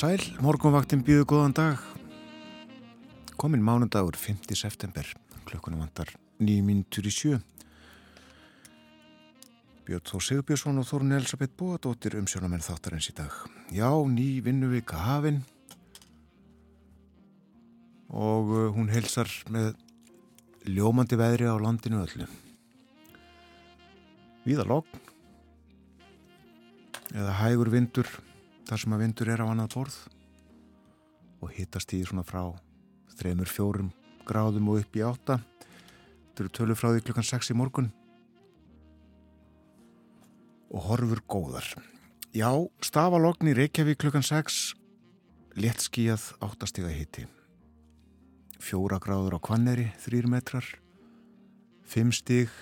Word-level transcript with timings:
sæl, 0.00 0.22
morgunvaktin 0.40 1.02
býðu 1.04 1.26
góðan 1.28 1.52
dag. 1.52 1.80
Komin 3.36 3.60
mánundagur 3.60 4.16
5. 4.16 4.46
september, 4.56 5.04
klukkunum 5.44 5.82
í 7.10 7.12
sjö. 7.12 7.40
Björn 9.84 10.06
Þó 10.08 10.22
Sigurbjörnsson 10.24 10.80
og 10.80 10.86
Þórun 10.88 11.18
Elisabeth 11.18 11.52
Bóadóttir 11.52 12.16
um 12.16 12.24
sjónamenn 12.30 12.64
þáttarins 12.64 13.10
í 13.12 13.14
dag. 13.18 13.34
Já, 13.76 13.90
ný 14.08 14.40
vinnuvika 14.46 15.02
hafinn 15.04 15.42
og 18.08 18.54
uh, 18.54 18.64
hún 18.72 18.88
heilsar 18.94 19.28
með 19.52 19.74
ljómandi 20.64 21.20
veðri 21.20 21.50
á 21.50 21.60
landinu 21.60 22.00
öllu. 22.06 22.30
Víða 24.48 24.64
logn 24.64 25.06
eða 27.12 27.36
hægur 27.42 27.74
vindur 27.76 28.08
þar 28.70 28.82
sem 28.84 28.94
að 28.94 29.02
vindur 29.02 29.30
er 29.32 29.42
á 29.42 29.46
annað 29.50 29.72
borð 29.74 29.96
og 31.40 31.54
hittast 31.56 31.94
í 31.96 32.02
svona 32.06 32.22
frá 32.26 32.44
þreymur 33.18 33.50
fjórum 33.50 33.88
gráðum 34.28 34.70
og 34.70 34.84
upp 34.84 34.96
í 34.96 35.02
átta. 35.02 35.40
Þetta 35.40 36.44
eru 36.44 36.52
tölu 36.54 36.76
frá 36.78 36.92
því 36.92 37.02
klukkan 37.08 37.26
6 37.26 37.50
í 37.50 37.56
morgun. 37.58 37.90
Og 40.70 40.86
horfur 40.86 41.24
góðar. 41.26 41.66
Já, 42.30 42.52
stafalogn 42.86 43.50
í 43.50 43.56
Reykjavík 43.58 43.98
klukkan 44.04 44.22
6 44.22 44.62
létt 45.58 45.82
skíjað 45.82 46.30
áttastiga 46.46 46.94
hitti 46.94 47.26
fjóra 48.60 49.00
gráður 49.00 49.38
á 49.40 49.40
Kvanneri 49.40 49.88
þrýr 50.04 50.28
metrar. 50.30 50.66
Fimm 51.82 52.12
stig 52.14 52.52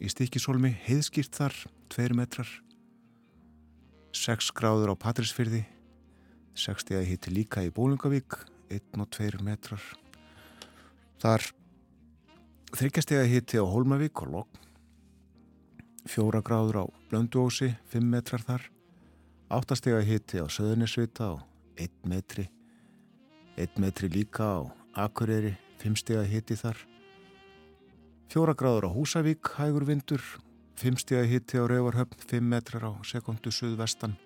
í 0.00 0.08
stikisólmi 0.10 0.72
heiðskýrt 0.86 1.34
þar, 1.36 1.56
tveir 1.92 2.14
metrar 2.16 2.61
6 4.12 4.50
gráður 4.52 4.92
á 4.92 4.94
Patrísfyrði 5.00 5.62
60 6.52 6.98
að 6.98 7.06
hitti 7.08 7.30
líka 7.32 7.62
í 7.64 7.70
Bólungavík 7.72 8.36
1 8.68 9.00
og 9.00 9.08
2 9.16 9.40
metrar. 9.40 9.80
Þar 11.22 11.46
þryggjastega 12.76 13.24
hitti 13.30 13.56
á 13.56 13.64
Holmavík 13.64 14.20
og 14.24 14.34
Logg 14.34 14.60
4 16.12 16.42
gráður 16.44 16.82
á 16.82 16.84
Blönduósi 17.08 17.72
5 17.88 18.04
metrar 18.12 18.44
þar. 18.44 18.68
8 19.48 19.80
stega 19.80 20.04
hitti 20.04 20.44
á 20.44 20.46
Söðunisvita 20.48 21.32
og 21.32 21.42
1 21.80 22.04
metri. 22.04 22.48
1 23.56 23.80
metri 23.80 24.12
líka 24.12 24.44
á 24.44 24.60
Akureyri 25.08 25.56
5 25.80 26.00
stega 26.04 26.28
hitti 26.28 26.58
þar. 26.60 26.76
4 28.28 28.56
gráður 28.60 28.88
á 28.88 28.90
Húsavík 28.92 29.56
hægur 29.56 29.88
vindur 29.88 30.20
5 30.76 31.02
stíða 31.02 31.26
hitti 31.28 31.60
á 31.60 31.64
Rauvarhöfn, 31.68 32.16
5 32.18 32.48
metrar 32.48 32.84
á 32.88 32.92
sekundu 33.04 33.52
suðvestan, 33.52 34.16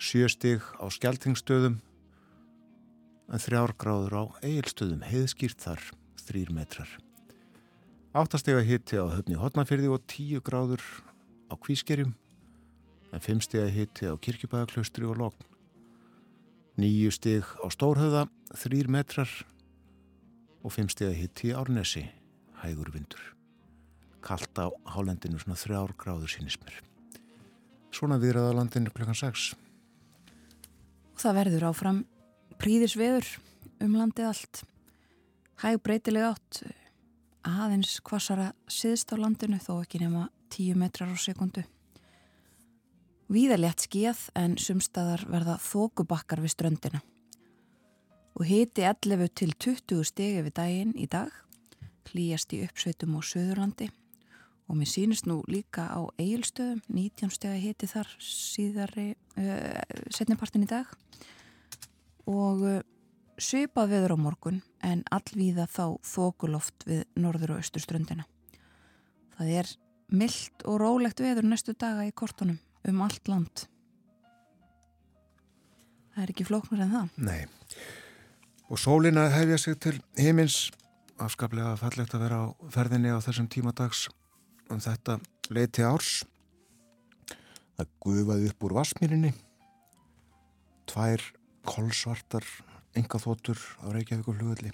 7 0.00 0.28
stíg 0.32 0.64
á 0.80 0.86
Skeltingstöðum, 0.88 1.78
en 3.28 3.38
3 3.38 3.76
gráður 3.78 4.16
á 4.16 4.22
Egilstöðum, 4.42 5.04
heiðskýrt 5.04 5.60
þar, 5.62 5.82
3 6.26 6.54
metrar. 6.56 6.88
8 8.16 8.40
stíga 8.40 8.64
hitti 8.64 8.98
á 8.98 9.06
Höfni 9.08 9.38
Hotnafyrði 9.40 9.92
og 9.92 10.02
10 10.10 10.42
gráður 10.44 10.82
á 11.48 11.54
Kvískerjum, 11.60 12.16
en 13.12 13.20
5 13.20 13.44
stíga 13.46 13.68
hitti 13.68 14.08
á 14.08 14.16
Kirkjubæðaklaustri 14.16 15.06
og 15.06 15.20
Logn. 15.20 15.46
9 16.80 17.12
stíg 17.12 17.44
á 17.60 17.66
Stórhauða, 17.68 18.26
3 18.56 18.88
metrar 18.88 19.30
og 20.64 20.72
5 20.72 20.96
stíga 20.96 21.12
hitti 21.12 21.52
á 21.52 21.60
Árnesi, 21.60 22.08
hægur 22.64 22.90
vindur 22.90 23.41
kallt 24.22 24.58
á 24.58 24.70
hálendinu 24.94 25.40
svona 25.42 25.58
þrjár 25.58 25.92
gráður 25.98 26.30
sínismir. 26.30 26.78
Svona 27.92 28.16
viðraða 28.22 28.54
landinu 28.56 28.92
klukkan 28.94 29.18
6. 29.18 29.52
Það 31.20 31.38
verður 31.38 31.66
áfram 31.68 31.98
príðisveður 32.62 33.28
um 33.84 33.98
landið 33.98 34.30
allt. 34.30 34.62
Hæg 35.62 35.82
breytileg 35.84 36.30
átt 36.30 36.62
aðeins 37.46 37.98
kvassara 38.06 38.52
siðst 38.70 39.12
á 39.12 39.20
landinu 39.20 39.58
þó 39.62 39.82
ekki 39.82 40.02
nema 40.02 40.28
10 40.54 40.78
metrar 40.80 41.12
á 41.12 41.16
sekundu. 41.18 41.64
Víðalegt 43.32 43.86
skíð 43.86 44.26
en 44.36 44.58
sumstaðar 44.60 45.24
verða 45.30 45.56
þókubakkar 45.62 46.42
við 46.44 46.54
ströndina. 46.56 47.00
Og 48.36 48.46
hiti 48.48 48.84
11 48.88 49.32
til 49.36 49.52
20 49.52 50.04
stegi 50.08 50.44
við 50.44 50.54
daginn 50.56 50.92
í 50.96 51.08
dag, 51.08 51.32
hlýjast 52.12 52.52
í 52.56 52.62
uppsveitum 52.66 53.18
og 53.18 53.26
söðurlandi 53.28 53.90
og 54.72 54.78
mér 54.80 54.88
sýnist 54.88 55.26
nú 55.28 55.42
líka 55.52 55.84
á 55.84 56.00
eigilstöðum 56.16 56.80
19 56.88 57.28
steg 57.34 57.52
að 57.52 57.64
hiti 57.66 57.88
þar 57.90 58.08
síðari 58.24 59.10
uh, 59.36 59.82
setnipartin 60.08 60.64
í 60.64 60.68
dag. 60.70 60.88
Og 62.24 62.62
uh, 62.64 62.78
svipað 63.36 63.92
veður 63.92 64.14
á 64.16 64.24
morgun 64.24 64.62
en 64.80 65.02
allvíða 65.12 65.66
þá 65.68 66.00
þókuloft 66.08 66.86
við 66.88 67.02
norður 67.20 67.52
og 67.52 67.60
austurströndina. 67.60 68.24
Það 69.36 69.52
er 69.60 69.74
myllt 70.08 70.64
og 70.64 70.80
rólegt 70.80 71.20
veður 71.20 71.50
næstu 71.50 71.76
daga 71.76 72.08
í 72.08 72.14
kortunum 72.16 72.56
um 72.88 73.04
allt 73.04 73.28
land. 73.28 73.66
Það 76.16 76.24
er 76.24 76.32
ekki 76.32 76.48
flóknur 76.48 76.80
en 76.86 76.96
það. 76.96 77.12
Nei. 77.28 77.44
Og 78.72 78.80
sólina 78.80 79.28
hefja 79.36 79.60
sig 79.60 79.76
til 79.84 79.98
heimins 80.16 80.70
afskaplega 81.20 81.76
fallegt 81.76 82.16
að 82.16 82.24
vera 82.24 82.40
á 82.40 82.44
ferðinni 82.72 83.12
á 83.12 83.20
þessum 83.20 83.52
tímadags 83.52 84.08
um 84.70 84.80
þetta 84.82 85.18
leiti 85.50 85.82
árs. 85.86 86.22
Það 87.78 87.96
gufaði 88.04 88.52
upp 88.52 88.68
úr 88.68 88.76
Vasmírinni 88.76 89.32
tvær 90.90 91.24
kolsvartar 91.66 92.44
engaþótur 92.98 93.58
á 93.80 93.88
Reykjavík 93.94 94.28
og 94.28 94.38
hlugulli 94.38 94.72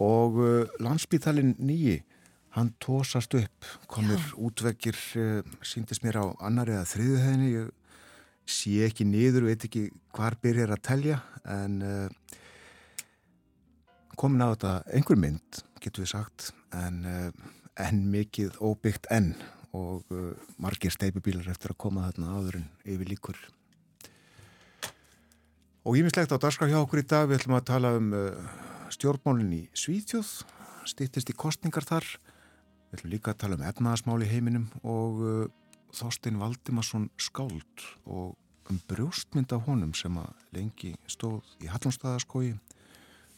og 0.00 0.38
uh, 0.42 0.66
landsbítalinn 0.82 1.54
nýji 1.62 2.00
hann 2.56 2.72
tósast 2.82 3.34
upp 3.38 3.68
komir 3.90 4.18
Já. 4.18 4.34
útveggir 4.38 4.98
uh, 5.20 5.42
síndist 5.62 6.02
mér 6.06 6.22
á 6.22 6.24
annari 6.46 6.74
eða 6.74 6.90
þriðu 6.90 7.18
henni 7.22 7.50
ég 7.52 7.72
sé 8.44 8.84
ekki 8.84 9.06
niður, 9.08 9.48
veit 9.48 9.64
ekki 9.64 9.88
hvar 10.14 10.36
byrjar 10.42 10.74
að 10.74 10.84
telja 10.88 11.20
en 11.48 11.78
uh, 11.82 12.08
komin 14.18 14.44
á 14.44 14.52
þetta 14.54 14.74
einhver 14.94 15.20
mynd 15.20 15.62
getur 15.82 16.04
við 16.04 16.14
sagt 16.14 16.50
en 16.74 17.02
uh, 17.78 17.86
en 17.88 18.04
mikið 18.12 18.58
óbyggt 18.62 19.08
enn 19.10 19.34
og 19.74 20.04
uh, 20.14 20.32
margir 20.62 20.94
steipubílar 20.94 21.48
eftir 21.50 21.74
að 21.74 21.80
koma 21.86 22.06
þarna 22.08 22.36
áður 22.38 22.60
en 22.60 22.68
yfir 22.86 23.10
líkur. 23.10 23.40
Og 25.84 25.98
ímislegt 26.00 26.32
á 26.32 26.40
darska 26.40 26.68
hjá 26.70 26.78
okkur 26.80 27.02
í 27.02 27.08
dag, 27.08 27.26
við 27.28 27.42
ætlum 27.42 27.58
að 27.58 27.66
tala 27.68 27.90
um 27.98 28.12
uh, 28.16 28.46
stjórnmálinn 28.94 29.52
í 29.52 29.62
Svíþjóð, 29.76 30.30
stýttist 30.88 31.32
í 31.32 31.36
kostningar 31.36 31.84
þar, 31.84 32.06
við 32.88 33.00
ætlum 33.00 33.14
líka 33.16 33.34
að 33.34 33.42
tala 33.42 33.58
um 33.58 33.66
efnaðasmál 33.68 34.22
í 34.24 34.30
heiminum 34.30 34.70
og 34.80 35.20
uh, 35.20 35.44
Þorstein 35.94 36.40
Valdimarsson 36.40 37.10
skáld 37.20 37.84
og 38.06 38.38
um 38.70 38.78
brjóstmynd 38.88 39.52
af 39.52 39.66
honum 39.66 39.92
sem 39.94 40.14
að 40.16 40.30
lengi 40.56 40.94
stóð 41.10 41.44
í 41.60 41.68
Hallonstaðaskói, 41.68 42.54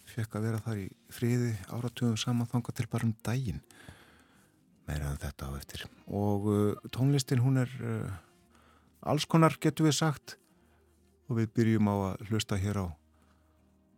fekk 0.06 0.38
að 0.38 0.46
vera 0.46 0.62
þar 0.62 0.84
í 0.84 0.86
friði 1.12 1.50
áratugum 1.74 2.14
saman 2.20 2.48
þanga 2.52 2.76
til 2.78 2.86
bara 2.92 3.08
um 3.08 3.16
daginn 3.26 3.64
meira 4.86 5.10
en 5.10 5.20
þetta 5.20 5.50
á 5.50 5.52
eftir. 5.58 5.86
Og 6.06 6.48
uh, 6.50 6.88
tónlistin 6.94 7.42
hún 7.44 7.60
er 7.62 7.70
uh, 7.82 8.10
alls 9.02 9.26
konar 9.26 9.58
getur 9.60 9.88
við 9.88 9.98
sagt. 10.00 10.36
Og 11.26 11.40
við 11.40 11.52
byrjum 11.58 11.90
á 11.90 11.94
að 12.12 12.28
hlusta 12.30 12.58
hér 12.60 12.82
á 12.82 12.86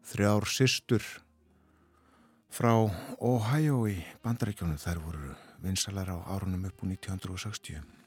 þrjár 0.08 0.49
systur 0.49 1.05
frá 2.49 2.73
Ohio 3.20 3.82
í 3.90 3.99
bandaríkjónu 4.25 4.81
þær 4.81 5.02
voru 5.05 5.37
vinsalar 5.61 6.08
á 6.08 6.17
árunum 6.32 6.64
upp 6.70 6.82
úr 6.82 6.94
1960 6.96 7.99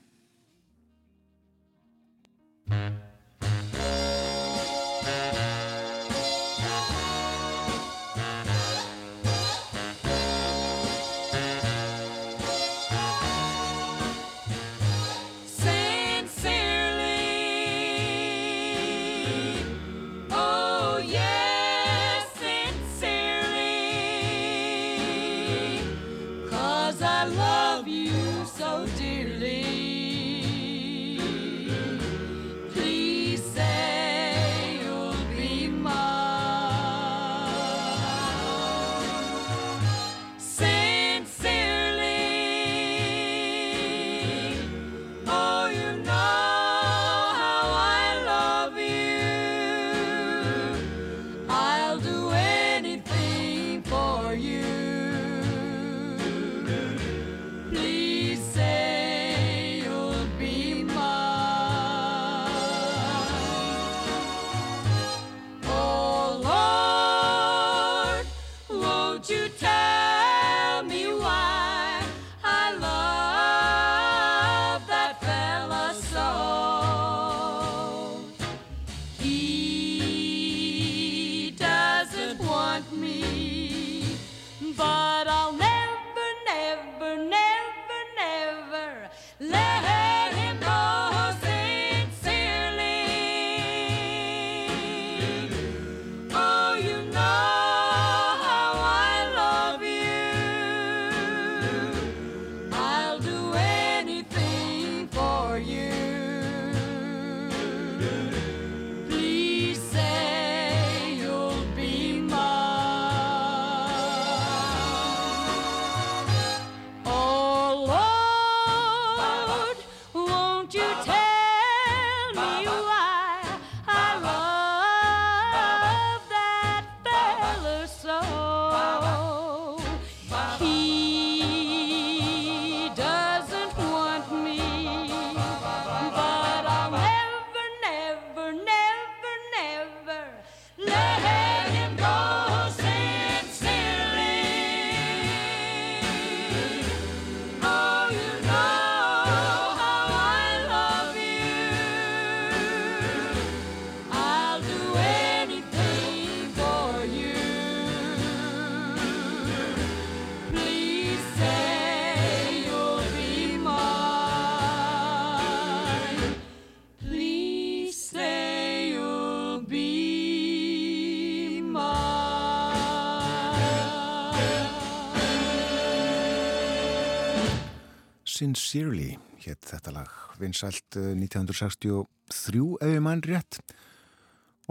Sincerely 178.42 179.12
hétt 179.44 179.68
þetta 179.70 179.92
lag, 179.94 180.10
vinsælt 180.42 180.96
eh, 180.98 181.12
1963 181.14 182.64
ef 182.82 182.90
ég 182.90 183.04
mann 183.06 183.22
rétt. 183.22 183.60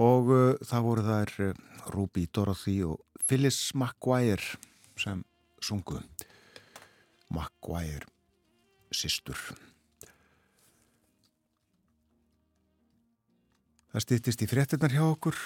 Og 0.00 0.30
uh, 0.34 0.40
það 0.66 0.86
voru 0.88 1.04
þær 1.06 1.32
uh, 1.44 1.60
Ruby 1.94 2.24
Dorothy 2.34 2.80
og 2.82 2.98
Phyllis 3.28 3.60
McGuire 3.76 4.58
sem 4.98 5.22
sungu. 5.62 6.00
McGuire 7.30 8.10
systur. 8.90 9.38
Það 13.94 14.06
stýttist 14.08 14.42
í 14.42 14.50
fréttinnar 14.50 14.98
hjá 14.98 15.04
okkur 15.06 15.38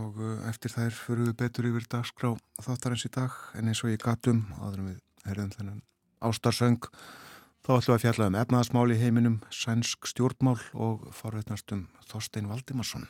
og 0.00 0.20
eftir 0.48 0.72
þær 0.78 0.96
fyrir 0.96 1.26
við 1.28 1.40
betur 1.44 1.68
yfir 1.74 1.92
dagskrá 1.92 2.36
þáttarins 2.64 3.04
í 3.04 3.16
dag. 3.20 3.36
En 3.52 3.68
eins 3.68 3.84
og 3.84 3.92
ég 3.92 4.00
gatum 4.00 4.46
en 4.64 4.86
við 4.94 5.02
herðum 5.28 5.58
þennan 5.58 5.82
ástarsöng 6.24 6.88
þá 7.66 7.72
ætlum 7.76 7.92
við 7.92 7.96
að 7.98 8.04
fjalla 8.06 8.28
um 8.30 8.40
efnaðasmál 8.40 8.90
í 8.94 9.00
heiminum, 9.00 9.40
sænsk 9.52 10.08
stjórnmál 10.08 10.58
og 10.74 11.08
forveitnast 11.14 11.72
um 11.76 11.88
Þorstein 12.08 12.48
Valdimarsson. 12.50 13.08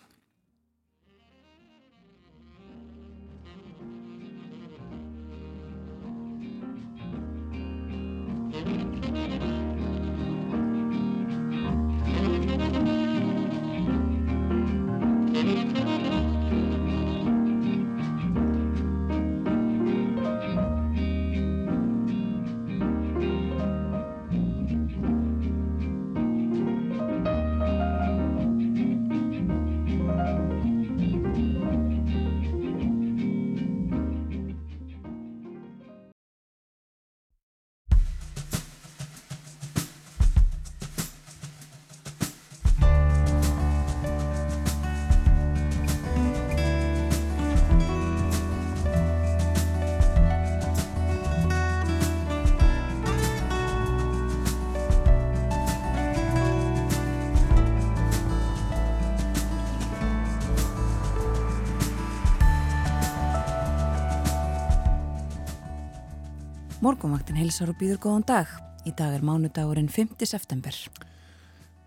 Heilsar 67.41 67.71
og 67.73 67.79
býður 67.81 68.01
góðan 68.05 68.25
dag. 68.29 68.51
Í 68.85 68.91
dag 68.93 69.15
er 69.17 69.23
mánudagurinn 69.25 69.89
5. 69.89 70.11
september. 70.29 70.77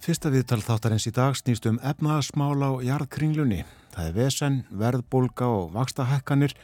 Fyrsta 0.01 0.31
viðtal 0.33 0.63
þáttarins 0.65 1.05
í 1.05 1.11
dag 1.13 1.35
snýst 1.37 1.67
um 1.69 1.75
efnaðasmál 1.85 2.57
á 2.57 2.71
jarðkringlunni. 2.81 3.59
Það 3.93 4.07
er 4.09 4.15
vesen, 4.15 4.55
verðbólga 4.73 5.45
og 5.53 5.67
vakstahækkanir. 5.75 6.55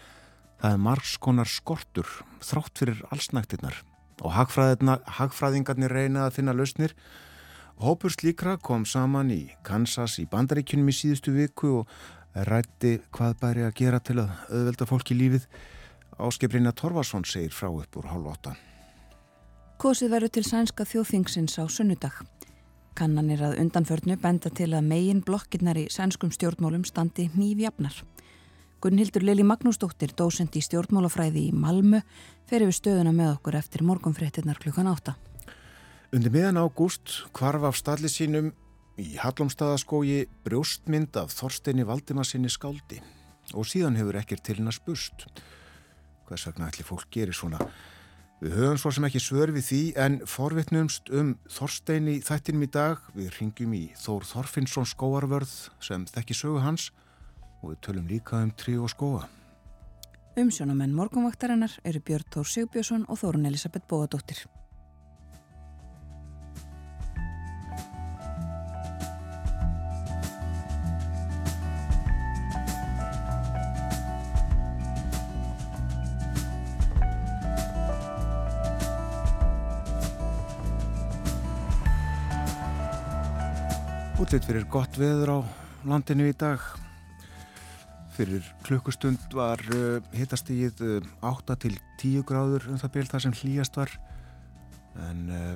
Það 0.57 0.73
er 0.73 0.81
margskonar 0.87 1.51
skortur, 1.53 2.09
þrátt 2.41 2.81
fyrir 2.81 3.03
allsnæktirnar. 3.13 3.77
Og 4.25 4.33
hagfræðingarnir 4.33 5.93
reyna 5.93 6.23
að 6.25 6.39
finna 6.39 6.55
lausnir. 6.57 6.95
Hópur 7.77 8.15
slíkra 8.15 8.55
kom 8.57 8.87
saman 8.89 9.29
í 9.29 9.51
Kansas 9.61 10.17
í 10.17 10.25
bandaríkunum 10.31 10.89
í 10.89 10.95
síðustu 10.97 11.35
viku 11.35 11.75
og 11.83 11.93
rætti 12.33 12.95
hvað 13.13 13.37
bæri 13.43 13.67
að 13.67 13.77
gera 13.83 14.01
til 14.01 14.17
að 14.23 14.33
auðvelda 14.49 14.89
fólki 14.89 15.19
lífið. 15.19 15.45
Áskiprinna 16.17 16.73
Torvarsson 16.73 17.21
segir 17.29 17.53
frá 17.53 17.69
upp 17.69 18.01
úr 18.01 18.09
hálf 18.09 18.33
åtta. 18.33 18.55
Kosið 19.79 20.09
verður 20.11 20.31
til 20.35 20.41
sænska 20.43 20.83
þjóðþingsins 20.83 21.53
á 21.55 21.63
sunnudag. 21.71 22.17
Kannanir 22.99 23.39
að 23.47 23.61
undanförnu 23.61 24.17
benda 24.19 24.49
til 24.51 24.73
að 24.75 24.89
megin 24.89 25.21
blokkirnar 25.23 25.77
í 25.79 25.85
sænskum 25.87 26.33
stjórnmálum 26.35 26.81
standi 26.83 27.29
nýfjafnar. 27.31 27.93
Gunnhildur 28.83 29.23
Lili 29.23 29.45
Magnúsdóttir, 29.47 30.11
dósend 30.19 30.57
í 30.59 30.63
stjórnmálafræði 30.65 31.45
í 31.47 31.53
Malmö, 31.55 32.01
fer 32.43 32.65
yfir 32.65 32.75
stöðuna 32.75 33.13
með 33.15 33.37
okkur 33.37 33.55
eftir 33.55 33.85
morgunfréttinnar 33.87 34.59
klukkan 34.59 34.89
átta. 34.91 35.13
Undir 36.11 36.33
miðan 36.33 36.59
ágúst 36.59 37.13
kvarf 37.31 37.69
af 37.69 37.79
stalli 37.79 38.11
sínum 38.11 38.49
í 38.99 39.13
Hallomstaðaskógi 39.21 40.25
brjóstmynd 40.43 41.15
af 41.21 41.31
Þorsteini 41.37 41.85
Valdimarsinni 41.87 42.51
skáldi 42.51 42.99
og 43.55 43.63
síðan 43.63 43.95
hefur 43.95 44.19
ekkert 44.19 44.43
til 44.43 44.57
hennar 44.59 44.75
spust. 44.75 45.23
Hvers 46.27 46.49
vegna 46.49 46.67
ætli 46.67 46.83
fólk 46.83 47.07
gerir 47.15 47.39
svona? 47.39 47.63
Við 48.39 48.53
höfum 48.55 48.77
svo 48.79 48.91
sem 48.95 49.03
ekki 49.03 49.19
svör 49.19 49.51
við 49.51 49.65
því 49.67 49.79
en 49.99 50.13
forvitnumst 50.23 51.09
um 51.11 51.33
Þorsteini 51.51 52.21
þættinum 52.23 52.61
í 52.63 52.69
dag. 52.71 53.01
Við 53.11 53.33
ringjum 53.35 53.73
í 53.75 53.81
Þór 53.99 54.27
Þorfinnsson 54.29 54.87
skóarvörð 54.87 55.55
sem 55.83 56.05
þekki 56.07 56.37
sögu 56.39 56.61
hans 56.63 56.85
og 57.59 57.73
við 57.73 57.81
tölum 57.83 58.07
líka 58.07 58.39
um 58.39 58.53
trí 58.55 58.77
og 58.79 58.93
skóa. 58.93 59.25
Umsjónamenn 60.39 60.95
morgunvaktarinnar 60.95 61.75
eru 61.83 61.99
Björn 61.99 62.31
Tór 62.31 62.47
Sigbjörnsson 62.47 63.03
og 63.11 63.19
Þórun 63.19 63.49
Elisabeth 63.51 63.91
Bóadóttir. 63.91 64.45
Útlitt 84.29 84.45
fyrir 84.45 84.65
gott 84.69 84.93
veður 84.93 85.29
á 85.33 85.37
landinu 85.89 86.27
í 86.29 86.33
dag. 86.37 86.61
Fyrir 88.13 88.45
klukkustund 88.61 89.23
var 89.33 89.57
uh, 89.73 90.03
hittastíð 90.13 90.81
uh, 90.85 91.05
8 91.25 91.55
til 91.63 91.71
10 91.97 92.27
gráður 92.29 92.67
um 92.69 92.77
það 92.77 92.91
byrð 92.93 93.09
það 93.09 93.23
sem 93.23 93.33
hlýjast 93.39 93.79
var. 93.79 93.95
En 95.07 95.23
uh, 95.33 95.55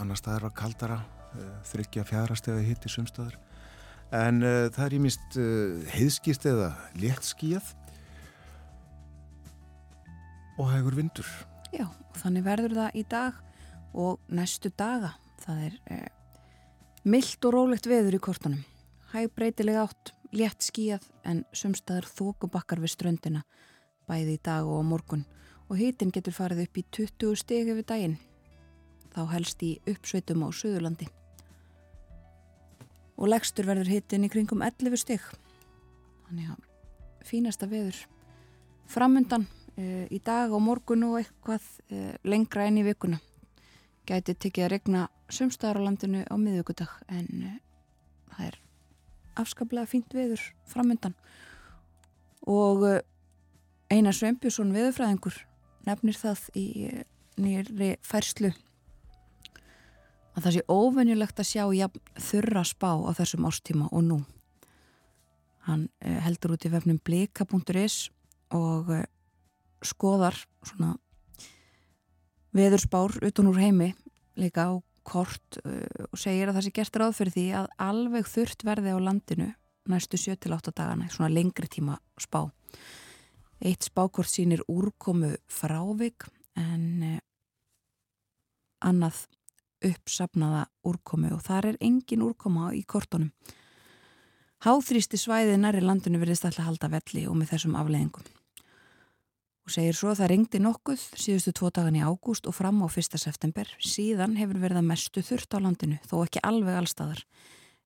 annar 0.00 0.16
staðar 0.16 0.46
var 0.46 0.54
kaldara, 0.56 0.96
uh, 1.34 1.50
þryggja 1.68 2.06
fjárastega 2.08 2.62
hitti 2.64 2.88
sumstaðar. 2.88 3.36
En 4.16 4.40
uh, 4.40 4.70
það 4.72 4.86
er 4.86 4.96
ímist 4.96 5.36
uh, 5.36 5.82
heiðskýst 5.92 6.46
eða 6.48 6.70
léttskíjað 7.02 7.68
og 10.56 10.70
hægur 10.72 10.96
vindur. 11.02 11.28
Já, 11.68 11.84
þannig 12.22 12.48
verður 12.48 12.78
það 12.80 12.96
í 12.96 13.04
dag 13.12 13.44
og 13.92 14.24
næstu 14.32 14.72
daga. 14.72 15.12
Það 15.44 15.62
er 15.68 16.08
Milt 17.00 17.40
og 17.48 17.54
rólegt 17.54 17.86
veður 17.88 18.18
í 18.18 18.20
kortunum. 18.20 18.60
Hæg 19.14 19.30
breytileg 19.32 19.78
átt, 19.80 20.10
létt 20.36 20.60
skíjað 20.60 21.06
en 21.24 21.46
sumstaðar 21.56 22.04
þókubakkar 22.04 22.82
við 22.82 22.92
ströndina 22.92 23.40
bæði 24.04 24.34
í 24.36 24.40
dag 24.44 24.68
og 24.68 24.82
á 24.82 24.84
morgun 24.84 25.22
og 25.70 25.78
hitin 25.80 26.12
getur 26.12 26.36
farið 26.36 26.66
upp 26.66 26.76
í 26.76 26.84
20 26.92 27.38
steg 27.40 27.70
yfir 27.72 27.86
daginn. 27.88 28.18
Þá 29.16 29.20
helst 29.32 29.64
í 29.64 29.70
uppsveitum 29.88 30.44
á 30.44 30.48
Suðurlandi. 30.52 31.08
Og 33.16 33.32
legstur 33.32 33.70
verður 33.70 33.94
hitin 33.94 34.28
í 34.28 34.30
kringum 34.32 34.60
11 34.60 35.00
steg. 35.00 35.24
Þannig 36.28 36.52
að 36.52 37.26
fínasta 37.30 37.70
veður 37.70 37.96
framundan 38.92 39.48
e, 39.72 40.04
í 40.12 40.20
dag 40.20 40.52
og 40.52 40.60
morgun 40.68 41.08
og 41.08 41.22
eitthvað 41.22 41.64
e, 41.88 42.12
lengra 42.28 42.68
enn 42.68 42.82
í 42.82 42.86
vikuna 42.92 43.24
gæti 44.10 44.34
tekið 44.34 44.64
að 44.66 44.72
regna 44.74 45.02
sumstaðar 45.34 45.80
á 45.80 45.86
landinu 45.86 46.24
á 46.26 46.34
miðugudag 46.38 46.92
en 47.08 47.28
uh, 47.46 47.54
það 48.34 48.48
er 48.48 48.58
afskaplega 49.40 49.90
fínt 49.90 50.16
veður 50.16 50.42
framöndan 50.68 51.14
og 52.48 52.84
uh, 52.86 52.98
Einar 53.90 54.16
Sveinbjörnsson 54.16 54.74
veðurfræðingur 54.74 55.38
nefnir 55.88 56.18
það 56.18 56.44
í 56.58 56.66
uh, 56.90 57.04
nýri 57.40 57.94
færslu 58.06 58.52
að 60.34 60.44
það 60.44 60.54
sé 60.56 60.64
óvenjulegt 60.70 61.40
að 61.42 61.50
sjá 61.50 61.64
jafn, 61.74 62.02
þurra 62.30 62.64
spá 62.66 62.92
á 62.94 63.10
þessum 63.18 63.48
ástíma 63.48 63.88
og 63.90 64.04
nú. 64.06 64.18
Hann 65.66 65.88
heldur 65.98 66.54
út 66.54 66.64
í 66.64 66.70
vefnum 66.70 67.00
blika.is 67.02 67.96
og 68.54 68.92
skoðar 69.84 70.38
svona 70.62 70.94
veðurspár 72.56 73.18
utan 73.26 73.50
úr 73.50 73.58
heimi 73.60 73.90
líka 74.38 74.70
á 74.70 74.72
kort 75.06 75.58
uh, 75.64 76.06
og 76.10 76.18
segir 76.18 76.50
að 76.50 76.58
það 76.58 76.66
sé 76.66 76.72
gert 76.76 77.00
ráð 77.00 77.16
fyrir 77.18 77.36
því 77.36 77.46
að 77.60 77.68
alveg 77.86 78.28
þurft 78.30 78.64
verði 78.66 78.94
á 78.94 78.98
landinu 79.00 79.48
næstu 79.90 80.20
7-8 80.20 80.74
dagana, 80.76 81.08
svona 81.10 81.32
lengri 81.32 81.66
tíma 81.70 81.96
spá. 82.20 82.44
Eitt 83.60 83.88
spákort 83.88 84.30
sínir 84.30 84.62
úrkomu 84.70 85.34
frávik 85.50 86.28
en 86.58 86.84
uh, 87.04 87.18
annað 88.86 89.24
uppsapnaða 89.84 90.66
úrkomu 90.86 91.32
og 91.34 91.44
þar 91.44 91.72
er 91.72 91.80
engin 91.80 92.24
úrkoma 92.24 92.74
í 92.76 92.84
kortunum. 92.84 93.32
Háþrýsti 94.60 95.16
svæði 95.16 95.56
næri 95.56 95.80
landinu 95.80 96.20
verðist 96.20 96.44
alltaf 96.44 96.66
halda 96.66 96.90
velli 96.92 97.24
og 97.28 97.38
með 97.40 97.54
þessum 97.54 97.78
afleðingum 97.80 98.39
og 99.66 99.74
segir 99.74 99.96
svo 99.96 100.10
að 100.12 100.22
það 100.22 100.30
ringdi 100.32 100.60
nokkuð 100.62 101.06
síðustu 101.20 101.52
tvo 101.56 101.70
dagan 101.74 101.98
í 101.98 102.04
ágúst 102.04 102.48
og 102.48 102.56
fram 102.56 102.82
á 102.82 102.88
1. 102.88 103.18
september. 103.20 103.70
Síðan 103.78 104.36
hefur 104.40 104.60
verið 104.62 104.80
að 104.80 104.88
mestu 104.90 105.24
þurft 105.24 105.56
á 105.56 105.58
landinu, 105.62 105.98
þó 106.08 106.16
ekki 106.24 106.42
alveg 106.46 106.80
allstaðar. 106.80 107.24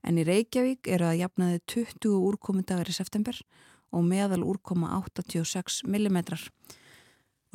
En 0.04 0.20
í 0.20 0.26
Reykjavík 0.28 0.88
eru 0.92 1.08
að 1.08 1.20
jafnaði 1.22 1.62
20 1.72 2.18
úrkomundagar 2.28 2.90
í 2.90 2.96
september 2.96 3.38
og 3.94 4.04
meðal 4.04 4.42
úrkoma 4.44 4.92
86 4.98 5.84
mm. 5.86 6.20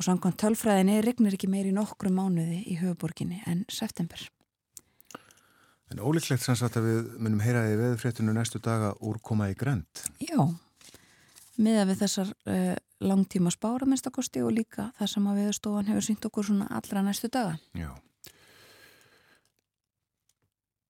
Og 0.00 0.06
samkvæmt 0.06 0.40
tölfræðinni 0.40 1.00
regnir 1.04 1.36
ekki 1.36 1.50
meir 1.52 1.68
í 1.68 1.76
nokkru 1.76 2.08
mánuði 2.14 2.62
í 2.72 2.78
höfuborginni 2.80 3.42
en 3.46 3.66
september. 3.68 4.22
En 5.90 6.00
ólíklegt 6.00 6.44
sanns 6.44 6.62
að 6.62 6.84
við 6.86 6.98
munum 7.18 7.42
heyraði 7.42 7.76
veðurfréttinu 7.80 8.32
næstu 8.32 8.60
daga 8.62 8.94
úrkoma 9.02 9.50
í 9.50 9.56
grönd. 9.58 10.04
Já, 10.22 10.46
miða 11.60 11.86
við 11.88 12.04
þessar 12.04 12.30
uh, 12.50 12.76
langtíma 13.00 13.52
spára 13.54 13.88
minnstakosti 13.88 14.42
og 14.44 14.54
líka 14.56 14.90
það 14.98 15.12
sem 15.14 15.28
að 15.30 15.42
viðstofan 15.44 15.90
hefur 15.90 16.06
sínt 16.06 16.26
okkur 16.28 16.48
svona 16.50 16.70
allra 16.76 17.04
næstu 17.04 17.30
daga. 17.32 17.58
Já. 17.76 17.90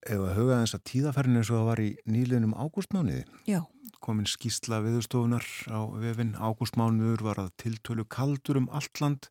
Ef 0.01 0.17
að 0.17 0.39
huga 0.39 0.63
þess 0.63 0.79
að 0.79 0.87
tíðaferðinu 0.89 1.43
eins 1.43 1.51
og 1.53 1.59
það 1.59 1.69
var 1.69 1.83
í 1.85 1.91
nýliðnum 2.09 2.57
ágústmániði. 2.57 3.25
Já. 3.51 3.61
Komin 4.01 4.29
skýsla 4.31 4.81
viðstofunar 4.81 5.45
á 5.69 5.81
vefin. 6.01 6.33
Ágústmánuður 6.41 7.25
var 7.27 7.43
að 7.43 7.53
tiltölu 7.61 8.07
kaldur 8.09 8.63
um 8.63 8.71
allt 8.73 9.03
land. 9.03 9.29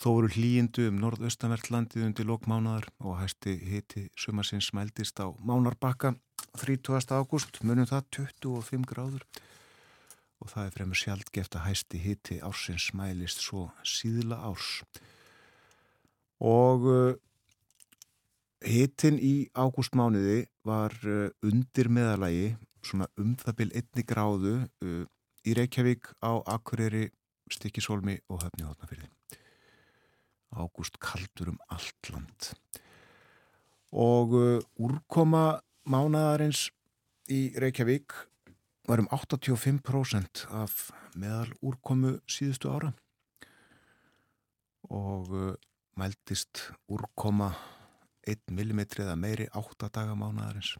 Þó 0.00 0.08
voru 0.16 0.32
hlýjindu 0.32 0.88
um 0.88 0.96
norðaustanvertlandið 0.98 2.06
undir 2.08 2.26
lokmánaðar 2.26 2.88
og 3.04 3.20
hæsti 3.20 3.52
hiti 3.60 4.08
sumarsins 4.18 4.72
smældist 4.72 5.20
á 5.20 5.28
Mánarbakka 5.44 6.16
30. 6.56 7.12
ágúst. 7.12 7.60
Munum 7.62 7.86
það 7.86 8.08
25 8.16 8.88
gráður 8.88 9.28
og 10.42 10.50
það 10.50 10.66
er 10.66 10.74
fremur 10.74 10.98
sjálfgeft 10.98 11.56
að 11.56 11.66
hæsti 11.68 11.98
hitti 12.02 12.38
ársins 12.42 12.88
mælist 12.98 13.42
svo 13.44 13.68
síðla 13.86 14.40
árs. 14.48 14.82
Og 16.42 16.86
uh, 16.90 17.14
hittin 18.66 19.20
í 19.22 19.46
ágústmániði 19.54 20.48
var 20.66 20.96
uh, 21.06 21.30
undir 21.46 21.90
meðalagi, 21.94 22.56
svona 22.82 23.06
um 23.22 23.36
það 23.38 23.58
byrj 23.60 23.76
einni 23.78 24.06
gráðu 24.08 24.56
uh, 24.58 25.04
í 25.46 25.54
Reykjavík 25.58 26.10
á 26.18 26.42
Akureyri, 26.56 27.06
Stikisólmi 27.52 28.18
og 28.26 28.42
Höfni 28.42 28.66
Hóttnafyrði. 28.66 29.06
Ágúst 30.58 30.98
kaldur 31.02 31.54
um 31.54 31.62
allt 31.72 32.10
land. 32.12 32.50
Og 33.92 34.34
úrkoma 34.80 35.60
mánadarins 35.88 36.66
í 37.32 37.52
Reykjavík 37.60 38.14
var 38.88 38.98
um 38.98 39.08
85% 39.10 40.46
af 40.50 40.90
meðal 41.14 41.52
úrkomu 41.62 42.16
síðustu 42.26 42.70
ára 42.72 42.90
og 44.90 45.30
uh, 45.30 45.52
mæltist 45.96 46.72
úrkoma 46.90 47.52
1 48.26 48.50
mm 48.50 48.80
eða 49.02 49.14
meiri 49.18 49.46
8 49.54 49.88
daga 49.94 50.14
mánadarins. 50.18 50.74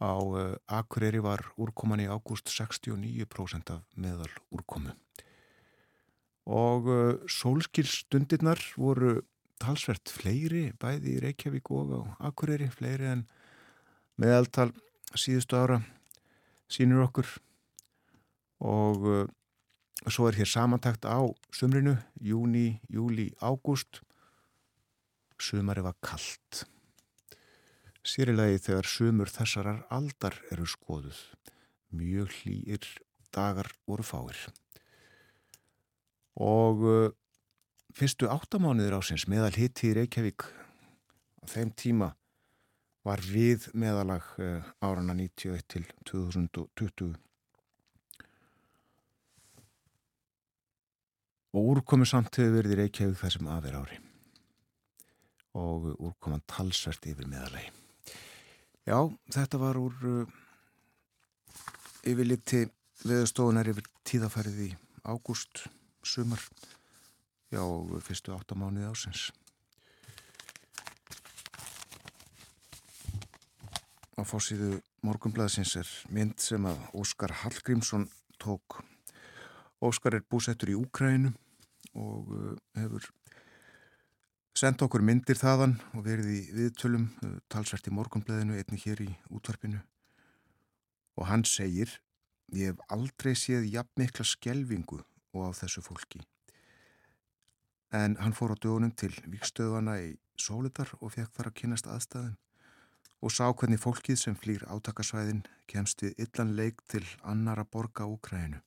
Á 0.00 0.12
uh, 0.20 0.56
Akureyri 0.68 1.22
var 1.24 1.40
úrkoman 1.56 2.02
í 2.04 2.08
ágúst 2.08 2.52
69% 2.52 3.72
af 3.72 3.82
meðal 3.96 4.30
úrkomu. 4.52 4.92
Og 6.44 6.88
uh, 6.90 7.16
sólskilstundirnar 7.24 8.60
voru 8.76 9.22
talsvert 9.62 10.12
fleiri 10.12 10.68
bæði 10.80 11.16
í 11.16 11.20
Reykjavík 11.24 11.70
og 11.72 11.96
á 11.96 12.00
Akureyri, 12.28 12.68
fleiri 12.68 13.08
en 13.14 13.26
meðaltal 14.20 14.70
síðustu 15.16 15.56
ára 15.56 15.80
sínur 16.70 17.06
okkur. 17.06 17.28
Og 18.64 19.08
uh, 19.08 19.24
svo 20.08 20.28
er 20.28 20.38
hér 20.38 20.48
samantækt 20.48 21.08
á 21.08 21.20
sumrinu, 21.52 21.96
júni, 22.20 22.80
júli, 22.88 23.32
ágúst. 23.40 24.02
Sumari 25.40 25.82
var 25.84 25.98
kallt 26.00 26.64
sérilegi 28.04 28.60
þegar 28.66 28.88
sumur 28.88 29.32
þessarar 29.32 29.84
aldar 29.92 30.36
eru 30.52 30.66
skoðuð. 30.68 31.18
Mjög 31.96 32.32
hlýir 32.42 32.88
dagar 33.34 33.70
voru 33.88 34.04
fáir. 34.04 34.38
Og 36.34 36.84
uh, 36.84 37.14
fyrstu 37.94 38.28
áttamánuður 38.30 38.98
ásins 38.98 39.28
meðal 39.30 39.54
hitti 39.56 39.92
í 39.92 39.96
Reykjavík 39.96 40.44
á 40.44 41.44
þeim 41.48 41.70
tíma 41.78 42.10
var 43.04 43.20
við 43.20 43.68
meðalag 43.76 44.24
uh, 44.40 44.64
árana 44.80 45.14
91 45.16 45.66
til 45.68 45.84
2020. 46.08 47.12
Og 51.54 51.70
úrkomi 51.76 52.08
samt 52.08 52.40
hefur 52.40 52.56
verið 52.56 52.74
í 52.74 52.80
Reykjavík 52.80 53.20
þessum 53.20 53.50
aðver 53.52 53.78
ári 53.82 54.00
og 55.54 55.92
úrkoman 56.02 56.42
talsvert 56.50 57.04
yfir 57.06 57.28
meðalagi. 57.30 57.68
Já, 58.84 58.98
þetta 59.30 59.60
var 59.62 59.78
úr 59.78 60.08
uh, 60.10 60.32
yfirliti 62.02 62.64
veðustofunar 63.04 63.70
yfir 63.70 63.86
tíðafærið 64.08 64.58
í 64.66 64.68
ágúst, 65.06 65.62
sumar, 66.04 66.42
já, 67.52 67.62
fyrstu 68.04 68.34
áttamánuði 68.34 68.90
ásins. 68.90 69.28
Á 74.14 74.22
fórsíðu 74.22 74.76
morgunblæðsins 75.02 75.72
er 75.80 75.88
mynd 76.14 76.38
sem 76.38 76.62
að 76.70 76.78
Óskar 76.94 77.32
Hallgrímsson 77.40 78.04
tók. 78.38 78.78
Óskar 79.82 80.14
er 80.14 80.22
búsettur 80.30 80.70
í 80.70 80.76
Úkrænu 80.78 81.32
og 81.98 82.30
uh, 82.30 82.52
hefur 82.78 83.08
sendt 84.54 84.84
okkur 84.86 85.02
myndir 85.02 85.38
þaðan 85.38 85.74
og 85.98 86.06
verið 86.06 86.30
í 86.30 86.38
viðtölum 86.54 87.08
uh, 87.26 87.32
talsvert 87.50 87.90
í 87.90 87.94
morgunblæðinu, 87.96 88.54
einni 88.54 88.78
hér 88.84 89.02
í 89.02 89.08
útvarpinu. 89.34 89.82
Og 91.18 91.26
hann 91.26 91.42
segir, 91.42 91.90
ég 92.54 92.70
hef 92.70 92.86
aldrei 92.94 93.34
séð 93.34 93.66
jafn 93.72 93.98
mikla 93.98 94.28
skelvingu 94.30 95.00
og 95.34 95.50
á 95.50 95.50
þessu 95.58 95.82
fólki. 95.82 96.22
En 97.90 98.14
hann 98.22 98.34
fór 98.34 98.54
á 98.54 98.62
dögunum 98.62 98.94
til 98.94 99.10
vikstöðana 99.26 99.98
í 100.06 100.14
Sólidar 100.38 100.94
og 101.00 101.16
fekk 101.18 101.34
þar 101.34 101.50
að 101.50 101.58
kynast 101.58 101.90
aðstæðum 101.90 102.38
og 103.24 103.32
sá 103.32 103.46
hvernig 103.48 103.80
fólkið 103.80 104.18
sem 104.20 104.34
flýr 104.36 104.66
átakasvæðin 104.68 105.46
kemst 105.70 106.02
við 106.04 106.18
illan 106.26 106.50
leik 106.58 106.82
til 106.92 107.04
annara 107.24 107.64
borga 107.64 108.04
Úkrænu 108.04 108.58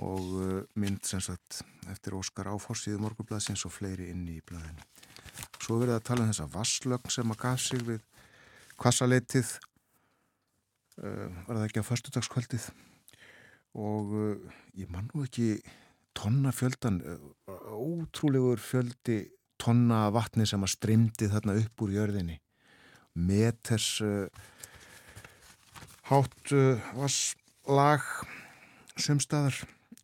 og 0.00 0.28
uh, 0.40 0.60
mynd 0.80 1.04
sem 1.04 1.20
sagt 1.20 1.60
eftir 1.92 2.16
Óskar 2.16 2.48
Áforsíðu 2.48 3.02
morgublaðsins 3.02 3.66
og 3.68 3.74
fleiri 3.74 4.08
inn 4.08 4.24
í 4.32 4.38
blaðinu. 4.48 4.86
Svo 5.60 5.76
verið 5.82 5.98
að 5.98 6.06
tala 6.08 6.24
um 6.24 6.30
þessa 6.30 6.48
vasslögn 6.54 7.12
sem 7.12 7.34
að 7.34 7.40
gaf 7.42 7.60
sig 7.60 7.82
við 7.90 8.00
kvassaletið 8.80 9.50
uh, 11.02 11.28
var 11.44 11.58
það 11.58 11.66
ekki 11.66 11.84
á 11.84 11.90
förstudagskvöldið 11.90 12.70
og 13.84 14.14
uh, 14.16 14.54
ég 14.80 14.88
man 14.88 15.10
nú 15.12 15.26
ekki 15.26 15.58
tonna 16.16 16.54
fjöldan 16.56 17.02
ótrúlegur 17.68 18.60
fjöldi 18.60 19.26
tonna 19.60 20.06
vatni 20.12 20.48
sem 20.48 20.64
að 20.64 20.72
strimdi 20.78 21.28
þarna 21.32 21.58
upp 21.60 21.84
úr 21.84 21.94
jörðinni 21.98 22.38
meters 23.14 24.00
uh, 24.00 24.26
hátt 26.08 26.52
uh, 26.52 26.80
vasslag 26.96 28.04
sumstaðar 28.96 29.56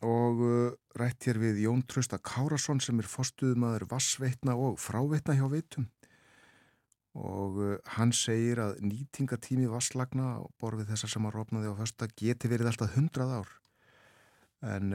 og 0.04 0.42
uh, 0.44 0.72
rætt 0.98 1.28
hér 1.28 1.40
við 1.42 1.62
Jón 1.64 1.84
Trausta 1.88 2.18
Kárasson 2.20 2.82
sem 2.82 2.98
er 3.00 3.08
fostuðumadur 3.08 3.88
vassveitna 3.90 4.56
og 4.58 4.78
fráveitna 4.82 5.36
hjá 5.38 5.46
veitum. 5.50 5.88
Og 7.18 7.56
hann 7.96 8.12
segir 8.14 8.60
að 8.62 8.76
nýtingatími 8.84 9.66
vasslagna 9.72 10.36
og 10.38 10.52
borfið 10.60 10.92
þessar 10.92 11.10
sem 11.14 11.26
að 11.26 11.34
rofnaði 11.34 11.72
á 11.74 11.78
fyrsta 11.80 12.06
geti 12.12 12.50
verið 12.52 12.70
alltaf 12.70 12.94
hundrað 12.94 13.32
ár. 13.40 13.50
En 14.76 14.94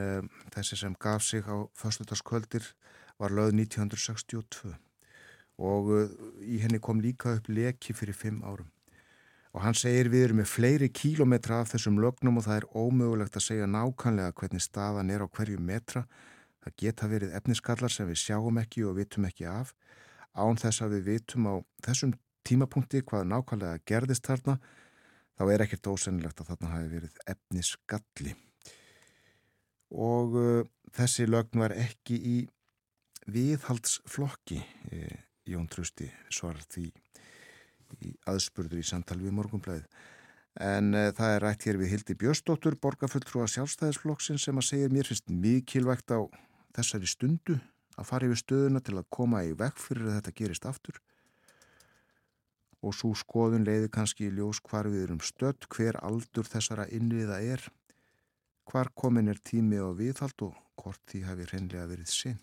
þessi 0.53 0.79
sem 0.79 0.95
gaf 1.03 1.25
sig 1.25 1.43
á 1.43 1.67
fyrstutaskvöldir 1.75 2.69
var 3.19 3.35
löð 3.35 3.57
1962 3.65 4.71
og 5.57 5.91
í 6.41 6.59
henni 6.63 6.79
kom 6.81 7.01
líka 7.01 7.35
upp 7.37 7.49
leki 7.49 7.93
fyrir 7.93 8.17
fimm 8.17 8.41
árum. 8.43 8.69
Og 9.53 9.61
hann 9.61 9.77
segir 9.77 10.09
við 10.09 10.27
erum 10.27 10.39
með 10.41 10.49
fleiri 10.49 10.89
kílometra 10.89 11.59
af 11.61 11.75
þessum 11.75 11.99
lögnum 12.01 12.39
og 12.41 12.47
það 12.47 12.59
er 12.59 12.69
ómögulegt 12.73 13.35
að 13.37 13.45
segja 13.47 13.67
nákvæmlega 13.69 14.33
hvernig 14.39 14.63
staðan 14.65 15.11
er 15.13 15.21
á 15.21 15.27
hverju 15.29 15.59
metra. 15.61 16.07
Það 16.63 16.77
geta 16.81 17.09
verið 17.11 17.35
efniskallar 17.37 17.93
sem 17.93 18.09
við 18.09 18.21
sjáum 18.23 18.57
ekki 18.57 18.85
og 18.87 18.97
vitum 18.97 19.27
ekki 19.29 19.45
af. 19.45 19.75
Án 20.33 20.57
þess 20.57 20.81
að 20.81 20.95
við 20.97 21.11
vitum 21.11 21.45
á 21.45 21.55
þessum 21.85 22.15
tímapunkti 22.47 23.03
hvað 23.05 23.29
nákvæmlega 23.29 23.83
gerðist 23.85 24.25
þarna, 24.25 24.57
þá 25.37 25.43
er 25.53 25.65
ekkert 25.67 25.91
ósennilegt 25.91 26.41
að 26.41 26.49
þarna 26.49 26.71
hafi 26.73 26.89
verið 26.95 27.21
efniskalli. 27.35 28.33
Og 29.93 30.33
uh, 30.39 30.65
þessi 30.97 31.27
lögn 31.29 31.61
var 31.61 31.75
ekki 31.77 32.17
í 32.17 32.37
viðhaldsflokki 33.29 34.57
e, 34.91 35.05
Jón 35.49 35.67
Trusti 35.71 36.09
svarar 36.31 36.63
því 36.71 36.89
í 38.03 38.11
aðspurður 38.29 38.81
í 38.81 38.87
samtali 38.87 39.25
við 39.27 39.35
morgunblæðið. 39.37 39.87
En 40.63 40.93
uh, 40.93 41.09
það 41.17 41.35
er 41.35 41.43
rætt 41.47 41.65
hér 41.67 41.79
við 41.81 41.93
Hildi 41.93 42.15
Björstóttur, 42.21 42.77
borgarfulltrúa 42.81 43.47
sjálfstæðisflokksinn 43.49 44.41
sem 44.41 44.59
að 44.59 44.67
segja 44.69 44.91
mér 44.93 45.09
finnst 45.09 45.29
mikilvægt 45.29 46.13
á 46.13 46.21
þessari 46.77 47.09
stundu 47.09 47.57
að 47.97 48.09
fara 48.09 48.29
yfir 48.29 48.41
stöðuna 48.41 48.81
til 48.85 48.97
að 48.97 49.09
koma 49.13 49.43
í 49.45 49.53
vekk 49.57 49.81
fyrir 49.81 50.09
að 50.09 50.17
þetta 50.19 50.35
gerist 50.39 50.67
aftur. 50.69 50.99
Og 52.83 52.95
svo 52.97 53.13
skoðun 53.17 53.65
leiði 53.65 53.89
kannski 53.93 54.27
í 54.27 54.33
ljós 54.33 54.59
hvar 54.65 54.89
við 54.91 55.07
erum 55.07 55.21
stött, 55.23 55.69
hver 55.71 55.97
aldur 56.03 56.49
þessara 56.49 56.89
innviða 56.91 57.39
er, 57.55 57.63
hvar 58.69 58.89
komin 58.97 59.31
er 59.31 59.39
tími 59.41 59.79
á 59.79 59.89
viðhald 59.95 60.49
og 60.49 60.57
hvort 60.79 61.01
því 61.09 61.23
hafi 61.29 61.47
hreinlega 61.49 61.87
verið 61.89 62.11
sinn. 62.11 62.41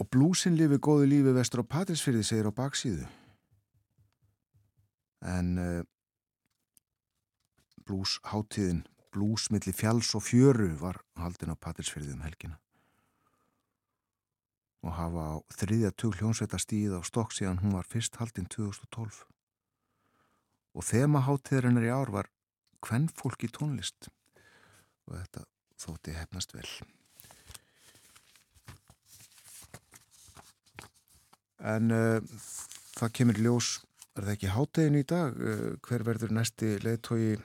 Og 0.00 0.08
blúsin 0.08 0.56
lifi 0.56 0.78
góðu 0.80 1.08
lífi 1.10 1.32
vestur 1.36 1.60
á 1.60 1.72
Patrísfyrði 1.76 2.24
segir 2.24 2.48
á 2.48 2.52
baksíðu. 2.56 3.04
En 5.28 5.50
uh, 5.60 5.82
blúsháttíðin, 7.84 8.86
blúsmiðli 9.12 9.74
fjalls 9.76 10.14
og 10.16 10.24
fjöru 10.24 10.70
var 10.80 11.02
haldin 11.20 11.52
á 11.52 11.56
Patrísfyrði 11.60 12.14
um 12.16 12.24
helgina. 12.24 12.56
Og 14.80 14.96
hafa 14.96 15.24
á 15.36 15.38
þriðja 15.52 15.90
tugl 15.92 16.16
hljónsveita 16.16 16.60
stíð 16.62 16.96
á 16.96 17.00
stokk 17.04 17.36
síðan 17.36 17.60
hún 17.60 17.76
var 17.76 17.84
fyrst 17.84 18.16
haldin 18.16 18.48
2012. 18.48 19.26
Og 20.72 20.86
þema 20.86 21.26
háttíðarinnar 21.26 21.84
í 21.84 21.92
ár 21.92 22.14
var 22.14 22.30
hvern 22.86 23.10
fólk 23.12 23.44
í 23.44 23.52
tónlist. 23.52 24.08
Og 25.10 25.18
þetta 25.18 25.44
þótti 25.76 26.16
hefnast 26.16 26.56
vel. 26.56 26.70
En 31.60 31.92
uh, 31.92 32.20
það 32.96 33.14
kemur 33.18 33.40
ljós, 33.40 33.70
er 34.16 34.24
það 34.24 34.34
ekki 34.34 34.52
háttegin 34.54 35.00
í 35.00 35.04
dag? 35.08 35.36
Uh, 35.36 35.66
hver 35.84 36.04
verður 36.06 36.32
næsti 36.36 36.78
leðtói 36.84 37.36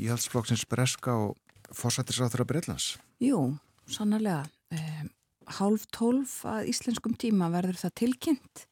íhaldsflokksins 0.00 0.66
Breska 0.70 1.16
og 1.16 1.38
fórsættisráþur 1.76 2.44
að 2.44 2.50
Breitlands? 2.52 2.90
Jú, 3.22 3.54
sannarlega. 3.90 4.44
Um, 4.74 5.08
hálf 5.56 5.86
tólf 5.94 6.40
að 6.48 6.68
íslenskum 6.70 7.16
tíma 7.18 7.48
verður 7.52 7.80
það 7.80 7.96
tilkynnt. 8.04 8.66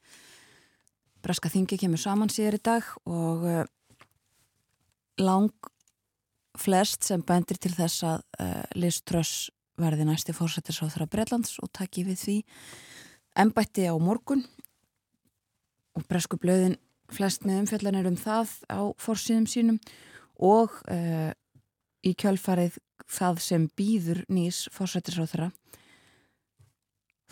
Breska 1.25 1.51
þingi 1.51 1.81
kemur 1.81 2.01
saman 2.01 2.31
síðar 2.31 2.61
í 2.61 2.65
dag 2.69 2.93
og 3.09 3.49
uh, 3.49 3.65
lang 5.19 5.73
flest 6.59 7.07
sem 7.07 7.23
bendir 7.27 7.59
til 7.63 7.73
þess 7.75 8.03
að 8.07 8.23
Liz 8.79 8.97
Truss 9.07 9.47
verði 9.79 10.09
næsti 10.09 10.35
fórsættisráþur 10.35 11.05
að 11.05 11.13
Breitlands 11.13 11.53
og 11.63 11.71
takki 11.75 12.03
við 12.07 12.19
því 12.19 12.37
ennbætti 13.39 13.87
á 13.87 13.95
morgun 14.03 14.43
og 15.97 16.05
bresku 16.09 16.39
blöðin 16.41 16.77
flest 17.13 17.47
með 17.49 17.63
umfjallanir 17.63 18.09
um 18.11 18.19
það 18.19 18.53
á 18.69 18.81
fórsýðum 19.01 19.47
sínum 19.49 19.79
og 20.39 20.75
uh, 20.93 21.33
í 22.05 22.13
kjölfarið 22.19 22.79
það 23.09 23.41
sem 23.43 23.67
býður 23.79 24.23
nýs 24.31 24.67
fórsættisráþara 24.75 25.51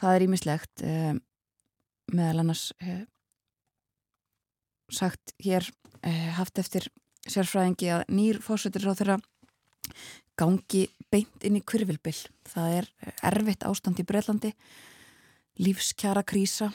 það 0.00 0.14
er 0.14 0.26
ímislegt 0.26 0.84
uh, 0.86 1.14
meðal 2.12 2.44
annars 2.44 2.70
uh, 2.82 3.04
sagt 4.92 5.34
hér 5.42 5.66
haft 6.36 6.60
eftir 6.60 6.84
sérfræðingi 7.26 7.88
að 7.90 8.04
nýr 8.14 8.36
fórsættisráþara 8.44 9.16
gangi 10.38 10.84
beint 11.10 11.46
inn 11.48 11.56
í 11.58 11.62
kvirvilbill 11.66 12.20
það 12.46 12.74
er 12.76 12.88
erfitt 13.26 13.64
ástand 13.66 13.98
í 13.98 14.04
Breitlandi 14.06 14.52
lífskjara 15.58 16.22
krísa 16.28 16.68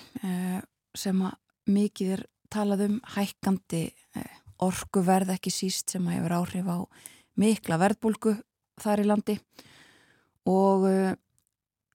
sem 0.98 1.24
að 1.24 1.38
mikið 1.70 2.14
er 2.18 2.24
talað 2.52 2.86
um 2.88 3.00
hækkandi 3.16 3.84
orkuverð 4.62 5.34
ekki 5.36 5.54
síst 5.54 5.94
sem 5.94 6.08
að 6.08 6.20
hefur 6.20 6.38
áhrif 6.38 6.70
á 6.70 6.78
mikla 7.42 7.80
verðbólgu 7.82 8.36
þar 8.82 9.04
í 9.04 9.08
landi 9.08 9.38
og 10.50 10.88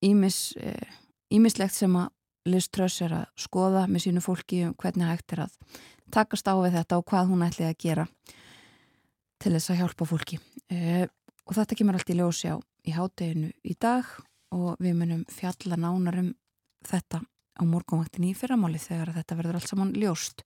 ímis, 0.07 0.55
ímislegt 1.31 1.77
sem 1.77 1.97
að 1.99 2.13
Liz 2.47 2.69
Truss 2.71 3.03
er 3.03 3.15
að 3.17 3.27
skoða 3.43 3.87
með 3.91 4.05
sínu 4.07 4.23
fólki 4.23 4.63
um 4.69 4.75
hvernig 4.79 5.09
hægt 5.11 5.35
er 5.35 5.47
að 5.47 5.55
takast 6.15 6.47
á 6.47 6.55
við 6.63 6.77
þetta 6.79 7.01
og 7.01 7.07
hvað 7.11 7.33
hún 7.33 7.43
ætli 7.43 7.67
að 7.67 7.79
gera 7.83 8.05
til 9.43 9.53
þess 9.57 9.73
að 9.73 9.81
hjálpa 9.81 10.07
fólki. 10.07 10.39
Og 11.47 11.55
þetta 11.59 11.79
kemur 11.79 11.99
allt 11.99 12.13
í 12.13 12.19
ljósi 12.19 12.53
á 12.55 12.57
í 12.87 12.95
hádeginu 12.95 13.51
í 13.67 13.75
dag 13.83 14.07
og 14.55 14.79
við 14.79 14.95
munum 15.01 15.25
fjalla 15.31 15.79
nánar 15.79 16.21
um 16.23 16.31
þetta 16.87 17.21
á 17.57 17.63
morgunvaktin 17.67 18.29
í 18.29 18.35
fyrramáli 18.37 18.81
þegar 18.81 19.15
þetta 19.17 19.39
verður 19.39 19.59
allt 19.59 19.71
saman 19.71 19.95
ljóst. 19.97 20.45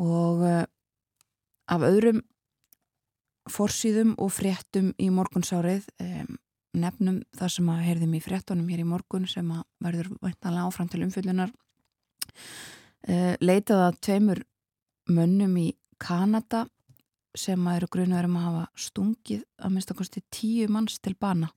Og 0.00 0.44
uh, 0.46 0.62
af 1.72 1.86
öðrum 1.86 2.22
forsýðum 3.50 4.14
og 4.22 4.30
fréttum 4.32 4.92
í 5.02 5.08
morgunsárið 5.12 5.88
um, 6.02 6.36
nefnum 6.78 7.20
það 7.36 7.54
sem 7.56 7.70
að 7.72 7.82
heyrðum 7.88 8.14
í 8.16 8.22
fréttunum 8.22 8.68
hér 8.70 8.84
í 8.84 8.88
morgun 8.88 9.26
sem 9.28 9.48
að 9.52 9.64
verður 9.82 10.12
væntanlega 10.22 10.68
áfram 10.68 10.90
til 10.92 11.02
umfyllunar 11.06 11.52
uh, 11.52 13.34
leitaða 13.42 13.90
tveimur 14.00 14.44
mönnum 15.12 15.56
í 15.60 15.68
Kanada 16.02 16.64
sem 17.38 17.60
að 17.68 17.80
eru 17.80 17.90
grunaður 17.94 18.28
um 18.28 18.38
að 18.38 18.46
hafa 18.46 18.64
stungið 18.86 19.44
að 19.58 19.74
minnst 19.74 19.92
okkarstu 19.94 20.22
tíu 20.32 20.68
manns 20.72 20.98
til 21.02 21.14
bana 21.18 21.50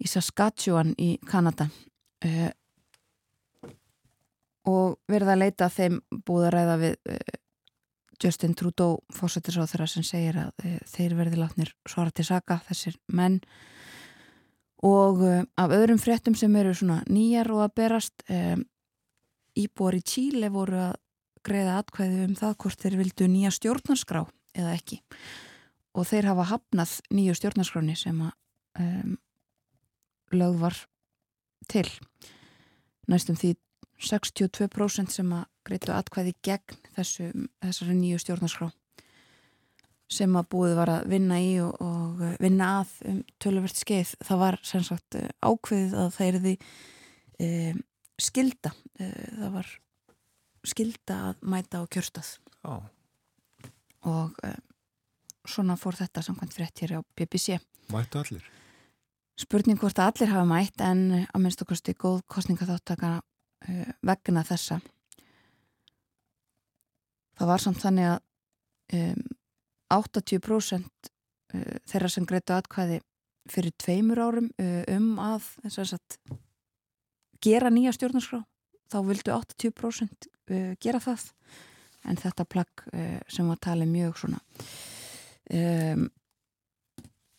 í 0.00 0.08
Saskatchewan 0.08 0.94
í 1.00 1.14
Kanada. 1.28 1.68
Uh, 2.24 2.48
og 4.68 4.98
verða 5.10 5.34
að 5.34 5.42
leita 5.44 5.70
þeim 5.72 6.00
búið 6.26 6.48
að 6.48 6.54
ræða 6.56 6.78
við 6.82 6.96
uh, 7.14 7.36
Justin 8.20 8.56
Trudeau 8.56 8.98
fósættisáð 9.16 9.70
þeirra 9.72 9.88
sem 9.88 10.06
segir 10.06 10.40
að 10.42 10.64
uh, 10.64 10.78
þeir 10.92 11.16
verði 11.20 11.40
látnir 11.40 11.74
svara 11.88 12.12
til 12.12 12.26
saka 12.28 12.60
þessir 12.68 12.98
menn. 13.12 13.40
Og 14.80 15.20
af 15.60 15.72
öðrum 15.76 15.98
fréttum 16.00 16.32
sem 16.32 16.54
eru 16.56 16.70
svona 16.72 17.02
nýjar 17.04 17.50
og 17.52 17.66
að 17.66 17.74
berast 17.76 18.22
íbúar 19.60 19.98
í 19.98 20.00
Tíle 20.00 20.48
voru 20.54 20.78
að 20.80 20.94
greiða 21.44 21.74
atkvæði 21.82 22.22
um 22.24 22.36
það 22.38 22.54
hvort 22.62 22.84
þeir 22.84 22.96
vildu 23.02 23.28
nýja 23.28 23.50
stjórnarskrá 23.52 24.22
eða 24.56 24.72
ekki. 24.78 25.00
Og 25.92 26.08
þeir 26.08 26.30
hafa 26.30 26.46
hafnað 26.54 26.94
nýju 27.12 27.36
stjórnarskráni 27.36 27.96
sem 27.98 28.24
að 28.24 28.32
um, 28.80 29.18
lögð 30.36 30.60
var 30.62 30.76
til 31.70 31.86
næstum 33.10 33.38
því 33.38 33.54
62% 34.00 35.12
sem 35.12 35.32
að 35.36 35.46
greiðtu 35.66 35.92
atkvæði 35.92 36.34
gegn 36.46 36.78
þessu, 36.96 37.30
þessari 37.60 37.96
nýju 37.98 38.20
stjórnarskrá 38.22 38.70
sem 40.10 40.38
að 40.38 40.48
búið 40.50 40.72
var 40.78 40.90
að 40.90 41.10
vinna 41.12 41.38
í 41.42 41.52
og, 41.62 41.76
og 41.84 42.22
vinna 42.42 42.70
að 42.80 42.94
um 43.10 43.20
töluvert 43.42 43.78
skeið 43.78 44.14
það 44.26 44.40
var 44.42 44.58
sem 44.66 44.86
sagt 44.86 45.18
ákveðið 45.38 45.98
að 46.00 46.08
það 46.16 46.30
erði 46.30 46.54
um, 47.46 47.82
skilda 48.20 48.72
það 48.96 49.52
var 49.58 49.70
skilda 50.66 51.18
að 51.30 51.44
mæta 51.52 51.80
á 51.80 51.84
kjörstað 51.92 52.32
Já. 52.60 52.74
og 54.10 54.40
uh, 54.44 54.56
svona 55.48 55.78
fór 55.80 56.00
þetta 56.00 56.24
samkvæmt 56.24 56.56
frétt 56.56 56.82
hér 56.82 56.98
á 56.98 57.00
BBC 57.16 57.60
Mættu 57.90 58.20
allir? 58.20 58.44
Spurning 59.40 59.78
hvort 59.80 59.96
að 59.96 60.10
allir 60.10 60.32
hafa 60.34 60.48
mætt 60.48 60.82
en 60.84 61.04
að 61.22 61.40
minnst 61.40 61.62
okkur 61.64 61.78
stu 61.78 61.94
góð 61.96 62.18
kostningaþáttakana 62.28 63.20
uh, 63.22 63.92
vegna 64.04 64.42
þessa. 64.44 64.80
Það 67.40 67.48
var 67.48 67.62
samt 67.64 67.80
þannig 67.80 68.10
að 68.10 68.98
um, 68.98 69.22
80% 69.96 71.08
uh, 71.08 71.78
þeirra 71.88 72.12
sem 72.12 72.28
greitu 72.28 72.52
atkvæði 72.52 73.00
fyrir 73.50 73.74
tveimur 73.80 74.20
árum 74.20 74.52
uh, 74.60 74.82
um 74.92 75.14
að 75.24 75.48
sagt, 75.72 76.18
gera 77.40 77.72
nýja 77.72 77.96
stjórnarskrá. 77.96 78.42
Þá 78.92 78.98
vildu 79.08 79.32
80% 79.38 80.28
uh, 80.28 80.72
gera 80.82 81.00
það. 81.00 81.30
En 82.08 82.16
þetta 82.16 82.46
plagg 82.48 82.80
sem 83.28 83.44
var 83.44 83.58
talið 83.60 83.90
mjög 83.92 84.14
svona 84.22 84.38
um, 85.52 86.06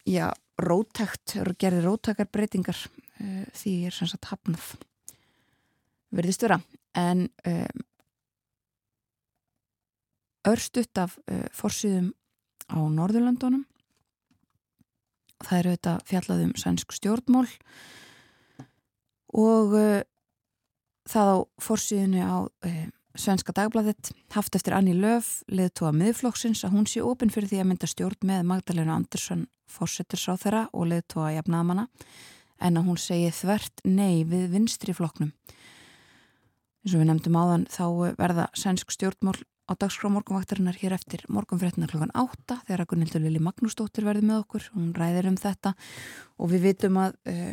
já, 0.07 0.31
rótækt 0.61 1.37
gerði 1.59 1.83
rótækar 1.85 2.29
breytingar 2.31 2.77
uh, 2.77 3.45
því 3.57 3.75
er 3.89 3.95
sem 3.95 4.09
sagt 4.09 4.29
hafnað 4.31 4.75
verðist 6.11 6.43
vera. 6.43 6.59
En 6.97 7.27
um, 7.47 7.83
örstutt 10.51 10.97
af 10.99 11.17
uh, 11.31 11.45
forsýðum 11.55 12.11
á 12.71 12.79
Norðurlandunum 12.79 13.65
það 15.41 15.57
eru 15.57 15.75
þetta 15.75 15.93
fjallaðum 16.09 16.55
sænsk 16.59 16.95
stjórnmól 16.95 17.47
og 19.37 19.77
uh, 19.77 20.01
það 21.09 21.31
á 21.33 21.37
forsýðinu 21.61 22.25
á 22.25 22.37
Svenska 23.15 23.51
dagbladet 23.51 24.11
haft 24.31 24.55
eftir 24.55 24.73
Anni 24.73 24.93
Löf 24.95 25.41
leðtúa 25.51 25.91
miðflokksins 25.91 26.63
að 26.63 26.77
hún 26.77 26.85
sé 26.87 27.01
ofinn 27.03 27.31
fyrir 27.33 27.49
því 27.51 27.59
að 27.59 27.67
mynda 27.67 27.89
stjórn 27.89 28.27
með 28.27 28.45
Magdalena 28.47 28.95
Andersson 28.95 29.47
fórsettursá 29.71 30.37
þeirra 30.39 30.61
og 30.71 30.87
leðtúa 30.91 31.33
jafnaðamanna 31.35 31.89
en 32.61 32.79
að 32.79 32.87
hún 32.87 32.99
segi 33.01 33.31
þvert 33.35 33.83
nei 33.83 34.23
við 34.27 34.51
vinstri 34.53 34.95
flokknum. 34.95 35.33
Eins 36.81 36.93
og 36.95 37.01
við 37.01 37.09
nefndum 37.09 37.39
áðan 37.39 37.65
þá 37.71 37.85
verða 38.19 38.45
svensk 38.57 38.93
stjórnmál 38.95 39.35
á 39.67 39.73
dagskrá 39.75 40.11
morgunvaktarinnar 40.11 40.79
hér 40.79 40.95
eftir 40.95 41.25
morgunfréttina 41.31 41.89
klokkan 41.91 42.13
8 42.15 42.61
þegar 42.67 42.83
að 42.83 42.89
Gunnildur 42.93 43.23
Lili 43.23 43.41
Magnúsdóttir 43.43 44.07
verði 44.07 44.23
með 44.27 44.45
okkur. 44.45 44.69
Hún 44.75 44.93
ræðir 44.95 45.27
um 45.31 45.37
þetta 45.39 45.73
og 46.39 46.51
við 46.51 46.65
vitum 46.69 47.01
að 47.01 47.19
uh, 47.31 47.51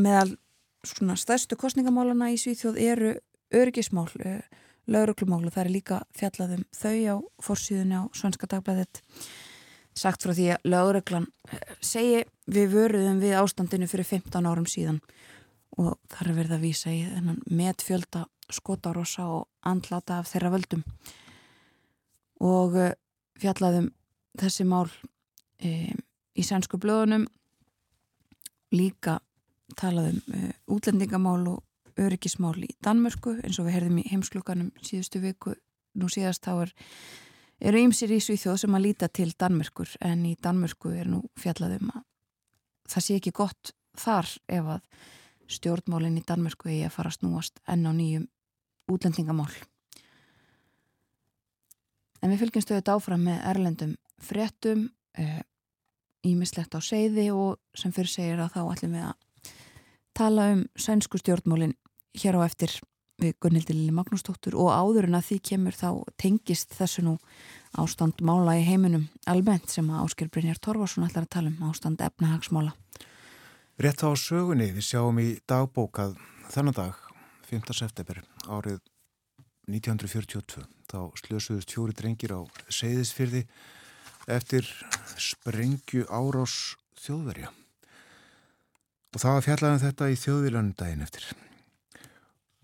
meðal 0.00 0.30
stærstu 1.20 1.58
kostningamálana 1.60 2.30
í 2.32 2.38
Svíþjóð 2.40 2.80
eru 2.80 3.12
örgismál, 3.54 4.08
uh, 4.24 4.40
lauruglumál 4.90 5.44
og 5.44 5.54
það 5.54 5.64
er 5.64 5.72
líka 5.74 6.00
fjallaðum 6.16 6.64
þau 6.74 6.98
á 7.10 7.16
fórsíðunni 7.44 8.00
á 8.00 8.04
Svenska 8.16 8.48
dagblæðet 8.50 9.02
sagt 9.96 10.24
frá 10.24 10.32
því 10.34 10.48
að 10.54 10.68
lauruglan 10.72 11.28
uh, 11.28 11.60
segi 11.84 12.24
við 12.50 12.74
vöruðum 12.74 13.22
við 13.22 13.38
ástandinu 13.40 13.88
fyrir 13.90 14.08
15 14.08 14.50
árum 14.50 14.68
síðan. 14.68 15.00
Og 15.78 15.94
það 16.10 16.26
er 16.26 16.36
verið 16.36 16.56
að 16.56 16.64
vísa 16.66 16.92
í 16.92 17.04
þennan 17.06 17.42
metfjölda 17.46 18.24
skotarossa 18.50 19.26
og 19.30 19.46
andlata 19.66 20.18
af 20.20 20.30
þeirra 20.32 20.50
völdum. 20.56 20.84
Og 22.42 22.76
uh, 22.76 22.92
fjallaðum 23.40 23.90
þessi 24.40 24.66
mál 24.68 24.88
e, 25.60 25.92
í 26.36 26.44
sænsku 26.44 26.78
blöðunum. 26.80 27.26
Líka 28.74 29.18
talaðum 29.78 30.20
uh, 30.34 30.52
útlendingamál 30.70 31.42
og 31.50 31.62
öryggismál 32.00 32.56
í 32.64 32.70
Danmörku 32.84 33.36
eins 33.40 33.58
og 33.60 33.68
við 33.68 33.76
herðum 33.76 34.00
í 34.02 34.06
heimsklukanum 34.10 34.70
síðustu 34.84 35.22
viku 35.22 35.54
nú 35.98 36.08
síðast 36.12 36.44
þá 36.46 36.52
er 36.66 36.74
eru 37.70 37.82
ýmsir 37.84 38.12
í 38.14 38.20
Svíþjóð 38.24 38.62
sem 38.62 38.76
að 38.76 38.86
líta 38.86 39.08
til 39.08 39.30
Danmörkur 39.38 39.96
en 40.06 40.24
í 40.28 40.36
Danmörku 40.40 40.94
er 40.96 41.10
nú 41.10 41.22
fjallaðum 41.40 41.92
að 41.94 42.04
það 42.90 43.06
sé 43.06 43.18
ekki 43.20 43.34
gott 43.36 43.74
þar 43.98 44.30
ef 44.48 44.70
að 44.76 45.08
stjórnmálinn 45.50 46.18
í 46.20 46.24
Danmörku 46.26 46.70
eigi 46.70 46.86
að 46.86 46.94
fara 46.94 47.10
að 47.10 47.18
snúast 47.18 47.60
enn 47.68 47.86
á 47.86 47.92
nýjum 47.94 48.28
útlendingamál. 48.90 49.50
En 52.20 52.30
við 52.30 52.42
fylgjumstu 52.44 52.76
þetta 52.76 52.96
áfram 52.98 53.24
með 53.26 53.42
erlendum 53.50 53.94
fréttum, 54.20 54.88
ímislegt 56.26 56.74
á 56.76 56.80
seiði 56.84 57.30
og 57.32 57.58
sem 57.74 57.92
fyrir 57.96 58.12
segir 58.12 58.42
að 58.42 58.54
þá 58.56 58.60
ætlum 58.74 58.96
við 58.96 59.06
að 59.08 59.52
tala 60.16 60.48
um 60.54 60.64
sænsku 60.76 61.20
stjórnmálinn 61.20 61.76
hér 62.18 62.38
á 62.38 62.46
eftir 62.46 62.74
við 63.20 63.36
Gunnhildi 63.42 63.76
Lili 63.76 63.94
Magnúsdóttur 63.94 64.56
og 64.58 64.70
áður 64.72 65.08
en 65.10 65.18
að 65.18 65.26
því 65.28 65.38
kemur 65.50 65.76
þá 65.76 65.88
tengist 66.20 66.72
þessu 66.76 67.04
nú 67.04 67.16
ástand 67.78 68.22
mála 68.24 68.56
í 68.58 68.64
heiminum 68.66 69.08
almennt 69.30 69.70
sem 69.70 69.88
að 69.92 70.06
Ásker 70.06 70.30
Brynjar 70.32 70.60
Torvarsson 70.62 71.06
ætlar 71.06 71.26
að 71.26 71.34
tala 71.36 71.52
um 71.52 71.68
ástand 71.68 72.00
efnahagsmála. 72.04 72.72
Rétt 73.80 74.04
á 74.04 74.10
sögunni 74.16 74.70
við 74.76 74.88
sjáum 74.88 75.20
í 75.20 75.28
dagbókað 75.48 76.16
þennan 76.52 76.76
dag 76.76 76.96
5. 77.50 77.74
september 77.76 78.22
árið 78.48 78.80
1942 79.70 80.66
þá 80.90 80.98
slösuðust 81.20 81.72
fjóri 81.74 81.94
drengir 81.96 82.34
á 82.34 82.40
Seyðisfyrði 82.72 83.44
eftir 84.30 84.66
sprengju 85.20 86.06
árás 86.10 86.76
þjóðverja 87.00 87.52
og 89.10 89.22
það 89.22 89.36
var 89.36 89.46
fjallaðan 89.46 89.84
þetta 89.84 90.10
í 90.10 90.18
þjóðviljanum 90.24 90.74
daginn 90.78 91.06
eftir 91.06 91.30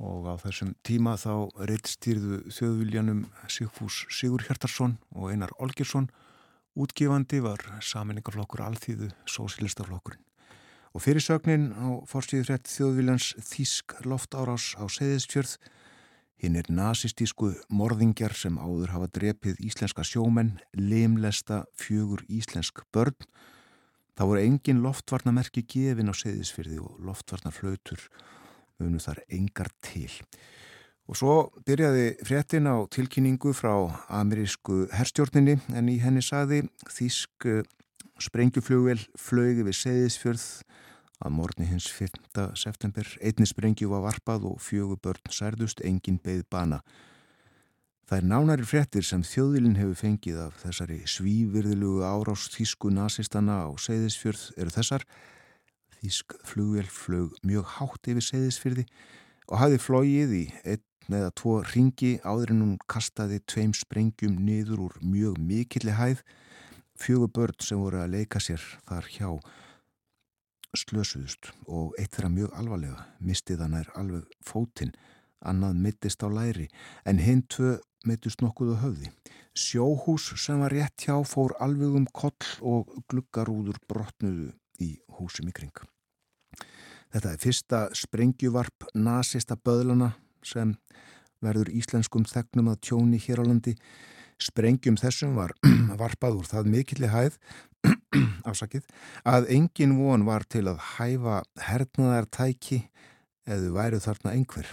og 0.03 0.29
á 0.29 0.35
þessum 0.43 0.75
tíma 0.85 1.17
þá 1.21 1.49
reittstýrðu 1.71 2.43
þjóðviljanum 2.53 3.25
Sigfús 3.49 4.05
Sigur 4.13 4.45
Hjartarsson 4.45 4.99
og 5.17 5.33
Einar 5.33 5.55
Olgersson 5.59 6.11
útgifandi 6.77 7.41
var 7.45 7.63
saminningarflokkur 7.81 8.65
alþýðu 8.67 9.11
sósilistaflokkurinn 9.25 10.25
og 10.97 11.03
fyrir 11.05 11.21
sögnin 11.21 11.73
á 11.77 12.01
fórstíðrætt 12.09 12.69
þjóðviljans 12.73 13.35
Þísk 13.45 13.99
loftárás 14.09 14.73
á 14.81 14.85
Seyðisfjörð 14.89 15.59
hinn 16.41 16.57
er 16.57 16.69
nazistísku 16.73 17.51
morðingjar 17.73 18.33
sem 18.37 18.57
áður 18.57 18.95
hafa 18.95 19.11
drepið 19.19 19.61
íslenska 19.65 20.05
sjómenn 20.05 20.55
limlesta 20.77 21.65
fjögur 21.77 22.25
íslensk 22.29 22.81
börn. 22.93 23.17
Þá 24.17 24.23
voru 24.25 24.41
engin 24.41 24.81
loftvarnamerki 24.85 25.67
gefin 25.69 26.13
á 26.13 26.15
Seyðisfjörði 26.17 26.81
og 26.81 26.97
loftvarnarflautur 27.05 28.09
munu 28.81 29.01
þar 29.03 29.23
engar 29.29 29.73
til 29.85 30.11
Og 31.07 31.15
svo 31.15 31.35
byrjaði 31.63 32.17
fréttin 32.27 32.67
á 32.67 32.83
tilkynningu 32.91 33.53
frá 33.55 33.73
amerísku 34.11 34.89
herstjórninni 34.91 35.61
en 35.79 35.91
í 35.93 36.01
henni 36.03 36.23
saði 36.25 36.65
Þísk 36.91 37.47
eh, 37.47 37.63
sprengjuflugvel 38.19 38.99
flögi 39.15 39.63
við 39.69 39.79
Seyðisfjörð 39.85 40.47
að 41.23 41.33
morni 41.33 41.67
hins 41.69 41.87
5. 41.95 42.19
september. 42.59 43.07
Einni 43.23 43.47
sprengju 43.49 43.89
var 43.93 44.03
varpað 44.05 44.49
og 44.51 44.59
fjögur 44.61 44.99
börn 45.01 45.31
særðust, 45.33 45.81
engin 45.87 46.19
beigð 46.19 46.45
bana. 46.53 46.83
Það 48.07 48.19
er 48.19 48.29
nánari 48.31 48.67
fréttir 48.67 49.07
sem 49.07 49.23
þjóðilin 49.27 49.79
hefur 49.79 49.97
fengið 50.03 50.43
af 50.45 50.59
þessari 50.63 51.01
svívirðilugu 51.11 52.05
árás 52.07 52.51
Þísku 52.55 52.91
nazistana 52.95 53.65
á 53.67 53.71
Seyðisfjörð 53.79 54.45
eru 54.59 54.75
þessar. 54.75 55.07
Þísk 56.07 56.37
flugvel 56.47 56.87
flög 56.87 57.33
mjög 57.43 57.71
hátt 57.81 58.07
yfir 58.07 58.23
Seyðisfjörði 58.23 58.85
og 59.51 59.59
hafði 59.59 59.79
flóið 59.83 60.35
í 60.37 60.43
einn 60.63 61.17
eða 61.19 61.33
tvo 61.41 61.55
ringi 61.67 62.11
áður 62.23 62.53
en 62.55 62.61
hún 62.63 62.77
kastaði 62.93 63.41
tveim 63.51 63.73
sprengjum 63.75 64.37
niður 64.47 64.85
úr 64.85 64.95
mjög 65.03 65.41
mikilli 65.43 65.97
hæð. 65.99 66.21
Fjögur 66.95 67.33
börn 67.35 67.59
sem 67.59 67.81
voru 67.83 67.99
að 68.05 68.15
leika 68.15 68.39
sér 68.39 68.63
þar 68.87 69.09
hjá 69.17 69.31
slösuðust 70.79 71.51
og 71.67 71.99
eitt 71.99 72.15
þeirra 72.15 72.31
mjög 72.37 72.55
alvarlega 72.61 73.09
mistið 73.19 73.67
hann 73.67 73.77
er 73.81 73.91
alveg 73.99 74.39
fótinn, 74.47 74.95
annað 75.43 75.83
mittist 75.89 76.23
á 76.23 76.31
læri 76.31 76.69
en 77.03 77.19
hinn 77.19 77.43
tvö 77.51 77.81
mittust 78.07 78.47
nokkuð 78.47 78.77
á 78.79 78.83
höfði. 78.85 79.11
Sjóhús 79.59 80.31
sem 80.39 80.63
var 80.63 80.71
rétt 80.71 81.09
hjá 81.09 81.19
fór 81.27 81.59
alveg 81.59 81.99
um 81.99 82.07
koll 82.15 82.55
og 82.63 82.95
gluggarúður 83.11 83.83
brotnuðu 83.91 84.53
í 84.79 84.93
húsum 85.19 85.51
í 85.51 85.59
kring. 85.59 85.75
Þetta 87.17 87.31
er 87.33 87.41
fyrsta 87.41 87.79
sprengjuvarp 87.97 88.91
nazista 88.93 89.55
böðlana 89.57 90.11
sem 90.45 90.75
verður 91.41 91.71
íslenskum 91.73 92.27
þegnum 92.29 92.69
að 92.75 92.83
tjóni 92.91 93.21
hér 93.25 93.41
á 93.41 93.45
landi. 93.47 93.73
Sprengjum 94.37 94.99
þessum 95.01 95.33
var 95.39 95.55
varpað 96.03 96.43
úr 96.43 96.51
það 96.51 96.69
mikilli 96.75 97.09
hæð 97.09 97.41
afsakið, 98.51 98.85
að 99.25 99.49
engin 99.57 99.97
von 99.97 100.29
var 100.29 100.45
til 100.45 100.67
að 100.69 100.85
hæfa 100.99 101.41
hernaðar 101.71 102.29
tæki 102.29 102.83
eða 103.49 103.73
væru 103.81 104.05
þarna 104.05 104.37
einhver. 104.37 104.69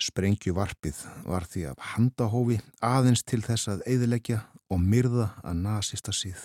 Sprengjuvarpið 0.00 1.04
var 1.28 1.44
því 1.44 1.70
að 1.74 1.86
handahófi 1.92 2.62
aðeins 2.80 3.20
til 3.28 3.44
þess 3.44 3.68
að 3.74 3.84
eiðilegja 3.84 4.46
og 4.72 4.80
myrða 4.80 5.34
að 5.44 5.60
nazista 5.68 6.16
síð. 6.16 6.40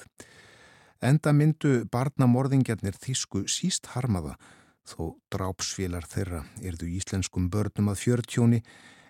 Enda 1.00 1.32
myndu 1.32 1.86
barnamorðingjarnir 1.88 3.00
þísku 3.00 3.48
síst 3.48 3.96
harmaða 3.96 4.36
þó 4.88 5.14
drápsfélar 5.34 6.08
þeirra 6.10 6.46
erðu 6.66 6.90
íslenskum 6.98 7.50
börnum 7.54 7.92
að 7.92 8.02
fjörtjóni 8.06 8.62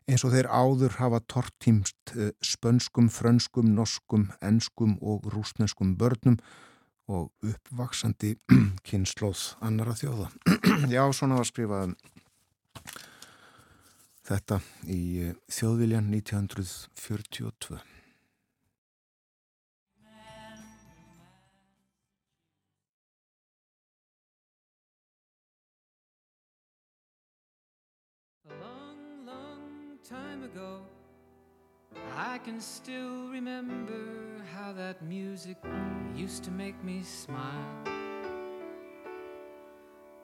eins 0.09 0.25
og 0.25 0.33
þeir 0.33 0.49
áður 0.49 0.97
hafa 0.99 1.21
tortímst 1.31 2.15
eh, 2.15 2.33
spönskum, 2.43 3.09
frönskum, 3.13 3.71
norskum, 3.75 4.29
enskum 4.43 4.97
og 5.01 5.27
rúsneskum 5.31 5.95
börnum 5.99 6.39
og 7.11 7.31
uppvaksandi 7.45 8.35
kynnslóð 8.87 9.55
annara 9.61 9.95
þjóða. 9.97 10.29
Já, 10.95 11.03
svona 11.15 11.39
var 11.39 11.47
skrifað 11.49 11.95
þetta 14.27 14.61
í 14.89 15.01
eh, 15.29 15.33
þjóðviljan 15.51 16.11
1942. 16.11 17.81
Time 30.11 30.43
ago, 30.43 30.81
I 32.17 32.37
can 32.39 32.59
still 32.59 33.29
remember 33.29 34.43
how 34.53 34.73
that 34.73 35.01
music 35.01 35.55
used 36.13 36.43
to 36.43 36.51
make 36.51 36.83
me 36.83 37.01
smile. 37.01 37.71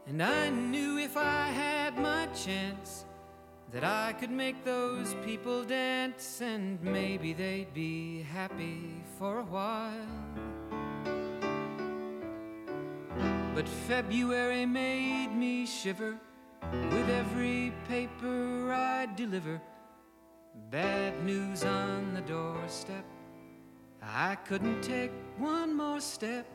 And 0.05 0.21
I 0.21 0.49
knew 0.49 0.97
if 0.97 1.15
I 1.15 1.47
had 1.47 1.97
my 1.97 2.25
chance 2.27 3.05
that 3.71 3.85
I 3.85 4.11
could 4.19 4.29
make 4.29 4.65
those 4.65 5.15
people 5.25 5.63
dance 5.63 6.41
and 6.41 6.81
maybe 6.83 7.31
they'd 7.31 7.73
be 7.73 8.23
happy 8.23 9.01
for 9.17 9.39
a 9.39 9.43
while. 9.43 10.13
But 13.55 13.69
February 13.87 14.65
made 14.65 15.33
me 15.33 15.65
shiver 15.65 16.17
with 16.73 17.09
every 17.09 17.71
paper 17.87 18.73
I 18.73 19.07
deliver. 19.15 19.61
Bad 20.69 21.23
news 21.23 21.63
on 21.63 22.13
the 22.13 22.21
doorstep. 22.21 23.05
I 24.01 24.35
couldn't 24.35 24.81
take 24.81 25.11
one 25.37 25.73
more 25.73 26.01
step. 26.01 26.45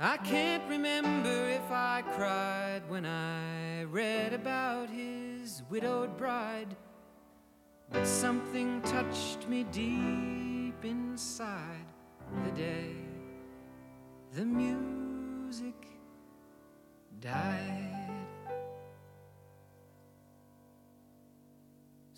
I 0.00 0.16
can't 0.18 0.62
remember 0.68 1.48
if 1.48 1.70
I 1.70 2.02
cried 2.14 2.82
when 2.88 3.04
I 3.04 3.82
read 3.84 4.32
about 4.32 4.88
his 4.90 5.62
widowed 5.68 6.16
bride. 6.16 6.76
But 7.90 8.06
something 8.06 8.80
touched 8.82 9.48
me 9.48 9.64
deep 9.64 10.84
inside 10.84 11.86
the 12.44 12.50
day 12.52 12.94
the 14.34 14.44
music 14.44 15.74
died. 17.20 17.97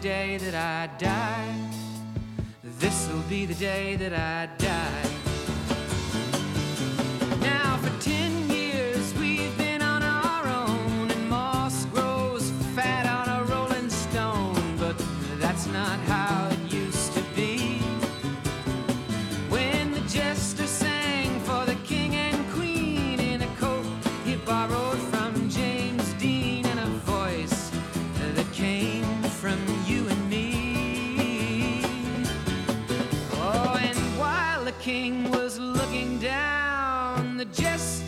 the 0.00 0.08
day 0.08 0.38
that 0.38 0.54
I 0.54 0.88
die. 0.98 1.54
This'll 2.78 3.20
be 3.28 3.44
the 3.44 3.54
day 3.54 3.96
that 3.96 4.12
I 4.14 4.48
die. 4.56 5.09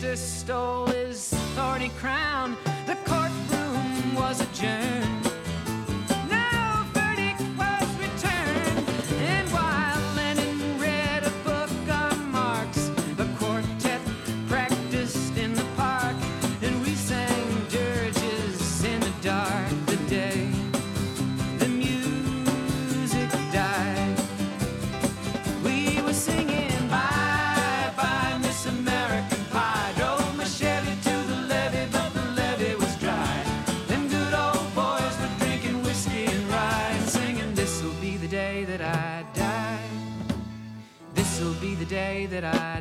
Jester 0.03 0.15
stole 0.17 0.87
his 0.87 1.29
thorny 1.55 1.89
crown. 1.97 2.57
The 2.85 2.95
courtroom 3.05 4.15
was 4.15 4.41
adjourned. 4.41 5.12
That 42.33 42.45
I 42.45 42.72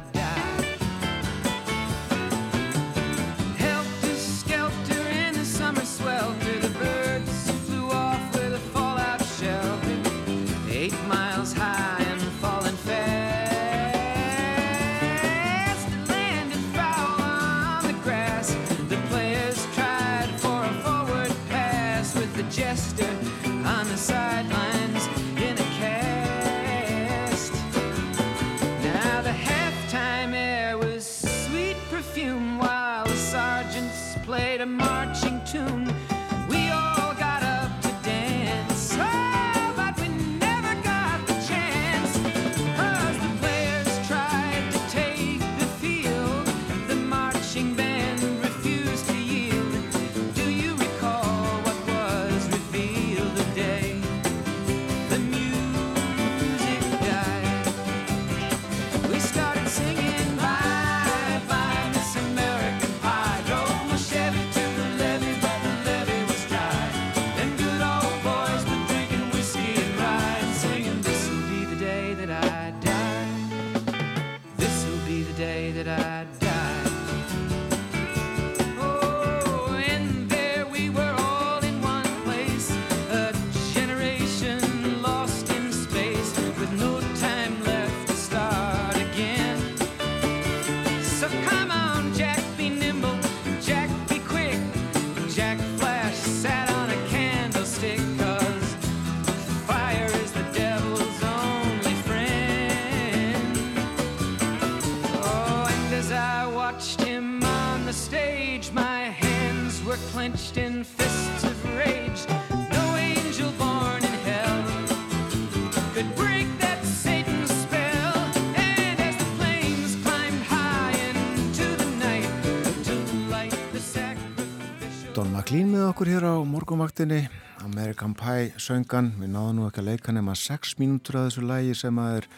með 125.53 125.83
okkur 125.91 126.09
hér 126.09 126.25
á 126.25 126.35
morgunvaktinni. 126.49 127.29
American 127.61 128.15
Pie 128.17 128.55
söngan 128.57 129.11
við 129.21 129.35
náðum 129.35 129.59
nú 129.59 129.67
ekki 129.69 129.83
að 129.83 129.88
leika 129.91 130.12
nema 130.15 130.33
6 130.38 130.79
mínútur 130.81 131.19
að 131.21 131.27
þessu 131.29 131.43
lægi 131.45 131.75
sem 131.77 131.99
að 132.01 132.17
er 132.17 132.29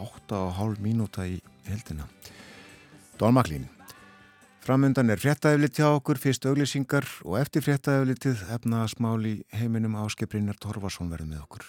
8,5 0.00 0.80
mínúta 0.82 1.26
í 1.28 1.36
heldina 1.68 2.08
Don 3.20 3.36
McLean 3.36 3.68
Framundan 4.64 5.12
er 5.12 5.20
fréttaeflit 5.20 5.76
hjá 5.76 5.90
okkur, 5.92 6.16
fyrst 6.16 6.46
auglýsingar 6.48 7.04
og 7.28 7.36
eftir 7.36 7.60
fréttaeflitið 7.66 8.46
efna 8.56 8.86
smál 8.88 9.20
í 9.28 9.34
heiminum. 9.52 9.98
Áskiprinnar 10.00 10.56
Torfarsson 10.56 11.12
verður 11.12 11.34
með 11.34 11.44
okkur. 11.44 11.68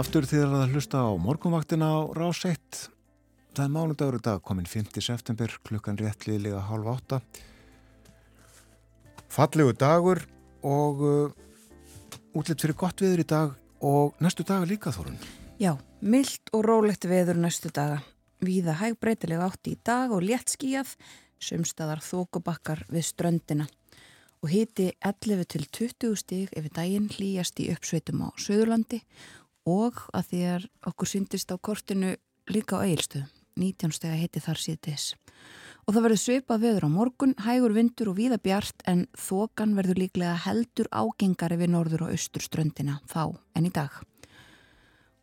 Aftur 0.00 0.24
því 0.24 0.38
að 0.46 0.72
hlusta 0.72 1.00
á 1.04 1.12
morgunvaktina 1.20 1.88
á 1.92 1.98
Rás 2.16 2.38
1. 2.48 2.58
Það 3.52 3.64
er 3.64 3.72
mánudagur 3.74 4.16
í 4.16 4.20
dag, 4.24 4.38
komin 4.40 4.68
5. 4.68 4.94
september, 5.04 5.52
klukkan 5.66 5.98
réttliðlega 6.00 6.62
hálf 6.70 6.86
átta. 6.88 7.18
Fallegu 9.28 9.74
dagur 9.76 10.22
og 10.64 11.02
uh, 11.04 11.34
útlitt 12.32 12.64
fyrir 12.64 12.78
gott 12.80 13.02
viður 13.02 13.24
í 13.24 13.26
dag 13.28 13.56
og 13.84 14.16
næstu 14.24 14.46
daga 14.48 14.68
líka 14.70 14.92
þorun. 14.94 15.18
Já, 15.60 15.74
myllt 16.00 16.48
og 16.56 16.64
rólegt 16.64 17.04
veður 17.10 17.42
næstu 17.42 17.68
daga. 17.68 17.98
Víða 18.40 18.78
hæg 18.80 18.96
breytilega 19.02 19.50
átti 19.50 19.74
í 19.74 19.80
dag 19.84 20.14
og 20.16 20.24
létt 20.24 20.54
skíjað, 20.54 20.94
sumstaðar 21.42 22.00
þókubakkar 22.06 22.86
við 22.88 23.04
ströndina. 23.10 23.68
Og 24.40 24.48
hiti 24.48 24.86
11 25.04 25.44
til 25.52 25.66
20 25.68 26.16
stig 26.16 26.56
yfir 26.56 26.72
daginn 26.72 27.10
hlýjast 27.12 27.60
í 27.60 27.68
uppsveitum 27.74 28.22
á 28.24 28.28
Suðurlandi 28.40 29.02
og 29.02 29.39
að 30.16 30.30
því 30.30 30.40
að 30.54 30.66
okkur 30.90 31.10
syndist 31.10 31.52
á 31.52 31.56
kortinu 31.58 32.16
líka 32.50 32.80
á 32.80 32.86
Egilstöðum. 32.86 33.28
19 33.60 33.94
steg 33.94 34.14
að 34.14 34.22
heiti 34.22 34.42
þar 34.42 34.60
síðdeis. 34.60 35.06
Og 35.86 35.94
það 35.94 36.04
verður 36.06 36.20
svipað 36.22 36.62
veður 36.64 36.86
á 36.86 36.90
morgun, 36.92 37.34
hægur 37.44 37.74
vindur 37.74 38.12
og 38.12 38.18
víða 38.20 38.38
bjart 38.42 38.84
en 38.90 39.06
þokan 39.18 39.74
verður 39.78 40.00
líklega 40.04 40.36
heldur 40.44 40.90
ágengari 40.92 41.58
við 41.60 41.72
norður 41.74 42.06
og 42.06 42.14
austur 42.14 42.44
ströndina 42.44 43.00
þá 43.10 43.34
en 43.58 43.66
í 43.66 43.72
dag. 43.74 43.90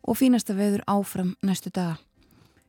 Og 0.04 0.18
fínasta 0.18 0.56
veður 0.56 0.84
áfram 0.90 1.34
næstu 1.44 1.72
daga. 1.74 1.98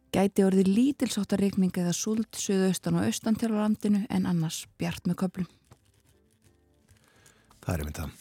Gæti 0.10 0.42
orðið 0.42 0.72
lítilsóttar 0.74 1.42
reikning 1.44 1.76
eða 1.78 1.94
súld 1.94 2.30
söðaustan 2.34 2.98
og 2.98 3.10
austan 3.10 3.38
til 3.38 3.52
á 3.54 3.62
landinu 3.62 4.06
en 4.10 4.26
annars 4.30 4.64
bjart 4.82 5.06
með 5.06 5.20
köplum. 5.26 5.50
Það 7.62 7.84
er 7.84 7.92
það. 8.00 8.16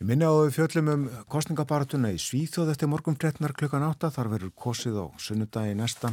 Ég 0.00 0.06
minna 0.08 0.30
á 0.32 0.48
fjöllum 0.48 0.86
um 0.88 1.02
kostningabaratuna 1.28 2.08
í 2.14 2.16
Svíþjóð 2.16 2.70
eftir 2.72 2.88
morgun 2.88 3.18
13. 3.20 3.50
klukkan 3.52 3.82
8. 3.84 4.08
Þar 4.14 4.30
verður 4.32 4.52
kosið 4.56 4.94
á 4.96 5.06
sunnudagi 5.20 5.74
næsta 5.76 6.08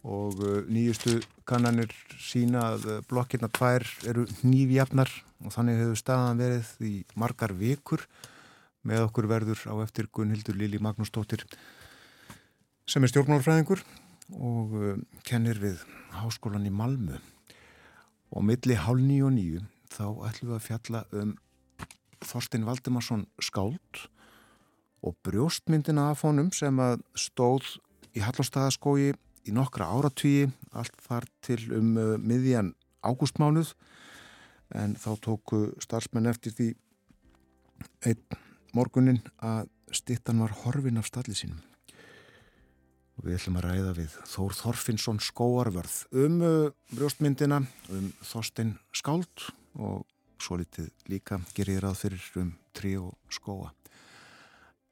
og 0.00 0.40
uh, 0.40 0.62
nýjustu 0.64 1.18
kannanir 1.44 1.92
sína 2.16 2.62
að 2.70 2.86
uh, 2.88 3.02
blokkirna 3.10 3.50
tvær 3.52 3.84
eru 4.08 4.24
nýfjafnar 4.40 5.12
og 5.44 5.52
þannig 5.52 5.82
hefur 5.82 6.00
staðan 6.00 6.40
verið 6.40 6.72
í 6.88 6.94
margar 7.12 7.52
vikur 7.52 8.06
með 8.88 9.04
okkur 9.10 9.28
verður 9.28 9.60
á 9.68 9.74
eftir 9.84 10.08
Gunnhildur 10.08 10.56
Lili 10.56 10.80
Magnúsdóttir 10.80 11.44
sem 12.88 13.04
er 13.04 13.12
stjórnmálfræðingur 13.12 13.84
og 14.40 14.72
uh, 14.72 14.96
kennir 15.28 15.60
við 15.60 15.84
háskólan 16.16 16.64
í 16.64 16.72
Malmu 16.72 17.20
og 18.32 18.50
milli 18.54 18.80
hálf 18.88 19.04
nýju 19.04 19.28
og 19.28 19.36
nýju 19.36 19.64
þá 19.92 20.04
ætlum 20.32 20.54
við 20.54 20.60
að 20.62 20.68
fjalla 20.72 21.08
um 21.12 21.40
Þorstin 22.26 22.66
Valdimarsson 22.66 23.26
skáld 23.42 24.06
og 25.02 25.16
brjóstmyndina 25.26 26.10
af 26.12 26.22
honum 26.26 26.52
sem 26.54 26.78
að 26.82 27.02
stóð 27.18 27.76
í 28.14 28.22
Hallóstaðaskói 28.22 29.12
í 29.48 29.54
nokkra 29.54 29.88
áratvíi, 29.90 30.46
allt 30.72 30.94
þar 31.02 31.26
til 31.42 31.60
um 31.74 31.96
uh, 31.98 32.14
miðjan 32.22 32.72
ágústmánuð 33.02 33.72
en 34.78 34.94
þá 34.96 35.10
tóku 35.24 35.64
starfsmenn 35.82 36.30
eftir 36.30 36.54
því 36.56 36.68
einn 38.06 38.40
morgunin 38.76 39.20
að 39.42 39.68
stittan 39.92 40.40
var 40.40 40.54
horfin 40.62 41.00
af 41.00 41.10
stalli 41.10 41.34
sínum. 41.36 41.60
Og 43.18 43.26
við 43.26 43.36
ætlum 43.36 43.58
að 43.60 43.66
ræða 43.66 43.90
við 43.98 44.14
Þór 44.30 44.54
Þorfinnsson 44.56 45.20
skóarvörð 45.20 45.98
um 46.22 46.38
uh, 46.46 46.70
brjóstmyndina, 46.94 47.60
um 47.92 48.08
Þorstin 48.24 48.76
skáld 48.94 49.50
og 49.76 50.06
svo 50.42 50.58
litið 50.60 50.90
líka 51.10 51.38
gerir 51.56 51.78
ég 51.78 51.84
ráð 51.84 52.02
fyrir 52.02 52.26
um 52.42 52.50
trí 52.76 52.96
og 53.00 53.14
skóa. 53.32 53.70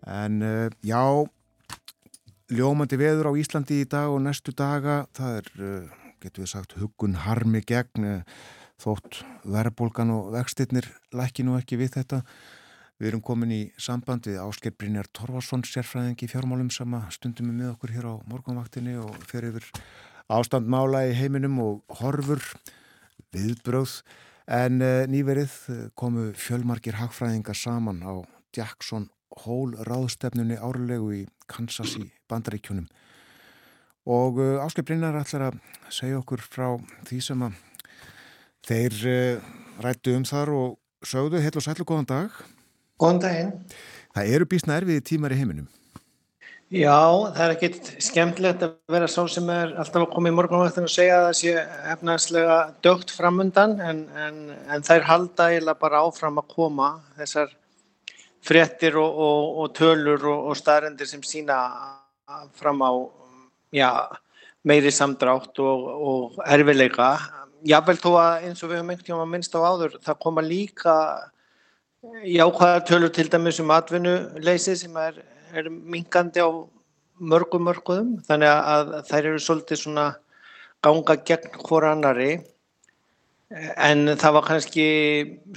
En 0.07 0.41
uh, 0.43 0.71
já, 0.87 1.03
ljómandi 2.49 2.99
veður 3.01 3.31
á 3.31 3.33
Íslandi 3.37 3.83
í 3.83 3.89
dag 3.91 4.09
og 4.13 4.23
næstu 4.25 4.55
daga, 4.57 5.03
það 5.17 5.37
er, 5.41 5.51
uh, 5.59 6.15
getur 6.23 6.47
við 6.47 6.53
sagt, 6.55 6.79
huggun 6.81 7.19
harmi 7.27 7.61
gegn 7.67 8.09
uh, 8.09 8.41
þótt 8.81 9.21
verðbólgan 9.45 10.15
og 10.15 10.33
vextinnir 10.35 10.89
lækki 11.13 11.45
nú 11.45 11.59
ekki 11.59 11.79
við 11.81 11.99
þetta. 11.99 12.23
Við 13.01 13.13
erum 13.13 13.23
komin 13.25 13.53
í 13.57 13.61
samband 13.81 14.27
við 14.29 14.41
Ásker 14.43 14.75
Brynjar 14.77 15.09
Torvarsson, 15.17 15.65
sérfræðingi 15.65 16.29
fjármálum 16.29 16.69
sem 16.73 16.97
stundum 17.15 17.49
við 17.49 17.63
með 17.63 17.71
okkur 17.75 17.95
hér 17.97 18.09
á 18.13 18.15
morgunvaktinni 18.29 18.99
og 19.01 19.15
fer 19.29 19.47
yfir 19.49 19.65
ástandmála 20.31 21.07
í 21.09 21.15
heiminum 21.17 21.57
og 21.65 21.97
horfur 22.01 22.45
viðbröð. 23.33 24.03
En 24.51 24.83
uh, 24.83 25.07
nýverið 25.07 25.53
komu 25.99 26.33
fjölmarkir 26.35 26.99
hagfræðingar 26.99 27.55
saman 27.55 28.03
á 28.03 28.19
Jackson 28.57 29.07
Hole 29.45 29.79
ráðstefnunni 29.87 30.59
árlegu 30.59 31.13
í 31.15 31.21
Kansas 31.51 31.95
í 32.01 32.09
Bandaríkjunum. 32.31 32.89
Og 34.11 34.41
uh, 34.43 34.59
Ásker 34.65 34.83
Brynjar 34.87 35.21
ætlar 35.21 35.51
að 35.53 35.61
segja 35.95 36.19
okkur 36.19 36.43
frá 36.43 36.67
því 37.07 37.21
sem 37.23 37.47
að 37.47 37.61
þeir 38.67 38.99
uh, 39.13 39.51
rættu 39.87 40.17
um 40.19 40.27
þar 40.27 40.55
og 40.57 40.79
sögðu 41.07 41.43
heil 41.45 41.55
og 41.55 41.65
sætlu 41.65 41.87
góðan 41.87 42.11
dag. 42.11 42.41
Góðan 43.01 43.23
daginn. 43.23 43.53
Það 44.17 44.33
eru 44.35 44.51
býstna 44.51 44.81
erfiði 44.81 45.07
tímar 45.13 45.37
í 45.37 45.39
heiminum. 45.39 45.71
Já, 46.71 47.03
það 47.35 47.41
er 47.43 47.53
ekkit 47.57 47.89
skemmtilegt 47.99 48.61
að 48.63 48.75
vera 48.95 49.07
sá 49.11 49.25
sem 49.27 49.49
er 49.51 49.73
alltaf 49.83 50.05
að 50.05 50.13
koma 50.13 50.31
í 50.31 50.35
morgunvættin 50.37 50.87
og 50.87 50.93
segja 50.93 51.17
að 51.17 51.25
það 51.25 51.39
sé 51.41 51.55
efnaðslega 51.97 52.59
dögt 52.87 53.11
framundan 53.11 53.75
en, 53.83 54.05
en, 54.15 54.37
en 54.71 54.85
þær 54.87 55.09
halda 55.09 55.49
eiginlega 55.51 55.81
bara 55.81 56.03
áfram 56.07 56.39
að 56.39 56.53
koma 56.55 56.91
þessar 57.19 57.51
fréttir 58.47 59.01
og, 59.03 59.19
og, 59.27 59.49
og 59.65 59.75
tölur 59.75 60.29
og, 60.31 60.45
og 60.53 60.61
staðrendir 60.61 61.11
sem 61.11 61.25
sína 61.27 61.59
fram 62.55 62.87
á 62.87 62.91
já, 63.75 63.91
meiri 64.63 64.95
samdrátt 64.95 65.59
og 65.59 66.39
erfileika. 66.47 67.17
Jável 67.67 67.99
þó 67.99 68.13
að 68.15 68.47
eins 68.47 68.63
og 68.63 68.71
við 68.71 68.79
höfum 68.79 68.95
einhvern 68.95 69.09
tíma 69.11 69.27
minnst 69.29 69.59
á 69.59 69.61
áður, 69.61 69.99
það 70.07 70.23
koma 70.23 70.47
líka 70.47 70.95
jákvæða 72.25 72.81
tölur 72.89 73.13
til 73.13 73.27
dæmis 73.29 73.59
um 73.61 73.75
atvinnuleysi 73.75 74.79
sem 74.79 74.97
er, 74.97 75.19
er 75.55 75.71
minkandi 75.71 76.43
á 76.43 76.51
mörgum 77.21 77.67
mörguðum 77.69 78.15
þannig 78.27 78.51
að 78.51 78.95
þær 79.11 79.21
eru 79.33 79.43
svolítið 79.45 79.83
svona 79.83 80.07
ganga 80.85 81.17
gegn 81.29 81.61
hvort 81.61 81.89
annari 81.91 82.31
en 83.51 84.15
það 84.15 84.37
var 84.37 84.47
kannski 84.47 84.87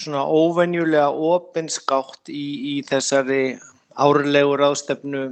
svona 0.02 0.26
óvenjulega 0.26 1.10
opinskátt 1.14 2.32
í, 2.34 2.46
í 2.74 2.76
þessari 2.90 3.58
árlegu 3.94 4.58
ráðstefnu 4.60 5.26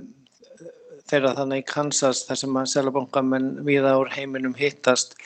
þeirra 1.09 1.33
þannig 1.39 1.63
í 1.63 1.67
Kansas 1.67 2.23
þar 2.27 2.39
sem 2.43 2.59
að 2.61 2.69
selabankamenn 2.75 3.49
viða 3.67 3.97
úr 3.99 4.11
heiminum 4.13 4.55
hittast 4.55 5.17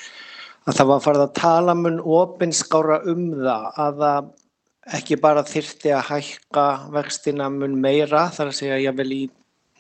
að 0.65 0.79
það 0.79 0.89
var 0.93 1.03
farið 1.05 1.25
að 1.27 1.35
tala 1.41 1.75
mun 1.77 1.99
opinskára 2.01 3.01
um 3.11 3.27
það 3.35 3.67
að 3.83 4.01
það 4.01 4.31
ekki 4.93 5.17
bara 5.21 5.43
þyrti 5.45 5.93
að 5.95 6.07
hækka 6.11 6.65
vextina 6.93 7.49
mun 7.49 7.79
meira 7.81 8.27
þar 8.33 8.51
að 8.51 8.57
segja 8.59 8.83
jável 8.83 9.11
í 9.15 9.23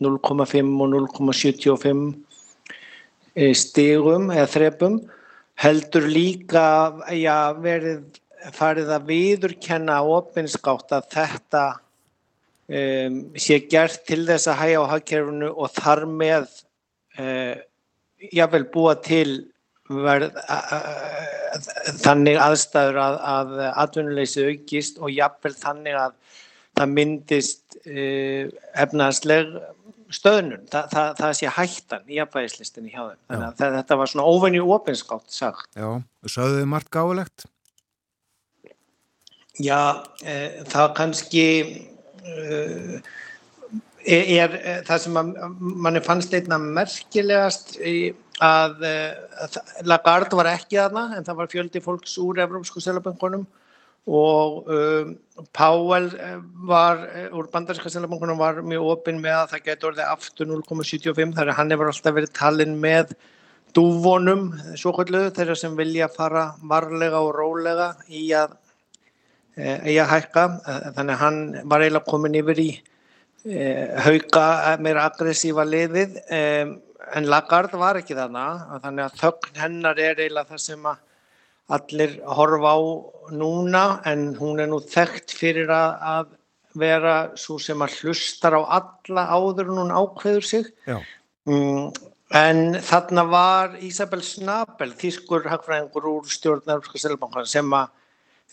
0,5 0.01 0.81
og 0.81 0.89
0,75 0.95 2.05
stigum 3.55 4.31
eða 4.33 4.47
þrepum 4.51 4.99
heldur 5.61 6.07
líka 6.09 6.65
já, 7.15 7.53
verið 7.61 8.03
farið 8.55 8.91
að 8.93 9.07
viðurkenna 9.09 10.01
opinskátt 10.15 10.91
að 10.95 11.07
þetta 11.13 11.63
um, 12.69 13.21
sé 13.39 13.61
gert 13.71 14.03
til 14.09 14.23
þess 14.27 14.49
að 14.51 14.59
hægja 14.61 14.83
á 14.83 14.91
hagkerfunu 14.93 15.51
og 15.53 15.73
þar 15.77 16.05
með 16.09 16.49
uh, 17.19 17.55
jável 18.33 18.65
búa 18.73 18.95
til 19.05 19.45
verð, 19.89 20.37
þannig 22.01 22.39
aðstæður 22.41 23.01
að, 23.03 23.17
að 23.31 23.55
atvinnuleysi 23.85 24.45
aukist 24.49 25.01
og 25.01 25.13
jafnvel 25.13 25.53
þannig 25.59 25.99
að 25.99 26.15
það 26.75 26.93
myndist 26.97 27.79
uh, 27.85 28.51
efnaðsleg 28.83 29.53
stöðnun, 30.13 30.65
Þa, 30.69 30.85
það, 30.91 31.11
það 31.19 31.33
sé 31.39 31.51
hættan 31.55 32.07
í 32.09 32.19
jafnvægislistinni 32.19 32.93
hjá 32.93 33.01
þeim. 33.01 33.19
Þannig 33.29 33.47
að 33.47 33.59
það, 33.59 33.75
þetta 33.79 33.97
var 33.99 34.11
svona 34.11 34.27
óvenju 34.29 34.65
opinskátt 34.75 35.33
sagt. 35.33 35.69
Já, 35.75 35.89
sögðu 36.29 36.61
þið 36.61 36.71
margt 36.71 36.91
gáðilegt? 36.93 37.47
Já, 39.55 40.03
e, 40.21 40.35
það 40.67 40.89
kannski 40.97 41.45
e, 42.27 42.59
er, 44.05 44.57
er 44.59 44.83
það 44.87 45.01
sem 45.05 45.19
að 45.21 45.31
manni 45.85 46.03
fannst 46.05 46.35
einna 46.35 46.59
merkilegast 46.61 47.77
að, 48.43 48.81
að 49.45 49.59
Lagarde 49.87 50.39
var 50.39 50.49
ekki 50.51 50.79
aðna 50.81 51.05
en 51.15 51.27
það 51.27 51.37
var 51.41 51.51
fjöldi 51.51 51.83
fólks 51.83 52.17
úr 52.19 52.41
Evrópsku 52.43 52.83
selaböngunum 52.83 53.45
og 54.05 54.67
um, 54.69 55.13
Powell 55.55 56.11
var 56.67 56.99
úr 57.33 57.47
bandaríska 57.53 57.89
selaböngunum 57.89 58.37
var 58.37 58.59
mjög 58.61 58.91
opinn 58.91 59.21
með 59.23 59.39
að 59.39 59.53
það 59.53 59.63
getur 59.69 59.91
orðið 59.91 60.11
aftur 60.11 60.51
0,75 60.51 61.33
þar 61.37 61.49
er 61.49 61.57
hann 61.57 61.73
hefur 61.73 61.89
alltaf 61.89 62.17
verið 62.17 62.35
talinn 62.35 62.77
með 62.81 63.15
dúvonum, 63.75 64.49
svo 64.79 64.93
kvöldu 64.95 65.29
þeirra 65.35 65.55
sem 65.59 65.73
vilja 65.75 66.07
fara 66.11 66.47
varlega 66.63 67.19
og 67.23 67.33
rólega 67.35 67.89
í 68.07 68.29
að, 68.37 68.55
í 69.57 69.97
að 69.99 70.11
hækka. 70.13 70.45
Þannig 70.95 71.15
að 71.15 71.21
hann 71.23 71.39
var 71.67 71.83
eiginlega 71.83 72.07
komin 72.07 72.37
yfir 72.39 72.61
í 72.63 72.69
hauka 74.05 74.45
meira 74.81 75.09
aggressífa 75.09 75.65
liðið 75.67 76.15
en 77.13 77.27
Lagarde 77.29 77.77
var 77.79 77.99
ekki 77.99 78.17
þarna 78.17 78.45
þannig 78.83 79.05
að 79.05 79.19
þögn 79.21 79.59
hennar 79.61 79.99
er 80.01 80.21
eiginlega 80.21 80.53
það 80.53 80.63
sem 80.63 80.87
að 80.89 81.03
allir 81.75 82.15
horfa 82.37 82.73
á 82.77 82.79
núna 83.33 83.83
en 84.05 84.27
hún 84.37 84.61
er 84.61 84.69
nú 84.69 84.79
þekkt 84.81 85.33
fyrir 85.33 85.71
að, 85.73 85.93
að 86.01 86.33
vera 86.75 87.15
svo 87.39 87.57
sem 87.61 87.81
að 87.81 87.99
hlustar 88.01 88.57
á 88.59 88.61
alla 88.79 89.27
áður 89.31 89.71
en 89.71 89.81
hún 89.83 89.95
ákveður 89.95 90.45
sig. 90.45 90.71
Um, 91.45 91.91
en 92.35 92.77
þarna 92.83 93.25
var 93.29 93.77
Isabel 93.85 94.21
Snabel 94.25 94.91
þýskur 94.97 95.47
hagfræðingur 95.49 96.09
úr 96.09 96.29
stjórn 96.29 97.45
sem 97.45 97.77
að 97.77 97.87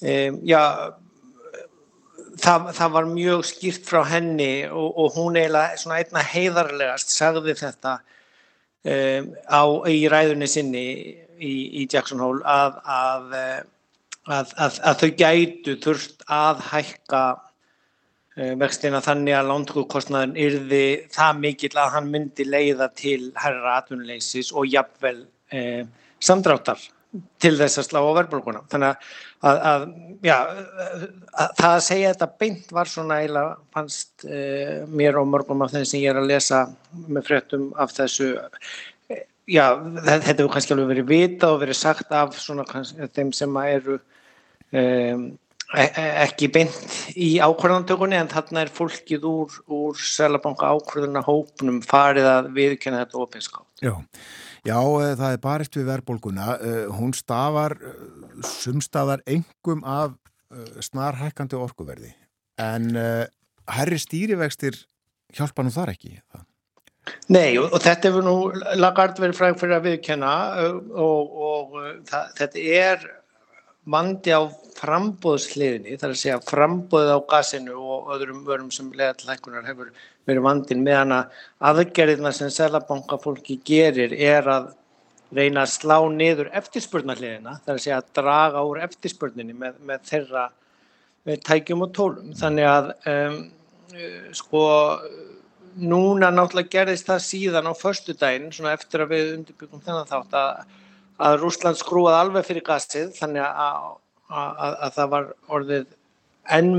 um, 0.03 0.39
já 0.47 0.63
það, 2.41 2.71
það 2.77 2.95
var 2.97 3.11
mjög 3.11 3.45
skýrt 3.49 3.89
frá 3.89 4.03
henni 4.09 4.53
og, 4.69 4.89
og 4.97 5.17
hún 5.17 5.37
eiginlega 5.37 5.81
svona 5.81 6.01
einna 6.01 6.25
heiðarlegast 6.33 7.13
sagði 7.13 7.57
þetta 7.59 7.99
um, 8.85 9.31
á, 9.47 9.63
í 9.91 10.03
ræðunni 10.11 10.49
sinni 10.51 10.87
í, 11.39 11.55
í 11.83 11.87
Jackson 11.87 12.23
Hole 12.23 12.43
að, 12.49 12.81
að, 12.85 13.39
að, 14.27 14.53
að 14.83 15.01
þau 15.03 15.11
gætu 15.23 15.79
þurft 15.83 16.27
að 16.31 16.63
hækka 16.73 17.25
vextina 18.33 19.03
þannig 19.05 19.37
að 19.37 19.49
lántökukostnaðin 19.51 20.39
yrði 20.41 20.85
það 21.13 21.41
mikill 21.43 21.75
að 21.77 21.91
hann 21.97 22.07
myndi 22.15 22.47
leiða 22.49 22.89
til 22.97 23.29
herra 23.37 23.75
atvinnuleysis 23.83 24.55
og 24.57 24.71
jafnvel 24.73 25.27
eh, 25.53 25.85
samdráttar 26.23 26.81
til 27.43 27.53
þess 27.59 27.81
að 27.81 27.89
slá 27.89 28.01
á 28.01 28.17
verðbólguna. 28.17 28.63
Þannig 28.73 29.09
að, 29.43 29.59
að, 29.71 29.85
já, 30.25 30.37
að 31.45 31.51
það 31.59 31.73
að 31.73 31.83
segja 31.89 32.13
þetta 32.15 32.31
beint 32.45 32.73
var 32.73 32.91
svona 32.93 33.19
eiginlega 33.21 33.57
fannst 33.75 34.27
uh, 34.29 34.79
mér 34.89 35.21
og 35.21 35.29
mörgum 35.33 35.65
af 35.67 35.75
þeim 35.75 35.85
sem 35.89 36.05
ég 36.05 36.15
er 36.15 36.23
að 36.23 36.31
lesa 36.31 36.63
með 37.09 37.29
fréttum 37.29 37.69
af 37.83 37.93
þessu 37.97 38.31
eh, 39.13 39.27
já, 39.51 39.67
þetta 39.99 40.33
hefur 40.33 40.53
kannski 40.57 40.77
alveg 40.77 40.93
verið 40.95 41.13
vita 41.13 41.53
og 41.53 41.63
verið 41.65 41.81
sagt 41.83 42.17
af 42.17 42.39
svona 42.41 42.67
kannski, 42.69 43.11
þeim 43.13 43.33
sem 43.37 43.63
eru 43.67 43.99
um, 44.73 45.31
ekki 45.73 46.49
beint 46.53 46.97
í 47.17 47.35
ákvörðantökunni 47.41 48.19
en 48.19 48.31
þarna 48.31 48.65
er 48.65 48.73
fólkið 48.73 49.25
úr, 49.29 49.55
úr 49.73 50.01
Sælabanka 50.01 50.69
ákvörðuna 50.69 51.23
hópnum 51.25 51.81
farið 51.87 52.29
að 52.29 52.51
viðkynna 52.59 53.05
þetta 53.05 53.23
opinskátt. 53.23 53.85
Já, 53.85 53.95
Já, 54.63 54.79
eh, 54.79 55.17
það 55.19 55.33
er 55.35 55.41
barist 55.43 55.77
við 55.77 55.89
verðbólguna. 55.91 56.49
Eh, 56.63 56.87
hún 56.95 57.13
stafar 57.19 57.75
eh, 57.83 58.43
sumstafar 58.47 59.23
engum 59.27 59.83
af 59.85 60.19
snarhækkandi 60.85 61.57
orkuverði 61.57 62.11
en 62.61 62.91
herri 63.73 63.97
stýrivextir 63.97 64.77
hjálpa 65.33 65.65
nú 65.65 65.71
þar 65.73 65.95
ekki? 65.95 66.11
Það? 66.29 66.43
Nei 67.33 67.57
og, 67.57 67.71
og 67.73 67.81
þetta 67.81 68.11
hefur 68.11 68.27
nú 68.27 68.35
lagart 68.77 69.17
verið 69.17 69.39
fræg 69.39 69.57
fyrir 69.63 69.79
að 69.79 69.87
viðkenna 69.87 70.35
og, 70.93 71.33
og 71.47 71.73
það, 72.05 72.29
þetta 72.37 72.67
er 72.83 73.09
vandi 73.91 74.31
á 74.31 74.43
frambóðsliðinni, 74.79 75.97
þar 75.99 76.13
að 76.13 76.21
segja 76.21 76.39
frambóðið 76.47 77.13
á 77.19 77.21
gasinu 77.33 77.79
og 77.79 78.13
öðrum 78.15 78.45
vörum 78.47 78.71
sem 78.75 78.91
leðallækunar 78.95 79.67
hefur 79.67 79.91
verið 80.29 80.47
vandin 80.47 80.85
meðan 80.87 81.17
að 81.17 81.41
aðgerðina 81.71 82.33
sem 82.35 82.51
selabanka 82.55 83.19
fólki 83.23 83.59
gerir 83.67 84.15
er 84.15 84.49
að 84.51 84.71
reyna 85.35 85.65
að 85.65 85.73
slá 85.75 85.97
niður 86.13 86.51
eftirspurnarliðina, 86.59 87.57
þar 87.65 87.75
að 87.75 87.83
segja 87.85 87.99
að 87.99 88.11
draga 88.19 88.65
úr 88.69 88.83
eftirspurninni 88.87 89.57
með, 89.57 89.79
með 89.83 90.05
þeirra 90.11 90.47
með 91.27 91.43
tækjum 91.49 91.85
og 91.87 91.93
tólum. 91.97 92.33
Þannig 92.39 92.69
að 92.69 92.91
um, 93.13 93.39
sko 94.37 94.63
núna 95.81 96.31
náttúrulega 96.35 96.75
gerðist 96.77 97.09
það 97.09 97.25
síðan 97.27 97.71
á 97.71 97.75
förstu 97.79 98.15
daginn, 98.19 98.53
svona 98.53 98.75
eftir 98.77 99.05
að 99.05 99.15
við 99.15 99.35
undirbyggum 99.39 99.83
þennan 99.85 100.11
þátt 100.11 100.39
að 100.39 100.79
að 101.23 101.39
Rúsland 101.43 101.79
skrúaði 101.79 102.19
alveg 102.19 102.49
fyrir 102.49 102.67
gasið 102.67 103.15
þannig 103.17 103.45
að, 103.45 103.87
að, 104.29 104.51
að, 104.67 104.77
að 104.87 104.95
það 104.97 105.11
var 105.15 105.31
orðið 105.59 105.89
enn 106.59 106.77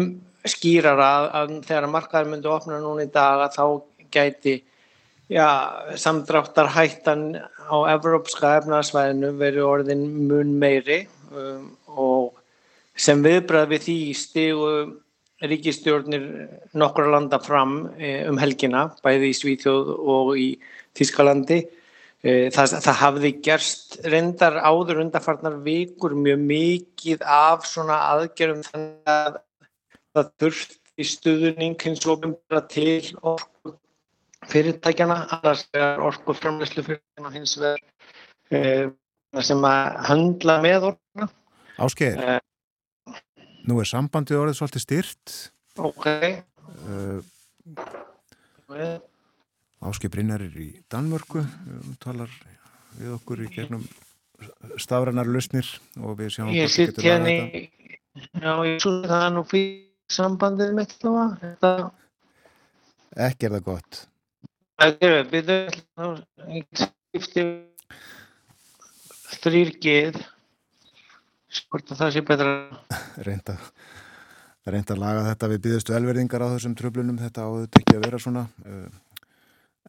skýrara 0.53 1.09
að 1.39 1.57
þegar 1.67 1.89
markaður 1.91 2.31
myndi 2.33 2.51
opna 2.51 2.79
núna 2.83 3.05
í 3.05 3.11
dag 3.13 3.45
að 3.45 3.57
þá 3.57 3.65
gæti 4.13 4.55
já, 5.31 5.47
samdráttar 5.99 6.71
hættan 6.75 7.27
á 7.39 7.75
evrópska 7.93 8.57
efnarsvæðinu 8.59 9.31
verið 9.39 9.69
orðin 9.69 10.03
mun 10.27 10.57
meiri 10.59 11.05
um, 11.31 11.71
og 11.87 12.33
sem 12.99 13.23
viðbrað 13.23 13.71
við 13.71 13.87
því 13.87 13.97
stígu 14.19 14.73
ríkistjórnir 15.43 16.27
nokkura 16.77 17.15
landa 17.15 17.39
fram 17.43 17.79
um 17.87 18.37
helgina 18.39 18.89
bæði 19.03 19.31
í 19.31 19.39
Svíþjóð 19.39 19.89
og 20.13 20.35
í 20.39 20.49
Þískalandi 20.95 21.63
Eh, 21.63 21.79
það, 22.23 22.77
það 22.85 22.99
hafði 23.01 23.31
gerst 23.43 23.97
reyndar 24.07 24.61
áður 24.63 25.01
undarfarnar 25.03 25.57
vikur 25.65 26.15
mjög 26.15 26.45
mikið 26.47 27.25
af 27.27 27.67
svona 27.67 27.97
aðgerum 28.13 28.63
þannig 28.63 29.11
að 29.11 29.41
það 30.13 30.29
þurfti 30.39 31.07
stuðning 31.09 31.75
hins 31.83 32.05
og 32.07 32.23
umbra 32.29 32.61
til 32.71 33.01
orku 33.19 33.73
fyrirtækjana, 34.51 35.15
annars 35.37 35.63
er 35.75 36.01
orku 36.03 36.33
framleyslu 36.37 36.83
fyrirtækjana 36.85 37.31
hins 37.33 37.57
vegar 37.59 37.79
e, 38.51 38.59
sem 39.43 39.61
að 39.67 39.83
handla 40.09 40.55
með 40.63 40.79
orkuna. 40.91 41.27
Áskeið, 41.83 42.13
e, 42.19 42.21
nú 43.69 43.73
er 43.81 43.87
sambandið 43.89 44.41
orðið 44.41 44.57
svolítið 44.59 44.83
styrt. 44.85 45.25
Ok. 45.91 46.05
E, 46.07 46.09
Áski 49.83 50.09
Brynjar 50.11 50.43
er 50.45 50.57
í 50.59 50.69
Danmörku 50.91 51.41
um, 51.43 51.93
talar 52.03 52.31
við 52.97 53.15
okkur 53.17 53.43
í 53.43 53.49
gegnum 53.53 53.83
stafranar 54.81 55.29
lusnir 55.29 55.67
og 55.99 56.17
við 56.19 56.35
sjáum 56.35 56.53
ég 56.55 56.71
sitt 56.71 56.99
hérna 57.03 57.31
í 57.31 57.65
já 58.13 58.53
ég 58.67 58.79
svo 58.83 58.95
það 59.07 59.27
nú 59.35 59.43
fyrir 59.49 59.89
sambandið 60.13 60.73
mitt 60.77 60.95
þetta... 60.99 61.71
ekki 63.27 63.47
er 63.47 63.55
það 63.57 63.65
gott. 63.67 64.01
Ekki 64.83 65.09
er 65.09 65.27
það 65.31 66.17
skipti 66.83 67.45
þrýrgið 69.43 70.21
hvort 71.69 71.91
að 71.93 71.99
það 71.99 72.13
sé 72.15 72.23
betra. 72.25 72.53
Reynda 73.27 73.57
reynda 74.63 74.95
að 74.95 75.01
laga 75.01 75.25
þetta. 75.29 75.49
Við 75.53 75.63
býðustu 75.67 75.95
elverðingar 75.97 76.45
á 76.45 76.53
þessum 76.53 76.75
tröflunum 76.79 77.19
þetta 77.19 77.47
áður 77.47 77.81
ekki 77.81 77.97
að 77.97 78.05
vera 78.05 78.21
svona. 78.21 78.45
Uh, 78.63 78.87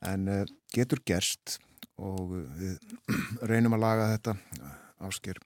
en 0.09 0.29
uh, 0.31 0.45
getur 0.75 1.03
gerst 1.07 1.59
og 2.01 2.33
við 2.59 2.79
reynum 3.51 3.77
að 3.77 3.85
laga 3.85 4.09
þetta. 4.15 4.37
Ásker 5.05 5.39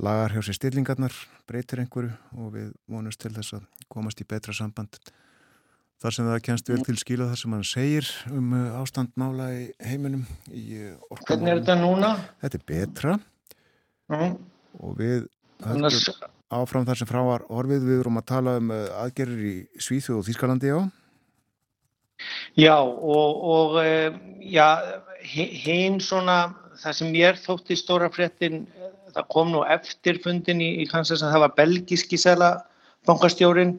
lagar 0.00 0.34
hjá 0.34 0.42
sér 0.44 0.58
stillingarnar 0.58 1.14
breytir 1.48 1.80
einhverju 1.80 2.12
og 2.36 2.50
við 2.52 2.72
vonumst 2.90 3.20
til 3.22 3.32
þess 3.36 3.56
að 3.56 3.86
komast 3.92 4.20
í 4.20 4.26
betra 4.28 4.54
samband. 4.56 4.98
Þar 6.02 6.12
sem 6.12 6.28
það 6.28 6.42
kennst 6.44 6.68
vel 6.68 6.82
til 6.84 6.96
skila 7.00 7.30
þar 7.30 7.40
sem 7.40 7.54
hann 7.56 7.64
segir 7.64 8.10
um 8.28 8.52
uh, 8.52 8.80
ástandmála 8.82 9.48
í 9.56 9.62
heiminum 9.80 10.26
í 10.52 10.66
Hvernig 11.24 11.52
er 11.54 11.62
þetta 11.62 11.78
núna? 11.80 12.12
Þetta 12.42 12.60
er 12.60 12.68
betra. 12.68 13.16
Mm. 14.06 14.36
og 14.86 14.92
við 15.00 15.24
Annars... 15.66 16.04
áfram 16.54 16.84
þar 16.86 16.98
sem 17.00 17.08
frá 17.10 17.18
var 17.26 17.42
orfið 17.50 17.88
við 17.88 18.02
erum 18.04 18.20
að 18.20 18.28
tala 18.28 18.52
um 18.60 18.68
aðgerir 18.70 19.40
í 19.42 19.54
Svíþjóð 19.82 20.20
og 20.20 20.28
Þýskalandi 20.28 20.70
á 20.70 20.80
Já 22.56 22.76
og, 22.80 23.42
og 23.44 23.80
eh, 23.84 24.14
já, 24.40 24.68
hinn 25.26 26.00
svona 26.00 26.54
það 26.80 26.96
sem 27.00 27.16
ég 27.16 27.42
þótti 27.42 27.76
stóra 27.78 28.08
fréttin 28.12 28.64
það 29.16 29.28
kom 29.32 29.52
nú 29.52 29.64
eftir 29.64 30.20
fundin 30.24 30.60
í, 30.60 30.70
í 30.82 30.86
Kansas 30.88 31.24
að 31.24 31.34
það 31.34 31.44
var 31.46 31.54
belgiski 31.60 32.18
sela 32.20 32.50
bankastjórin 33.08 33.76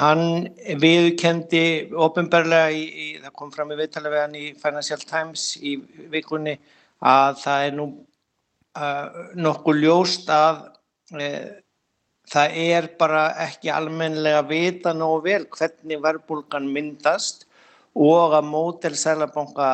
hann 0.00 0.48
viðkendi 0.80 1.90
ofinbarlega 1.98 2.70
í, 2.72 2.84
í, 2.86 3.08
það 3.24 3.34
kom 3.40 3.50
fram 3.54 3.72
í 3.74 3.80
viðtala 3.80 4.12
við 4.12 4.22
hann 4.24 4.38
í 4.38 4.44
Financial 4.60 5.02
Times 5.02 5.48
í 5.58 5.76
vikunni 6.12 6.56
að 7.00 7.40
það 7.42 7.66
er 7.66 7.76
nú 7.76 7.86
uh, 8.78 9.20
nokkuð 9.34 9.82
ljóst 9.82 10.30
að 10.32 10.62
uh, 11.16 11.50
það 12.30 12.58
er 12.62 12.90
bara 13.00 13.24
ekki 13.48 13.72
almenlega 13.74 14.44
vita 14.46 14.94
nógu 14.94 15.24
vel 15.26 15.42
hvernig 15.50 16.04
verbulgan 16.04 16.70
myndast 16.70 17.48
og 17.98 18.36
að 18.36 18.50
mótel 18.50 18.96
Sælabanka 18.98 19.70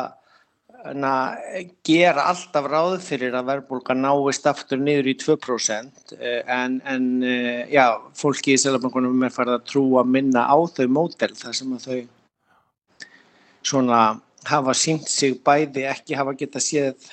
gera 1.83 2.27
alltaf 2.29 2.67
ráð 2.69 2.99
fyrir 3.03 3.35
að 3.35 3.49
verðbólka 3.49 3.95
náist 3.97 4.45
aftur 4.47 4.79
niður 4.79 5.09
í 5.11 5.15
2% 5.19 6.13
eh, 6.19 6.43
en, 6.45 6.77
en 6.85 7.07
eh, 7.25 7.65
já, 7.73 7.97
fólki 8.15 8.53
í 8.53 8.61
Sælabankunum 8.61 9.25
er 9.25 9.33
farið 9.33 9.57
að 9.57 9.65
trúa 9.71 10.03
minna 10.05 10.45
á 10.47 10.57
þau 10.69 10.87
mótel 10.87 11.33
þar 11.35 11.57
sem 11.57 11.73
að 11.73 11.87
þau 11.87 12.01
svona 13.67 14.01
hafa 14.47 14.75
sínt 14.77 15.09
sig 15.11 15.41
bæði 15.43 15.87
ekki 15.89 16.15
hafa 16.15 16.35
geta 16.37 16.61
séð 16.63 17.09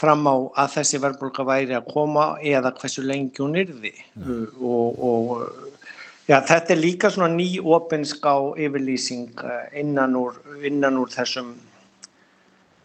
fram 0.00 0.24
á 0.24 0.36
að 0.62 0.76
þessi 0.78 1.00
verðbólka 1.02 1.44
væri 1.44 1.76
að 1.76 1.90
koma 1.92 2.30
eða 2.40 2.72
hversu 2.78 3.04
lengi 3.04 3.42
hún 3.42 3.58
yrði 3.60 3.92
mm. 4.16 4.46
og, 4.62 5.02
og 5.10 5.79
Já, 6.30 6.36
þetta 6.46 6.74
er 6.76 6.78
líka 6.78 7.08
svona 7.10 7.26
ný 7.32 7.58
opinská 7.58 8.36
yfirlýsing 8.62 9.40
eh, 9.42 9.80
innan 9.80 10.14
úr, 10.14 10.36
innan 10.62 11.00
úr 11.00 11.10
þessum 11.10 11.48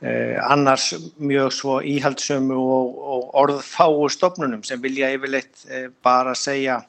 eh, 0.01 0.39
annars 0.41 0.87
mjög 1.21 1.51
svo 1.53 1.75
íhaldsömu 1.85 2.57
og, 2.57 2.97
og 3.13 3.37
orðfáu 3.43 4.09
stofnunum 4.09 4.65
sem 4.65 4.81
vilja 4.81 5.11
yfirleitt 5.13 5.61
eh, 5.69 5.91
bara 6.01 6.33
segja 6.33 6.79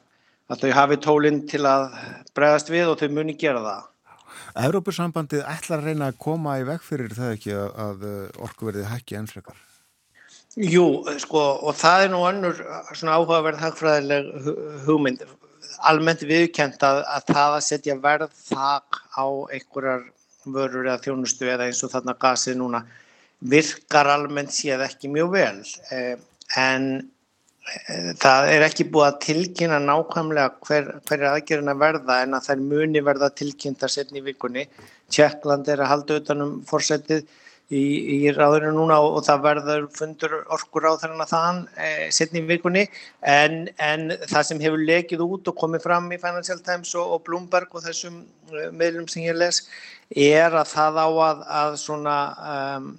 að 0.49 0.65
þau 0.65 0.73
hafi 0.79 0.99
tólinn 1.05 1.43
til 1.45 1.61
að 1.69 1.93
bregðast 2.33 2.73
við 2.73 2.89
og 2.89 2.99
þau 3.03 3.13
muni 3.19 3.37
gera 3.37 3.61
það. 3.61 3.87
Európussambandið 4.65 5.45
ætlar 5.45 5.83
að 5.83 5.91
reyna 5.91 6.09
að 6.09 6.21
koma 6.25 6.57
í 6.57 6.65
veg 6.65 6.81
fyrir 6.81 7.13
það 7.13 7.33
ekki 7.37 7.53
að, 7.53 7.81
að 7.85 8.05
orkuverðið 8.47 8.93
hækki 8.95 9.21
ennfrekar? 9.21 9.65
Jú, 10.57 10.87
sko, 11.21 11.49
og 11.69 11.77
það 11.77 12.07
er 12.07 12.15
nú 12.15 12.25
önnur 12.25 12.63
svona 12.95 13.19
áhugaverð 13.19 13.61
hagfræðileg 13.61 14.31
hugmynd 14.87 15.21
almennt 15.89 16.23
viðkent 16.27 16.83
að, 16.83 17.01
að 17.05 17.27
það 17.33 17.57
að 17.57 17.65
setja 17.67 17.97
verð 18.01 18.31
þak 18.47 19.01
á 19.17 19.25
einhverjar 19.53 20.07
vörur 20.47 20.87
eða 20.87 21.01
þjónustu 21.03 21.49
eða 21.51 21.67
eins 21.67 21.83
og 21.83 21.91
þarna 21.91 22.15
gasið 22.21 22.57
núna 22.61 22.81
virkar 23.51 24.09
almennt 24.09 24.55
séð 24.55 24.83
ekki 24.87 25.11
mjög 25.13 25.31
vel 25.35 25.59
eh, 25.93 26.15
en 26.57 26.87
eh, 26.97 28.13
það 28.17 28.51
er 28.53 28.65
ekki 28.67 28.87
búið 28.91 29.07
að 29.09 29.19
tilkynna 29.27 29.79
nákvæmlega 29.83 30.53
hver, 30.67 30.93
hver 31.07 31.19
er 31.19 31.33
aðgerðin 31.33 31.73
að 31.73 31.83
verða 31.83 32.21
en 32.23 32.37
að 32.37 32.47
þær 32.49 32.63
muni 32.71 33.03
verða 33.05 33.33
tilkynnta 33.37 33.89
setni 33.91 34.23
í 34.23 34.27
vikunni. 34.31 34.65
Tjekkland 35.13 35.69
er 35.69 35.83
að 35.83 35.91
halda 35.93 36.21
utanum 36.21 36.55
fórsetið 36.67 37.27
í, 37.73 37.83
í 38.15 38.31
ráðinu 38.35 38.71
núna 38.75 38.99
og, 39.03 39.17
og 39.17 39.25
það 39.27 39.43
verður 39.43 39.87
fundur 39.95 40.35
orkur 40.55 40.87
á 40.87 40.93
þarna 41.01 41.27
þann 41.27 41.59
e, 41.75 41.89
setni 42.15 42.43
í 42.43 42.47
vikunni. 42.47 42.85
En, 43.27 43.67
en 43.83 44.13
það 44.23 44.47
sem 44.49 44.63
hefur 44.63 44.85
lekið 44.87 45.25
út 45.25 45.51
og 45.51 45.59
komið 45.59 45.87
fram 45.87 46.07
í 46.15 46.21
Financial 46.21 46.61
Times 46.63 46.93
og, 46.95 47.17
og 47.17 47.25
Bloomberg 47.27 47.75
og 47.75 47.83
þessum 47.87 48.21
uh, 48.53 48.69
meðlum 48.71 49.09
sem 49.11 49.27
ég 49.27 49.37
les 49.37 49.63
er 50.15 50.55
að 50.55 50.71
það 50.71 51.01
á 51.03 51.07
að, 51.07 51.43
að 51.61 51.77
svona, 51.81 52.17
um, 52.53 52.89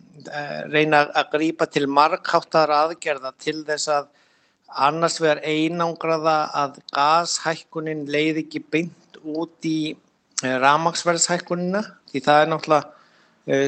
reyna 0.69 1.07
að 1.17 1.33
grípa 1.33 1.69
til 1.73 1.87
markháttar 1.89 2.73
aðgerða 2.75 3.33
til 3.41 3.63
þess 3.65 3.89
að 3.95 4.11
annars 4.69 5.17
vegar 5.23 5.41
einangraða 5.49 6.37
að 6.53 6.77
gashækkunin 6.93 8.05
leið 8.13 8.43
ekki 8.45 8.61
beint 8.69 9.19
út 9.25 9.65
í 9.65 9.97
ramagsverðshækkunina 10.43 11.83
því 12.11 12.23
það 12.27 12.43
er 12.43 12.51
náttúrulega 12.53 12.85
eh, 12.85 12.98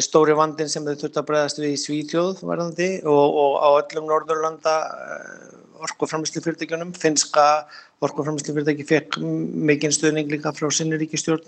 stóri 0.04 0.34
vandin 0.36 0.68
sem 0.68 0.84
þau 0.84 0.96
þurft 0.98 1.20
að 1.20 1.28
bregðast 1.30 1.60
við 1.62 1.72
í 1.72 1.80
Svíþjóð 1.80 2.42
varðandi 2.44 2.88
og, 3.08 3.38
og 3.44 3.54
á 3.64 3.68
öllum 3.80 4.10
Norðurlanda 4.10 4.74
orkuframlýslu 5.80 6.42
fyrirtækjunum. 6.44 6.92
Finska 6.92 7.44
orkuframlýslu 8.04 8.54
fyrirtæki 8.54 8.86
fekk 8.88 9.18
mikinn 9.70 9.94
stuðning 9.94 10.30
líka 10.32 10.52
frá 10.56 10.68
sinni 10.74 10.98
ríkistjórn 11.00 11.44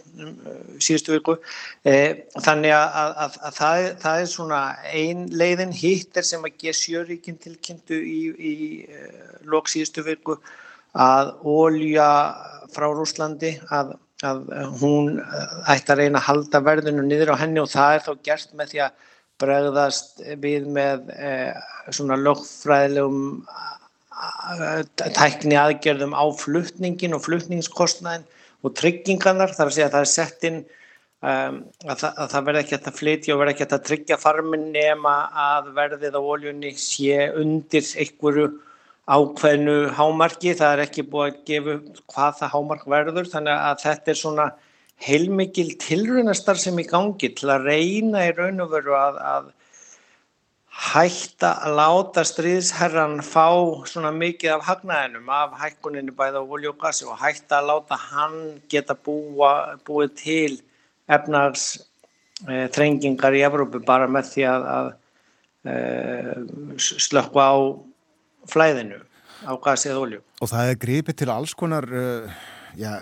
síðustu 0.80 1.16
viku. 1.16 1.36
Eh, 1.84 2.24
þannig 2.40 2.74
að, 2.76 2.96
að, 3.26 3.38
að 3.48 3.58
það, 3.58 3.86
það 4.04 4.22
er 4.22 4.30
svona 4.32 4.62
ein 5.02 5.26
leiðin 5.42 5.76
hittir 5.76 6.28
sem 6.28 6.44
að 6.48 6.56
G7 6.64 7.06
ríkin 7.10 7.40
tilkynntu 7.42 8.00
í, 8.00 8.20
í 8.32 8.54
lok 9.48 9.70
síðustu 9.72 10.04
viku 10.06 10.38
að 10.92 11.34
ólja 11.48 12.08
frá 12.72 12.88
Rúslandi 12.92 13.56
að, 13.72 13.96
að 14.26 14.42
hún 14.80 15.16
ætti 15.70 15.94
að 15.94 16.02
reyna 16.02 16.20
að 16.20 16.28
halda 16.28 16.62
verðinu 16.66 17.06
niður 17.06 17.34
á 17.34 17.42
henni 17.42 17.62
og 17.62 17.70
það 17.72 17.96
er 17.96 18.04
þá 18.06 18.12
gert 18.28 18.54
með 18.58 18.72
því 18.72 18.82
að 18.86 19.08
bregðast 19.42 20.22
við 20.42 20.68
með 20.70 21.08
eh, 21.16 21.54
svona 21.90 22.18
lögfræðilegum 22.20 23.24
tækni 25.16 25.56
aðgerðum 25.58 26.14
á 26.14 26.24
flutningin 26.38 27.16
og 27.16 27.24
flutningskostnæðin 27.24 28.28
og 28.62 28.76
tryggingarnar 28.78 29.54
þar 29.56 29.70
að 29.70 29.76
segja 29.76 29.88
að 29.88 29.96
það 29.96 30.04
er 30.04 30.10
sett 30.12 30.46
inn 30.46 30.58
um, 30.62 31.56
að, 31.88 31.96
það, 31.96 32.10
að 32.12 32.28
það 32.34 32.44
verði 32.48 32.62
ekki 32.62 32.78
að 32.78 32.98
flytja 33.00 33.34
og 33.34 33.40
verði 33.40 33.54
ekki 33.56 33.66
að 33.68 33.86
tryggja 33.88 34.18
farmin 34.22 34.68
nema 34.74 35.14
að 35.46 35.72
verðið 35.78 36.18
á 36.18 36.22
oljunni 36.22 36.74
sé 36.78 37.26
undir 37.40 37.88
einhverju 38.04 38.46
ákveðnu 39.10 39.76
hámarki, 39.96 40.52
það 40.54 40.76
er 40.76 40.84
ekki 40.84 41.06
búið 41.10 41.32
að 41.32 41.40
gefa 41.48 41.78
hvað 42.12 42.36
það 42.38 42.52
hámark 42.52 42.84
verður 42.92 43.32
þannig 43.32 43.64
að 43.70 43.80
þetta 43.82 44.12
er 44.12 44.20
svona 44.20 44.46
heilmikil 45.02 45.72
tilrunastar 45.82 46.60
sem 46.60 46.78
í 46.78 46.86
gangi 46.86 47.32
til 47.34 47.50
að 47.50 47.66
reyna 47.66 48.28
í 48.28 48.36
raun 48.36 48.62
og 48.62 48.70
veru 48.76 48.94
að, 48.94 49.18
að 49.18 49.50
hætta 50.72 51.52
að 51.66 51.76
láta 51.76 52.24
stríðsherran 52.24 53.18
fá 53.26 53.50
svona 53.90 54.12
mikið 54.14 54.54
af 54.54 54.66
hagnaðinum 54.70 55.28
af 55.34 55.58
hækkuninu 55.60 56.14
bæða 56.16 56.40
á 56.40 56.44
olju 56.46 56.72
og 56.72 56.78
gasi 56.80 57.04
og 57.04 57.18
hætta 57.20 57.58
að 57.58 57.68
láta 57.72 57.98
hann 57.98 58.38
geta 58.72 58.96
búa, 58.96 59.76
búið 59.84 60.14
til 60.22 60.60
efnags 61.12 61.66
e, 62.48 62.70
þrengingar 62.72 63.36
í 63.36 63.44
Evrópu 63.44 63.82
bara 63.84 64.08
með 64.08 64.30
því 64.32 64.46
að, 64.48 64.68
að 64.78 64.92
e, 65.66 65.76
slökka 66.78 67.50
á 67.52 67.54
flæðinu 68.50 69.00
á 69.46 69.52
gasi 69.62 69.90
eða 69.90 70.02
olju. 70.06 70.20
Og 70.42 70.50
það 70.50 70.72
er 70.72 70.82
gripið 70.82 71.18
til 71.22 71.30
alls 71.34 71.54
konar 71.58 71.86
uh, 71.88 72.42
já, 72.78 72.92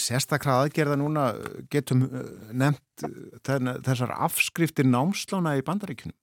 sérstakra 0.00 0.60
aðgerða 0.64 0.98
núna 1.00 1.26
getum 1.72 2.06
nefnt 2.52 3.06
þessar 3.86 4.14
afskriftir 4.16 4.88
námslána 4.88 5.56
í 5.58 5.64
bandaríkunum. 5.66 6.16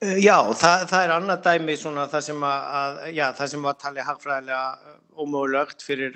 Já, 0.00 0.38
það, 0.56 0.82
það 0.88 1.02
er 1.04 1.10
annað 1.12 1.40
dæmi 1.44 1.74
svona 1.76 2.06
það 2.08 2.22
sem 2.24 2.44
að, 2.48 3.00
já, 3.12 3.24
það 3.36 3.48
sem 3.52 3.64
var 3.68 3.74
talið 3.82 4.06
hagfræðilega 4.08 4.94
ómögulegt 5.20 5.84
fyrir 5.84 6.14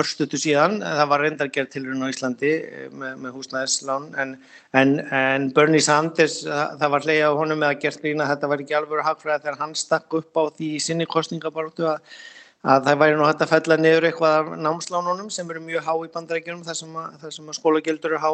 örstutu 0.00 0.40
síðan. 0.42 0.80
Það 0.82 1.10
var 1.12 1.22
reyndargerð 1.22 1.70
til 1.70 1.82
hún 1.86 2.02
á 2.02 2.10
Íslandi 2.10 2.50
með, 2.90 3.12
með 3.22 3.36
húsnæðislán 3.36 4.08
en, 4.18 4.32
en, 4.80 4.96
en 5.14 5.46
Bernie 5.54 5.84
Sanders, 5.84 6.40
það 6.42 6.92
var 6.96 7.06
hleyja 7.06 7.30
á 7.30 7.38
honum 7.38 7.62
með 7.62 7.76
að 7.76 7.84
gert 7.84 8.02
grína 8.02 8.26
að 8.26 8.32
þetta 8.32 8.50
var 8.50 8.64
ekki 8.64 8.78
alveg 8.80 9.06
hagfræði 9.06 9.44
þegar 9.46 9.60
hann 9.62 9.78
stakk 9.78 10.18
upp 10.18 10.42
á 10.42 10.42
því 10.58 10.72
í 10.74 10.82
sinni 10.82 11.06
kostningabortu 11.06 11.86
að 11.92 12.18
að 12.66 12.88
það 12.88 12.98
væri 13.00 13.18
nú 13.18 13.26
hægt 13.26 13.42
að 13.44 13.52
fella 13.52 13.76
niður 13.78 14.06
eitthvað 14.08 14.48
námslánunum 14.58 15.28
sem 15.30 15.50
eru 15.52 15.62
mjög 15.62 15.84
há 15.86 15.92
í 15.94 16.10
bandarækjunum 16.14 16.64
þar 16.66 16.78
sem 16.80 16.96
að, 16.98 17.26
að 17.30 17.58
skólagildur 17.58 18.16
eru 18.16 18.22
há. 18.24 18.32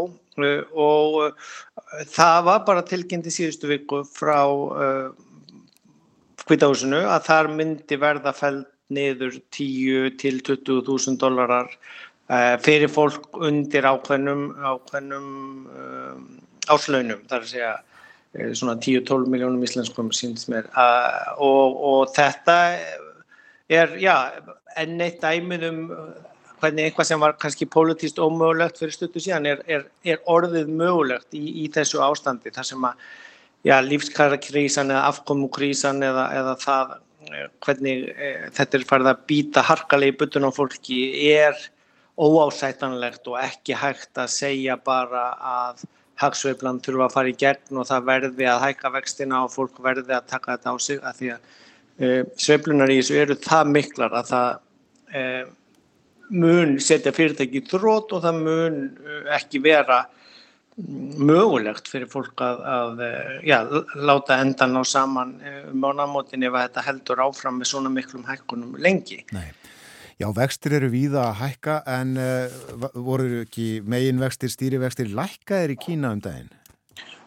Og 0.86 1.18
það 2.14 2.38
var 2.48 2.64
bara 2.68 2.86
tilkynnti 2.88 3.32
síðustu 3.34 3.68
viku 3.68 4.00
frá 4.08 4.40
hvitahúsinu 6.48 7.02
uh, 7.02 7.12
að 7.16 7.28
þar 7.28 7.50
myndi 7.52 8.00
verða 8.00 8.32
fell 8.36 8.64
niður 8.94 9.38
10 9.52 10.16
til 10.20 10.40
20.000 10.44 11.20
dólarar 11.20 11.68
uh, 11.68 12.56
fyrir 12.64 12.88
fólk 12.92 13.28
undir 13.36 13.84
ákveðnum, 13.88 14.50
ákveðnum 14.56 15.28
um, 15.68 16.28
áslaunum, 16.72 17.24
þar 17.28 17.42
að 17.44 17.50
segja 17.52 17.74
svona 18.58 18.74
10-12 18.82 19.28
miljónum 19.30 19.62
íslenskum 19.62 20.08
síndist 20.16 20.48
mér. 20.50 20.66
Uh, 20.72 21.34
og, 21.44 21.76
og 21.90 22.14
þetta 22.16 22.56
er, 22.72 23.03
já, 23.70 24.16
enn 24.76 25.00
eitt 25.00 25.20
dæmið 25.22 25.68
um 25.70 25.82
hvernig 26.64 26.88
eitthvað 26.88 27.08
sem 27.08 27.20
var 27.20 27.36
kannski 27.40 27.66
pólitíst 27.68 28.20
ómögulegt 28.22 28.78
fyrir 28.80 28.94
stuttu 28.94 29.22
síðan 29.22 29.48
er, 29.50 29.62
er, 29.68 29.86
er 30.06 30.20
orðið 30.30 30.70
mögulegt 30.72 31.36
í, 31.36 31.44
í 31.64 31.68
þessu 31.72 32.00
ástandi 32.04 32.52
þar 32.54 32.68
sem 32.70 32.86
að, 32.88 33.02
já, 33.66 33.76
lífskarakrísan 33.84 34.92
eða 34.92 35.08
afkomukrísan 35.10 36.04
eða, 36.06 36.28
eða 36.40 36.54
það 36.62 36.94
hvernig 37.64 38.06
e, 38.12 38.30
þetta 38.52 38.78
er 38.78 38.86
farið 38.88 39.10
að 39.12 39.26
býta 39.30 39.64
harkalegi 39.64 40.16
butun 40.20 40.48
á 40.48 40.50
fólki 40.52 41.00
er 41.32 41.58
óásætanlegt 42.20 43.26
og 43.32 43.40
ekki 43.40 43.76
hægt 43.80 44.20
að 44.20 44.32
segja 44.32 44.76
bara 44.76 45.30
að 45.40 45.84
hagsveiflan 46.20 46.82
þurfa 46.84 47.08
að 47.08 47.14
fara 47.16 47.32
í 47.32 47.38
gegn 47.40 47.80
og 47.80 47.88
það 47.88 48.08
verði 48.10 48.46
að 48.46 48.64
hækka 48.68 48.92
vextina 48.94 49.40
og 49.46 49.54
fólk 49.54 49.80
verði 49.82 50.14
að 50.14 50.28
taka 50.30 50.54
þetta 50.54 50.74
á 50.74 50.76
sig 50.78 51.00
að 51.02 51.20
því 51.20 51.32
að 51.34 51.48
Uh, 51.94 52.24
sveiflunar 52.34 52.90
í 52.90 52.98
þessu 52.98 53.20
eru 53.22 53.36
það 53.38 53.68
miklar 53.70 54.14
að 54.18 54.30
það 54.32 54.48
uh, 55.14 55.44
mun 56.34 56.72
setja 56.82 57.12
fyrirtæki 57.14 57.60
í 57.60 57.68
þrótt 57.70 58.16
og 58.16 58.24
það 58.24 58.40
mun 58.40 58.78
uh, 58.98 59.20
ekki 59.36 59.60
vera 59.62 60.00
mögulegt 60.74 61.86
fyrir 61.86 62.10
fólk 62.10 62.42
að, 62.42 62.64
að 62.66 63.02
já, 63.46 63.60
láta 63.94 64.40
endan 64.42 64.74
á 64.74 64.82
saman 64.82 65.36
um 65.70 65.86
ánamótin 65.86 66.42
ef 66.48 66.56
þetta 66.56 66.82
heldur 66.82 67.22
áfram 67.22 67.60
með 67.60 67.70
svona 67.70 67.92
miklum 67.94 68.24
hækkunum 68.26 68.74
lengi. 68.82 69.20
Nei. 69.30 69.52
Já, 70.18 70.26
vextir 70.34 70.74
eru 70.80 70.90
víða 70.90 71.28
að 71.28 71.38
hækka 71.44 71.76
en 71.94 72.18
voru 73.06 73.44
ekki 73.44 73.68
megin 73.86 74.18
vextir, 74.18 74.50
stýrivextir 74.50 75.14
lækkaðir 75.14 75.76
í 75.76 75.78
Kína 75.78 76.10
um 76.16 76.26
daginn? 76.26 76.50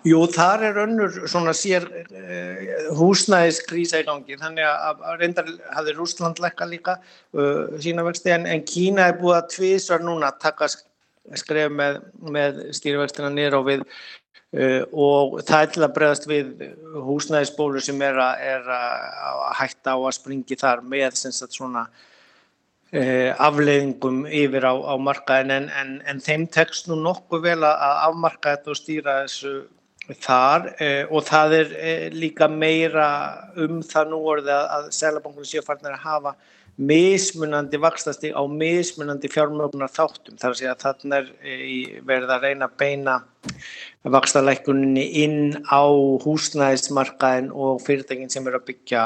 Jú, 0.07 0.19
þar 0.31 0.63
er 0.67 0.77
önnur 0.83 1.15
svona 1.29 1.53
sér 1.57 1.87
uh, 1.89 2.91
húsnæðiskrísa 2.95 4.01
í 4.03 4.05
gangi, 4.07 4.37
þannig 4.39 4.67
að 4.67 5.01
reyndar 5.21 5.49
hafði 5.73 5.95
Rúsland 5.97 6.41
lekka 6.43 6.67
líka 6.69 6.97
uh, 6.99 7.73
sína 7.81 8.05
vexti 8.07 8.31
en, 8.35 8.45
en 8.47 8.63
Kína 8.67 9.09
er 9.09 9.17
búið 9.19 9.39
að 9.39 9.49
tvísvar 9.55 10.05
núna 10.05 10.31
að 10.31 10.39
taka 10.45 10.69
skref 10.71 11.73
með, 11.73 11.99
með 12.23 12.61
stýrivextina 12.77 13.31
niður 13.33 13.59
á 13.59 13.61
við 13.67 13.85
uh, 13.85 14.83
og 14.93 15.39
það 15.47 15.63
er 15.63 15.71
til 15.73 15.87
að 15.87 15.95
bregðast 15.97 16.29
við 16.31 16.67
húsnæðisbólu 17.07 17.83
sem 17.83 18.03
er 18.07 18.19
að, 18.23 18.69
að 18.71 19.47
hætta 19.61 19.97
á 19.97 19.99
að 19.99 20.19
springi 20.19 20.59
þar 20.59 20.85
með 20.85 21.17
svona 21.47 21.87
afleiðingum 22.87 24.21
yfir 24.31 24.63
á, 24.63 24.71
á 24.71 24.95
markaðin 24.95 25.49
en, 25.51 25.65
en, 25.75 25.89
en 26.07 26.21
þeim 26.23 26.45
tekst 26.47 26.85
nú 26.87 26.95
nokkuð 27.01 27.41
vel 27.43 27.57
að 27.67 27.97
afmarka 28.05 28.53
þetta 28.53 28.71
og 28.71 28.79
stýra 28.79 29.15
þessu 29.25 29.57
þar 30.15 30.69
eh, 30.79 31.07
og 31.11 31.25
það 31.27 31.55
er 31.57 31.73
eh, 31.75 32.05
líka 32.13 32.47
meira 32.47 33.07
um 33.59 33.81
það 33.83 34.13
nú 34.13 34.21
orðið 34.31 34.53
að, 34.55 34.85
Sælabankunum 34.95 35.47
séu 35.47 35.63
farnir 35.65 35.97
að 35.97 36.05
hafa 36.05 36.33
mismunandi 36.77 37.79
vaxtasti 37.81 38.31
á 38.31 38.41
mismunandi 38.47 39.27
fjármögnar 39.33 39.91
þáttum 39.91 40.37
þar 40.37 40.53
að 40.53 40.59
segja 40.59 40.75
að 40.75 40.85
þarna 40.85 41.19
er 41.19 41.31
eh, 41.41 41.97
verið 42.07 42.33
að 42.35 42.45
reyna 42.47 42.69
að 42.69 42.77
beina 42.79 43.17
vaxtalækkuninni 44.07 45.05
inn 45.25 45.41
á 45.67 45.83
húsnæðismarkaðin 46.23 47.51
og 47.51 47.81
fyrirtækin 47.83 48.31
sem 48.31 48.47
eru 48.47 48.61
að 48.61 48.69
byggja 48.71 49.03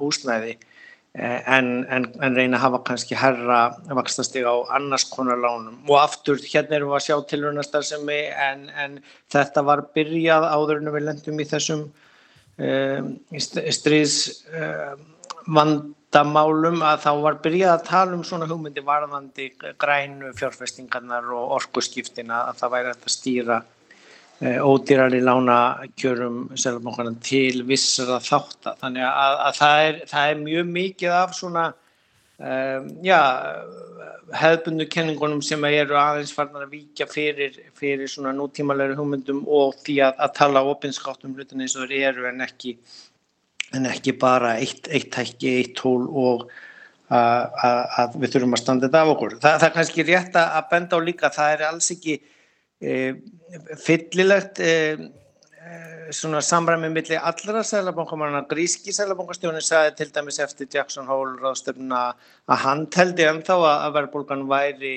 húsnæði 0.00 0.56
en, 1.14 1.68
en, 1.90 2.06
en 2.22 2.36
reyna 2.36 2.58
að 2.58 2.64
hafa 2.64 2.82
kannski 2.86 3.16
herra 3.18 3.60
vaxtastig 3.98 4.46
á 4.46 4.54
annars 4.76 5.08
konar 5.10 5.40
lánum. 5.42 5.80
Og 5.88 5.98
aftur 5.98 6.38
hérna 6.38 6.78
erum 6.78 6.92
við 6.92 7.00
að 7.00 7.06
sjá 7.08 7.16
tilvunastar 7.32 7.88
en, 7.98 8.68
en 8.70 8.98
þetta 9.32 9.64
var 9.66 9.88
byrjað 9.94 10.46
áður 10.54 10.82
en 10.82 10.92
við 10.94 11.06
lendum 11.08 11.42
í 11.42 11.48
þessum 11.50 11.88
um, 12.60 13.10
stríðs 13.74 14.44
um, 14.54 15.02
vandamálum 15.50 16.82
að 16.84 17.02
þá 17.04 17.10
var 17.24 17.40
byrjað 17.42 17.74
að 17.74 17.84
tala 17.88 18.16
um 18.16 18.24
svona 18.26 18.48
hugmyndi 18.50 18.82
varðandi 18.84 19.50
grænu 19.80 20.32
fjárfestingarnar 20.38 21.26
og 21.34 21.56
orkuskiptina 21.58 22.44
að 22.50 22.62
það 22.62 22.74
væri 22.74 22.94
að 22.94 23.12
stýra 23.14 23.60
eh, 23.60 23.68
ódýrari 24.40 25.20
lánakjörum 25.20 26.48
til 27.20 27.62
vissara 27.68 28.20
þáttar. 28.24 28.78
Þannig 28.80 29.04
að, 29.04 29.34
að 29.44 29.58
það, 29.58 29.80
er, 29.88 29.98
það 30.08 30.30
er 30.30 30.38
mjög 30.46 30.70
mikið 30.78 31.16
af 31.18 31.34
svona 31.36 31.64
um, 32.40 32.86
já, 33.04 33.20
hefðbundu 34.40 34.86
kenningunum 34.88 35.42
sem 35.44 35.64
eru 35.68 35.98
aðeins 36.00 36.32
farnar 36.32 36.64
að 36.64 36.72
víkja 36.78 37.08
fyrir, 37.10 37.60
fyrir 37.76 38.08
svona 38.08 38.32
nútímalegri 38.36 38.96
hugmyndum 38.96 39.44
og 39.44 39.76
því 39.84 40.00
að, 40.08 40.24
að 40.24 40.34
tala 40.40 40.64
opinskátt 40.72 41.28
um 41.28 41.36
hlutin 41.36 41.60
eins 41.60 41.76
og 41.76 41.90
þeir 41.90 42.08
eru 42.14 42.26
en 42.30 42.40
ekki, 42.46 42.76
en 43.76 43.92
ekki 43.92 44.16
bara 44.24 44.56
eitt, 44.56 44.88
tækki, 44.88 45.56
eitt 45.60 45.76
tól 45.82 46.08
og 46.08 46.48
að, 47.10 47.48
að, 47.60 48.20
við 48.22 48.36
þurfum 48.38 48.56
að 48.56 48.64
standa 48.64 48.88
þetta 48.88 49.04
af 49.04 49.14
okkur. 49.18 49.38
Þa, 49.42 49.56
það 49.58 49.68
er 49.68 49.78
kannski 49.78 50.08
rétt 50.08 50.44
að 50.48 50.68
benda 50.72 50.96
á 50.96 51.00
líka, 51.04 51.34
það 51.34 51.56
er 51.58 51.68
alls 51.68 51.92
ekki 51.92 52.20
fyllilegt 52.80 54.60
e, 54.64 54.74
svona 56.16 56.40
samræmi 56.42 56.88
milli 56.90 57.18
allra 57.18 57.62
sælabankamanna. 57.66 58.44
Gríski 58.50 58.94
sælabankastjónin 58.96 59.64
sagði 59.64 59.96
til 59.98 60.12
dæmis 60.14 60.40
eftir 60.42 60.68
Jackson 60.72 61.08
Hole 61.10 61.36
ráðstöfna 61.42 62.04
að 62.48 62.62
hann 62.64 62.86
teldi 62.92 63.28
ennþá 63.28 63.58
að 63.70 63.96
verðbólgan 63.98 64.46
væri 64.50 64.94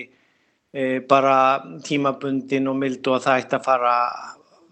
bara 1.10 1.36
tímabundin 1.86 2.72
og 2.72 2.80
mild 2.82 3.06
og 3.06 3.20
að 3.20 3.26
það 3.28 3.44
ætti 3.44 3.58
að 3.60 3.68
fara 3.68 3.98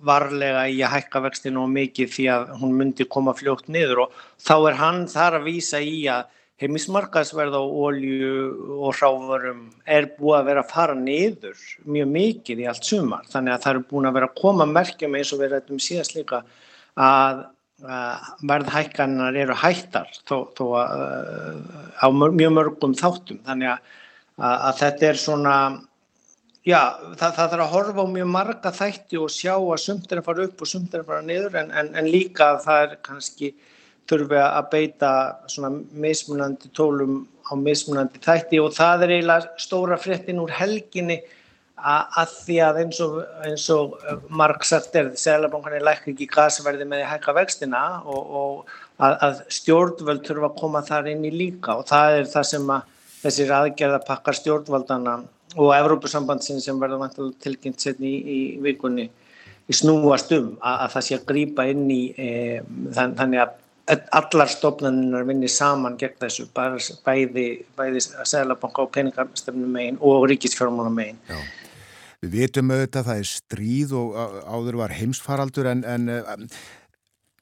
varlega 0.01 0.65
í 0.71 0.79
að 0.81 0.95
hækka 0.95 1.21
vextinu 1.27 1.61
og 1.61 1.73
mikið 1.75 2.13
því 2.15 2.27
að 2.33 2.53
hún 2.61 2.77
myndi 2.77 3.05
koma 3.05 3.33
fljótt 3.37 3.67
niður 3.71 4.07
og 4.07 4.15
þá 4.41 4.55
er 4.71 4.79
hann 4.79 5.03
þar 5.11 5.37
að 5.37 5.47
vísa 5.49 5.81
í 5.83 6.07
að 6.09 6.31
heimismarkaðsverð 6.61 7.55
á 7.57 7.63
ólju 7.63 8.33
og 8.85 8.93
hrávarum 8.99 9.63
er 9.89 10.11
búið 10.17 10.37
að 10.37 10.49
vera 10.51 10.61
að 10.61 10.73
fara 10.75 10.97
niður 10.97 11.63
mjög 11.89 12.11
mikið 12.11 12.61
í 12.61 12.67
allt 12.69 12.85
sumar. 12.85 13.25
Þannig 13.31 13.55
að 13.55 13.63
það 13.63 13.73
eru 13.73 13.87
búin 13.89 14.09
að 14.09 14.17
vera 14.19 14.29
að 14.29 14.41
koma 14.41 14.67
merkjum 14.69 15.17
eins 15.17 15.31
og 15.33 15.41
við 15.41 15.55
rættum 15.55 15.81
síðast 15.81 16.13
líka 16.17 16.43
að, 17.01 17.41
verðhækkanar 18.45 19.39
eru 19.41 19.57
hættar 19.57 20.11
þó, 20.29 20.35
þó 20.57 20.65
að, 20.83 21.05
á 21.97 22.07
mjög 22.13 22.53
mörgum 22.53 22.93
þáttum. 22.99 23.41
Þannig 23.47 23.73
að, 23.73 23.97
að 24.51 24.77
þetta 24.83 25.09
er 25.09 25.21
svona, 25.23 25.57
já 26.67 26.81
það, 27.17 27.25
það 27.25 27.41
þarf 27.41 27.65
að 27.65 27.73
horfa 27.73 28.05
á 28.05 28.13
mjög 28.13 28.31
marga 28.37 28.75
þætti 28.77 29.21
og 29.23 29.33
sjá 29.33 29.55
að 29.57 29.81
sumt 29.87 30.13
er 30.13 30.21
að 30.21 30.29
fara 30.29 30.45
upp 30.45 30.61
og 30.61 30.69
sumt 30.75 30.93
er 30.93 31.01
að 31.01 31.09
fara 31.09 31.25
niður 31.25 31.61
en, 31.63 31.73
en, 31.73 31.93
en 31.97 32.11
líka 32.13 32.53
að 32.53 32.65
það 32.67 32.85
er 32.85 32.97
kannski 33.09 33.55
þurfi 34.11 34.39
að 34.43 34.71
beita 34.71 35.11
svona 35.51 35.73
mismunandi 36.05 36.71
tólum 36.77 37.21
á 37.47 37.53
mismunandi 37.57 38.21
þætti 38.23 38.61
og 38.61 38.73
það 38.75 39.05
er 39.05 39.15
eiginlega 39.17 39.61
stóra 39.61 39.99
fréttin 39.99 40.41
úr 40.43 40.53
helginni 40.55 41.21
að 41.81 42.33
því 42.45 42.57
að 42.61 42.79
eins 42.83 42.99
og, 43.01 43.15
eins 43.47 43.65
og 43.73 43.95
Mark 44.29 44.65
sagt 44.67 44.95
er 44.99 45.11
Sælabankan 45.17 45.79
er 45.79 45.85
læk 45.85 46.05
ekki 46.11 46.27
gasverði 46.29 46.85
með 46.85 47.05
að 47.05 47.11
hækka 47.15 47.35
vextina 47.39 47.83
og, 48.05 48.35
og 48.41 48.73
að, 49.01 49.15
að 49.27 49.39
stjórnvöld 49.57 50.25
þurfa 50.27 50.51
að 50.51 50.59
koma 50.59 50.83
þar 50.85 51.09
inn 51.15 51.25
í 51.25 51.33
líka 51.33 51.79
og 51.79 51.87
það 51.89 52.19
er 52.19 52.29
það 52.35 52.49
sem 52.51 52.73
að 52.75 52.99
þessir 53.21 53.55
aðgerðapakkar 53.57 54.37
stjórnvöldana 54.37 55.15
og 55.57 55.73
Evrópusambandsin 55.75 56.61
sem 56.63 56.77
verður 56.79 57.33
tilkynnt 57.41 57.81
setni 57.81 58.13
í, 58.13 58.21
í 58.21 58.39
vikunni 58.63 59.09
snúast 59.71 60.31
um 60.35 60.55
að, 60.59 60.77
að 60.85 60.93
það 60.95 61.05
sé 61.07 61.17
að 61.17 61.27
grýpa 61.29 61.65
inn 61.71 61.83
í 61.91 62.01
e, 62.19 62.29
þann, 62.95 63.15
þannig 63.19 63.43
að 63.45 63.57
allar 64.17 64.51
stofnanir 64.51 65.25
vinni 65.27 65.49
saman 65.51 65.97
gegn 65.99 66.19
þessu, 66.21 66.47
bæði, 66.55 67.47
bæði 67.77 68.03
að 68.15 68.29
seglabanka 68.31 68.85
og 68.85 68.93
peningarstefnum 68.95 69.73
megin 69.75 69.99
og 69.99 70.27
ríkisfjármálum 70.31 70.95
megin. 70.95 71.19
Já. 71.29 71.39
Við 72.21 72.35
vitum 72.37 72.69
auðvitað 72.69 73.01
að 73.01 73.07
það 73.09 73.19
er 73.23 73.29
stríð 73.31 73.95
og 73.97 74.15
áður 74.45 74.77
var 74.83 74.93
heimsfaraldur 74.93 75.71
en, 75.71 75.81
en 75.89 76.51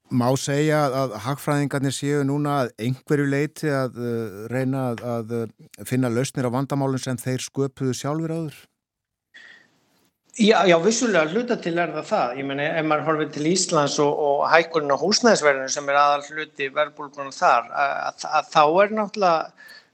má 0.10 0.30
segja 0.40 0.86
að 0.88 1.18
hagfræðingarnir 1.26 1.94
séu 1.94 2.24
núna 2.26 2.56
að 2.64 2.72
einhverju 2.88 3.28
leiti 3.30 3.70
að 3.74 4.00
uh, 4.00 4.40
reyna 4.50 4.90
að, 4.94 5.04
að 5.36 5.86
finna 5.90 6.12
lausnir 6.14 6.48
á 6.48 6.56
vandamálun 6.56 7.02
sem 7.02 7.20
þeir 7.20 7.44
sköpuðu 7.46 7.98
sjálfur 8.00 8.36
áður? 8.38 8.62
Já, 10.40 10.64
já, 10.64 10.78
vissulega 10.80 11.28
hluta 11.34 11.58
til 11.60 11.74
er 11.82 11.90
það 11.92 12.06
það. 12.08 12.38
Ég 12.40 12.46
menna, 12.48 12.68
ef 12.80 12.86
maður 12.88 13.08
horfið 13.10 13.32
til 13.36 13.48
Íslands 13.50 13.98
og, 14.00 14.20
og 14.24 14.44
hækkurinn 14.48 14.94
á 14.96 15.02
húsnæðisverðinu 15.02 15.72
sem 15.74 15.90
er 15.92 15.98
aðal 16.00 16.22
hluti 16.30 16.70
verðbólkunum 16.78 17.34
þar, 17.36 17.66
að, 17.76 18.24
að 18.30 18.48
þá 18.54 18.62
er 18.64 18.94
náttúrulega 18.96 19.42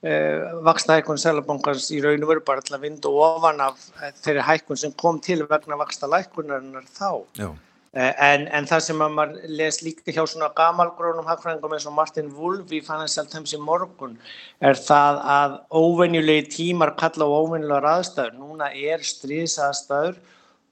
uh, 0.06 0.60
vaksna 0.68 1.00
hækkun 1.00 1.22
Sælabankans 1.24 1.88
í 1.96 2.02
raun 2.04 2.26
og 2.28 2.30
veru 2.30 2.44
bara 2.46 2.62
til 2.62 2.76
að 2.78 2.86
vinda 2.86 3.14
ofan 3.26 3.64
af 3.66 3.88
þeirri 4.22 4.44
hækkun 4.46 4.82
sem 4.84 4.94
kom 5.02 5.18
til 5.26 5.40
vegna 5.50 5.80
vaksna 5.82 6.12
lækkunarinnar 6.14 6.86
þá. 6.94 7.10
Já. 7.42 7.50
Uh, 7.96 8.14
en, 8.28 8.46
en 8.46 8.70
það 8.70 8.86
sem 8.92 9.02
að 9.02 9.18
maður 9.18 9.58
les 9.64 9.82
líka 9.82 10.14
hjá 10.14 10.22
svona 10.30 10.52
gamalgrónum 10.54 11.26
hagfræðingum 11.26 11.74
eins 11.80 11.90
og 11.90 11.98
Martin 11.98 12.30
Wolf 12.38 12.70
í 12.70 12.84
Financial 12.86 13.26
Times 13.34 13.58
í 13.58 13.64
morgun 13.66 14.14
er 14.62 14.78
það 14.78 15.26
að 15.40 15.58
óvenjulegi 15.74 16.46
tímar 16.60 16.94
kalla 17.02 17.26
á 17.26 17.34
óvenjulegar 17.34 17.92
aðstæður. 17.96 18.38
Núna 18.44 18.70
er 18.78 19.02
stríðsaðstæður 19.02 20.22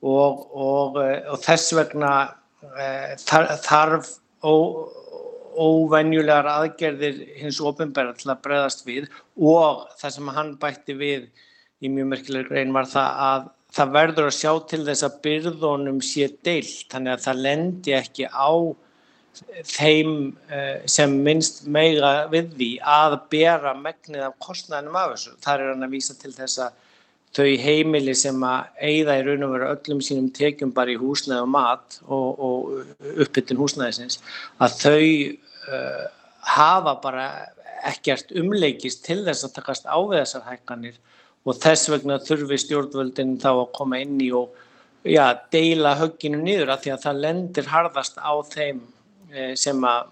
Og, 0.04 0.44
og, 0.52 0.98
og 1.00 1.40
þess 1.40 1.72
vegna 1.78 2.12
e, 2.76 3.16
þarf 3.24 4.10
ó, 4.44 4.54
óvenjulegar 5.54 6.50
aðgerðir 6.50 7.20
hins 7.40 7.62
ofinbæra 7.64 8.16
til 8.18 8.34
að 8.34 8.42
bregðast 8.46 8.86
við 8.88 9.10
og 9.38 9.86
það 10.00 10.16
sem 10.18 10.32
hann 10.36 10.54
bætti 10.62 10.96
við 11.00 11.28
í 11.84 11.92
mjög 11.92 12.10
merkileg 12.14 12.50
grein 12.50 12.74
var 12.76 12.90
það 12.90 13.20
að 13.28 13.52
það 13.74 13.94
verður 13.98 14.30
að 14.30 14.38
sjá 14.38 14.52
til 14.70 14.82
þess 14.88 15.06
að 15.08 15.20
byrðunum 15.26 16.00
sé 16.06 16.30
deilt 16.46 16.88
þannig 16.94 17.16
að 17.16 17.28
það 17.28 17.44
lendi 17.48 17.96
ekki 17.98 18.28
á 18.30 18.52
þeim 19.66 20.12
sem 20.90 21.14
minnst 21.26 21.64
meiga 21.66 22.28
við 22.30 22.52
því 22.58 22.70
að 22.96 23.18
bera 23.34 23.74
megnið 23.78 24.28
af 24.28 24.36
kostnæðinum 24.46 25.00
af 25.00 25.16
þessu. 25.16 25.34
Það 25.42 25.64
er 25.64 25.72
hann 25.72 25.88
að 25.88 25.96
vísa 25.96 26.18
til 26.20 26.34
þess 26.36 26.60
að 26.68 26.83
þau 27.34 27.48
heimili 27.64 28.14
sem 28.18 28.44
að 28.46 28.84
eigða 28.90 29.18
í 29.18 29.24
raun 29.28 29.46
og 29.48 29.54
vera 29.56 29.72
öllum 29.74 30.02
sínum 30.06 30.30
tekjum 30.36 30.74
bara 30.76 30.94
í 30.94 31.00
húsnæði 31.02 31.42
og 31.42 31.50
mat 31.54 31.98
og, 32.06 32.44
og 32.48 33.16
uppbyttin 33.26 33.60
húsnæðisins 33.62 34.20
að 34.62 34.78
þau 34.84 35.00
uh, 35.74 36.04
hafa 36.54 36.96
bara 37.04 37.28
ekkert 37.90 38.32
umleikist 38.40 39.04
til 39.08 39.24
þess 39.26 39.48
að 39.48 39.56
takast 39.58 39.90
á 39.90 39.98
við 39.98 40.22
þessar 40.22 40.46
hækkanir 40.52 41.00
og 41.44 41.60
þess 41.60 41.90
vegna 41.92 42.20
þurfi 42.24 42.60
stjórnvöldin 42.64 43.38
þá 43.42 43.50
að 43.54 43.72
koma 43.76 44.00
inn 44.04 44.20
í 44.24 44.30
og 44.36 44.54
já, 45.04 45.34
deila 45.52 45.98
högginu 46.00 46.40
niður 46.44 46.74
að 46.74 46.86
því 46.86 46.94
að 46.94 47.08
það 47.08 47.24
lendir 47.26 47.72
harðast 47.72 48.20
á 48.22 48.34
þeim 48.54 48.84
eh, 49.34 49.56
sem 49.60 49.82
að 49.88 50.12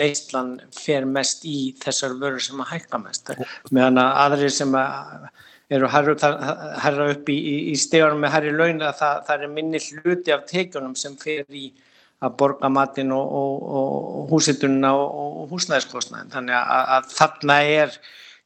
neistlan 0.00 0.52
fer 0.74 1.06
mest 1.08 1.46
í 1.48 1.72
þessar 1.80 2.14
vörur 2.20 2.42
sem 2.44 2.60
að 2.62 2.74
hækka 2.76 3.00
mest. 3.02 3.32
Meðan 3.74 3.98
að 4.02 4.18
aðrir 4.24 4.52
sem 4.54 4.76
að 4.78 5.30
eru 5.70 5.90
herra 5.90 7.06
upp 7.12 7.30
í, 7.30 7.36
í, 7.36 7.56
í 7.70 7.76
stegunum 7.78 8.24
með 8.24 8.34
herri 8.36 8.54
laun 8.56 8.82
að 8.82 8.96
það, 8.98 9.20
það 9.28 9.44
er 9.46 9.54
minni 9.54 9.82
hluti 9.84 10.34
af 10.34 10.46
tekjunum 10.48 10.96
sem 10.98 11.14
fer 11.20 11.46
í 11.54 11.68
að 12.20 12.34
borga 12.40 12.68
matinn 12.72 13.12
og, 13.16 13.36
og, 13.40 13.60
og 13.80 14.32
húsitununa 14.32 14.90
og, 14.98 15.20
og 15.42 15.52
húsnæðiskostnæðin. 15.54 16.32
Þannig 16.34 16.56
að, 16.58 16.82
að 16.96 17.14
þarna 17.14 17.56
er 17.76 17.94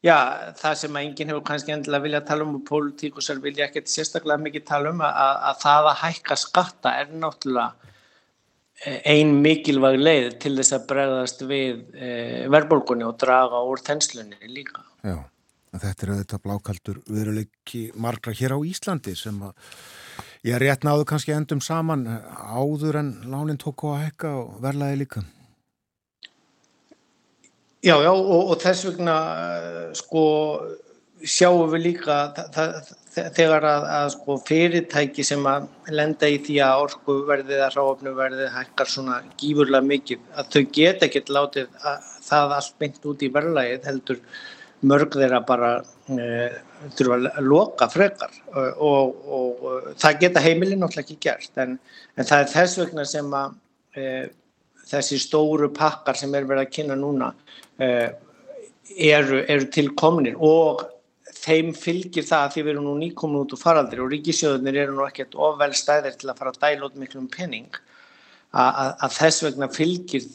já, 0.05 0.17
það 0.61 0.77
sem 0.83 0.99
að 0.99 1.07
enginn 1.09 1.33
hefur 1.33 1.47
kannski 1.49 1.75
endilega 1.75 2.07
viljað 2.07 2.29
tala 2.29 2.47
um 2.47 2.59
og 2.61 2.67
pólitíkusar 2.69 3.41
vilja 3.43 3.67
ekkert 3.67 3.91
sérstaklega 3.91 4.45
mikið 4.45 4.69
tala 4.69 4.95
um 4.95 5.03
að, 5.03 5.19
að 5.51 5.59
það 5.65 5.91
að 5.91 6.01
hækka 6.05 6.39
skatta 6.45 6.95
er 7.01 7.13
náttúrulega 7.25 7.91
eh, 8.85 9.01
ein 9.17 9.35
mikilvæg 9.43 10.01
leið 10.03 10.31
til 10.45 10.55
þess 10.61 10.77
að 10.77 10.89
bregðast 10.93 11.47
við 11.49 11.85
e, 11.97 12.11
verðbólkunni 12.53 13.09
og 13.09 13.17
draga 13.25 13.65
úr 13.67 13.83
þenslunni 13.83 14.53
líka. 14.55 14.85
Já. 15.03 15.19
Þetta 15.75 16.07
er 16.07 16.13
auðvitað 16.15 16.43
blákaldur 16.45 16.99
viðruleiki 17.11 17.85
margra 17.99 18.35
hér 18.37 18.55
á 18.55 18.59
Íslandi 18.63 19.15
sem 19.19 19.41
að 19.43 19.55
ég 20.47 20.61
rétt 20.63 20.87
náðu 20.87 21.07
kannski 21.11 21.35
endum 21.35 21.63
saman 21.65 22.07
áður 22.07 23.01
en 23.01 23.11
lánin 23.33 23.59
tók 23.59 23.87
á 23.89 23.97
að 23.97 24.03
hekka 24.05 24.35
og 24.43 24.61
verlaði 24.63 25.01
líka. 25.03 25.25
Já, 27.85 27.99
já 28.01 28.13
og, 28.15 28.53
og 28.53 28.57
þess 28.63 28.87
vegna 28.89 29.17
sko 29.99 30.25
sjáum 31.25 31.71
við 31.73 31.83
líka 31.89 32.17
það, 32.53 32.73
þegar 33.15 33.67
að, 33.69 33.85
að 33.97 34.09
sko, 34.15 34.37
fyrirtæki 34.49 35.25
sem 35.27 35.45
að 35.49 35.69
lenda 35.95 36.29
í 36.29 36.39
því 36.45 36.59
að 36.65 36.83
orku 36.87 37.17
verðið 37.29 37.63
að 37.65 37.77
ráfnu 37.79 38.15
verðið 38.19 38.51
hækkar 38.55 38.91
svona 38.91 39.21
gífurlega 39.41 39.89
mikið 39.89 40.27
að 40.35 40.51
þau 40.55 40.65
geta 40.79 41.09
ekkert 41.09 41.33
látið 41.37 41.79
að 41.93 42.11
það 42.25 42.57
allt 42.59 42.77
beint 42.83 43.09
út 43.11 43.25
í 43.25 43.31
verðlægið 43.37 43.89
heldur 43.91 44.21
mörg 44.85 45.17
þeirra 45.17 45.41
bara 45.47 45.73
e, 46.11 46.49
þurfa 46.97 47.19
að 47.33 47.49
loka 47.49 47.89
frekar. 47.93 48.39
Og, 48.55 48.79
og, 48.79 49.67
og 49.69 49.91
það 50.01 50.21
geta 50.23 50.45
heimilin 50.45 50.83
náttúrulega 50.83 51.07
ekki 51.07 51.21
gert. 51.29 51.53
En, 51.61 51.77
en 52.17 52.29
það 52.29 52.45
er 52.45 52.51
þess 52.55 52.81
vegna 52.83 53.07
sem 53.09 53.37
að 53.41 53.57
e, 53.97 54.09
þessi 54.91 55.21
stóru 55.23 55.71
pakkar 55.75 56.19
sem 56.19 56.35
er 56.35 56.49
verið 56.49 56.67
að 56.67 56.75
kynna 56.77 56.99
núna 56.99 57.31
e, 57.81 57.89
eru, 59.09 59.41
eru 59.49 59.71
tilkomnir 59.73 60.37
og 60.39 60.85
þeim 61.35 61.73
fylgir 61.77 62.27
það 62.27 62.45
að 62.45 62.53
því 62.55 62.63
við 62.63 62.73
erum 62.75 62.87
nú 62.89 62.95
nýkomin 63.01 63.43
út 63.43 63.55
úr 63.57 63.61
faraldri 63.61 64.03
og 64.05 64.13
ríkisjóðunir 64.13 64.79
eru 64.85 64.97
nú 64.97 65.07
ekkert 65.07 65.35
ofvel 65.35 65.73
stæðir 65.77 66.17
til 66.21 66.31
að 66.31 66.41
fara 66.41 66.53
að 66.55 66.61
dæla 66.63 66.89
út 66.89 66.99
miklum 67.01 67.27
penning 67.33 67.81
að 68.55 69.17
þess 69.17 69.43
vegna 69.43 69.69
fylgir 69.73 70.27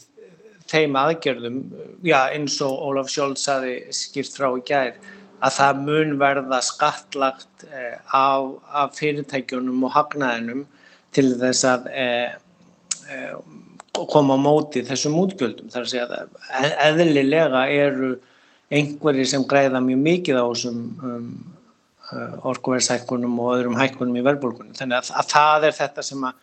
þeim 0.70 0.98
aðgerðum, 1.00 1.62
já 2.06 2.20
eins 2.34 2.60
og 2.66 2.76
Ólaf 2.90 3.10
Sjóld 3.12 3.40
saði 3.42 3.80
skýrt 3.96 4.38
frá 4.38 4.50
í 4.54 4.64
gær, 4.68 5.00
að 5.40 5.56
það 5.56 5.82
mun 5.88 6.18
verða 6.20 6.60
skattlagt 6.66 7.66
eh, 7.70 7.96
af, 8.16 8.52
af 8.76 8.98
fyrirtækjunum 9.00 9.88
og 9.88 9.96
hagnaðinum 9.96 10.66
til 11.16 11.30
þess 11.40 11.66
að 11.68 11.88
eh, 11.96 12.34
eh, 13.10 13.36
koma 14.08 14.36
á 14.36 14.40
móti 14.40 14.84
þessum 14.88 15.18
útgjöldum. 15.20 15.70
Það 15.72 15.80
er 15.80 15.88
að 15.88 15.94
segja 15.94 16.26
að 16.60 17.00
eðlilega 17.04 17.64
eru 17.74 18.12
einhverjir 18.70 19.30
sem 19.30 19.46
græða 19.50 19.82
mjög 19.84 20.04
mikið 20.06 20.40
á 20.40 20.46
þessum 20.46 20.82
um, 21.04 21.30
uh, 22.12 22.36
orkuverðshækkunum 22.52 23.40
og 23.42 23.56
öðrum 23.56 23.80
hækkunum 23.80 24.20
í 24.20 24.26
verðbólkunum. 24.26 24.76
Þannig 24.78 25.02
að, 25.02 25.14
að 25.20 25.32
það 25.34 25.68
er 25.70 25.78
þetta 25.80 26.06
sem 26.06 26.28
að 26.30 26.36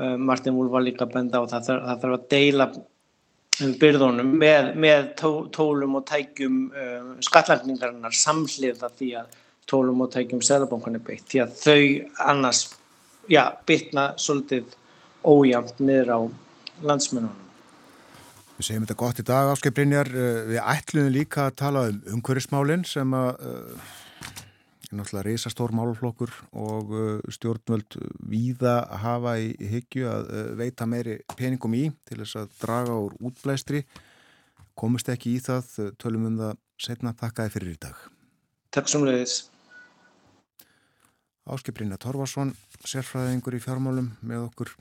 uh, 0.00 0.16
Martin 0.30 0.56
Wolf 0.56 0.72
var 0.74 0.86
líka 0.86 1.08
benda 1.10 1.42
á. 1.42 1.50
Það 1.52 1.68
þarf 1.68 2.16
að 2.16 2.28
deila 2.32 2.70
byrðunum 3.58 4.32
með, 4.38 4.72
með 4.78 5.06
tó, 5.18 5.30
tólum 5.54 5.98
og 5.98 6.06
tækjum 6.08 6.58
uh, 6.70 7.12
skattlagningarinnar 7.26 8.14
samhliða 8.14 8.90
því 8.98 9.12
að 9.22 9.38
tólum 9.68 10.04
og 10.04 10.12
tækjum 10.14 10.42
selabónkunni 10.44 11.00
beitt. 11.04 11.26
Því 11.28 11.42
að 11.44 11.56
þau 11.60 12.28
annars 12.32 12.62
já, 13.28 13.42
bytna 13.68 14.12
svolítið 14.20 14.72
ójæmt 15.26 15.82
niður 15.82 16.14
á 16.14 16.18
landsmennunum. 16.88 17.44
Við 18.58 18.66
segjum 18.66 18.86
þetta 18.86 18.98
gott 18.98 19.20
í 19.22 19.24
dag, 19.26 19.52
Áskei 19.52 19.70
Brynjar. 19.74 20.08
Eh, 20.10 20.38
við 20.48 20.60
ætlum 20.64 21.10
líka 21.14 21.46
að 21.46 21.58
tala 21.60 21.84
um 21.92 21.98
umhverfismálinn 22.16 22.86
sem 22.88 23.12
að 23.14 23.28
uh, 23.38 23.90
er 23.92 24.07
náttúrulega 24.92 25.26
reysastór 25.26 25.74
málflokkur 25.76 26.32
og 26.56 26.92
uh, 26.94 27.32
stjórnvöld 27.32 27.98
víða 28.24 28.80
hafa 29.02 29.36
í, 29.42 29.50
hyggju 29.58 30.08
að 30.08 30.30
uh, 30.30 30.46
veita 30.58 30.88
meiri 30.88 31.18
peningum 31.36 31.76
í 31.76 31.88
til 32.08 32.20
þess 32.22 32.40
að 32.42 32.54
draga 32.62 32.96
úr 32.96 33.16
útblæstri. 33.20 33.84
Komist 34.78 35.10
ekki 35.12 35.36
í 35.36 35.42
það, 35.42 35.94
tölum 35.98 36.28
um 36.30 36.38
það 36.38 36.58
setna 36.78 37.14
takkaði 37.18 37.54
fyrir 37.56 37.74
í 37.74 37.80
dag. 37.82 37.96
Takk 38.74 38.90
svo 38.90 39.02
mjög 39.02 39.18
Brynjar 41.74 42.00
Torvarsson, 42.02 42.52
sérfræðingur 42.84 43.56
í 43.56 43.62
fjármálum 43.64 44.12
með 44.20 44.50
okkur 44.50 44.74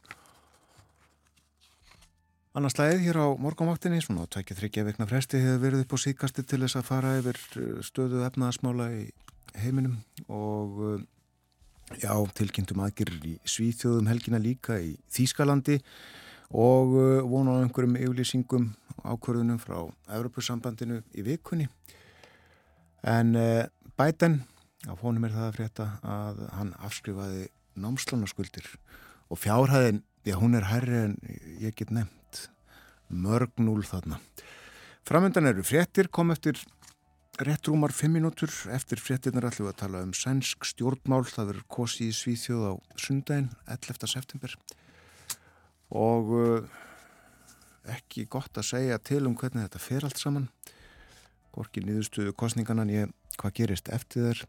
Annars 2.58 2.74
slæðið 2.74 3.04
hér 3.06 3.18
á 3.22 3.28
morgunvaktinni, 3.38 4.00
svona 4.02 4.24
tækja 4.34 4.56
þryggja 4.58 4.84
vekna 4.88 5.06
fresti 5.06 5.38
hefur 5.44 5.60
verið 5.62 5.84
upp 5.84 5.92
á 5.94 5.98
síkasti 6.02 6.42
til 6.42 6.58
þess 6.64 6.80
að 6.80 6.88
fara 6.88 7.12
yfir 7.20 7.38
uh, 7.62 7.66
stöðu 7.86 8.24
efnaðasmála 8.26 8.88
í 8.96 9.04
heiminum 9.62 9.98
og 10.28 10.82
uh, 10.82 10.98
já, 12.00 12.12
tilkynntum 12.38 12.82
aðgerður 12.86 13.30
í 13.30 13.36
Svíþjóðum 13.48 14.10
helgina 14.12 14.42
líka 14.42 14.80
í 14.84 14.96
Þýskalandi 15.14 15.80
og 16.56 16.96
uh, 16.98 17.22
vona 17.28 17.58
á 17.58 17.62
einhverjum 17.64 17.98
yfirlýsingum 18.00 18.70
ákvörðunum 19.04 19.62
frá 19.62 19.80
Evropasambandinu 20.18 21.02
í 21.16 21.24
vikunni. 21.26 21.70
En 23.08 23.38
bæten, 23.96 24.42
á 24.90 24.94
fónum 25.00 25.28
er 25.28 25.36
það 25.36 25.46
að 25.46 25.56
frétta 25.56 25.86
að 26.02 26.42
hann 26.58 26.74
afskrifaði 26.84 27.46
námslánaskuldir 27.78 28.66
og 29.30 29.40
fjárhæðin, 29.40 30.02
já 30.26 30.36
hún 30.42 30.58
er 30.58 30.68
herri 30.68 31.04
en 31.06 31.14
ég 31.62 31.78
get 31.78 31.94
nefn 31.94 32.18
mörg 33.10 33.52
núl 33.62 33.84
þarna. 33.88 34.20
Framöndan 35.08 35.48
eru 35.48 35.64
fréttir, 35.64 36.10
kom 36.12 36.34
eftir 36.34 36.60
rétt 37.40 37.68
rúmar 37.68 37.92
5 37.92 38.10
minútur. 38.12 38.50
Eftir 38.74 39.00
fréttirnar 39.02 39.46
ætlum 39.50 39.68
við 39.68 39.74
að 39.74 39.80
tala 39.82 40.02
um 40.06 40.14
sænsk 40.16 40.66
stjórnmál. 40.66 41.24
Það 41.30 41.52
verður 41.52 41.68
kosi 41.70 42.10
í 42.10 42.16
Svíþjóð 42.16 42.64
á 42.66 42.74
sundaginn, 42.98 43.52
11. 43.70 44.08
september. 44.10 44.56
Og 45.94 46.34
uh, 46.34 46.66
ekki 47.94 48.26
gott 48.26 48.58
að 48.58 48.70
segja 48.72 48.98
til 48.98 49.24
um 49.30 49.38
hvernig 49.38 49.68
þetta 49.68 49.84
fer 49.84 50.08
allt 50.08 50.22
saman. 50.22 50.50
Gorki 51.54 51.84
nýðustuðu 51.86 52.34
kostninganan 52.38 52.92
ég 52.94 53.14
hvað 53.38 53.56
gerist 53.62 53.90
eftir 53.94 54.30
þér. 54.32 54.44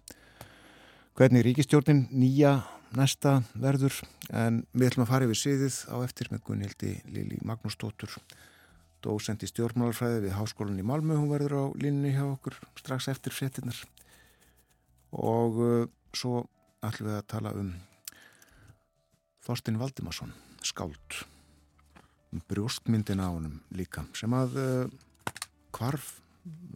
Hvernig 1.19 1.45
ríkistjórnin 1.45 2.07
nýja 2.15 2.61
næsta 2.97 3.43
verður 3.59 3.97
en 4.33 4.63
við 4.73 4.93
ætlum 4.93 5.05
að 5.05 5.13
fara 5.13 5.29
yfir 5.29 5.41
siðið 5.43 5.81
á 5.93 5.97
eftir 6.07 6.31
með 6.33 6.45
Gunnildi 6.47 6.93
Lili 7.13 7.41
Magnúsdóttur 7.45 8.15
dósend 9.05 9.43
í 9.45 9.49
stjórnmálarfræði 9.51 10.25
við 10.27 10.37
Háskólan 10.37 10.81
í 10.81 10.87
Malmö, 10.87 11.17
hún 11.19 11.31
verður 11.31 11.55
á 11.55 11.65
línni 11.79 12.13
hjá 12.15 12.25
okkur 12.27 12.59
strax 12.79 13.09
eftir 13.13 13.35
frettinnar 13.35 13.79
og 15.15 15.61
uh, 15.63 15.87
svo 16.13 16.45
ætlum 16.85 17.11
við 17.11 17.19
að 17.19 17.29
tala 17.31 17.55
um 17.59 17.73
Þorstin 19.47 19.79
Valdimarsson 19.81 20.35
skáld. 20.67 21.23
Um 22.35 22.43
brjóstmyndin 22.51 23.23
á 23.25 23.33
honum 23.33 23.63
líka 23.73 24.05
sem 24.19 24.35
að 24.37 24.59
uh, 24.61 25.33
kvarf 25.73 26.19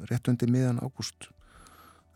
rétt 0.08 0.30
undir 0.30 0.50
miðan 0.52 0.80
ágúst. 0.80 1.28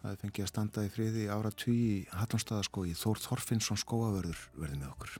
Það 0.01 0.21
fengi 0.23 0.45
að 0.45 0.53
standa 0.53 0.85
í 0.87 0.91
friði 0.93 1.29
ára 1.33 1.51
tví 1.51 1.77
í 1.77 2.03
Hallonstaðaskói 2.15 2.95
Þór 2.97 3.25
Þorfinnsson 3.27 3.81
skóavörður 3.81 4.39
verði 4.55 4.81
með 4.81 4.93
okkur 4.95 5.17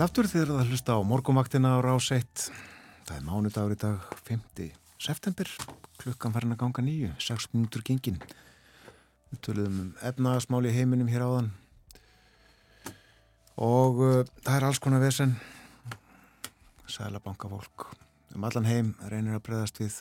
Sæl 0.00 0.06
aftur 0.06 0.28
þegar 0.32 0.48
það 0.48 0.68
hlusta 0.72 0.94
á 0.96 0.98
morgumvaktina 1.04 1.70
á 1.76 1.78
rás 1.84 2.06
1. 2.08 2.44
Það 3.04 3.16
er 3.18 3.24
mánudagur 3.26 3.74
í 3.74 3.76
dag 3.76 4.04
5. 4.24 4.68
september, 4.96 5.50
klukkan 6.00 6.32
farin 6.32 6.54
að 6.54 6.60
ganga 6.62 6.84
nýju, 6.86 7.10
6 7.20 7.50
minútur 7.52 7.84
gengin. 7.84 8.16
Við 9.28 9.42
töluðum 9.44 9.74
um 9.82 9.90
efnagasmáli 10.08 10.72
heiminum 10.72 11.10
hér 11.12 11.26
áðan 11.26 11.50
og 13.60 14.00
uh, 14.00 14.22
það 14.40 14.54
er 14.54 14.66
alls 14.70 14.80
konar 14.80 15.04
vesen. 15.04 15.34
Sælabankafólk 16.88 17.90
um 18.32 18.48
allan 18.48 18.70
heim 18.70 18.94
reynir 19.04 19.36
að 19.36 19.44
breyðast 19.50 19.82
við 19.84 20.00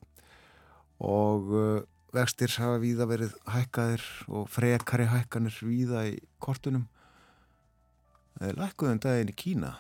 og 1.12 1.52
uh, 1.52 1.84
vextir 2.16 2.56
hafa 2.56 2.80
víða 2.80 3.10
verið 3.12 3.36
hækkaðir 3.52 4.08
og 4.32 4.48
frekari 4.48 5.12
hækkanir 5.12 5.60
víða 5.60 6.08
í 6.08 6.16
kortunum 6.40 6.88
lækkuðum 8.40 9.04
daginn 9.04 9.36
í 9.36 9.40
Kína 9.44 9.76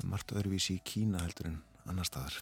það 0.00 0.06
er 0.06 0.12
margt 0.14 0.32
öðruvísi 0.32 0.78
í 0.78 0.84
Kína 0.86 1.20
heldur 1.20 1.50
en 1.50 1.58
annar 1.90 2.08
staðar. 2.08 2.40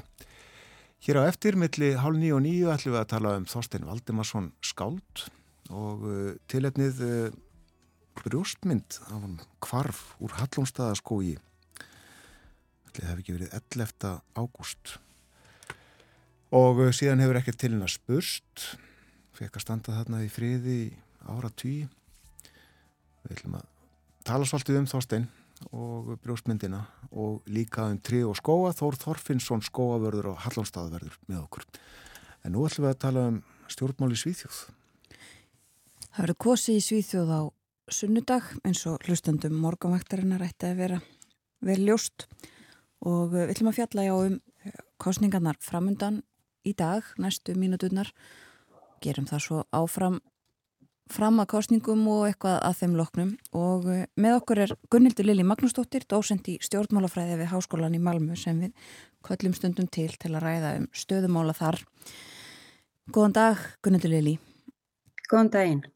Hér 1.03 1.21
á 1.23 1.31
eftir 1.31 1.59
milli 1.59 1.93
hálf 1.99 2.19
nýju 2.19 2.39
og 2.39 2.45
nýju 2.45 2.71
ætlum 2.71 2.95
við 2.95 3.01
að 3.03 3.11
tala 3.13 3.35
um 3.39 3.47
Þorstein 3.51 3.87
Valdimarsson 3.87 4.49
skáld 4.63 5.27
og 5.75 6.07
uh, 6.07 6.31
tilhefnið 6.51 7.03
uh, 7.03 7.37
brjóstmynd 8.19 8.99
af 9.11 9.19
hann 9.19 9.37
kvarf 9.63 10.17
úr 10.23 10.35
Hallónstaðaskói 10.39 11.37
það 12.99 13.11
hefði 13.13 13.23
ekki 13.23 13.37
verið 13.37 13.55
11. 13.55 14.13
ágúst. 14.39 14.95
Og 16.55 16.83
uh, 16.83 16.93
síðan 16.95 17.23
hefur 17.23 17.41
ekkert 17.41 17.61
til 17.61 17.73
hennar 17.75 17.93
spurst. 17.93 18.69
Fekk 19.39 19.59
að 19.59 19.65
standa 19.67 19.99
þarna 19.99 20.25
í 20.27 20.31
friði 20.33 20.81
ára 21.29 21.51
tí 21.55 21.83
við 23.23 23.37
ætlum 23.37 23.59
að 23.59 23.69
tala 24.27 24.49
svolítið 24.49 24.81
um 24.81 24.89
Þorstein 24.91 25.29
og 25.73 26.15
brjóstmyndina 26.23 26.85
og 27.11 27.47
líka 27.51 27.89
um 27.91 27.99
tri 28.01 28.23
og 28.27 28.37
skóa 28.39 28.73
Þór 28.77 28.99
Þorfinnsson 29.03 29.65
skóavörður 29.67 30.33
og 30.33 30.43
Hallonstaðverður 30.45 31.19
með 31.27 31.43
okkur. 31.45 31.67
En 32.45 32.55
nú 32.55 32.65
ætlum 32.67 32.87
við 32.87 32.95
að 32.95 33.01
tala 33.05 33.25
um 33.33 33.39
stjórnmáli 33.69 34.19
Svíþjóð. 34.19 34.59
Það 36.09 36.23
verður 36.25 36.41
kosi 36.47 36.77
í 36.79 36.85
Svíþjóð 36.85 37.33
á 37.35 37.43
sunnudag 37.89 38.53
eins 38.69 38.85
og 38.89 39.05
hlustandum 39.07 39.57
morganvaktarinnar 39.63 40.45
ætti 40.45 40.71
að 40.71 40.81
vera 40.83 41.01
vel 41.65 41.81
ljóst 41.87 42.29
og 43.07 43.33
við 43.35 43.53
ætlum 43.55 43.71
að 43.73 43.79
fjalla 43.81 44.07
já 44.07 44.15
um 44.17 44.39
kostningarnar 44.99 45.59
framundan 45.63 46.23
í 46.67 46.75
dag, 46.77 47.07
næstu 47.19 47.55
mínuturnar. 47.57 48.11
Gerum 49.03 49.29
það 49.31 49.45
svo 49.45 49.63
áfram 49.73 50.19
fram 51.13 51.41
að 51.43 51.51
kostningum 51.53 52.03
og 52.13 52.25
eitthvað 52.29 52.57
að 52.67 52.79
þeim 52.81 52.97
loknum 52.99 53.31
og 53.57 53.87
uh, 53.89 54.03
með 54.21 54.39
okkur 54.39 54.63
er 54.65 54.75
Gunnildur 54.93 55.29
Lili 55.29 55.47
Magnúsdóttir, 55.47 56.07
dósend 56.09 56.49
í 56.51 56.59
stjórnmálafræði 56.65 57.39
við 57.41 57.51
Háskólan 57.53 57.97
í 57.97 58.03
Malmu 58.03 58.37
sem 58.39 58.61
við 58.63 58.91
köllum 59.27 59.55
stundum 59.57 59.89
til 59.93 60.11
til 60.17 60.33
að 60.35 60.45
ræða 60.45 60.75
um 60.81 60.89
stöðumála 60.93 61.55
þar. 61.59 61.81
Góðan 63.13 63.37
dag 63.39 63.65
Gunnildur 63.85 64.13
Lili. 64.13 64.37
Góðan 65.29 65.53
daginn. 65.55 65.87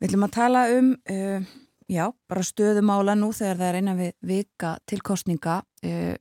Við 0.00 0.10
ætlum 0.10 0.26
að 0.26 0.34
tala 0.34 0.66
um, 0.74 0.92
uh, 1.14 1.50
já, 1.92 2.04
bara 2.28 2.42
stöðumála 2.42 3.16
nú 3.18 3.30
þegar 3.36 3.60
það 3.60 3.68
er 3.68 3.80
eina 3.80 3.96
við 3.98 4.12
vika 4.32 4.76
til 4.88 4.98
kostninga. 5.04 5.60
Uh, 5.84 6.14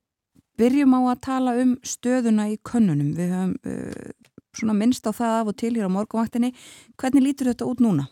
byrjum 0.61 0.93
á 0.93 1.01
að 1.01 1.21
tala 1.25 1.55
um 1.63 1.77
stöðuna 1.81 2.49
í 2.51 2.59
könnunum. 2.67 3.15
Við 3.17 3.33
höfum 3.33 3.55
uh, 3.65 4.11
svona 4.57 4.75
minnst 4.77 5.07
á 5.07 5.11
það 5.15 5.35
af 5.39 5.51
og 5.51 5.59
til 5.61 5.75
hér 5.75 5.87
á 5.87 5.95
morgunvaktinni. 5.95 6.51
Hvernig 6.99 7.25
lítur 7.25 7.51
þetta 7.51 7.69
út 7.69 7.83
núna? 7.83 8.07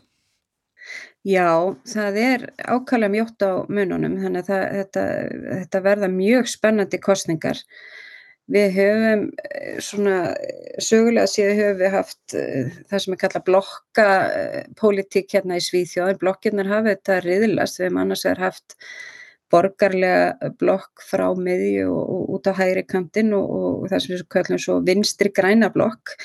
Já, 1.28 1.76
það 1.86 2.18
er 2.24 2.46
ákvæmlega 2.64 3.14
mjótt 3.14 3.44
á 3.44 3.52
mununum, 3.68 4.16
þannig 4.22 4.46
að 4.46 4.52
það, 4.52 4.64
þetta, 4.78 5.02
þetta 5.50 5.82
verða 5.86 6.10
mjög 6.14 6.48
spennandi 6.50 7.00
kostningar. 7.04 7.60
Við 8.50 8.72
höfum 8.80 9.26
eh, 9.46 9.76
svona 9.84 10.16
sögulega 10.82 11.30
síðan 11.30 11.60
höfum 11.60 11.82
við 11.84 11.94
haft 11.94 12.36
uh, 12.40 12.72
það 12.90 13.04
sem 13.04 13.14
er 13.14 13.22
kallað 13.22 13.46
blokka 13.52 14.08
uh, 14.26 14.64
pólitík 14.80 15.36
hérna 15.36 15.60
í 15.60 15.66
Svíþjóðin. 15.68 16.18
Blokkirnar 16.24 16.72
hafa 16.72 16.96
þetta 16.96 17.20
riðlast, 17.28 17.78
við 17.78 17.90
hefum 17.90 18.02
annars 18.06 18.26
vegar 18.26 18.42
haft 18.48 18.78
borgarlega 19.52 20.52
blokk 20.60 21.04
frá 21.06 21.28
miðju 21.36 21.90
og, 21.90 22.06
og 22.16 22.38
út 22.38 22.50
á 22.50 22.54
hægri 22.60 22.86
kantinn 22.88 23.34
og, 23.38 23.50
og 23.50 23.90
það 23.92 24.06
sem 24.06 24.16
við 24.16 24.26
kallum 24.36 24.62
svo 24.62 24.80
vinstri 24.86 25.34
græna 25.36 25.72
blokk. 25.74 26.16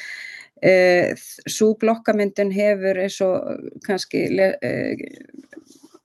Uh, 0.64 1.12
svo 1.50 1.74
blokkamyndun 1.80 2.52
hefur 2.54 3.00
eins 3.02 3.18
og 3.24 3.80
kannski 3.84 4.22
uh, 4.32 5.02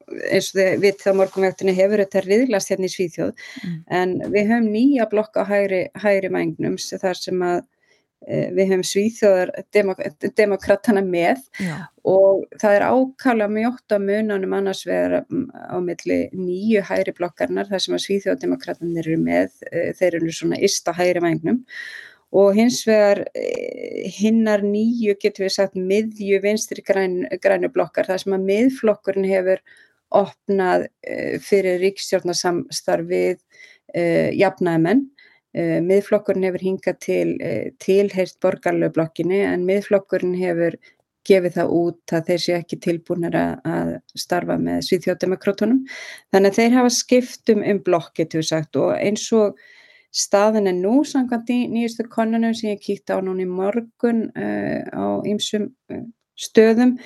eins 0.09 0.49
og 0.51 0.59
þið 0.59 0.83
við 0.83 1.01
þá 1.03 1.09
morgunvektunni 1.17 1.75
hefur 1.77 2.03
þetta 2.03 2.23
riðlast 2.25 2.73
hérna 2.73 2.89
í 2.89 2.93
Svíþjóð 2.93 3.31
mm. 3.35 3.75
en 3.99 4.15
við 4.33 4.49
höfum 4.51 4.71
nýja 4.73 5.07
blokka 5.11 5.45
hægri, 5.47 5.83
hægri 6.01 6.31
mængnum 6.33 6.77
þar 6.79 7.19
sem 7.19 7.45
að 7.45 7.61
við 8.27 8.67
höfum 8.67 8.83
Svíþjóðar 8.83 9.51
demok 9.73 10.01
demokratana 10.37 11.01
með 11.05 11.39
Já. 11.63 11.87
og 12.03 12.43
það 12.59 12.75
er 12.75 12.85
ákala 12.91 13.47
mjótt 13.51 13.95
á 13.95 13.97
munanum 14.03 14.55
annars 14.57 14.83
vegar 14.87 15.23
á 15.23 15.77
milli 15.79 16.19
nýju 16.35 16.83
hægri 16.89 17.15
blokkarnar 17.15 17.69
þar 17.71 17.85
sem 17.85 17.95
að 17.95 18.03
Svíþjóðardemokratanir 18.05 19.07
eru 19.07 19.17
með 19.23 19.55
þeir 20.01 20.19
eru 20.19 20.35
svona 20.35 20.59
ysta 20.67 20.93
hægri 20.97 21.23
mængnum 21.23 21.63
og 22.35 22.53
hins 22.59 22.83
vegar 22.85 23.23
hinnar 24.19 24.65
nýju 24.67 25.15
getur 25.21 25.47
við 25.47 25.55
sagt 25.55 25.79
miðju 25.79 26.41
vinstri 26.43 26.83
græn, 26.85 27.23
grænu 27.41 27.71
blokkar 27.73 28.09
þar 28.09 28.25
sem 28.25 28.35
að 28.35 28.49
miðflokkurinn 28.51 29.29
hefur 29.31 29.63
opnað 30.19 30.89
fyrir 31.45 31.79
ríkstjórnarsamstarfið 31.85 33.39
jafnæðmenn. 34.37 35.07
Uh, 35.07 35.18
miðflokkurinn 35.57 36.45
hefur 36.45 36.61
hingað 36.61 36.97
til 37.01 37.29
tilheyrt 37.81 38.35
borgarlegu 38.43 38.93
blokkinni 38.93 39.39
en 39.47 39.63
miðflokkurinn 39.65 40.35
hefur 40.37 40.75
gefið 41.29 41.55
það 41.57 41.73
út 41.77 42.13
að 42.15 42.29
þeir 42.29 42.43
séu 42.43 42.55
ekki 42.57 42.79
tilbúinir 42.83 43.35
að 43.39 43.91
starfa 44.17 44.57
með 44.61 44.85
svíþjóðdemokrátunum. 44.87 45.81
Þannig 46.33 46.51
að 46.53 46.59
þeir 46.61 46.77
hafa 46.77 46.93
skiptum 46.95 47.65
um 47.65 47.81
blokki 47.85 48.27
til 48.29 48.45
sagt 48.45 48.79
og 48.79 48.93
eins 48.97 49.25
og 49.35 49.59
staðin 50.15 50.69
er 50.69 50.77
nú 50.77 50.99
samkvæmt 51.05 51.51
í 51.53 51.59
nýjustu 51.69 52.07
konunum 52.09 52.55
sem 52.57 52.73
ég 52.73 52.81
kíkti 52.85 53.13
á 53.13 53.21
núni 53.21 53.45
morgun 53.49 54.27
uh, 54.33 54.81
á 54.89 55.21
ýmsum 55.29 55.69
uh, 55.93 56.05
stöðum 56.39 56.97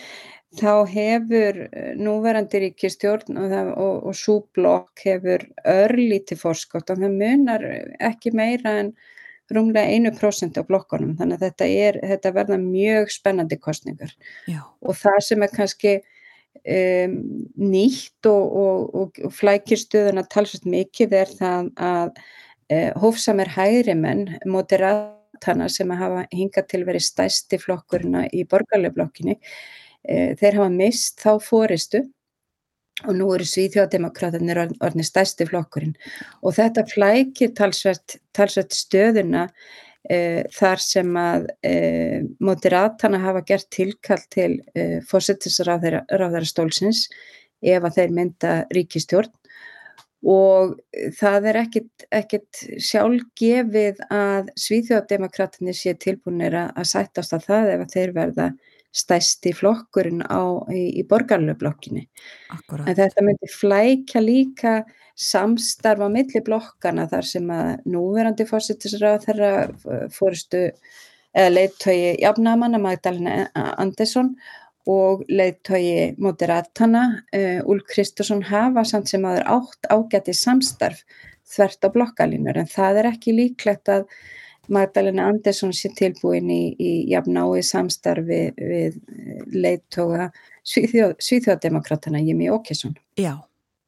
þá 0.60 0.86
hefur 0.90 1.60
núverandi 1.98 2.62
ríkistjórn 2.68 3.40
og, 3.42 3.56
og, 3.74 3.96
og 4.10 4.18
svo 4.18 4.40
blokk 4.56 5.06
hefur 5.08 5.46
örlíti 5.66 6.38
fórskott 6.38 6.94
og 6.94 7.02
það 7.02 7.18
munar 7.18 7.66
ekki 8.04 8.34
meira 8.38 8.78
en 8.84 8.94
rúmlega 9.54 9.92
einu 9.92 10.14
prósent 10.16 10.58
á 10.58 10.64
blokkonum 10.66 11.16
þannig 11.20 11.40
að 11.40 11.46
þetta, 11.48 11.70
er, 11.86 12.00
þetta 12.14 12.34
verða 12.38 12.60
mjög 12.62 13.12
spennandi 13.14 13.60
kostningar 13.62 14.14
Já. 14.50 14.62
og 14.82 14.98
það 15.00 15.20
sem 15.28 15.46
er 15.46 15.54
kannski 15.54 15.96
um, 15.98 17.18
nýtt 17.74 18.30
og, 18.30 18.96
og 19.02 19.36
flækir 19.36 19.82
stöðuna 19.82 20.26
talsvægt 20.32 20.70
mikið 20.70 21.18
er 21.24 21.36
það 21.42 21.70
að 21.76 22.14
uh, 22.24 22.92
hófsamir 23.04 23.52
hægri 23.54 23.98
menn 24.00 24.26
moderatana 24.46 25.70
sem 25.70 25.92
hafa 25.92 26.26
hingað 26.32 26.70
til 26.72 26.84
verið 26.88 27.08
stæsti 27.10 27.60
flokkurina 27.62 28.28
í 28.32 28.46
borgarleifblokkinni 28.50 29.40
uh, 30.10 30.34
þeir 30.40 30.60
hafa 30.60 30.74
mist 30.74 31.24
þá 31.24 31.32
fóristu 31.44 32.04
og 33.04 33.16
nú 33.18 33.32
eru 33.34 33.46
Svíþjóðdemokrátanir 33.50 34.60
orðinir 34.64 35.08
stæsti 35.08 35.48
flokkurinn. 35.50 35.96
Og 36.46 36.54
þetta 36.56 36.86
flækir 36.88 37.52
talsvægt, 37.58 38.20
talsvægt 38.38 38.78
stöðuna 38.78 39.48
uh, 39.50 40.42
þar 40.54 40.84
sem 40.84 41.16
að 41.20 41.48
moderatana 42.44 43.22
hafa 43.24 43.44
gert 43.48 43.70
tilkall 43.74 44.22
til 44.32 44.60
fórsettisráðara 45.10 46.44
stólsins 46.48 47.08
ef 47.64 47.84
að 47.88 47.98
þeir 47.98 48.14
mynda 48.18 48.54
ríkistjórn 48.76 49.32
og 50.24 50.78
það 51.20 51.48
er 51.52 51.60
ekkit, 51.66 52.06
ekkit 52.16 52.62
sjálfgefið 52.82 54.04
að 54.14 54.52
Svíþjóðdemokratinni 54.60 55.76
sé 55.76 55.96
tilbúinir 56.00 56.56
að 56.62 56.86
sættast 56.88 57.36
að 57.36 57.50
það 57.50 57.72
ef 57.74 57.84
að 57.84 57.96
þeir 57.98 58.14
verða 58.16 58.48
stæsti 58.94 59.54
flokkurinn 59.58 60.22
á, 60.30 60.42
í, 60.70 61.02
í 61.02 61.06
borgarlöfblokkinni. 61.10 62.06
En 62.54 62.98
þetta 62.98 63.26
myndi 63.26 63.50
flækja 63.50 64.22
líka 64.22 64.76
samstarf 65.20 66.02
á 66.02 66.10
milli 66.10 66.42
blokkana 66.46 67.08
þar 67.10 67.28
sem 67.30 67.50
að 67.54 67.72
núverandi 67.90 68.46
fórsettisráð 68.50 69.26
þeirra 69.28 69.52
fórustu 70.14 70.68
eða 71.34 71.54
leittói 71.54 71.98
jafnamanna 72.22 72.82
Magdalena 72.82 73.48
Andersson 73.82 74.34
og 74.90 75.24
leittói 75.32 76.14
moderatana 76.22 77.04
uh, 77.34 77.62
Úl 77.70 77.82
Kristursson 77.88 78.44
hafa 78.50 78.84
samt 78.88 79.12
sem 79.12 79.26
aður 79.26 79.48
átt 79.58 79.90
ágæti 79.90 80.36
samstarf 80.36 81.06
þvert 81.54 81.88
á 81.88 81.90
blokkalínur 81.94 82.60
en 82.60 82.70
það 82.70 83.02
er 83.02 83.12
ekki 83.14 83.36
líklegt 83.38 83.92
að 83.92 84.08
Magdalena 84.72 85.28
Andersson 85.28 85.74
sé 85.76 85.92
tilbúin 85.98 86.50
í, 86.54 86.62
í 86.80 86.92
jafnái 87.12 87.64
samstarfi 87.68 88.42
við 88.58 89.00
leittóa 89.52 90.30
Svíþjóðdemokratana 90.64 92.22
Jimmy 92.24 92.48
Åkesson. 92.50 92.96
Já, 93.20 93.36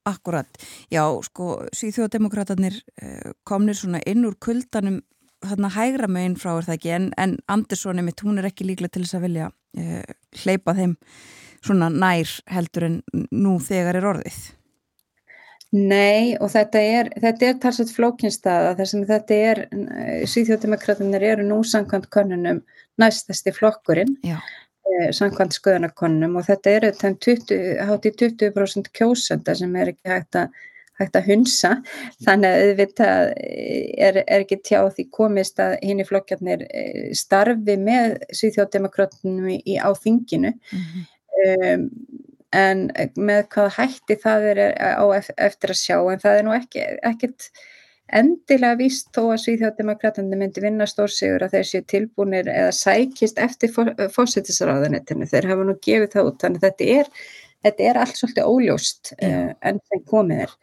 akkurat. 0.04 0.50
Já, 0.92 1.06
sko, 1.24 1.62
Svíþjóðdemokratanir 1.72 2.82
uh, 3.00 3.32
komnir 3.48 3.80
svona 3.80 4.04
inn 4.06 4.28
úr 4.28 4.36
kuldanum 4.36 5.00
þarna 5.46 5.72
hægra 5.76 6.10
meginn 6.12 6.38
frá 6.40 6.56
er 6.56 6.68
það 6.68 6.78
ekki 6.78 6.94
en, 6.98 7.08
en 7.22 7.38
Anderssoni 7.52 8.04
mitt, 8.04 8.24
hún 8.26 8.42
er 8.42 8.50
ekki 8.50 8.68
líklega 8.68 8.96
til 8.96 9.06
þess 9.06 9.20
að 9.20 9.26
vilja 9.30 9.50
uh, 9.52 10.04
hleypa 10.44 10.76
þeim 10.76 11.00
svona 11.66 11.90
nær 11.94 12.30
heldur 12.52 12.90
en 12.90 13.02
nú 13.32 13.58
þegar 13.64 14.02
er 14.02 14.10
orðið. 14.12 14.40
Nei 15.76 16.36
og 16.40 16.52
þetta 16.54 16.80
er, 16.80 17.10
þetta 17.20 17.48
er 17.50 17.58
talsett 17.64 17.92
flókinstaða 17.92 18.76
þar 18.78 18.90
sem 18.92 19.02
þetta 19.10 19.40
er, 19.50 19.64
síðjóðdemokratinir 20.32 21.26
eru 21.34 21.48
nú 21.48 21.58
samkvæmt 21.68 22.08
konunum 22.14 22.62
næstasti 23.02 23.52
flokkurinn, 23.52 24.14
Já. 24.24 24.38
eh, 24.88 25.10
samkvæmt 25.12 25.58
skoðanakonunum 25.58 26.38
og 26.40 26.48
þetta 26.48 26.78
eru 26.78 26.94
hátt 27.90 28.08
í 28.08 28.14
20% 28.24 28.88
kjósenda 28.96 29.56
sem 29.56 29.76
er 29.76 29.92
ekki 29.94 30.14
hægt 30.14 30.40
að 30.40 30.64
hægt 30.96 31.18
að 31.20 31.26
hunsa, 31.28 31.72
þannig 32.24 32.54
að 32.54 32.62
auðvitað 32.66 33.32
er, 33.36 34.20
er 34.24 34.44
ekki 34.46 34.62
tjá 34.64 34.80
því 34.96 35.06
komist 35.12 35.60
að 35.60 35.76
hinn 35.84 36.00
í 36.00 36.06
flokkjarnir 36.08 36.64
starfi 37.20 37.76
með 37.82 38.16
Svíþjóðdemokratunum 38.32 39.50
í 39.58 39.76
á 39.76 39.92
þinginu 39.92 40.54
Mm 40.56 40.86
-hmm. 40.86 41.04
um, 41.74 41.90
en 42.56 42.89
með 43.16 43.48
hvað 43.54 43.72
hætti 43.80 44.18
það 44.22 44.50
er 44.52 44.60
á 44.78 45.06
eftir 45.16 45.74
að 45.74 45.80
sjá 45.82 45.98
en 45.98 46.22
það 46.22 46.38
er 46.39 46.46
nú 46.46 46.54
ekki, 46.56 46.84
ekkit 47.10 47.50
endilega 48.14 48.78
víst 48.80 49.10
þó 49.16 49.32
að 49.32 49.41
Svíþjóðdemokratunum 49.43 50.39
myndi 50.39 50.62
vinna 50.62 50.86
stórsigur 50.89 51.46
að 51.46 51.58
þeir 51.58 51.70
séu 51.70 51.86
tilbúinir 51.89 52.50
eða 52.52 52.76
sækist 52.76 53.41
eftir 53.41 53.74
fósættisraðanettinu, 53.74 55.26
þeir 55.30 55.50
hafa 55.50 55.66
nú 55.66 55.76
gefið 55.82 56.12
það 56.14 56.30
út, 56.30 56.38
þannig 56.43 56.66
þetta 56.68 56.89
er, 57.00 57.10
þetta 57.66 57.89
er 57.89 58.02
allt 58.04 58.20
svolítið 58.20 58.52
óljóst 58.52 59.14
uh, 59.18 59.50
enn 59.66 59.82
þeim 59.89 60.06
komið 60.12 60.46
er 60.46 60.56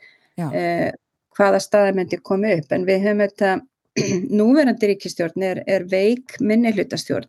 uh, 0.47 0.89
hvaða 1.37 1.61
staði 1.65 1.99
myndi 1.99 2.21
komið 2.23 2.63
upp. 2.63 2.73
En 2.77 2.87
við 2.89 3.07
höfum 3.09 3.25
þetta 3.27 3.53
núverandi 4.39 4.93
ríkistjórn 4.93 5.47
er, 5.51 5.63
er 5.67 5.87
veik 5.91 6.39
minni 6.41 6.73
hlutastjórn 6.77 7.29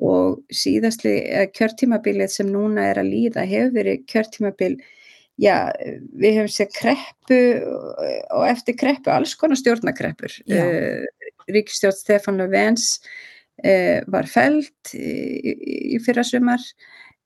og 0.00 0.40
síðastli 0.54 1.14
kjörtímabilið 1.56 2.32
sem 2.32 2.48
núna 2.50 2.88
er 2.90 3.02
að 3.02 3.12
líða 3.12 3.44
hefur 3.48 3.74
verið 3.76 4.04
kjörtímabil 4.10 4.74
já, 5.40 5.70
við 6.16 6.38
hefum 6.38 6.52
séð 6.54 6.70
kreppu 6.76 7.40
og 8.36 8.46
eftir 8.48 8.78
kreppu 8.80 9.12
alls 9.12 9.34
konar 9.38 9.60
stjórnakreppur 9.60 10.38
uh, 10.48 11.04
ríkistjórn 11.50 11.98
Stefán 11.98 12.40
Löfvens 12.40 12.96
uh, 13.64 14.00
var 14.10 14.28
feld 14.30 14.94
í, 14.96 15.54
í 15.96 16.00
fyrra 16.04 16.24
sumar 16.26 16.64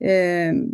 um, 0.03 0.65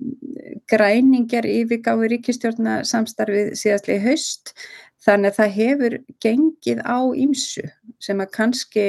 græningar 0.70 1.48
yfirgáfi 1.48 2.10
ríkistjórna 2.14 2.80
samstarfið 2.88 3.54
síðastlega 3.58 4.00
í 4.00 4.06
haust. 4.08 4.54
Þannig 5.00 5.32
að 5.32 5.38
það 5.38 5.54
hefur 5.56 5.94
gengið 6.20 6.82
á 6.84 6.98
ýmsu 7.16 7.64
sem 8.04 8.20
að 8.20 8.34
kannski 8.36 8.86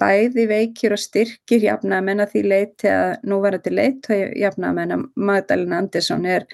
bæði 0.00 0.46
veikir 0.48 0.94
og 0.94 1.00
styrkir 1.00 1.66
jafnamenn 1.66 2.22
að 2.24 2.34
því 2.34 2.42
leiti 2.48 2.90
að 2.90 3.12
núverandi 3.28 3.72
leiti 3.72 4.18
jafnamenn 4.40 4.96
að 4.96 5.06
Magdalena 5.28 5.80
Andersson 5.82 6.26
er 6.26 6.46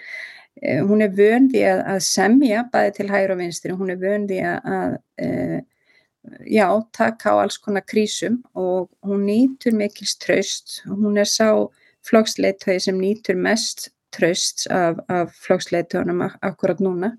eh, 0.62 0.80
hún 0.82 1.05
er 1.05 1.14
vöndi 1.14 1.62
að, 1.66 1.84
að 1.95 2.01
semja 2.09 2.64
bæði 2.72 2.95
til 2.99 3.11
hægur 3.12 3.34
og 3.36 3.43
vinstri, 3.43 3.74
hún 3.78 3.95
er 3.95 4.01
vöndi 4.03 4.41
að, 4.43 4.72
að 4.78 4.97
e, 5.22 5.61
já, 6.51 6.66
taka 6.93 7.34
á 7.34 7.41
alls 7.45 7.61
konar 7.62 7.86
krísum 7.86 8.41
og 8.59 8.89
hún 9.07 9.26
nýtur 9.28 9.76
mikils 9.78 10.16
tröst, 10.18 10.80
hún 10.89 11.20
er 11.20 11.30
sá 11.30 11.53
flokksleitöði 12.09 12.89
sem 12.89 12.99
nýtur 12.99 13.39
mest 13.39 13.91
tröst 14.14 14.66
af, 14.72 14.99
af 15.09 15.34
flokksleitöðunum 15.45 16.24
akkurat 16.26 16.80
núna 16.80 17.14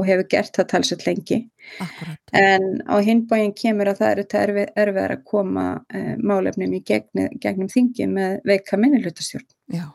og 0.00 0.08
hefur 0.08 0.28
gert 0.32 0.56
það 0.56 0.68
talsett 0.72 1.06
lengi. 1.06 1.40
Akkurat. 1.84 2.20
En 2.36 2.80
á 2.88 2.96
hinbóin 3.04 3.54
kemur 3.56 3.92
að 3.92 4.00
það 4.00 4.12
eru 4.14 4.26
erfið, 4.42 4.74
erfið 4.84 5.06
að 5.06 5.24
koma 5.28 5.66
uh, 5.78 6.12
málefnum 6.18 6.76
í 6.76 6.82
gegni, 6.86 7.28
gegnum 7.42 7.70
þingi 7.72 8.08
með 8.10 8.38
veika 8.48 8.80
minnilutastjórn. 8.80 9.48
Já. 9.76 9.88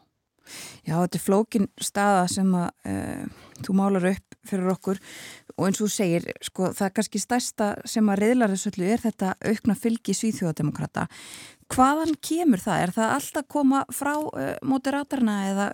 Já, 0.85 0.99
þetta 0.99 1.17
er 1.17 1.23
flókin 1.23 1.67
staða 1.81 2.25
sem 2.29 2.51
að 2.53 2.67
uh, 2.91 3.45
þú 3.65 3.75
málar 3.79 4.11
upp 4.11 4.35
fyrir 4.45 4.69
okkur 4.75 4.99
og 5.55 5.63
eins 5.65 5.79
og 5.79 5.87
þú 5.87 5.93
segir, 5.95 6.27
sko, 6.45 6.69
það 6.75 6.85
er 6.85 6.93
kannski 6.99 7.21
stærsta 7.23 7.69
sem 7.89 8.11
að 8.11 8.21
reyðlar 8.21 8.53
þessu 8.53 8.73
öllu 8.73 8.91
er 8.93 9.01
þetta 9.01 9.31
aukna 9.41 9.77
fylgi 9.79 10.13
svíþjóðademokrata. 10.19 11.07
Hvaðan 11.73 12.13
kemur 12.21 12.61
það? 12.61 12.83
Er 12.83 12.93
það 12.99 13.15
alltaf 13.15 13.47
koma 13.55 13.81
frá 13.89 14.13
uh, 14.19 14.51
moderatorna 14.69 15.39
eða 15.49 15.67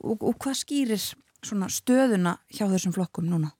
og, 0.00 0.24
og 0.24 0.40
hvað 0.40 0.58
skýrir 0.62 1.04
svona 1.48 1.70
stöðuna 1.72 2.38
hjá 2.52 2.66
þessum 2.70 2.94
flokkum 2.96 3.28
núna? 3.30 3.54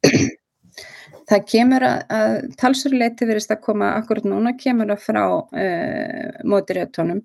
Það 1.30 1.44
kemur 1.48 1.84
að, 1.86 1.98
að 2.12 2.32
talsurleiti 2.60 3.26
verist 3.28 3.52
að 3.54 3.62
koma 3.64 3.94
akkurat 3.98 4.26
núna 4.28 4.54
kemur 4.60 4.90
það 4.92 5.04
frá 5.06 5.22
uh, 5.24 6.40
moderatónum. 6.44 7.22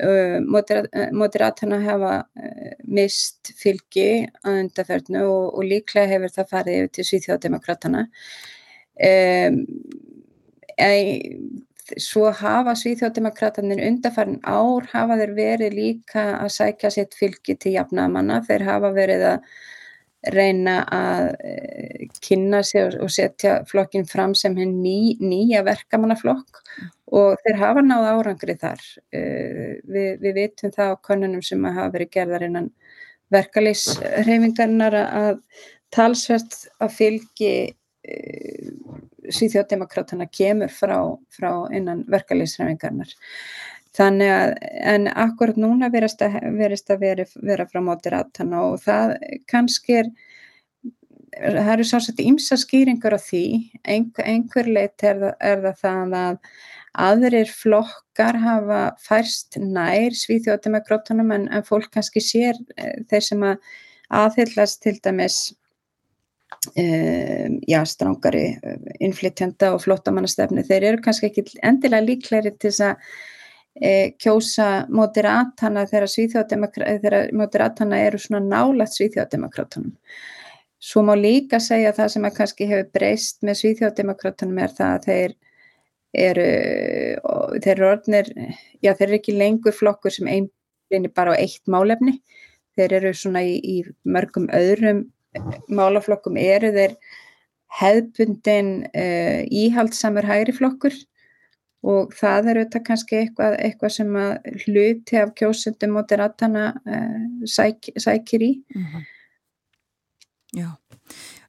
Uh, 0.00 0.38
moderat, 0.46 0.86
uh, 0.96 1.10
moderatorna 1.14 1.80
hafa 1.84 2.12
mist 2.88 3.52
fylgi 3.58 4.24
að 4.46 4.62
undarferðnu 4.64 5.24
og, 5.26 5.48
og 5.58 5.66
líklega 5.66 6.10
hefur 6.14 6.34
það 6.38 6.52
farið 6.54 6.78
yfir 6.78 6.92
til 6.96 7.06
Svíþjóðdemokratana 7.10 8.04
um, 9.10 9.58
svo 11.98 12.30
hafa 12.36 12.74
Svíþjóðdemokratanir 12.78 13.82
undarfærin 13.88 14.40
ár 14.46 14.86
hafa 14.92 15.18
þeir 15.20 15.34
verið 15.36 15.76
líka 15.76 16.24
að 16.38 16.52
sækja 16.54 16.90
sitt 16.94 17.16
fylgi 17.18 17.56
til 17.58 17.74
jafnamanna, 17.74 18.40
þeir 18.46 18.66
hafa 18.68 18.92
verið 18.94 19.26
að 19.32 19.50
reyna 20.34 20.80
að 20.92 21.26
uh, 21.32 22.06
kynna 22.20 22.62
sig 22.66 22.96
og 23.00 23.10
setja 23.12 23.60
flokkin 23.68 24.06
fram 24.08 24.34
sem 24.36 24.56
henn 24.58 24.78
ný, 24.84 25.16
nýja 25.20 25.62
verkamannaflokk 25.66 26.60
og 27.16 27.40
þeir 27.44 27.58
hafa 27.60 27.82
náð 27.84 28.08
árangri 28.12 28.56
þar. 28.60 28.84
Uh, 29.14 29.80
við, 29.88 30.10
við 30.22 30.38
vitum 30.42 30.74
það 30.76 30.94
á 30.94 31.02
konunum 31.08 31.44
sem 31.44 31.64
hafa 31.64 31.90
verið 31.96 32.14
gerðar 32.18 32.46
innan 32.50 32.70
verkalýsreifingarnar 33.34 34.96
að 35.00 35.36
talsvert 35.94 36.64
að 36.82 36.96
fylgi 36.98 37.54
uh, 37.70 38.72
Svíþjóðdemokratana 39.30 40.26
kemur 40.32 40.72
frá, 40.72 40.96
frá 41.30 41.50
innan 41.76 42.04
verkalýsreifingarnar. 42.10 43.12
Þannig 43.96 44.30
að, 44.30 44.52
en 44.92 45.08
akkurat 45.10 45.56
núna 45.58 45.90
verist 45.90 46.20
að, 46.22 46.36
verist 46.58 46.90
að 46.92 47.00
veri, 47.04 47.26
vera 47.42 47.66
frá 47.66 47.80
moderatana 47.82 48.62
og 48.68 48.76
það 48.84 49.16
kannski 49.50 49.96
er, 49.98 50.10
það 51.34 51.72
eru 51.74 51.86
svolítið 51.88 52.28
ímsa 52.30 52.58
skýringar 52.60 53.18
á 53.18 53.20
því, 53.20 53.44
einhver, 53.82 54.28
einhver 54.30 54.70
leitt 54.70 55.06
er, 55.06 55.24
er 55.42 55.64
það 55.64 55.80
það 55.82 56.14
að 56.20 56.38
aðrir 57.00 57.50
flokkar 57.54 58.38
hafa 58.42 58.80
færst 59.02 59.58
nær 59.62 60.14
svíþjóðdemokrátunum 60.18 61.34
en, 61.34 61.48
en 61.50 61.66
fólk 61.66 61.90
kannski 61.94 62.22
sér 62.22 62.58
e, 62.74 62.96
þeir 63.10 63.26
sem 63.26 63.44
að 63.46 63.74
aðhyllast 64.20 64.82
til 64.82 64.98
dæmis 65.02 65.42
Um, 66.76 67.54
já, 67.64 67.78
strángari 67.88 68.58
innflytjanda 69.00 69.70
og 69.72 69.80
flottamannastefni, 69.80 70.60
þeir 70.68 70.84
eru 70.90 70.98
kannski 71.06 71.30
ekki 71.30 71.44
endilega 71.64 72.04
líklæri 72.04 72.50
til 72.52 72.68
þess 72.68 72.82
að 72.84 73.14
e, 73.82 74.12
kjósa 74.20 74.86
moderatana 74.92 75.86
þegar 75.90 77.30
moderatana 77.36 78.00
eru 78.06 78.20
svona 78.20 78.42
nálat 78.44 78.94
svíþjóðdemokrátunum. 78.96 79.94
Svo 80.80 81.02
má 81.04 81.12
líka 81.18 81.60
segja 81.60 81.92
það 81.96 82.12
sem 82.14 82.26
að 82.28 82.36
kannski 82.38 82.68
hefur 82.70 82.90
breyst 82.96 83.42
með 83.44 83.60
svíþjóðdemokrátunum 83.60 84.60
er 84.64 84.76
það 84.76 84.94
að 84.96 85.08
þeir 85.08 85.36
eru, 86.26 86.48
þeir 87.60 87.74
eru 87.74 87.88
orðnir, 87.90 88.30
já 88.82 88.94
þeir 88.94 89.08
eru 89.08 89.18
ekki 89.20 89.36
lengur 89.36 89.76
flokkur 89.76 90.14
sem 90.14 90.30
einblinni 90.30 91.12
bara 91.14 91.36
á 91.36 91.40
eitt 91.40 91.62
málefni, 91.70 92.16
þeir 92.78 92.96
eru 93.00 93.14
svona 93.14 93.44
í, 93.44 93.58
í 93.60 93.76
mörgum 94.08 94.48
öðrum 94.56 95.04
málaflokkum 95.70 96.38
eru 96.40 96.72
þeir 96.74 96.96
hefðbundin 97.80 98.70
uh, 98.90 99.42
íhaldsamur 99.46 100.26
hægri 100.26 100.56
flokkur 100.56 100.96
og 101.86 102.12
það 102.16 102.50
er 102.50 102.60
auðvitað 102.60 102.84
kannski 102.86 103.16
eitthvað, 103.22 103.56
eitthvað 103.64 103.94
sem 103.94 104.18
að 104.20 104.32
hluti 104.66 105.20
af 105.20 105.32
kjósundum 105.38 105.96
og 106.00 106.08
deratana 106.10 106.66
uh, 106.82 106.92
eh, 106.96 107.48
sæk, 107.48 107.92
sækir 107.96 108.44
í. 108.44 108.52
Mm 108.74 108.84
-hmm. 108.84 109.08
Já, 110.50 110.76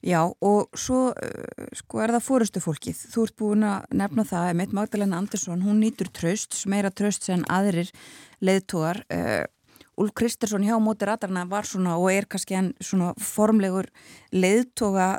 já 0.02 0.32
og 0.40 0.68
svo 0.78 1.10
uh, 1.10 1.66
sko 1.74 2.00
er 2.00 2.12
það 2.14 2.26
fórustu 2.26 2.60
fólkið. 2.60 2.96
Þú 3.12 3.24
ert 3.26 3.36
búin 3.36 3.64
að 3.66 3.84
nefna 3.90 4.24
það 4.24 4.48
að 4.48 4.56
meitt 4.56 4.72
Magdalena 4.72 5.18
Andersson, 5.18 5.62
hún 5.62 5.80
nýtur 5.80 6.08
tröst, 6.08 6.66
meira 6.66 6.90
tröst 6.90 7.22
sem 7.22 7.44
aðrir 7.48 7.90
leðtúar. 8.40 9.04
Uh, 9.10 9.18
eh, 9.18 9.44
Úlf 10.00 10.14
Kristersson 10.16 10.64
hjá 10.64 10.78
móti 10.80 11.04
ratarna 11.04 11.44
var 11.44 11.66
svona 11.68 11.98
og 12.00 12.08
er 12.10 12.24
kannski 12.24 12.56
hann 12.56 12.72
svona 12.80 13.12
formlegur 13.20 13.90
leðtoga 14.32 15.18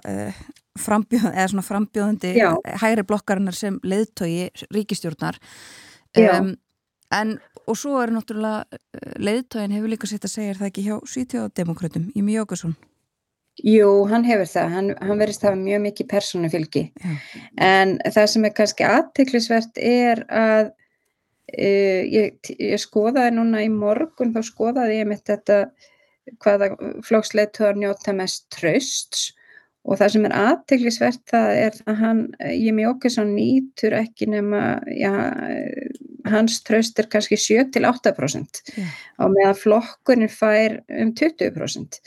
frambjóð, 0.80 1.30
eða 1.32 1.49
svona 1.51 1.65
frambjóðandi 1.67 2.34
Já. 2.38 2.49
hægri 2.82 3.05
blokkarinnar 3.07 3.57
sem 3.57 3.80
leiðtogi 3.86 4.49
ríkistjórnar 4.74 5.38
um, 6.17 6.55
en 7.13 7.36
og 7.69 7.78
svo 7.80 7.99
er 8.01 8.11
náttúrulega 8.11 8.65
eh, 8.74 9.13
leiðtogin 9.21 9.75
hefur 9.75 9.93
líka 9.93 10.09
sett 10.09 10.25
að 10.25 10.33
segja 10.33 10.58
það 10.58 10.71
ekki 10.71 10.87
hjá 10.87 10.95
Svíþjóðdemokratum 11.13 12.09
í 12.17 12.25
Mjókesson 12.25 12.74
Jú, 13.62 13.89
hann 14.09 14.25
hefur 14.25 14.50
það, 14.50 14.71
hann, 14.74 14.87
hann 14.97 15.20
verist 15.21 15.43
að 15.43 15.51
hafa 15.51 15.59
mjög 15.62 15.82
mikið 15.83 16.08
persónufylgi. 16.09 16.82
En 17.62 18.00
það 18.01 18.29
sem 18.32 18.47
er 18.47 18.54
kannski 18.58 18.86
aðteklisvert 18.87 19.78
er 19.78 20.24
að 20.33 20.71
uh, 20.71 22.01
ég, 22.01 22.39
ég 22.58 22.82
skoðaði 22.82 23.36
núna 23.36 23.62
í 23.62 23.70
morgun 23.70 24.33
þá 24.33 24.41
skoðaði 24.50 24.97
ég 25.04 25.12
mitt 25.12 25.29
þetta 25.29 25.59
hvaða 26.41 26.71
flóksleiðtogar 27.05 27.78
njóta 27.78 28.17
mest 28.17 28.47
trösts 28.55 29.29
og 29.84 30.00
það 30.00 30.12
sem 30.14 30.28
er 30.28 30.36
aðteglisvert 30.39 31.24
það 31.32 31.54
er 31.60 31.80
að 31.92 31.97
hann, 32.00 32.22
Jimmy 32.55 32.86
Åkesson 32.88 33.34
nýtur 33.36 33.96
ekki 33.97 34.30
nema 34.32 34.62
já, 34.96 35.12
hans 36.32 36.62
tröst 36.68 37.00
er 37.01 37.10
kannski 37.12 37.39
7-8% 37.39 38.64
yeah. 38.78 38.93
og 39.20 39.34
meðan 39.36 39.60
flokkurinn 39.60 40.32
fær 40.32 40.80
um 40.88 41.12
20% 41.20 42.00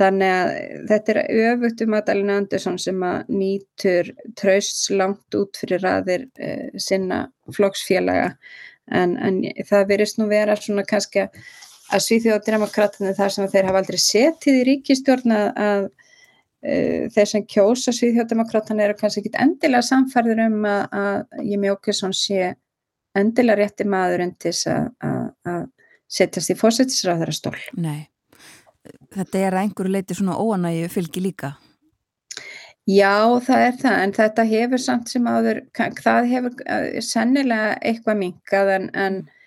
þannig 0.00 0.34
að 0.34 0.52
þetta 0.88 1.14
er 1.14 1.22
öfugt 1.52 1.84
um 1.84 1.96
Adalina 1.98 2.38
Andersson 2.40 2.78
sem 2.80 3.04
að 3.04 3.32
nýtur 3.36 4.12
trösts 4.40 4.88
langt 4.90 5.36
út 5.36 5.60
fyrir 5.60 5.84
raðir 5.84 6.24
eh, 6.40 6.70
sinna 6.80 7.26
flokksfélaga. 7.52 8.30
En, 8.88 9.18
en 9.20 9.42
það 9.68 9.90
verist 9.92 10.16
nú 10.18 10.30
vera 10.32 10.56
svona 10.56 10.86
kannski 10.88 11.26
að 11.26 12.04
svíþjóðdemokratinu 12.06 13.12
þar 13.18 13.34
sem 13.36 13.50
þeir 13.52 13.68
hafa 13.68 13.82
aldrei 13.82 14.00
setið 14.00 14.62
í 14.62 14.64
ríkistjórn 14.70 15.36
að 15.36 15.52
Eh, 15.52 15.88
þeir 16.62 17.26
sem 17.26 17.44
kjósa 17.50 17.90
Svíðhjóðdemokrátan 17.94 18.80
eru 18.84 18.94
kannski 18.98 19.24
ekki 19.24 19.34
endilega 19.42 19.82
samfærður 19.86 20.44
um 20.44 20.68
að, 20.68 20.82
að 20.94 21.42
Jimmy 21.48 21.72
Åkesson 21.72 22.14
sé 22.14 22.52
endilega 23.18 23.58
rétti 23.64 23.86
maður 23.88 24.22
undir 24.28 24.60
að 25.02 25.66
setjast 26.12 26.52
í 26.52 26.56
fósættisræðara 26.60 27.34
stól. 27.34 27.56
Nei, 27.74 28.06
þetta 29.16 29.42
er 29.42 29.56
að 29.56 29.66
einhverju 29.66 29.94
leiti 29.96 30.16
svona 30.16 30.38
óanægi 30.38 30.86
fylgi 30.92 31.24
líka? 31.24 31.52
Já, 32.86 33.40
það 33.42 33.66
er 33.66 33.76
það, 33.82 33.98
en 34.04 34.16
þetta 34.16 34.46
hefur 34.52 34.82
samt 34.82 35.10
sem 35.10 35.26
áður, 35.26 35.60
það 35.74 36.30
hefur 36.30 36.64
eh, 36.66 36.88
sennilega 37.04 37.76
eitthvað 37.78 38.18
minkað 38.22 38.72
en, 38.76 38.88
en 38.98 39.20
Eh, 39.22 39.41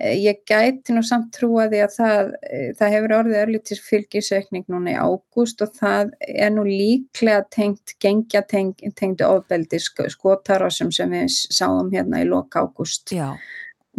ég 0.00 0.42
gæti 0.48 0.94
nú 0.94 1.02
samt 1.04 1.30
trúa 1.36 1.66
því 1.70 1.80
að 1.84 1.96
það, 1.96 2.32
eh, 2.48 2.68
það 2.78 2.92
hefur 2.94 3.16
orðið 3.18 3.40
örlítis 3.42 3.80
fylgisaukning 3.84 4.66
núna 4.72 4.94
í 4.94 4.98
ágúst 4.98 5.62
og 5.64 5.74
það 5.76 6.12
er 6.26 6.52
nú 6.54 6.64
líklega 6.64 7.44
tengt, 7.50 7.96
gengja 8.00 8.42
tengt, 8.48 8.84
tengt 8.96 9.20
ofbeldi 9.20 9.80
skotarásum 9.80 10.92
sem 10.92 11.10
við 11.10 11.28
sáum 11.28 11.90
hérna 11.92 12.22
í 12.24 12.28
loka 12.28 12.64
ágúst 12.64 13.12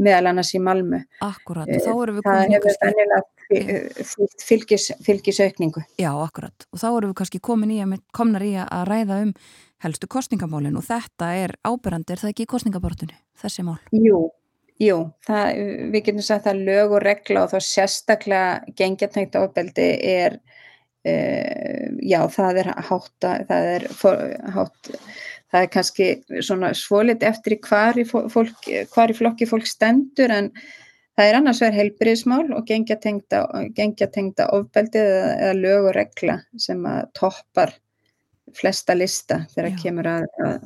meðal 0.02 0.32
annars 0.32 0.54
í 0.56 0.62
Malmu. 0.64 1.04
Akkurat, 1.22 1.68
og 1.68 1.84
þá 1.84 1.92
erum 1.92 2.18
við 2.18 2.26
komið. 2.26 2.42
Það 2.42 2.54
hefur 2.56 2.78
vennilega 2.86 3.22
fylgis, 4.42 4.92
fylgisaukningu. 5.06 5.84
Já, 6.00 6.12
akkurat. 6.16 6.68
Og 6.72 6.80
þá 6.82 6.88
erum 6.92 7.12
við 7.12 7.18
kannski 7.22 7.42
komin 7.44 7.74
í 7.76 7.82
að, 7.84 7.98
komnar 8.16 8.46
í 8.46 8.54
að 8.64 8.86
ræða 8.90 9.20
um 9.26 9.34
helstu 9.82 10.08
kostningamálinn 10.12 10.78
og 10.78 10.86
þetta 10.86 11.32
er 11.42 11.56
ábyrrandi, 11.66 12.14
er 12.14 12.22
það 12.22 12.34
ekki 12.34 12.46
í 12.46 12.52
kostningabortunni, 12.54 13.18
þessi 13.42 13.66
mál? 13.66 13.80
Jú, 13.96 14.28
jú, 14.82 14.98
það, 15.28 15.60
við 15.94 16.06
getum 16.08 16.26
sagt 16.26 16.50
að 16.50 16.64
lög 16.68 16.96
og 16.98 17.04
regla 17.06 17.46
og 17.46 17.54
þá 17.54 17.68
sérstaklega 17.68 18.76
gengjartækt 18.80 19.38
ábeldi 19.38 19.90
er, 20.12 20.38
uh, 21.08 21.88
já, 22.02 22.22
það 22.34 22.62
er 22.64 22.72
hátt, 22.90 23.28
það 23.28 23.72
er 23.76 23.88
hátt, 24.56 24.94
það 25.52 25.66
er 25.66 25.74
kannski 25.76 26.12
svona 26.40 26.74
svolit 26.78 27.26
eftir 27.28 27.60
hvar 27.68 28.00
í, 28.00 28.08
fólk, 28.08 28.70
hvar 28.94 29.14
í 29.14 29.18
flokki 29.18 29.50
fólk 29.50 29.70
stendur 29.70 30.34
en 30.34 30.52
það 31.18 31.28
er 31.28 31.38
annars 31.38 31.62
verið 31.62 31.80
heilbyrðismál 31.82 32.48
og 32.56 32.68
gengjartengta 32.68 34.50
ofbeldi 34.56 35.02
eða, 35.02 35.32
eða 35.38 35.56
lög 35.60 35.90
og 35.92 35.96
regla 36.00 36.42
sem 36.58 36.86
að 36.88 37.02
toppar 37.20 37.76
flesta 38.58 38.96
lista 38.98 39.44
þegar 39.54 39.70
já. 39.72 39.78
kemur 39.84 40.10
að, 40.12 40.26
að 40.46 40.66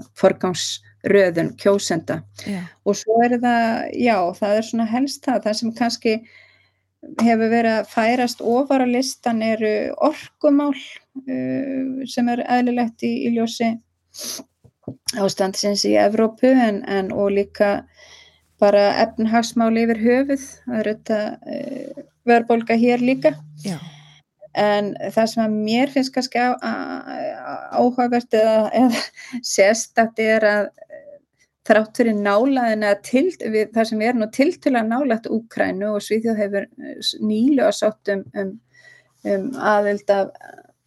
forgámsröðun 1.05 1.55
kjósenda 1.57 2.23
já. 2.45 2.61
og 2.85 2.95
svo 2.95 3.21
er 3.23 3.37
það, 3.39 3.91
já, 3.93 4.33
það 4.33 4.57
er 4.57 4.63
svona 4.63 4.85
helst 4.85 5.25
það, 5.25 5.41
það 5.43 5.53
sem 5.59 5.73
kannski 5.73 6.15
hefur 7.21 7.49
verið 7.49 7.71
að 7.71 7.89
færast 7.89 8.41
ofar 8.41 8.81
á 8.81 8.87
listan 8.89 9.41
eru 9.41 9.93
orkumál 10.01 10.73
uh, 10.73 12.05
sem 12.07 12.29
er 12.29 12.43
eðlilegt 12.47 13.03
í, 13.03 13.27
í 13.27 13.33
ljósi 13.35 13.75
ástandsins 15.17 15.85
í 15.85 15.95
Evrópu 15.97 16.49
en, 16.49 16.83
en 16.87 17.11
og 17.13 17.31
líka 17.31 17.85
bara 18.61 18.95
efnhagsmáli 19.03 19.85
yfir 19.85 20.01
höfuð 20.01 20.47
það 20.65 20.79
er 20.79 20.89
þetta 20.93 21.19
uh, 21.35 22.05
verðbólka 22.25 22.77
hér 22.79 23.03
líka 23.03 23.35
Já. 23.61 23.77
en 24.57 24.95
það 25.13 25.29
sem 25.29 25.43
að 25.45 25.59
mér 25.67 25.93
finnst 25.93 26.13
kannski 26.15 26.41
áhugavert 26.41 28.33
eða, 28.33 28.71
eða 28.73 29.03
sérstakt 29.55 30.21
er 30.23 30.49
að 30.49 30.73
þrátt 31.65 31.97
fyrir 31.97 32.19
nálaðin 32.19 32.85
að 32.85 32.99
til, 33.07 33.25
við, 33.41 33.71
það 33.73 33.89
sem 33.89 34.03
er 34.05 34.19
nú 34.19 34.27
tiltöla 34.33 34.83
nálægt 34.85 35.31
Úkrænu 35.31 35.95
og 35.95 36.03
Svíþjóð 36.05 36.43
hefur 36.43 36.69
nýlu 37.25 37.65
að 37.65 37.75
sátt 37.79 38.13
um, 38.13 38.21
um, 38.37 38.53
um 39.31 39.49
aðild 39.73 40.13
af 40.13 40.31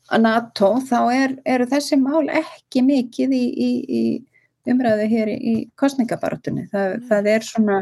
að 0.09 0.25
NATO 0.25 0.71
þá 0.89 1.01
er, 1.13 1.35
eru 1.49 1.67
þessi 1.69 1.99
mál 2.01 2.29
ekki 2.33 2.83
mikið 2.87 3.35
í, 3.37 3.45
í, 3.53 3.71
í 3.89 4.73
umræðu 4.73 5.09
hér 5.11 5.33
í, 5.35 5.55
kostningabarátunni 5.81 6.69
það, 6.73 6.97
það 7.11 7.31
er 7.35 7.47
svona 7.47 7.79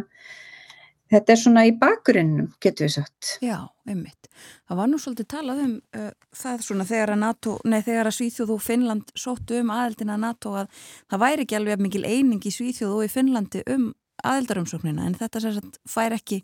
þetta 1.13 1.35
er 1.35 1.41
svona 1.41 1.65
í 1.69 1.75
bakgrunnum 1.81 2.49
getur 2.63 2.87
við 2.87 2.95
sagt 2.99 3.37
Já, 3.45 3.59
einmitt. 3.89 4.31
Það 4.69 4.81
var 4.81 4.91
nú 4.91 5.01
svolítið 5.03 5.29
talað 5.33 5.63
um 5.65 5.77
uh, 5.97 6.11
það 6.37 6.67
svona 6.67 6.89
þegar 6.89 7.15
að 7.15 7.23
NATO 7.23 7.57
nei 7.65 7.79
þegar 7.81 8.11
að 8.11 8.19
Svíþjóð 8.19 8.57
og 8.57 8.65
Finnland 8.65 9.15
sóttu 9.19 9.61
um 9.61 9.73
aðeldina 9.75 10.19
NATO 10.21 10.57
að 10.63 10.83
það 11.11 11.25
væri 11.27 11.47
ekki 11.47 11.61
alveg 11.61 11.87
mikil 11.87 12.05
eining 12.05 12.43
í 12.43 12.55
Svíþjóð 12.55 12.99
og 12.99 13.07
í 13.07 13.13
Finnlandi 13.13 13.65
um 13.77 13.89
aðeldarumsóknina 14.27 15.07
en 15.07 15.19
þetta 15.19 15.43
sérstaklega 15.45 15.93
fær 15.93 16.17
ekki 16.17 16.43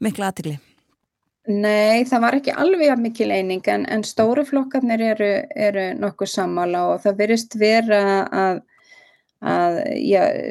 mikla 0.00 0.30
aðtigli 0.30 0.58
Nei, 1.50 2.04
það 2.04 2.20
var 2.22 2.36
ekki 2.36 2.52
alveg 2.52 3.00
mikil 3.00 3.30
eining 3.32 3.64
en, 3.72 3.86
en 3.88 4.02
stóru 4.04 4.44
flokkarnir 4.46 5.00
eru, 5.14 5.30
eru 5.56 5.86
nokkuð 5.98 6.28
sammála 6.34 6.82
og 6.92 7.00
það 7.04 7.16
verist 7.22 7.56
vera 7.58 8.02
að, 8.28 8.60
að 9.40 9.78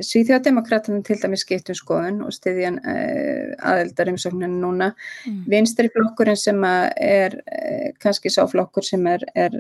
Svíþjóðdemokraterna 0.06 1.04
til 1.06 1.20
dæmis 1.22 1.44
skiptum 1.46 1.78
skoðun 1.78 2.24
og 2.26 2.34
stiðjan 2.34 2.80
uh, 2.82 2.94
eh, 2.94 3.52
aðeldarimsókninu 3.72 4.62
núna. 4.64 4.92
Mm. 5.28 5.44
Vinstri 5.52 5.92
flokkurinn 5.94 6.40
sem 6.40 6.64
er 6.66 7.38
uh, 7.44 7.90
kannski 8.02 8.32
sá 8.34 8.42
flokkur 8.50 8.86
sem 8.86 9.06
er, 9.12 9.26
er 9.38 9.54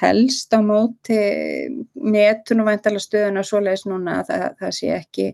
helst 0.00 0.56
á 0.56 0.64
móti 0.64 1.20
netun 1.94 2.64
og 2.64 2.70
væntala 2.70 3.02
stöðun 3.02 3.42
og 3.42 3.48
svoleiðis 3.48 3.84
núna 3.90 4.20
að 4.22 4.32
það, 4.32 4.46
það 4.62 4.76
sé 4.78 4.94
ekki 4.96 5.28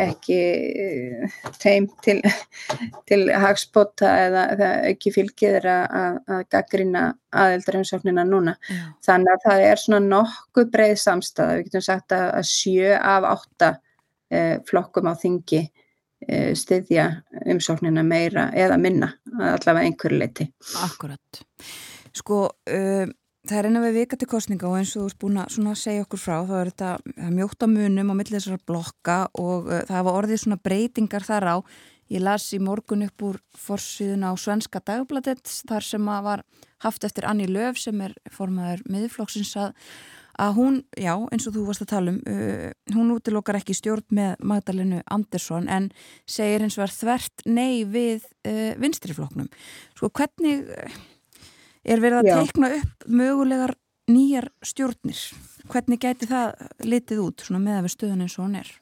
ekki 0.00 0.38
eh, 0.38 1.36
teim 1.60 1.88
til, 2.04 2.20
til 3.08 3.26
hagspota 3.42 4.10
eða, 4.26 4.46
eða 4.54 4.70
ekki 4.92 5.12
fylgir 5.14 5.66
að, 5.68 6.18
að 6.26 6.42
gaggrina 6.52 7.04
aðeldarheimsóknina 7.32 8.24
núna. 8.28 8.56
Já. 8.68 8.82
Þannig 9.08 9.34
að 9.34 9.46
það 9.46 9.66
er 9.68 9.82
svona 9.84 10.02
nokkuð 10.08 10.72
breið 10.74 10.96
samstæða. 11.04 11.58
Við 11.58 11.70
getum 11.70 11.86
sagt 11.88 12.16
að, 12.16 12.26
að 12.40 12.50
sjö 12.50 12.98
af 12.98 13.30
átta 13.34 13.72
eh, 14.32 14.58
flokkum 14.68 15.12
á 15.12 15.14
þingi 15.18 15.62
eh, 15.62 16.52
styðja 16.58 17.08
umsóknina 17.52 18.04
meira 18.06 18.50
eða 18.56 18.78
minna 18.80 19.12
allavega 19.38 19.88
einhverju 19.88 20.22
leiti. 20.22 20.48
Akkurat. 20.84 21.42
Sko, 22.12 22.44
um, 22.68 23.12
Það 23.42 23.58
er 23.58 23.66
einnig 23.66 23.82
við 23.82 23.96
vika 23.96 24.16
til 24.18 24.26
kostninga 24.30 24.68
og 24.68 24.76
eins 24.78 24.92
og 24.94 25.02
þú 25.02 25.08
ert 25.08 25.18
búin 25.18 25.38
að 25.42 25.78
segja 25.80 26.04
okkur 26.04 26.20
frá 26.22 26.36
þá 26.46 26.52
er 26.60 26.68
þetta 26.70 27.30
mjóta 27.34 27.66
munum 27.66 28.12
á 28.12 28.14
millið 28.14 28.36
þessara 28.36 28.62
blokka 28.70 29.16
og 29.34 29.66
uh, 29.66 29.80
það 29.88 29.96
hafa 29.98 30.12
orðið 30.20 30.42
svona 30.44 30.58
breytingar 30.62 31.26
þar 31.26 31.48
á. 31.50 31.56
Ég 32.12 32.22
las 32.22 32.46
í 32.54 32.60
morgun 32.62 33.02
upp 33.08 33.24
úr 33.26 33.40
forsiðuna 33.58 34.30
á 34.30 34.34
Svenska 34.38 34.78
dagbladet 34.86 35.42
þar 35.66 35.88
sem 35.88 36.10
að 36.14 36.24
var 36.28 36.46
haft 36.86 37.06
eftir 37.08 37.26
Anni 37.26 37.48
Löf 37.50 37.82
sem 37.82 37.98
er 38.06 38.14
formaður 38.30 38.84
miðurflokksins 38.86 39.56
að, 39.58 39.74
að 40.38 40.56
hún, 40.60 40.80
já 40.94 41.16
eins 41.34 41.48
og 41.50 41.56
þú 41.56 41.64
varst 41.66 41.82
að 41.82 41.92
tala 41.96 42.14
um, 42.14 42.20
uh, 42.22 42.68
hún 42.94 43.10
útilokkar 43.16 43.58
ekki 43.58 43.74
stjórn 43.74 44.06
með 44.14 44.36
Magdalenu 44.52 45.02
Andersson 45.10 45.66
en 45.66 45.90
segir 46.30 46.62
eins 46.62 46.78
og 46.78 46.86
er 46.86 46.94
þvert 46.94 47.48
nei 47.50 47.82
við 47.90 48.22
uh, 48.46 48.70
vinstriflokknum. 48.78 49.50
Sko 49.98 50.14
hvernig 50.14 50.62
er 51.84 52.02
verið 52.02 52.20
að 52.22 52.30
Já. 52.30 52.36
teikna 52.40 52.70
upp 52.78 53.08
mögulegar 53.08 53.74
nýjar 54.10 54.48
stjórnir 54.66 55.24
hvernig 55.70 56.02
gæti 56.02 56.28
það 56.30 56.54
litið 56.84 57.24
út 57.24 57.44
með 57.54 57.76
að 57.76 57.84
við 57.86 57.94
stöðun 57.96 58.24
eins 58.26 58.38
og 58.38 58.46
hún 58.46 58.60
er 58.62 58.72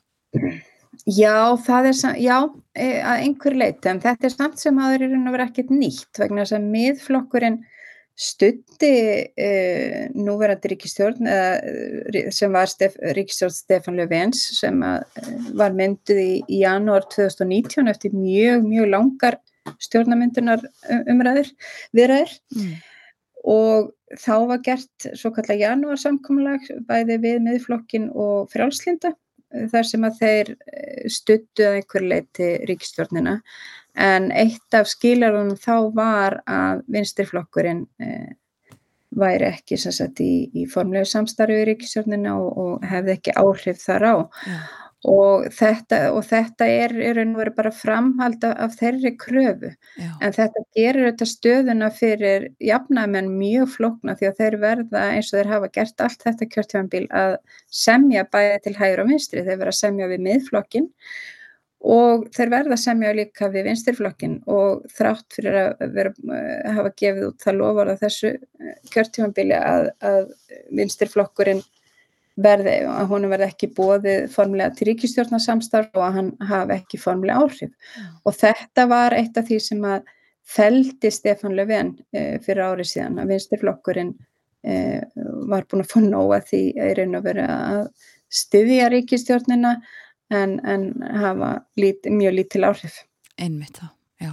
Já, 1.08 1.56
það 1.64 1.86
er 1.88 1.98
já, 2.20 2.36
e, 2.76 2.86
að 3.00 3.22
einhver 3.24 3.56
leiti 3.56 3.88
en 3.88 4.00
þetta 4.02 4.26
er 4.26 4.32
samt 4.34 4.60
sem 4.60 4.78
að 4.78 4.90
það 4.90 4.94
er 4.96 5.12
verið 5.32 5.44
ekkert 5.46 5.70
nýtt 5.72 6.20
vegna 6.20 6.42
þess 6.44 6.56
að 6.58 6.66
miðflokkurinn 6.74 7.60
stutti 8.20 8.90
e, 9.32 9.50
núverandi 10.12 10.72
ríkistjórn 10.74 11.28
e, 11.30 12.24
sem 12.34 12.52
var 12.52 12.68
Stef, 12.68 12.98
ríkistjórn 13.16 13.54
Stefan 13.54 13.96
Löfvens 13.96 14.42
sem 14.58 14.82
að, 14.84 15.06
e, 15.16 15.38
var 15.56 15.76
mynduð 15.78 16.20
í, 16.20 16.32
í 16.44 16.60
janúar 16.66 17.06
2019 17.14 17.88
eftir 17.88 18.12
mjög, 18.16 18.66
mjög 18.66 18.90
langar 18.92 19.38
stjórnamyndunar 19.82 20.64
umræður 21.10 21.50
viðræður. 21.96 22.36
Mm. 22.56 22.76
Og 23.50 23.90
þá 24.18 24.34
var 24.50 24.62
gert 24.64 25.08
svo 25.16 25.32
kallar 25.34 25.60
janúarsamkomlag 25.60 26.66
bæði 26.88 27.18
við 27.22 27.42
miðflokkin 27.46 28.08
og 28.10 28.50
frjálslinda 28.52 29.12
eh, 29.14 29.68
þar 29.70 29.86
sem 29.88 30.06
að 30.06 30.18
þeir 30.20 30.50
eh, 30.54 31.06
stuttu 31.12 31.68
að 31.68 31.78
einhver 31.78 32.06
leiti 32.14 32.50
ríkistjórnina 32.68 33.38
en 34.00 34.28
eitt 34.34 34.76
af 34.76 34.90
skilarunum 34.90 35.56
þá 35.58 35.74
var 35.94 36.40
að 36.50 36.84
vinstirflokkurinn 36.92 37.86
eh, 38.02 38.36
væri 39.10 39.48
ekki 39.50 39.78
sagt, 39.80 40.20
í, 40.22 40.50
í 40.54 40.66
formlegu 40.70 41.08
samstarfi 41.08 41.62
í 41.62 41.70
ríkistjórnina 41.70 42.36
og, 42.38 42.50
og 42.62 42.86
hefði 42.86 43.16
ekki 43.16 43.38
áhrif 43.40 43.82
þar 43.82 44.06
á. 44.06 44.14
Ja 44.46 44.60
og 45.08 45.46
þetta, 45.56 45.98
og 46.12 46.24
þetta 46.28 46.66
er 46.68 46.92
veru 46.92 47.52
bara 47.56 47.72
framhald 47.72 48.44
af 48.44 48.76
þeirri 48.76 49.14
kröfu. 49.16 49.72
Já. 49.96 50.10
en 50.20 50.32
þetta 50.36 50.64
gerir 50.76 51.08
þetta 51.08 51.28
stöðuna 51.30 51.90
fyrir 51.96 52.48
jafnæmen 52.60 53.32
mjög 53.38 53.74
flokna 53.76 54.14
því 54.18 54.28
að 54.28 54.38
þeir 54.42 54.56
verða 54.60 55.04
eins 55.14 55.32
og 55.32 55.38
þeir 55.38 55.52
hafa 55.54 55.72
gert 55.72 56.04
allt 56.04 56.22
þetta 56.26 56.50
kjörtjónbíl 56.54 57.06
að 57.10 57.36
semja 57.72 58.26
bæði 58.28 58.62
til 58.64 58.76
hægur 58.76 59.04
og 59.04 59.12
vinstri, 59.12 59.44
þeir 59.44 59.60
verða 59.60 59.74
að 59.74 59.80
semja 59.80 60.10
við 60.10 60.24
miðflokkin 60.28 60.90
og 61.80 62.26
þeir 62.36 62.50
verða 62.52 62.76
að 62.76 62.82
semja 62.82 63.10
líka 63.16 63.48
við 63.48 63.70
vinstirflokkin 63.70 64.34
og 64.52 64.82
þrátt 64.92 65.36
fyrir 65.36 65.58
að 65.62 65.94
vera, 65.96 66.12
hafa 66.76 66.92
gefið 67.00 67.28
út 67.30 67.44
það 67.46 67.60
lofar 67.62 67.92
að 67.94 68.02
þessu 68.04 68.32
kjörtjónbíli 68.92 69.56
að, 69.56 69.88
að 70.04 70.26
vinstirflokkurinn 70.76 71.62
verði, 72.44 72.76
að 72.88 73.10
honum 73.12 73.32
verði 73.32 73.50
ekki 73.50 73.70
bóðið 73.76 74.24
formulega 74.34 74.74
til 74.76 74.88
ríkistjórnarsamstarf 74.90 75.92
og 75.96 76.06
að 76.06 76.16
hann 76.18 76.30
hafi 76.50 76.76
ekki 76.78 77.00
formulega 77.00 77.44
áhrif 77.44 77.70
mm. 77.70 78.08
og 78.24 78.36
þetta 78.40 78.86
var 78.90 79.16
eitt 79.18 79.38
af 79.40 79.48
því 79.48 79.60
sem 79.64 79.86
að 79.88 80.10
feldi 80.50 81.12
Stefan 81.14 81.54
Löfven 81.58 81.94
e, 82.16 82.38
fyrir 82.44 82.64
árið 82.72 82.90
síðan 82.92 83.20
að 83.22 83.34
vinstirflokkurinn 83.34 84.14
e, 84.66 84.74
var 85.50 85.66
búin 85.70 85.84
að 85.84 85.92
fá 85.92 86.00
nóga 86.04 86.40
því 86.48 86.62
að 86.76 86.90
í 86.90 86.96
raun 86.98 87.18
og 87.20 87.26
veru 87.28 87.46
að 87.46 87.84
styðja 88.40 88.90
ríkistjórnina 88.94 89.74
en, 90.30 90.58
en 90.66 90.90
hafa 91.02 91.54
lít, 91.78 92.06
mjög 92.06 92.36
lítil 92.38 92.66
áhrif. 92.68 93.00
Einmitt 93.40 93.80
það, 93.80 93.94
já. 94.22 94.32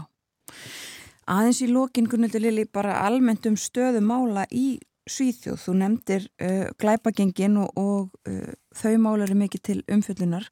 Aðeins 1.27 1.61
í 1.65 1.69
lókin 1.71 2.09
Gunnildur 2.09 2.43
Lili 2.43 2.67
bara 2.69 3.01
almennt 3.05 3.47
um 3.49 3.57
stöðu 3.59 4.03
mála 4.05 4.45
í 4.53 4.77
Svíþjóð, 5.07 5.57
þú 5.63 5.73
nefndir 5.81 6.27
uh, 6.43 6.67
glæpagengin 6.81 7.57
og, 7.63 7.79
og 7.79 8.29
uh, 8.29 8.53
þau 8.75 8.93
mál 9.03 9.23
eru 9.25 9.37
mikið 9.39 9.65
til 9.69 9.79
umfyllunar 9.91 10.47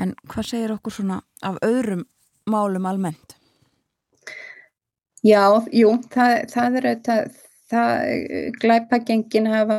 en 0.00 0.14
hvað 0.30 0.48
segir 0.48 0.74
okkur 0.74 0.96
svona 0.96 1.20
af 1.44 1.58
öðrum 1.66 2.06
málum 2.48 2.88
almennt? 2.88 3.36
Já, 5.22 5.44
jú, 5.70 5.94
það, 6.10 6.32
það 6.50 6.78
er 6.78 6.86
auðvitað, 6.90 7.34
það, 7.70 8.14
glæpagengin 8.62 9.50
hafa, 9.52 9.76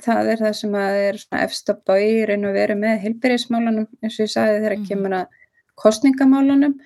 það 0.00 0.30
er 0.32 0.44
það 0.46 0.54
sem 0.62 0.76
að 0.80 1.00
er 1.02 1.18
efst 1.42 1.68
á 1.68 1.74
bærin 1.90 2.48
og 2.48 2.56
veru 2.56 2.78
með 2.80 3.02
hilbyrjismálunum, 3.04 3.90
eins 4.00 4.16
og 4.16 4.24
ég 4.24 4.32
sagði 4.32 4.62
þegar 4.62 4.76
mm. 4.78 4.86
kemur 4.88 5.16
að 5.18 5.36
kostningamálunum. 5.80 6.78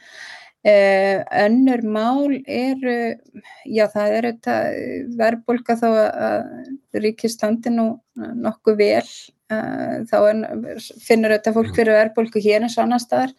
Eh, 0.64 1.20
önnur 1.44 1.82
mál 1.84 2.38
eru, 2.48 2.92
já 3.68 3.84
það 3.92 4.14
er 4.16 4.26
auðvitað 4.30 4.76
verðbólka 5.18 5.74
þó 5.76 5.88
að, 5.92 6.46
ríkið 7.04 7.32
standi 7.34 7.72
nú 7.74 7.84
nokkuð 8.16 8.78
vel, 8.78 9.10
eh, 9.52 9.98
þá 10.08 10.16
finnur 11.04 11.34
auðvitað 11.34 11.58
fólk 11.58 11.74
fyrir 11.76 11.98
verðbólku 11.98 12.40
hér 12.40 12.64
og 12.64 12.78
annar 12.80 13.04
staðar. 13.04 13.36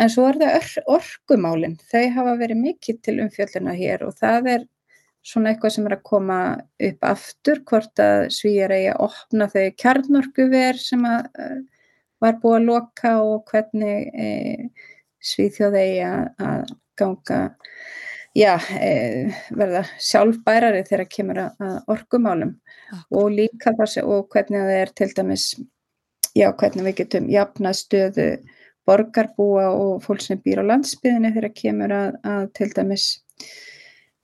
En 0.00 0.08
svo 0.12 0.30
er 0.30 0.40
það 0.40 0.56
or 0.56 0.96
orkumálinn, 0.96 1.76
þau 1.92 2.08
hafa 2.16 2.34
verið 2.40 2.62
mikið 2.62 3.02
til 3.04 3.18
umfjölluna 3.26 3.76
hér 3.76 4.08
og 4.08 4.16
það 4.16 4.50
er 4.54 4.66
svona 5.26 5.52
eitthvað 5.52 5.76
sem 5.76 5.86
er 5.90 5.98
að 5.98 6.04
koma 6.08 6.40
upp 6.88 7.06
aftur, 7.12 7.62
hvort 7.68 8.00
að 8.00 8.28
svíjar 8.32 8.72
eigi 8.72 8.90
að 8.94 9.06
opna 9.10 9.52
þau 9.52 9.64
kjarnorkuver 9.82 10.80
sem 10.80 11.08
var 12.22 12.36
búið 12.40 12.58
að 12.60 12.68
loka 12.70 13.16
og 13.20 13.50
hvernig 13.50 14.12
e, 14.14 14.28
svíþjóð 15.22 15.78
eigi 15.80 16.02
að, 16.06 16.74
ganga, 16.96 17.40
já, 18.36 18.52
e, 18.76 18.90
verða 19.56 19.84
sjálfbærari 20.02 20.84
þegar 20.88 21.08
kemur 21.12 21.42
að, 21.46 21.78
orkumálum 21.92 22.56
Akkurat. 22.56 23.06
og 23.10 23.32
líka 23.34 23.74
það 23.78 23.92
sem, 23.94 24.10
og 24.10 24.28
hvernig 24.32 24.62
það 24.64 24.80
er 24.80 24.92
til 25.00 25.10
dæmis, 25.16 25.46
já, 26.36 26.50
hvernig 26.52 26.90
við 26.90 26.98
getum 27.02 27.30
jafnað 27.32 27.80
stöðu 27.80 28.28
borgarbúa 28.86 29.70
og 29.74 30.02
fólk 30.04 30.22
sem 30.22 30.40
býr 30.42 30.62
á 30.62 30.68
landsbyðinni 30.70 31.32
þegar 31.34 31.56
kemur 31.58 31.94
að, 31.94 32.20
að 32.22 32.44
til 32.58 32.70
dæmis 32.76 33.08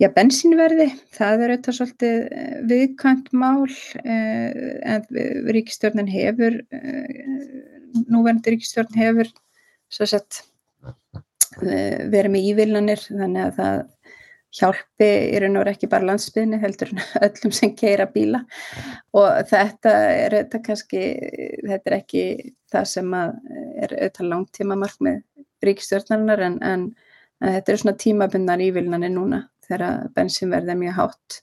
já, 0.03 0.09
bensínverði, 0.15 0.89
það 1.15 1.45
er 1.45 1.55
auðvitað 1.55 1.77
svolítið 1.79 2.17
eh, 2.23 2.55
viðkvæmt 2.71 3.29
mál 3.39 3.67
eh, 4.03 4.79
en 4.95 5.05
ríkistjórnin 5.57 6.11
hefur 6.11 6.59
eh, 6.75 7.21
núverandi 8.07 8.55
ríkistjórn 8.55 8.99
hefur 8.99 9.31
svo 9.93 10.09
sett 10.09 10.43
verið 11.61 12.33
með 12.33 12.49
ívillanir 12.53 13.03
þannig 13.09 13.45
að 13.47 13.59
það 13.59 13.83
hjálpi 14.53 15.09
í 15.33 15.39
raun 15.41 15.57
og 15.57 15.63
veru 15.63 15.73
ekki 15.73 15.89
bara 15.91 16.09
landsbyðinni 16.11 16.59
heldur 16.63 16.91
öllum 17.27 17.55
sem 17.57 17.73
keira 17.77 18.07
bíla. 18.13 18.43
Og 19.17 19.29
þetta 19.49 19.95
er 20.13 20.37
þetta 20.37 20.61
kannski, 20.67 21.05
þetta 21.69 21.91
er 21.91 21.97
ekki 21.99 22.25
það 22.73 22.91
sem 22.91 23.15
að 23.17 23.39
er 23.83 23.95
auðvitað 23.97 24.29
langtíma 24.33 24.79
markmið 24.81 25.23
ríkistjórnarinnar 25.63 26.45
en, 26.49 26.59
en, 26.67 26.85
en 27.41 27.57
þetta 27.57 27.73
eru 27.73 27.83
svona 27.85 28.03
tímabundnar 28.03 28.65
ívillanir 28.65 29.15
núna 29.15 29.47
þegar 29.67 30.13
bensinverð 30.17 30.75
er 30.75 30.81
mjög 30.83 31.01
hátt. 31.01 31.41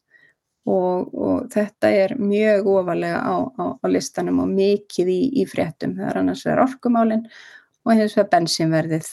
Og, 0.70 1.14
og 1.18 1.46
þetta 1.50 1.90
er 1.96 2.12
mjög 2.20 2.68
ofalega 2.70 3.24
á, 3.26 3.36
á, 3.58 3.66
á 3.80 3.86
listanum 3.90 4.44
og 4.44 4.52
mikið 4.52 5.08
í, 5.10 5.22
í 5.42 5.46
fréttum, 5.50 5.96
það 5.98 6.12
er 6.12 6.20
annars 6.20 6.44
vegar 6.46 6.62
orkumálin 6.68 7.24
og 7.88 7.96
hins 7.96 8.14
vegar 8.14 8.30
bensinverðið 8.36 9.08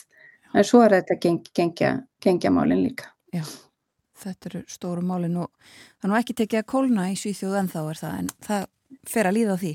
en 0.57 0.67
svo 0.67 0.83
er 0.85 0.97
þetta 0.97 1.19
geng, 1.23 1.41
gengja, 1.55 1.93
gengjamálin 2.23 2.83
líka. 2.83 3.11
Já, 3.35 3.43
þetta 4.23 4.51
eru 4.51 4.63
stóru 4.71 5.03
málin 5.05 5.37
og 5.43 5.51
það 5.97 6.07
er 6.07 6.13
nú 6.13 6.19
ekki 6.19 6.37
tekið 6.41 6.63
að 6.63 6.69
kólna 6.73 7.09
í 7.11 7.17
Svíþjóð 7.19 7.59
en 7.61 7.73
þá 7.73 7.81
er 7.83 8.01
það, 8.01 8.15
en 8.21 8.31
það 8.47 8.69
fer 9.07 9.29
að 9.29 9.37
líða 9.37 9.57
á 9.57 9.61
því. 9.63 9.73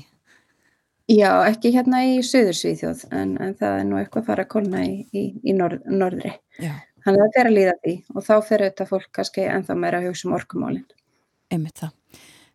Já, 1.11 1.29
ekki 1.49 1.73
hérna 1.75 2.05
í 2.07 2.17
söður 2.23 2.59
Svíþjóð 2.61 3.05
en, 3.11 3.35
en 3.43 3.55
það 3.59 3.79
er 3.79 3.85
nú 3.89 3.99
eitthvað 3.99 4.23
að 4.23 4.29
fara 4.31 4.47
að 4.47 4.53
kólna 4.55 4.83
í, 4.87 4.95
í, 5.11 5.25
í 5.43 5.55
norð, 5.57 5.83
norðri. 5.91 6.35
Já, 6.63 6.73
Þannig 7.03 7.19
að 7.19 7.25
það 7.25 7.33
fer 7.35 7.49
að 7.49 7.57
líða 7.57 7.73
því 7.83 7.93
og 8.13 8.23
þá 8.23 8.33
fer 8.47 8.63
þetta 8.63 8.85
fólk 8.87 9.09
kannski 9.17 9.47
ennþá 9.51 9.75
meira 9.75 9.99
að 9.99 10.05
hugsa 10.07 10.27
um 10.29 10.35
orkumálin. 10.37 10.85
einmitt 11.51 11.81
það. 11.81 11.91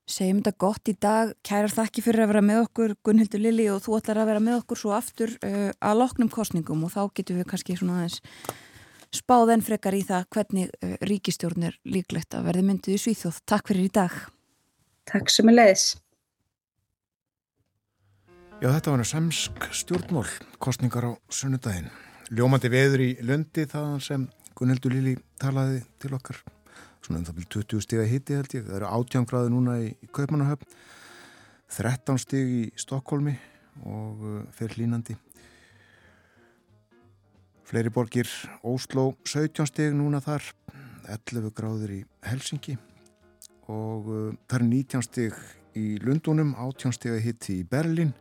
Segjum 0.08 0.38
þetta 0.40 0.54
gott 0.64 0.88
í 0.88 0.94
dag, 0.96 1.34
kærar 1.44 1.72
þakki 1.72 2.02
fyrir 2.06 2.24
að 2.24 2.30
vera 2.30 2.40
með 2.44 2.62
okkur, 2.62 2.94
Gunnhildur 3.04 3.42
Lili 3.42 3.66
og 3.68 3.82
þú 3.84 3.98
ætlar 3.98 4.22
að 4.22 4.30
vera 4.30 4.40
með 4.40 4.62
okkur 4.62 4.80
svo 4.80 4.94
aftur 4.96 5.34
uh, 5.44 5.68
að 5.84 6.00
loknum 6.00 6.30
kostningum 6.32 6.86
og 6.86 6.94
þá 6.94 7.02
getum 7.18 7.36
við 7.36 7.48
kannski 7.50 7.76
svona 7.76 7.98
aðeins 7.98 8.22
spáð 9.18 9.52
enn 9.54 9.64
frekar 9.64 9.96
í 9.96 10.00
það 10.08 10.24
hvernig 10.32 10.72
uh, 10.72 10.96
ríkistjórn 11.10 11.68
er 11.68 11.76
líklegt 11.84 12.38
að 12.38 12.48
verði 12.48 12.64
myndið 12.70 12.96
í 12.96 13.02
Svíþjóð. 13.04 13.42
Takk 13.52 13.68
fyrir 13.68 13.84
í 13.84 13.92
dag. 14.00 14.16
Takk 15.12 15.32
sem 15.32 15.52
er 15.52 15.58
leiðis. 15.58 15.86
Já, 18.58 18.72
þetta 18.72 18.96
var 18.96 19.06
semsk 19.12 19.70
stjórnmól, 19.76 20.26
kostningar 20.58 21.04
á 21.04 21.12
sunnudaginn. 21.28 21.92
Ljómandi 22.32 22.72
veður 22.72 23.04
í 23.04 23.12
Lundi 23.28 23.68
þaðan 23.68 24.00
sem 24.04 24.24
Gunnhildur 24.56 24.96
Lili 24.96 25.18
talaði 25.38 25.84
til 26.00 26.16
okkar. 26.16 26.40
Svona 27.08 27.22
um 27.22 27.24
það 27.24 27.36
byrju 27.38 27.62
20 27.64 27.84
stíga 27.86 28.02
hitti 28.04 28.34
held 28.36 28.52
ég. 28.52 28.64
Það 28.66 28.74
eru 28.76 28.88
18 28.92 29.26
gráði 29.30 29.52
núna 29.54 29.76
í, 29.80 29.86
í 30.04 30.08
Kaupmannahöfn, 30.12 30.74
13 31.72 32.20
stíg 32.20 32.50
í 32.52 32.58
Stokkólmi 32.76 33.32
og 33.88 34.26
uh, 34.28 34.42
fyrir 34.52 34.76
hlínandi. 34.76 35.16
Fleiri 37.64 37.88
borgir 37.96 38.28
Ósló 38.60 39.14
17 39.24 39.70
stíg 39.72 39.96
núna 39.96 40.20
þar, 40.20 40.44
11 41.08 41.48
gráður 41.56 41.96
í 41.96 42.02
Helsingi 42.28 42.76
og 43.72 44.12
uh, 44.12 44.28
það 44.44 44.58
eru 44.60 44.68
19 44.68 45.08
stíg 45.08 45.40
í 45.80 45.86
Lundunum, 46.04 46.52
18 46.60 46.92
stíga 46.92 47.16
hitti 47.24 47.62
í 47.62 47.64
Berlin 47.64 48.12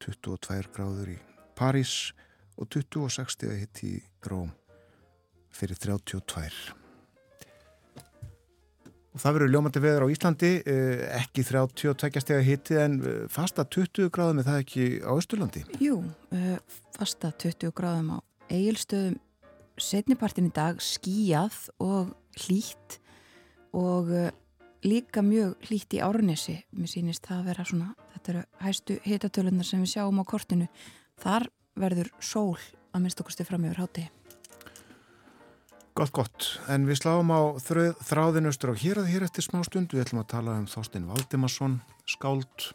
22 0.00 0.72
gráður 0.72 1.12
í 1.12 1.20
París 1.60 2.14
og 2.56 2.72
26 2.72 3.36
stiga 3.36 3.60
hitt 3.60 3.84
í 3.84 3.98
Róm 4.24 4.54
fyrir 5.52 5.76
32. 5.76 6.77
Og 9.14 9.22
það 9.22 9.36
verður 9.36 9.52
ljómandi 9.54 9.82
veður 9.82 10.04
á 10.04 10.12
Íslandi, 10.12 10.50
eh, 10.68 11.04
ekki 11.18 11.44
32 11.46 12.22
stiga 12.22 12.42
hitti 12.44 12.76
en 12.78 12.98
eh, 13.00 13.22
fasta 13.32 13.64
20 13.64 14.10
gráðum 14.14 14.42
er 14.42 14.48
það 14.48 14.60
ekki 14.64 14.84
á 15.00 15.12
Östurlandi. 15.14 15.64
Jú, 15.82 16.02
uh, 16.04 16.58
fasta 16.96 17.32
20 17.32 17.72
gráðum 17.72 18.12
á 18.14 18.18
eigilstöðum 18.52 19.18
setnipartin 19.78 20.50
í 20.50 20.54
dag 20.54 20.82
skíjað 20.82 21.56
og 21.80 22.12
hlýtt 22.44 22.98
og 23.76 24.10
líka 24.82 25.22
mjög 25.22 25.54
hlýtt 25.68 25.94
í 25.94 26.02
árnesi. 26.02 26.56
Mér 26.74 26.90
sýnist 26.90 27.26
það 27.28 27.38
að 27.38 27.50
vera 27.52 27.66
svona 27.68 27.94
þetta 28.14 28.32
eru 28.32 28.44
hæstu 28.64 28.98
hitatölunar 29.06 29.68
sem 29.68 29.84
við 29.84 29.94
sjáum 29.94 30.18
á 30.18 30.24
kortinu. 30.26 30.68
Þar 31.22 31.48
verður 31.78 32.10
sól 32.18 32.58
að 32.90 33.04
minnst 33.04 33.22
okkur 33.22 33.38
stið 33.38 33.52
fram 33.52 33.68
yfir 33.68 33.84
háti 33.84 34.08
Gott, 35.98 36.12
gott. 36.14 36.44
En 36.70 36.84
við 36.86 37.00
sláum 37.00 37.32
á 37.34 37.58
þröð, 37.58 37.96
þráðin 38.06 38.46
austur 38.46 38.70
á 38.70 38.74
hér 38.78 39.00
að 39.00 39.08
hér 39.10 39.24
eftir 39.26 39.42
smá 39.42 39.64
stund. 39.66 39.90
Við 39.90 40.04
ætlum 40.04 40.20
að 40.22 40.28
tala 40.30 40.54
um 40.54 40.68
Þorstein 40.70 41.08
Valdimarsson, 41.10 41.74
skáld 42.06 42.68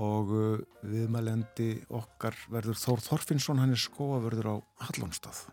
og 0.00 0.32
uh, 0.32 0.64
viðmælendi 0.88 1.82
okkar 1.92 2.38
verður 2.48 2.80
Þór 2.80 3.04
Þorfinnsson, 3.10 3.60
hann 3.60 3.76
er 3.76 3.84
skóavörður 3.84 4.54
á 4.56 4.56
Hallónstað. 4.88 5.44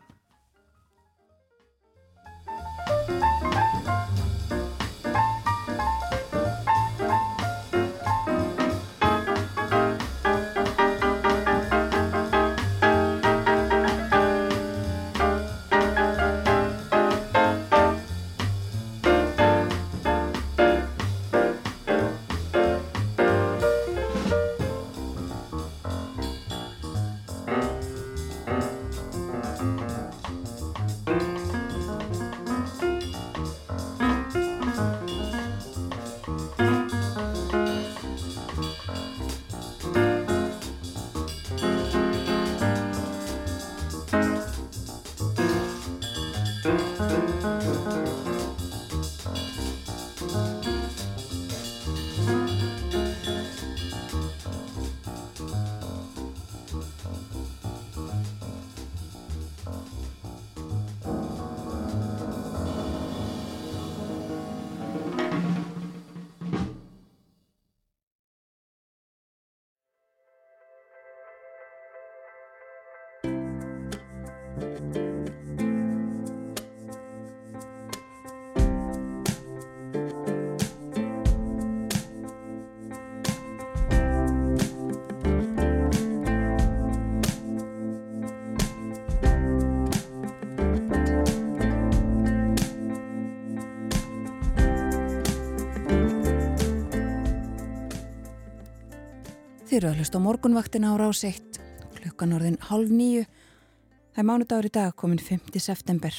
Þið 99.77 99.83
eru 99.83 99.93
að 99.93 99.99
hlusta 100.01 100.17
á 100.17 100.25
morgunvaktina 100.25 100.89
á 100.89 100.95
rás 100.97 101.19
1 101.27 101.57
klukkan 101.99 102.31
orðin 102.33 102.55
halv 102.65 102.89
nýju 102.89 103.27
það 103.29 104.21
er 104.23 104.25
mánudagur 104.25 104.65
í 104.65 104.71
dag 104.73 104.93
komin 104.97 105.19
5. 105.21 105.51
september. 105.61 106.15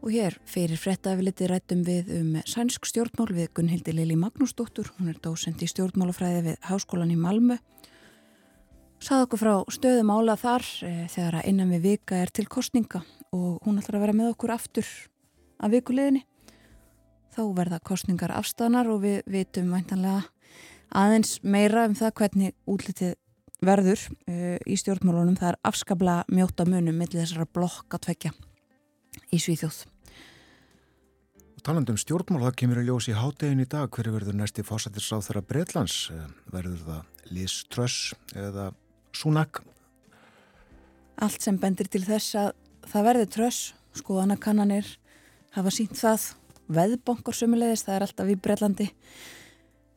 Og 0.00 0.14
hér 0.14 0.38
fyrir 0.48 0.80
frettafiliti 0.80 1.50
rættum 1.50 1.82
við 1.84 2.08
um 2.16 2.30
sænsk 2.48 2.88
stjórnmál 2.88 3.28
við 3.36 3.50
Gunnhildi 3.58 3.92
Lili 3.92 4.16
Magnúsdóttur. 4.16 4.88
Hún 4.96 5.10
er 5.12 5.18
dósend 5.20 5.60
í 5.60 5.68
stjórnmálafræði 5.68 6.46
við 6.46 6.56
Háskólan 6.64 7.12
í 7.12 7.18
Malmö. 7.20 7.58
Sað 9.04 9.26
okkur 9.26 9.42
frá 9.42 9.52
stöðum 9.76 10.14
ála 10.16 10.38
þar 10.40 10.64
e, 10.80 10.94
þegar 11.12 11.36
að 11.42 11.50
innan 11.50 11.74
við 11.74 11.84
vika 11.90 12.22
er 12.22 12.32
til 12.32 12.46
kostninga 12.48 13.02
og 13.36 13.60
hún 13.66 13.82
ætlar 13.82 13.98
að 13.98 14.06
vera 14.06 14.16
með 14.16 14.30
okkur 14.32 14.54
aftur 14.56 14.88
að 15.60 15.76
vikuleginni 15.76 16.24
þá 17.36 17.42
verða 17.52 17.82
kostningar 17.84 18.32
afstæðanar 18.32 18.88
og 18.94 19.04
við 19.04 19.20
vitum 19.28 19.68
væntanlega 19.76 20.24
aðeins 20.90 21.38
meira 21.42 21.86
um 21.88 21.96
það 21.98 22.14
hvernig 22.20 22.54
útlitið 22.68 23.14
verður 23.64 24.00
uh, 24.28 24.56
í 24.68 24.76
stjórnmálunum. 24.78 25.36
Það 25.38 25.52
er 25.54 25.60
afskabla 25.70 26.16
mjóta 26.32 26.66
munum 26.68 26.96
millir 26.96 27.22
þessara 27.22 27.48
blokka 27.48 28.00
tvekja 28.02 28.32
í 29.32 29.40
Svíþjóð. 29.40 29.84
Talandum 31.66 31.96
stjórnmál, 31.98 32.44
það 32.44 32.58
kemur 32.60 32.78
í 32.78 32.84
ljós 32.86 33.08
í 33.10 33.16
hádegin 33.16 33.64
í 33.64 33.66
dag. 33.66 33.88
Hver 33.90 34.12
verður 34.14 34.36
næsti 34.38 34.62
fósættisráð 34.62 35.24
þeirra 35.26 35.46
Breitlands? 35.48 35.96
Verður 36.52 36.84
það 36.84 37.32
Liz 37.34 37.56
Truss 37.72 38.12
eða 38.38 38.68
Sunak? 39.16 39.64
Allt 41.18 41.42
sem 41.42 41.58
bendir 41.58 41.88
til 41.90 42.04
þess 42.06 42.36
að 42.38 42.52
það 42.86 43.08
verður 43.08 43.32
Truss, 43.34 43.72
skoðanakannanir 43.98 44.92
hafa 45.56 45.72
sínt 45.74 45.96
það 45.98 46.28
veðbonkar 46.76 47.34
sömulegis, 47.34 47.82
það 47.86 47.96
er 47.96 48.06
alltaf 48.06 48.30
í 48.30 48.38
Breitlandi 48.46 48.88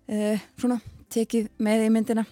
uh, 0.10 0.46
svona 0.60 0.80
tekið 1.14 1.50
með 1.62 1.86
í 1.88 1.92
myndina 1.94 2.26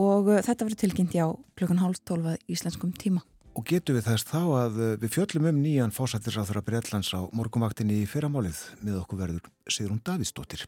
og 0.00 0.30
uh, 0.30 0.38
þetta 0.44 0.66
verður 0.66 0.80
tilkynnt 0.84 1.16
já 1.16 1.26
klukkan 1.58 1.82
hálf 1.82 2.00
tólfað 2.08 2.40
íslenskum 2.50 2.94
tíma. 2.96 3.24
Og 3.58 3.66
getur 3.66 3.98
við 3.98 4.06
þess 4.06 4.28
þá 4.30 4.40
að 4.62 4.80
uh, 4.80 4.94
við 5.02 5.14
fjöllum 5.16 5.50
um 5.50 5.60
nýjan 5.64 5.94
fósættisráþurra 5.94 6.64
Breitlands 6.66 7.12
á 7.12 7.20
morgumvaktinni 7.36 8.00
í 8.02 8.08
fyrramálið 8.08 8.62
með 8.80 9.02
okkur 9.02 9.22
verður 9.24 9.52
Sigrun 9.68 10.02
Davíðsdóttir. 10.06 10.66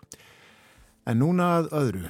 En 1.03 1.19
núna 1.19 1.49
að 1.59 1.73
öðru, 1.75 2.09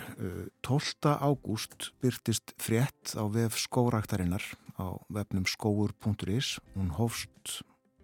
12. 0.69 1.15
ágúst 1.25 1.87
byrtist 2.05 2.53
frétt 2.61 3.15
á 3.17 3.25
vef 3.33 3.57
skóraktarinnar 3.57 4.45
á 4.77 5.01
vefnum 5.09 5.47
skóur.is. 5.49 6.59
Hún 6.77 6.91
hófst 6.99 7.63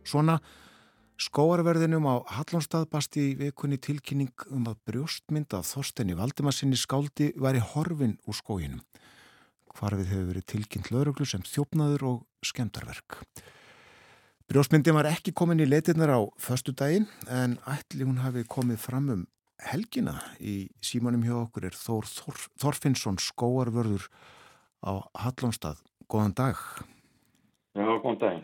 svona 0.08 0.38
Skóarverðinum 1.18 2.04
á 2.06 2.22
Hallonstað 2.30 2.84
basti 2.92 3.32
í 3.32 3.36
vikunni 3.40 3.74
tilkynning 3.82 4.44
um 4.54 4.68
að 4.70 4.76
brjóstmynda 4.86 5.64
Þorstenni 5.66 6.14
Valdimarsinni 6.14 6.76
skáldi 6.78 7.32
væri 7.34 7.58
horfin 7.72 8.12
úr 8.22 8.36
skóginum. 8.38 8.84
Hvarfið 9.74 10.12
hefur 10.12 10.28
verið 10.28 10.44
tilkynnt 10.52 10.90
lauruglu 10.94 11.26
sem 11.26 11.42
þjófnaður 11.42 12.04
og 12.06 12.20
skemdarverk. 12.46 13.16
Brjóstmyndin 14.46 14.94
var 14.94 15.08
ekki 15.10 15.34
komin 15.34 15.58
í 15.58 15.66
leitirnar 15.66 16.12
á 16.14 16.20
förstu 16.38 16.70
daginn 16.70 17.08
en 17.26 17.56
ætli 17.66 18.06
hún 18.06 18.22
hafi 18.22 18.44
komið 18.46 18.78
fram 18.78 19.10
um 19.16 19.24
helgina 19.72 20.20
í 20.38 20.68
símanum 20.78 21.24
hjá 21.26 21.34
okkur 21.40 21.66
er 21.66 21.74
Þór 21.74 22.06
Þor, 22.12 22.44
Þorfinnsson 22.62 23.18
skóarverður 23.18 24.06
á 24.86 25.02
Hallonstað. 25.18 25.82
Góðan 26.06 26.38
dag. 26.38 26.62
Já, 27.74 27.90
góðan 27.98 28.22
dag. 28.22 28.38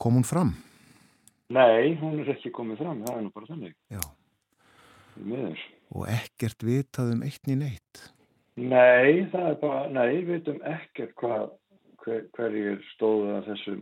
Kom 0.00 0.16
hún 0.16 0.24
fram? 0.24 0.56
Nei, 1.48 1.94
hún 1.96 2.18
er 2.20 2.34
ekki 2.34 2.50
komið 2.52 2.82
fram, 2.82 2.98
það 3.06 3.14
er 3.16 3.22
nú 3.24 3.30
bara 3.32 3.48
þannig. 3.48 3.76
Já. 3.88 4.02
Miður. 5.18 5.62
Og 5.96 6.08
ekkert 6.12 6.64
vitað 6.66 7.14
um 7.14 7.22
eitt 7.24 7.48
nýn 7.48 7.64
eitt? 7.64 8.02
Nei, 8.58 9.24
það 9.32 9.46
er 9.46 9.56
bara, 9.62 9.86
nei, 9.94 10.18
við 10.18 10.34
veitum 10.34 10.58
ekkert 10.68 11.14
hvað, 11.20 11.46
hver, 12.02 12.26
hverjir 12.36 12.82
stóðu 12.92 13.32
að 13.38 13.48
þessum, 13.52 13.80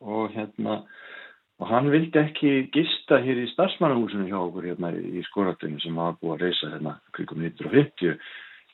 og 0.00 0.24
hérna 0.34 0.74
og 1.60 1.66
hann 1.68 1.90
vildi 1.92 2.18
ekki 2.18 2.50
gista 2.72 3.16
hér 3.20 3.38
í 3.44 3.52
starfsmannahúsinu 3.52 4.30
hjá 4.30 4.38
okkur 4.40 4.64
hérna 4.70 4.88
í 4.96 5.20
skóratinu 5.28 5.78
sem 5.82 6.00
hafa 6.00 6.18
búið 6.22 6.34
að 6.34 6.42
reysa 6.46 6.66
hérna 6.72 6.92
kringum 7.16 7.40
1950 7.44 8.16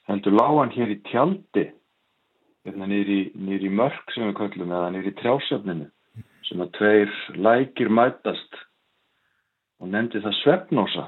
heldur 0.06 0.34
lág 0.38 0.54
hann 0.60 0.76
hér 0.76 0.88
í 0.94 0.98
tjaldi 1.10 1.64
nýri, 2.74 3.20
nýri 3.34 3.70
mörg 3.70 4.14
sem 4.14 4.26
við 4.28 4.36
kallum 4.40 4.72
eða 4.72 4.92
nýri 4.94 5.12
trjásefninu 5.20 5.88
sem 6.48 6.62
að 6.62 6.72
tveir 6.78 7.12
lækir 7.34 7.90
mætast 7.90 8.60
og 9.80 9.90
nefndi 9.92 10.22
það 10.24 10.38
svefnósa 10.42 11.06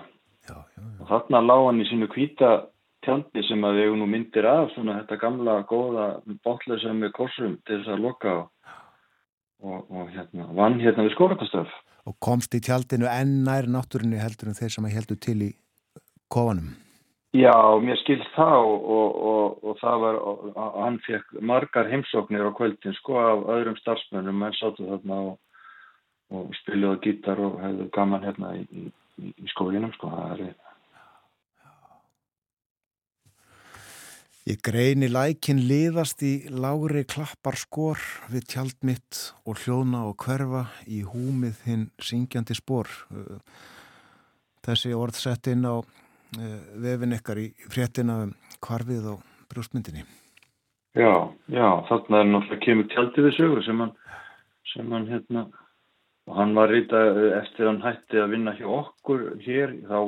Já, 0.49 0.57
já, 0.57 0.83
já. 0.83 1.01
og 1.03 1.09
þarna 1.11 1.45
lág 1.45 1.65
hann 1.67 1.83
í 1.83 1.89
sínu 1.91 2.09
kvíta 2.13 2.53
tjaldi 3.07 3.45
sem 3.47 3.65
að 3.65 3.81
við 3.81 3.97
nú 4.01 4.09
myndir 4.11 4.47
af 4.49 4.73
svona 4.75 5.01
þetta 5.01 5.21
gamla 5.23 5.59
góða 5.69 6.07
bóttlösa 6.45 6.95
með 6.97 7.13
korsum 7.19 7.59
til 7.67 7.81
þess 7.81 7.93
að 7.95 8.05
loka 8.07 8.35
og, 8.41 8.49
og, 9.63 9.85
og 9.93 10.11
hérna 10.15 10.49
vann 10.57 10.81
hérna 10.83 11.07
við 11.07 11.15
skórakastöf 11.17 11.77
Og 12.09 12.17
komst 12.25 12.55
í 12.57 12.61
tjaldinu 12.65 13.09
enn 13.11 13.43
nær 13.45 13.67
náttúrinu 13.69 14.17
heldur 14.17 14.49
en 14.49 14.57
þeir 14.57 14.73
sem 14.73 14.87
að 14.89 14.95
heldur 14.97 15.19
til 15.21 15.39
í 15.45 15.49
kofanum. 16.33 16.71
Já, 17.37 17.53
mér 17.85 17.99
skilst 18.01 18.31
það 18.33 18.55
og, 18.65 18.87
og, 18.99 19.17
og, 19.31 19.59
og 19.69 19.81
það 19.83 20.05
var, 20.05 20.21
hann 20.79 20.95
fekk 21.05 21.35
margar 21.45 21.91
heimsóknir 21.91 22.47
á 22.49 22.57
kvöldin 22.57 22.97
sko 22.97 23.19
af 23.21 23.43
öðrum 23.53 23.77
starfsmönnum, 23.83 24.39
menn 24.41 24.57
sáttu 24.57 24.87
þarna 24.89 25.19
og, 25.27 25.35
spiluðu 26.63 27.03
gítar 27.05 27.43
og 27.45 27.61
hefðu 27.61 27.91
gaman 27.93 28.25
hérna 28.25 28.55
í, 28.57 28.65
í, 28.73 29.29
í 29.29 29.53
skóginum 29.53 29.93
sko, 29.99 30.09
það 30.15 30.33
er 30.47 30.57
Ég 34.49 34.63
greini 34.65 35.11
lækin 35.13 35.59
liðast 35.69 36.23
í 36.25 36.49
lágri 36.49 37.03
klappar 37.05 37.59
skor 37.61 38.01
við 38.33 38.47
tjald 38.49 38.79
mitt 38.81 39.19
og 39.45 39.61
hljóna 39.61 40.07
og 40.09 40.17
hverfa 40.25 40.63
í 40.89 41.03
húmið 41.05 41.59
hinn 41.67 41.83
syngjandi 42.01 42.57
spór. 42.57 42.89
Þessi 44.65 44.95
orð 44.97 45.21
sett 45.21 45.51
inn 45.53 45.69
á 45.69 45.85
vefin 46.37 47.17
ykkar 47.17 47.41
í 47.41 47.49
fréttina 47.73 48.23
um 48.27 48.35
hvarfið 48.65 49.13
og 49.15 49.23
brjóstmyndinni. 49.53 50.05
Já, 50.99 51.31
já, 51.53 51.69
þarna 51.89 52.21
er 52.21 52.29
náttúrulega 52.33 52.65
kemur 52.65 52.89
tjaldi 52.93 53.25
við 53.27 53.35
sögur 53.37 53.65
sem 53.65 53.81
hann, 53.85 53.95
sem 54.73 54.93
hann 54.93 55.07
hérna, 55.09 55.45
og 56.29 56.37
hann 56.41 56.55
var 56.57 56.73
rýta 56.73 57.01
eftir 57.39 57.69
hann 57.69 57.81
hætti 57.85 58.21
að 58.21 58.33
vinna 58.35 58.55
hjá 58.59 58.67
okkur 58.81 59.25
hér, 59.45 59.77
þá, 59.89 60.01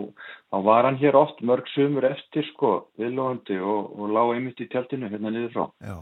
þá 0.50 0.56
var 0.66 0.88
hann 0.88 1.00
hér 1.00 1.18
oft 1.20 1.40
mörg 1.46 1.68
sumur 1.74 2.08
eftir 2.10 2.48
sko, 2.50 2.72
viðlóðandi 3.00 3.60
og, 3.60 3.92
og 3.96 4.14
lág 4.16 4.34
einmitt 4.34 4.60
í 4.64 4.68
tjaldinu 4.72 5.12
hérna 5.12 5.32
niður 5.32 5.52
frá. 5.54 5.66
Já, 5.84 5.98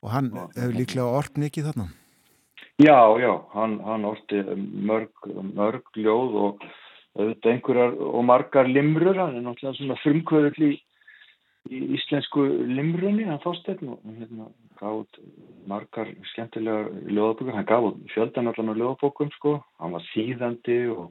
og 0.00 0.14
hann 0.14 0.30
Já, 0.34 0.44
hefur 0.56 0.78
líklega 0.78 1.18
orð 1.20 1.42
mikið 1.44 1.70
þarna. 1.70 1.90
Já, 2.80 2.96
já, 3.20 3.32
hann, 3.52 3.76
hann 3.84 4.06
orti 4.08 4.40
mörg, 4.88 5.12
mörg 5.52 5.98
ljóð 6.00 6.38
og 6.46 6.70
auðvitað 7.18 7.52
einhverjar 7.54 7.96
og 8.06 8.24
margar 8.24 8.70
limrur, 8.70 9.18
hann 9.18 9.36
er 9.38 9.44
náttúrulega 9.44 9.78
svona 9.78 9.98
frumkvöðull 10.04 10.66
í, 10.68 10.72
í 11.70 11.80
íslensku 11.98 12.44
limrunni, 12.70 13.26
hann 13.28 13.42
Þorsteinn 13.42 13.94
og 13.94 14.04
hérna 14.18 14.50
gaf 14.80 15.00
út 15.02 15.22
margar 15.70 16.12
skemmtilegar 16.32 16.90
ljóðabókur, 17.10 17.54
hann 17.56 17.68
gaf 17.68 17.88
út 17.90 18.04
fjöldan 18.14 18.52
allan 18.52 18.72
á 18.72 18.80
ljóðabókum 18.80 19.32
sko, 19.36 19.56
hann 19.82 19.96
var 19.96 20.06
síðandi 20.12 20.78
og, 20.94 21.08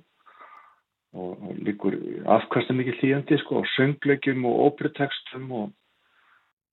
og, 1.13 1.34
og 1.35 1.59
líkur 1.67 1.99
afkvæmsta 2.39 2.77
mikið 2.77 3.01
hlýjandi 3.01 3.41
sko 3.43 3.61
og 3.61 3.73
sönglegjum 3.76 4.47
og 4.49 4.63
óperutekstum 4.69 5.51
og, 5.63 5.73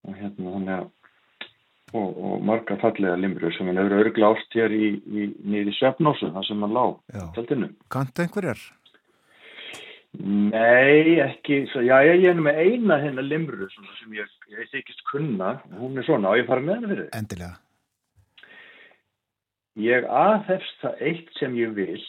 og 0.07 0.21
hérna 0.21 0.55
þannig 0.55 0.79
að 0.79 0.93
og, 1.95 2.17
og 2.17 2.43
marga 2.47 2.77
fallega 2.83 3.19
limrur 3.21 3.55
sem 3.55 3.69
hann 3.69 3.79
hefur 3.81 4.01
örgla 4.01 4.33
ást 4.35 4.57
hér 4.59 4.75
í, 4.75 4.89
í 5.07 5.29
nýri 5.47 5.75
svefnósu, 5.77 6.33
það 6.35 6.49
sem 6.49 6.65
hann 6.65 6.75
lá 6.75 6.85
Já. 7.15 7.23
tjaldinu. 7.37 7.71
Kantu 7.93 8.25
einhverjar? 8.25 8.65
Nei, 10.17 11.19
ekki, 11.21 11.67
svo, 11.73 11.83
já, 11.85 11.99
ég 12.07 12.25
er 12.31 12.39
með 12.41 12.61
eina 12.63 12.97
hérna 13.03 13.25
limru 13.25 13.67
sem 13.69 14.15
ég, 14.17 14.31
ég 14.55 14.71
þykist 14.73 15.03
kunna, 15.11 15.59
hún 15.77 15.99
er 16.01 16.07
svona, 16.07 16.33
á 16.33 16.39
ég 16.41 16.49
fara 16.49 16.65
með 16.65 16.79
henni 16.79 16.93
fyrir. 16.93 17.09
Endilega. 17.19 17.57
Ég 19.77 20.07
aðhefst 20.09 20.79
það 20.81 21.03
eitt 21.05 21.35
sem 21.37 21.57
ég 21.59 21.75
vil 21.77 22.01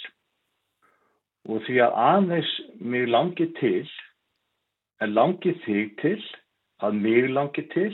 og 1.48 1.64
því 1.64 1.78
að 1.84 1.98
aðeins 2.04 2.54
mig 2.80 3.08
langi 3.12 3.48
til, 3.60 3.88
en 5.04 5.14
langi 5.16 5.54
þig 5.66 5.94
til, 6.02 6.22
að 6.84 6.92
mig 7.04 7.30
langi 7.32 7.64
til, 7.74 7.94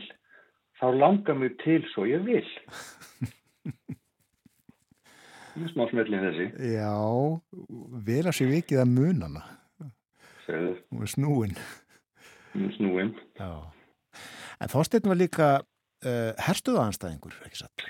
þá 0.82 0.88
langar 0.98 1.36
mig 1.40 1.52
til 1.64 1.82
svo 1.94 2.04
ég 2.10 2.22
vil. 2.26 2.44
Smá 5.74 5.84
smellin 5.90 6.26
þessi. 6.26 6.46
Já, 6.74 6.94
vel 8.08 8.26
að 8.26 8.38
sé 8.38 8.46
vikið 8.50 8.80
að 8.82 8.94
munana. 8.96 9.44
Hún 10.48 11.06
er 11.06 11.12
snúin. 11.12 11.58
hún 12.54 12.70
er 12.70 12.78
snúin. 12.78 13.14
Já. 13.40 13.52
En 14.62 14.72
Þorsteinn 14.72 15.10
var 15.10 15.20
líka 15.20 15.50
uh, 15.60 16.32
herstuðanstæðingur, 16.48 17.38
ekki 17.48 17.64
satt? 17.64 17.86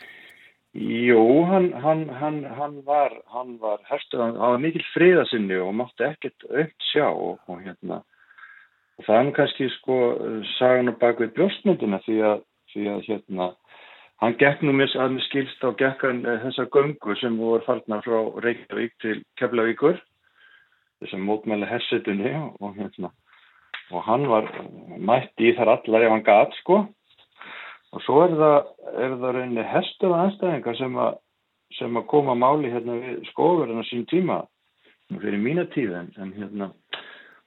Jú, 0.74 1.46
hann, 1.46 1.70
hann, 1.84 2.08
hann, 2.10 2.46
hann 2.58 2.80
var, 2.86 3.14
hann 3.30 3.60
var 3.62 3.84
var 3.86 4.58
mikil 4.58 4.82
friðasinni 4.94 5.60
og 5.62 5.76
mátti 5.78 6.08
ekkert 6.08 6.48
aukt 6.50 6.88
sjá 6.90 7.06
og, 7.12 7.44
og 7.46 7.60
hérna, 7.62 8.00
og 8.98 9.06
það 9.06 9.20
er 9.20 9.30
kannski 9.38 9.68
sko 9.76 9.98
sagan 10.56 10.90
á 10.90 10.98
bak 10.98 11.22
við 11.22 11.36
brjóstmyndina 11.36 12.00
því 12.08 12.18
að, 12.26 12.42
því 12.74 12.88
að 12.90 13.06
hérna, 13.06 13.52
hann 14.24 14.40
gekk 14.42 14.66
nú 14.66 14.74
mér 14.74 14.98
að 14.98 15.14
mér 15.14 15.28
skilst 15.28 15.62
á 15.62 15.70
gekkan 15.78 16.26
þessar 16.48 16.72
göngu 16.74 17.20
sem 17.22 17.38
voru 17.38 17.62
farnar 17.68 18.02
frá 18.02 18.18
Reykjavík 18.42 18.98
til 19.06 19.22
Keflavíkur, 19.38 20.02
þessar 21.04 21.24
mótmæli 21.28 21.70
hersetunni 21.70 22.34
og, 22.40 22.58
og 22.64 22.76
hérna, 22.80 23.14
og 23.92 24.04
hann 24.08 24.28
var 24.32 24.50
mætti 24.98 25.52
í 25.52 25.56
þar 25.58 25.78
allar 25.78 26.08
ef 26.08 26.16
hann 26.16 26.28
gat 26.28 26.60
sko, 26.62 26.84
Og 27.94 28.02
svo 28.02 28.24
er 28.26 28.34
það, 28.38 28.70
er 29.04 29.12
það 29.22 29.36
rauninni 29.36 29.64
hestur 29.70 30.14
og 30.14 30.22
anstæðingar 30.24 30.78
sem 30.80 30.96
að, 30.98 31.18
sem 31.78 32.00
að 32.00 32.08
koma 32.10 32.36
máli 32.38 32.72
hérna 32.74 32.98
við 33.02 33.20
skóverðina 33.30 33.86
sín 33.86 34.08
tíma 34.10 34.42
fyrir 35.14 35.42
mína 35.42 35.68
tíð 35.74 35.94
en, 36.00 36.08
en 36.18 36.32
hérna 36.34 36.72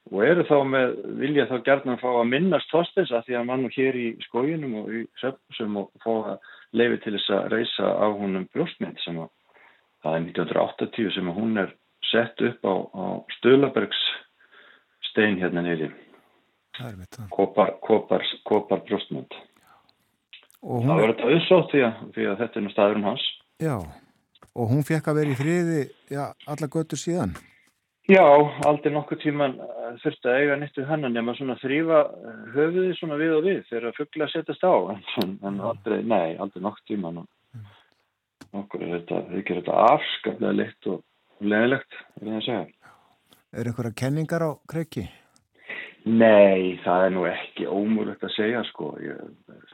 og 0.07 0.21
eru 0.23 0.45
þá 0.47 0.55
með, 0.71 0.93
vilja 1.19 1.47
þá 1.49 1.55
gerðan 1.65 1.99
fá 1.99 2.07
að 2.13 2.29
minnast 2.31 2.71
Þorsteins 2.71 3.11
að 3.11 3.25
því 3.27 3.35
að 3.35 3.47
mann 3.49 3.65
hér 3.75 3.97
í 3.99 4.05
skóginum 4.23 4.77
og 4.79 4.93
í 4.95 5.01
söpsum 5.19 5.81
og 5.81 5.89
fá 6.05 6.13
að 6.13 6.53
leifi 6.79 7.01
til 7.03 7.15
þess 7.17 7.33
að 7.35 7.49
reysa 7.51 7.91
á 7.91 8.07
húnum 8.07 8.47
brjóstmynd 8.53 9.03
sem 9.03 9.19
að 9.19 9.33
það 10.05 10.13
er 10.13 10.25
1980 10.29 11.11
sem 11.17 11.27
að 11.27 11.39
hún 11.41 11.63
er 11.65 11.75
sett 12.11 12.41
upp 12.49 12.67
á, 12.67 12.73
á 12.93 13.05
Stölabergs 13.37 14.01
stein 15.11 15.39
hérna 15.41 15.63
það. 17.17 17.29
kopar, 17.33 17.73
kopar, 17.81 18.25
kopar 18.45 18.83
brjóstmynd. 18.85 19.33
Og 20.61 20.81
Það 20.83 20.89
hún, 20.89 21.01
verður 21.01 21.13
þetta 21.15 21.29
auðsótt 21.33 21.71
því 21.73 21.83
því 22.15 22.27
að 22.31 22.39
þetta 22.41 22.59
er 22.59 22.73
staðurinn 22.73 23.07
hans. 23.11 23.27
já, 23.61 23.75
og 24.55 24.71
hún 24.71 24.83
fekk 24.85 25.07
að 25.11 25.19
vera 25.21 25.33
í 25.33 25.37
friði, 25.37 25.83
já, 26.09 26.23
alla 26.47 26.67
göttur 26.73 27.01
síðan. 27.01 27.37
Já, 28.07 28.23
aldrei 28.63 28.93
nokkuð 28.95 29.19
tíman 29.19 29.57
eh, 29.59 29.95
þurfti 29.99 30.29
að 30.31 30.37
eiga 30.41 30.55
nýtt 30.61 30.77
við 30.79 30.85
hennan 30.87 31.13
nema 31.17 31.33
svona 31.35 31.57
þrýfa 31.59 31.97
höfuði 32.53 32.93
svona 32.95 33.17
við 33.19 33.33
og 33.35 33.41
við 33.43 33.57
þegar 33.67 33.97
fuggla 33.97 34.29
setjast 34.31 34.63
á 34.63 34.75
en, 34.93 35.33
en 35.43 35.57
aldrei, 35.59 35.97
nei, 36.07 36.37
aldrei 36.39 36.63
nokkuð 36.63 36.85
tíman 36.87 37.25
okkur 38.55 38.85
er 38.85 38.93
þetta, 38.93 39.19
þau 39.27 39.41
gerir 39.41 39.59
þetta 39.59 39.81
afskaplega 39.91 40.55
leitt 40.55 40.87
og 40.87 41.03
leðilegt, 41.41 42.01
er 42.19 42.25
það 42.25 42.35
að 42.39 42.45
segja. 42.47 42.65
Er 43.57 43.69
einhverja 43.69 43.97
kenningar 44.01 44.43
á 44.43 44.51
kreiki? 44.69 45.07
Nei, 46.07 46.79
það 46.85 47.03
er 47.03 47.13
nú 47.15 47.23
ekki 47.27 47.67
ómúlegt 47.67 48.23
að 48.23 48.35
segja 48.37 48.63
sko. 48.69 48.93
Ég, 49.03 49.21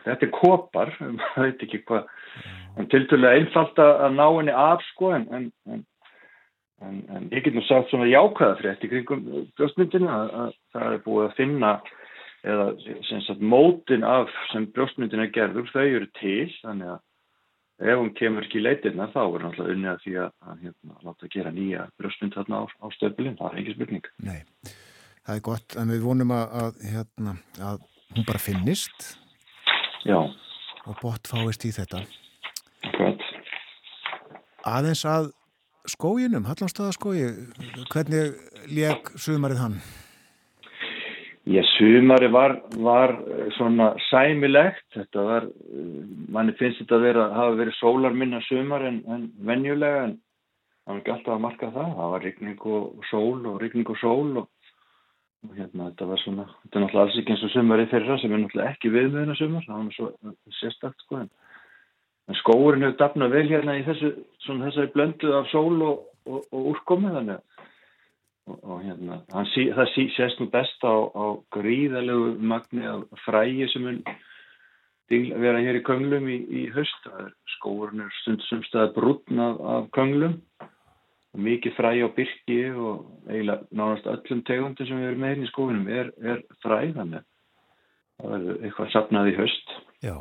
þetta 0.06 0.28
er 0.28 0.34
kopar, 0.34 0.94
maður 1.02 1.48
veit 1.48 1.66
ekki 1.66 1.82
hvað, 1.88 2.08
en 2.80 2.90
tilturlega 2.94 3.42
einfalt 3.42 3.82
að 3.84 4.06
ná 4.18 4.26
henni 4.28 4.56
af 4.58 4.86
sko 4.92 5.12
en, 5.14 5.28
en, 5.36 5.50
en, 5.70 5.84
en, 6.82 7.02
en 7.14 7.28
ég 7.36 7.46
get 7.46 7.58
nú 7.58 7.66
sagt 7.68 7.92
svona 7.92 8.10
jákvæða 8.10 8.60
frétt 8.62 8.86
í 8.88 8.92
kringum 8.94 9.28
brjóstmyndinu 9.60 10.10
að, 10.10 10.34
að 10.42 10.56
það 10.74 10.96
er 10.98 11.04
búið 11.06 11.28
að 11.28 11.38
finna 11.42 11.74
eða 12.44 12.68
sem 13.08 13.22
sagt 13.24 13.44
mótin 13.54 14.04
af 14.08 14.32
sem 14.52 14.66
brjóstmyndinu 14.76 15.28
er 15.28 15.36
gerður, 15.36 15.70
þau 15.72 15.86
eru 15.86 16.10
til, 16.20 16.50
þannig 16.64 16.96
að 16.96 17.02
ef 17.82 17.98
hún 18.00 18.14
kemur 18.18 18.46
ekki 18.46 18.60
í 18.62 18.64
leitirna 18.64 19.10
þá 19.14 19.22
er 19.24 19.46
náttúrulega 19.46 19.76
unnið 19.76 19.92
að 19.94 20.02
því 20.04 20.16
að, 20.24 20.32
að 20.48 20.64
hérna, 20.68 20.98
láta 21.08 21.30
gera 21.34 21.54
nýja 21.56 21.86
brjóstmynd 22.00 22.38
þarna 22.38 22.62
á, 22.62 22.64
á 22.70 22.88
stöflin, 22.98 23.38
það 23.40 23.50
er 23.50 23.62
ekki 23.64 23.76
spurning. 23.78 24.10
Nei, 24.24 24.40
það 25.26 25.36
er 25.36 25.44
gott, 25.50 25.78
en 25.82 25.94
við 25.94 26.06
vonum 26.06 26.34
að, 26.36 26.58
að, 26.64 26.82
hérna, 26.94 27.36
að 27.72 27.86
hún 28.14 28.28
bara 28.30 28.44
finnist 28.44 29.08
Já, 30.06 30.20
og 30.20 31.00
bótt 31.02 31.32
fáist 31.32 31.66
í 31.66 31.74
þetta. 31.74 32.04
akkurat. 32.90 33.26
Aðeins 34.64 35.04
að 35.10 35.32
skóginum, 35.92 36.46
Hallandstaðaskógi, 36.48 37.26
hvernig 37.92 38.38
lék 38.72 39.12
sumarið 39.20 39.64
hann? 39.64 39.78
Ég 41.44 41.66
sumari 41.76 42.30
var, 42.32 42.54
var 42.80 43.12
eh, 43.28 43.50
svona 43.58 43.90
sæmilegt, 44.08 44.86
þetta 44.96 45.24
var, 45.28 45.48
eh, 45.76 46.04
manni 46.32 46.54
finnst 46.56 46.80
þetta 46.80 46.96
að 46.96 47.04
vera, 47.04 47.26
hafa 47.36 47.58
verið 47.60 47.76
sólar 47.82 48.16
minna 48.16 48.40
sumar 48.48 48.86
en, 48.88 49.02
en 49.12 49.26
venjulega 49.44 50.06
en 50.06 50.14
það 50.86 50.94
var 50.94 51.02
ekki 51.02 51.14
alltaf 51.18 51.34
að 51.36 51.44
marka 51.44 51.72
það, 51.76 51.90
það 51.98 52.14
var 52.14 52.24
rigning 52.24 52.64
og 52.78 53.06
sól 53.10 53.44
og 53.52 53.60
rigning 53.60 53.92
og 53.92 54.00
sól 54.00 54.32
og, 54.40 54.48
og 55.44 55.60
hérna 55.60 55.90
þetta 55.90 56.10
var 56.14 56.24
svona, 56.24 56.48
þetta 56.64 56.80
er 56.80 56.86
náttúrulega 56.86 57.06
alls 57.10 57.20
ekki 57.20 57.36
eins 57.36 57.44
og 57.44 57.54
sumari 57.58 57.90
þeirra 57.92 58.20
sem 58.22 58.32
er 58.32 58.44
náttúrulega 58.46 58.78
ekki 58.78 58.94
viðmiðuna 58.96 59.40
sumar, 59.42 59.68
það 59.68 59.76
var 59.76 59.84
nú 59.90 59.98
svo 59.98 60.60
sérstakt 60.62 61.04
sko 61.04 61.20
en, 61.26 61.32
en 62.32 62.40
skóurinn 62.40 62.88
hefur 62.88 63.02
dafnað 63.04 63.36
vel 63.36 63.48
hérna 63.52 63.76
í 63.82 63.84
þessu, 63.90 64.16
svona 64.48 64.70
þessari 64.70 64.96
blöndu 64.96 65.36
af 65.42 65.52
sól 65.52 65.76
og, 65.90 66.08
og, 66.24 66.48
og 66.56 66.72
úrkomi 66.72 67.12
þannig 67.12 67.36
að 67.36 67.53
og, 68.50 68.60
og 68.60 68.84
hérna, 68.84 69.22
hann 69.34 69.50
sí, 69.54 69.68
það 69.76 69.90
sí, 69.94 70.06
sést 70.18 70.42
nú 70.42 70.50
best 70.54 70.84
á, 70.84 70.94
á 70.94 71.26
gríðalegu 71.56 72.36
magni 72.44 72.86
af 72.90 73.06
frægi 73.26 73.70
sem 73.72 73.86
mun 73.88 74.04
vera 75.10 75.62
hér 75.62 75.78
í 75.78 75.86
könglum 75.86 76.30
í, 76.32 76.40
í 76.48 76.62
höst, 76.74 77.06
það 77.06 77.28
er 77.28 78.14
stund 78.22 78.46
sumstaðar 78.48 78.96
brúnn 78.96 79.44
af, 79.44 79.60
af 79.76 79.92
könglum. 79.94 80.40
Og 81.34 81.42
mikið 81.42 81.74
frægi 81.74 82.06
á 82.06 82.10
byrki 82.14 82.58
og 82.78 83.30
eiginlega 83.30 83.66
nánast 83.74 84.10
öllum 84.10 84.44
tegundum 84.46 84.86
sem 84.86 85.00
erum 85.02 85.24
með 85.24 85.32
hérna 85.32 85.48
í 85.48 85.50
skóinum 85.50 85.88
er, 85.90 86.12
er 86.22 86.44
fræg 86.62 86.94
þannig 86.94 87.24
það 88.20 88.34
verður 88.36 88.60
eitthvað 88.68 88.92
sapnað 88.94 89.30
í 89.32 89.36
höst 89.40 89.74
Já, 90.04 90.18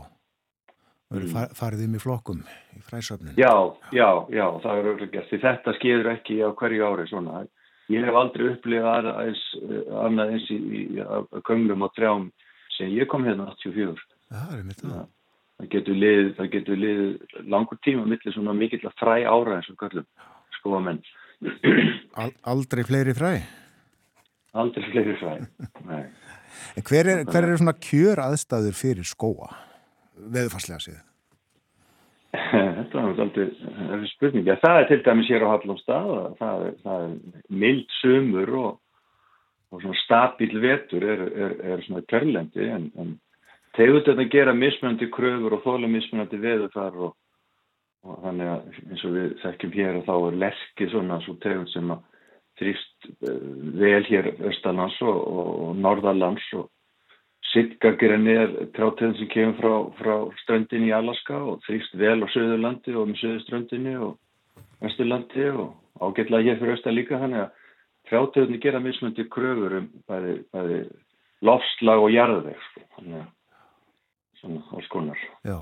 verður 1.12 1.32
far, 1.34 1.54
farið 1.58 1.84
um 1.88 1.96
í 1.98 2.00
flokkum 2.02 2.42
í 2.76 2.84
fræsöfnin. 2.86 3.34
Já, 3.40 3.52
já, 3.94 4.08
já, 4.30 4.46
það 4.62 4.78
er 4.78 4.88
auðvitað 4.88 5.12
gert. 5.16 5.28
Því 5.30 5.40
þetta 5.42 5.74
skeður 5.78 6.10
ekki 6.12 6.38
á 6.38 6.48
hverju 6.60 6.86
ári 6.86 7.06
svona 7.10 7.42
Ég 7.92 8.06
hef 8.06 8.16
aldrei 8.16 8.48
upplifað 8.52 9.08
aðeins, 9.12 9.42
annað 10.02 10.36
eins 10.36 10.50
í, 10.52 10.58
í, 10.58 10.82
í 10.96 11.42
könglum 11.48 11.84
og 11.86 11.92
trjám 11.96 12.28
sem 12.76 12.92
ég 12.94 13.08
kom 13.10 13.26
hérna 13.28 13.50
84. 13.52 13.96
Það 14.32 14.54
er 14.58 14.62
mitt 14.68 14.80
það. 14.84 15.08
Það 15.60 15.70
getur 15.74 15.98
liðið, 15.98 16.30
það 16.38 16.52
getur 16.56 16.80
liðið 16.82 17.42
langur 17.52 17.80
tíma 17.84 18.06
millir 18.08 18.34
svona 18.34 18.54
mikill 18.56 18.82
að 18.88 18.96
fræ 18.98 19.16
ára 19.28 19.58
eins 19.58 19.68
og 19.70 19.78
kallum 19.82 20.08
skóamenn. 20.58 21.02
Al, 22.22 22.30
aldrei 22.54 22.82
fleiri 22.86 23.14
fræ? 23.18 23.32
Aldrei 24.62 24.88
fleiri 24.90 25.14
fræ, 25.20 25.36
nei. 25.88 26.04
Hver 26.84 27.08
er, 27.08 27.22
hver 27.28 27.46
er 27.46 27.56
svona 27.60 27.74
kjör 27.80 28.20
aðstæður 28.22 28.76
fyrir 28.76 29.08
skóa? 29.08 29.48
Veðfarslega 30.32 30.82
séð. 30.84 31.00
Þetta 32.92 33.08
er 33.08 33.16
náttúrulega 33.16 34.10
spurning. 34.10 34.46
Ja, 34.46 34.58
það 34.60 34.78
er 34.78 34.88
til 34.90 35.02
dæmis 35.06 35.30
hér 35.32 35.44
á 35.48 35.52
Hallumstað, 35.54 36.10
það 36.40 36.64
er, 36.66 36.74
það 36.84 37.04
er 37.06 37.12
mild 37.62 37.94
sömur 38.02 38.54
og, 38.60 38.72
og 39.72 39.80
svona 39.80 40.00
stabíl 40.02 40.60
vetur 40.60 41.06
er, 41.08 41.22
er, 41.32 41.54
er 41.72 41.84
svona 41.86 42.04
kærlendi 42.12 42.68
en, 42.68 42.90
en 43.00 43.14
tegur 43.78 44.02
þetta 44.02 44.18
að 44.20 44.32
gera 44.34 44.56
mismunandi 44.56 45.08
kröfur 45.14 45.56
og 45.56 45.64
þóla 45.64 45.88
mismunandi 45.88 46.40
veður 46.42 46.72
þar 46.74 47.00
og, 47.08 47.14
og 48.04 48.20
þannig 48.26 48.52
að 48.52 48.80
eins 48.90 49.06
og 49.08 49.16
við 49.16 49.34
þekkjum 49.46 49.74
hér 49.78 50.00
að 50.00 50.06
þá 50.10 50.14
er 50.18 50.38
lerki 50.44 50.90
svona 50.92 51.20
svo 51.24 51.36
tegur 51.40 51.72
sem 51.72 51.94
að 51.96 52.04
þrýst 52.60 53.10
vel 53.80 54.04
hér 54.10 54.32
östalands 54.52 55.00
og, 55.00 55.20
og 55.32 55.76
norðalands 55.80 56.44
og 56.60 56.68
Sittgargirinn 57.52 58.28
er 58.32 58.52
trátegðin 58.76 59.18
sem 59.18 59.28
kemur 59.32 59.58
frá, 59.60 59.74
frá 59.98 60.14
ströndinni 60.40 60.88
í 60.88 60.94
Alaska 60.96 61.36
og 61.36 61.60
þrýst 61.66 61.96
vel 62.00 62.22
á 62.24 62.26
Suðurlandi 62.32 62.94
og 62.96 63.10
með 63.10 63.20
Suðurströndinni 63.20 63.96
og 64.00 64.14
Vesturlandi 64.82 65.50
og 65.52 65.74
ágætlega 66.00 66.48
hér 66.48 66.62
fyrir 66.62 66.78
Östa 66.78 66.94
líka 66.94 67.20
þannig 67.20 67.44
að 67.44 67.50
trjátegundin 68.08 68.62
gera 68.62 68.80
mismundi 68.80 69.26
kröfur 69.28 69.76
um 69.82 69.90
bæði, 70.08 70.38
bæði 70.52 70.80
lofslag 71.44 72.02
og 72.06 72.10
jarðveg 72.14 72.64
sko. 72.70 72.84
þannig 72.96 73.20
að 73.20 73.28
svona 74.40 74.64
alls 74.72 74.90
konar 74.92 75.22
Já, 75.46 75.58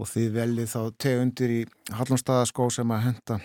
og 0.00 0.10
þið 0.14 0.32
veljið 0.40 0.72
þá 0.72 0.80
tegundir 1.04 1.54
í 1.58 1.60
Hallumstaðaskó 1.98 2.70
sem 2.72 2.96
að 2.96 3.04
henda, 3.10 3.38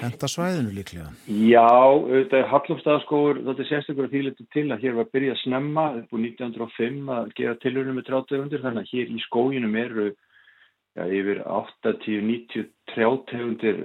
henda 0.00 0.28
svæðinu 0.30 0.74
líklega. 0.76 1.08
Já, 1.26 1.64
auðvitað 1.64 2.46
Hallumstaðaskóur, 2.50 3.40
þetta 3.46 3.64
er 3.64 3.70
sérstaklega 3.70 4.12
þýletur 4.12 4.48
til 4.54 4.66
að 4.68 4.84
hér 4.84 4.96
var 4.98 5.06
að 5.06 5.12
byrja 5.16 5.34
að 5.34 5.42
snemma 5.42 5.86
upp 6.00 6.16
úr 6.16 6.22
1905 6.24 7.12
að 7.16 7.32
gera 7.38 7.58
tilhörnum 7.62 7.98
með 7.98 8.08
trjátegundir 8.10 8.64
þannig 8.64 8.84
að 8.84 8.92
hér 8.92 9.12
í 9.12 9.22
skóginum 9.24 9.78
eru 9.80 10.06
já, 10.10 11.04
yfir 11.06 11.42
80-90 11.58 12.68
trjátegundir 12.92 13.82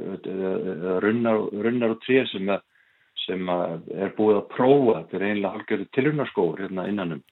runnar, 1.05 1.43
runnar 1.65 1.95
og 1.95 2.01
tré 2.05 2.23
sem, 2.31 2.53
sem 3.25 3.53
er 3.53 4.15
búið 4.17 4.41
að 4.41 4.49
prófa 4.55 4.97
þetta 4.99 5.19
er 5.19 5.27
einlega 5.29 5.55
halgjörðu 5.55 5.89
tilhörnarskóur 5.97 6.65
hérna 6.65 6.89
innanum 6.91 7.23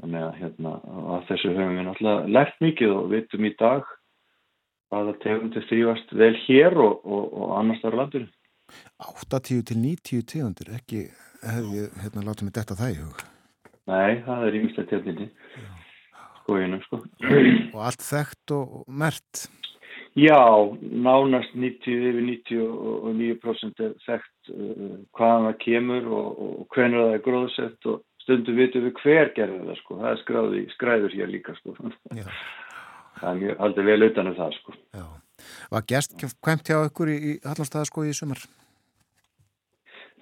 þannig 0.00 0.24
að 0.26 0.40
hérna, 0.40 0.72
að 1.16 1.28
þessu 1.30 1.52
höfum 1.54 1.78
við 1.78 1.86
náttúrulega 1.88 2.34
lært 2.36 2.58
mikið 2.64 2.96
og 2.96 3.06
vitum 3.14 3.48
í 3.48 3.52
dag 3.60 3.94
hvaða 4.90 5.14
tegundir 5.22 5.66
þrývast 5.70 6.12
vel 6.16 6.34
hér 6.46 6.76
og, 6.80 7.00
og, 7.04 7.24
og 7.32 7.54
annars 7.60 7.82
þar 7.84 7.98
á 7.98 8.00
landinu. 8.02 8.28
80 8.98 9.64
til 9.68 9.80
90 9.82 10.26
tegundir, 10.32 10.72
ekki 10.74 11.06
hefði 11.46 11.82
ég 11.84 11.98
hérna 12.02 12.26
látið 12.26 12.48
mig 12.48 12.56
detta 12.58 12.78
það 12.78 12.94
í 12.94 13.00
hug. 13.02 13.26
Nei, 13.86 14.22
það 14.26 14.46
er 14.48 14.58
yngstlega 14.60 14.90
tegundinni 14.90 15.28
skóinu, 16.46 16.80
sko. 16.86 17.02
Og 17.74 17.80
allt 17.82 18.02
þekkt 18.06 18.54
og 18.54 18.82
mert? 18.86 19.46
Já, 20.16 20.40
nánast 20.80 21.52
90 21.52 21.92
yfir 21.92 22.22
99% 22.24 23.82
er 23.84 23.96
þekkt 24.06 24.52
uh, 24.54 24.92
hvaðan 25.18 25.48
það 25.50 25.58
kemur 25.64 26.06
og, 26.08 26.28
og 26.46 26.62
hvernig 26.72 27.02
það 27.02 27.16
er 27.16 27.24
gróðsett 27.26 27.88
og 27.90 27.98
stundum 28.24 28.56
vitum 28.56 28.86
við 28.86 29.02
hver 29.02 29.32
gerði 29.36 29.58
það 29.66 29.80
sko, 29.82 29.98
það 30.00 30.14
er 30.14 30.70
skræður 30.72 31.18
hér 31.18 31.34
líka 31.34 31.56
sko. 31.58 31.76
Já. 32.16 32.24
Það 33.20 33.42
er 33.48 33.58
aldrei 33.64 33.86
vel 33.86 34.06
utan 34.10 34.30
um 34.30 34.36
það 34.36 34.54
sko. 34.58 34.76
Já. 34.96 35.04
Var 35.72 35.88
gest 35.90 36.14
kvemt 36.44 36.68
hjá 36.68 36.78
ykkur 36.86 37.10
í, 37.12 37.16
í 37.16 37.32
Hallumstaðaskói 37.44 38.10
í 38.10 38.16
sumar? 38.16 38.40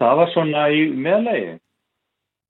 Það 0.01 0.19
var 0.21 0.33
svona 0.33 0.65
í 0.75 0.87
meðlegi. 0.91 1.57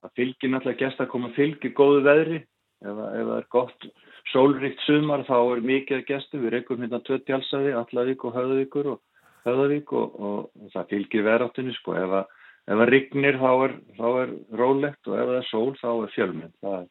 Það 0.05 0.17
fylgir 0.21 0.53
náttúrulega 0.53 0.83
gest 0.85 1.01
að 1.01 1.11
koma 1.13 1.33
fylgir 1.37 1.75
góðu 1.77 2.05
veðri. 2.05 2.41
Ef, 2.85 2.93
ef 2.93 3.27
það 3.29 3.37
er 3.39 3.49
gott 3.53 3.89
sólríkt 4.33 4.85
sumar 4.85 5.25
þá 5.29 5.37
er 5.41 5.67
mikið 5.73 6.01
að 6.01 6.07
gestu. 6.13 6.41
Við 6.41 6.57
reykum 6.57 6.85
hérna 6.85 7.01
tvö 7.05 7.21
tjálsaði, 7.25 7.75
Allavík 7.81 8.25
og 8.25 8.37
Höðavíkur 8.37 8.91
og 8.95 9.29
Höðavík 9.49 9.93
og, 9.97 10.17
og, 10.21 10.71
það 10.73 10.91
fylgir 10.93 11.29
verðáttunni 11.29 11.77
sko. 11.77 11.97
Ef 12.01 12.19
að 12.21 12.33
ef 12.65 12.81
það 12.81 12.91
rignir 12.91 13.39
þá 13.41 13.51
er, 13.53 13.75
þá 13.99 14.07
er 14.23 14.35
rólegt 14.61 15.09
og 15.11 15.17
ef 15.19 15.29
það 15.29 15.39
er 15.39 15.49
sól 15.51 15.73
þá 15.81 15.89
er 15.93 16.13
fjölmynd 16.15 16.55
það 16.65 16.77
er, 16.79 16.87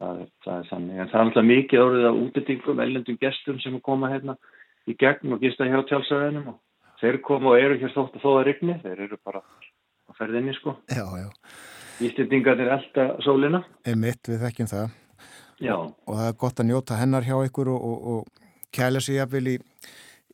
það 0.00 0.20
er, 0.24 0.28
það 0.44 0.58
er 0.58 0.68
þannig 0.70 0.98
en 0.98 1.10
það 1.12 1.20
er 1.20 1.24
alltaf 1.24 1.46
mikið 1.50 1.84
orðið 1.84 2.08
af 2.08 2.20
útendingum 2.24 2.82
ellendum 2.84 3.20
gestum 3.20 3.60
sem 3.62 3.78
koma 3.84 4.10
hérna 4.12 4.36
í 4.90 4.96
gegn 5.00 5.36
og 5.36 5.44
gista 5.44 5.68
hjá 5.68 5.78
tjálsæðinum 5.90 6.50
og 6.52 6.58
þeir 7.02 7.20
koma 7.26 7.54
og 7.54 7.62
eru 7.62 7.78
hér 7.80 7.94
þótt 7.94 8.18
að 8.18 8.26
þó 8.26 8.30
að 8.34 8.44
rigni 8.50 8.78
þeir 8.82 9.04
eru 9.06 9.20
bara 9.24 9.42
á 9.42 10.10
ferðinni 10.18 10.56
sko 10.58 10.76
Já, 10.90 11.04
já. 11.04 11.28
Ístendingar 12.04 12.60
er 12.60 12.74
alltaf 12.78 13.20
sólina 13.26 13.64
Emitt, 13.86 14.26
við 14.30 14.46
þekkjum 14.46 14.72
það 14.72 14.88
Já. 15.62 15.76
og 15.78 16.16
það 16.18 16.26
er 16.28 16.40
gott 16.42 16.60
að 16.60 16.70
njóta 16.70 16.98
hennar 16.98 17.26
hjá 17.26 17.36
ykkur 17.46 17.70
og, 17.70 17.84
og, 17.90 18.08
og 18.14 18.72
kæla 18.74 19.00
sig 19.00 19.20
jafnvel 19.20 19.54
í 19.54 19.58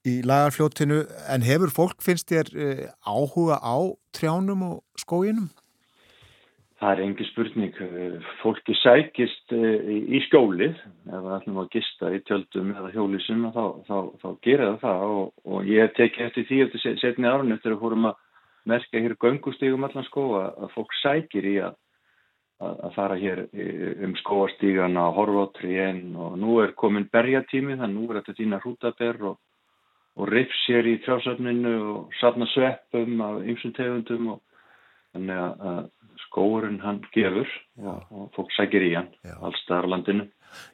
í 0.09 0.21
lagarfljótinu 0.25 1.03
en 1.29 1.45
hefur 1.45 1.73
fólk 1.75 2.05
finnst 2.05 2.31
þér 2.31 2.51
uh, 2.57 2.85
áhuga 3.05 3.61
á 3.61 3.77
trjánum 4.17 4.63
og 4.65 4.77
skóginum? 4.97 5.51
Það 6.81 6.93
er 6.93 7.03
engi 7.05 7.27
spurning. 7.29 7.79
Fólki 8.41 8.75
sækist 8.81 9.53
uh, 9.53 9.91
í 9.91 10.23
skjólið. 10.29 10.79
Ef 11.11 11.13
það 11.27 11.35
ætlum 11.37 11.61
að 11.61 11.69
gista 11.75 12.13
í 12.15 12.23
tjöldum 12.29 12.73
eða 12.73 12.93
hjólisum 12.95 13.45
þá, 13.53 13.65
þá, 13.89 13.97
þá 14.23 14.29
gera 14.47 14.71
það 14.71 14.81
það. 14.87 15.05
Og, 15.19 15.29
og 15.45 15.69
ég 15.69 15.85
hef 15.85 15.95
tekið 15.99 16.27
eftir 16.27 16.49
því 16.49 16.63
eftir 16.65 16.99
setni 17.03 17.29
árun 17.29 17.57
eftir 17.57 17.77
að 17.77 17.85
fórum 17.85 18.09
að 18.11 18.25
merka 18.71 19.05
hér 19.05 19.17
göngustígum 19.21 19.87
allan 19.89 20.09
skóa 20.09 20.43
að 20.57 20.73
fólk 20.75 20.97
sækir 21.03 21.47
í 21.49 21.55
að, 21.65 21.77
að, 22.65 22.75
að 22.89 22.97
fara 22.97 23.21
hér 23.21 23.45
um 24.07 24.17
skóastígana 24.21 25.07
og 25.11 25.21
horfa 25.21 25.45
á 25.49 25.55
tríen 25.61 26.03
og 26.17 26.35
nú 26.41 26.59
er 26.65 26.77
komin 26.81 27.09
berjatími 27.13 27.77
þannig 27.81 27.97
nú 27.97 28.09
er 28.09 28.21
þetta 28.21 28.37
dýna 28.41 28.61
hrútaber 28.65 29.23
og 29.33 29.39
og 30.19 30.29
rifsir 30.29 30.87
í 30.91 30.99
trjásöfninu 31.05 31.75
og 31.95 32.15
safna 32.21 32.49
sveppum 32.51 33.21
af 33.25 33.41
ymsum 33.47 33.73
tegundum 33.77 34.35
og 34.35 34.41
þannig 35.15 35.41
að 35.41 35.81
skóurinn 36.31 36.81
hann 36.81 37.03
gefur 37.15 37.49
og, 37.83 38.07
og 38.15 38.31
fólk 38.37 38.55
sækir 38.55 38.87
í 38.87 38.95
hann 38.95 39.11
Já. 39.27 39.35
allstaðar 39.43 39.91
á 39.91 39.93
landinu. 39.97 40.29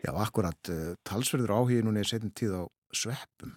Já, 0.05 0.13
akkurat, 0.21 0.73
uh, 0.73 0.93
talsverður 1.09 1.57
áhugin 1.57 1.89
núna 1.89 2.05
í 2.05 2.09
setjum 2.09 2.33
tíð 2.37 2.61
á 2.61 2.63
sveppum. 2.93 3.57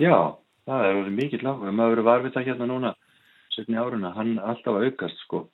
Já, 0.00 0.36
það 0.68 0.86
er 0.86 0.96
verið 1.00 1.18
mikill 1.18 1.44
áhuga. 1.44 1.72
Maður 1.72 1.96
verið 1.96 2.08
varfið 2.10 2.36
það 2.36 2.48
hérna 2.50 2.70
núna 2.70 2.94
setni 3.54 3.78
áruna, 3.78 4.14
hann 4.16 4.36
er 4.38 4.48
alltaf 4.50 4.78
að 4.78 4.88
aukast 4.88 5.20
sko. 5.24 5.44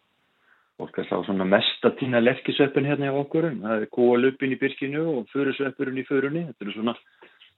Fólk 0.81 0.97
er 0.97 1.09
þá 1.11 1.19
svona 1.27 1.45
mest 1.45 1.85
að 1.85 1.99
týna 2.01 2.23
lerkisveppin 2.23 2.89
hérna 2.89 3.11
hjá 3.11 3.19
okkur. 3.21 3.51
Það 3.61 3.75
er 3.77 3.91
kóalupin 3.93 4.55
í 4.55 4.61
byrkinu 4.61 5.03
og 5.13 5.27
furusveppurinn 5.35 6.01
í 6.01 6.07
furunni. 6.09 6.47
Þetta 6.49 6.67
er 6.67 6.77
svona 6.79 6.95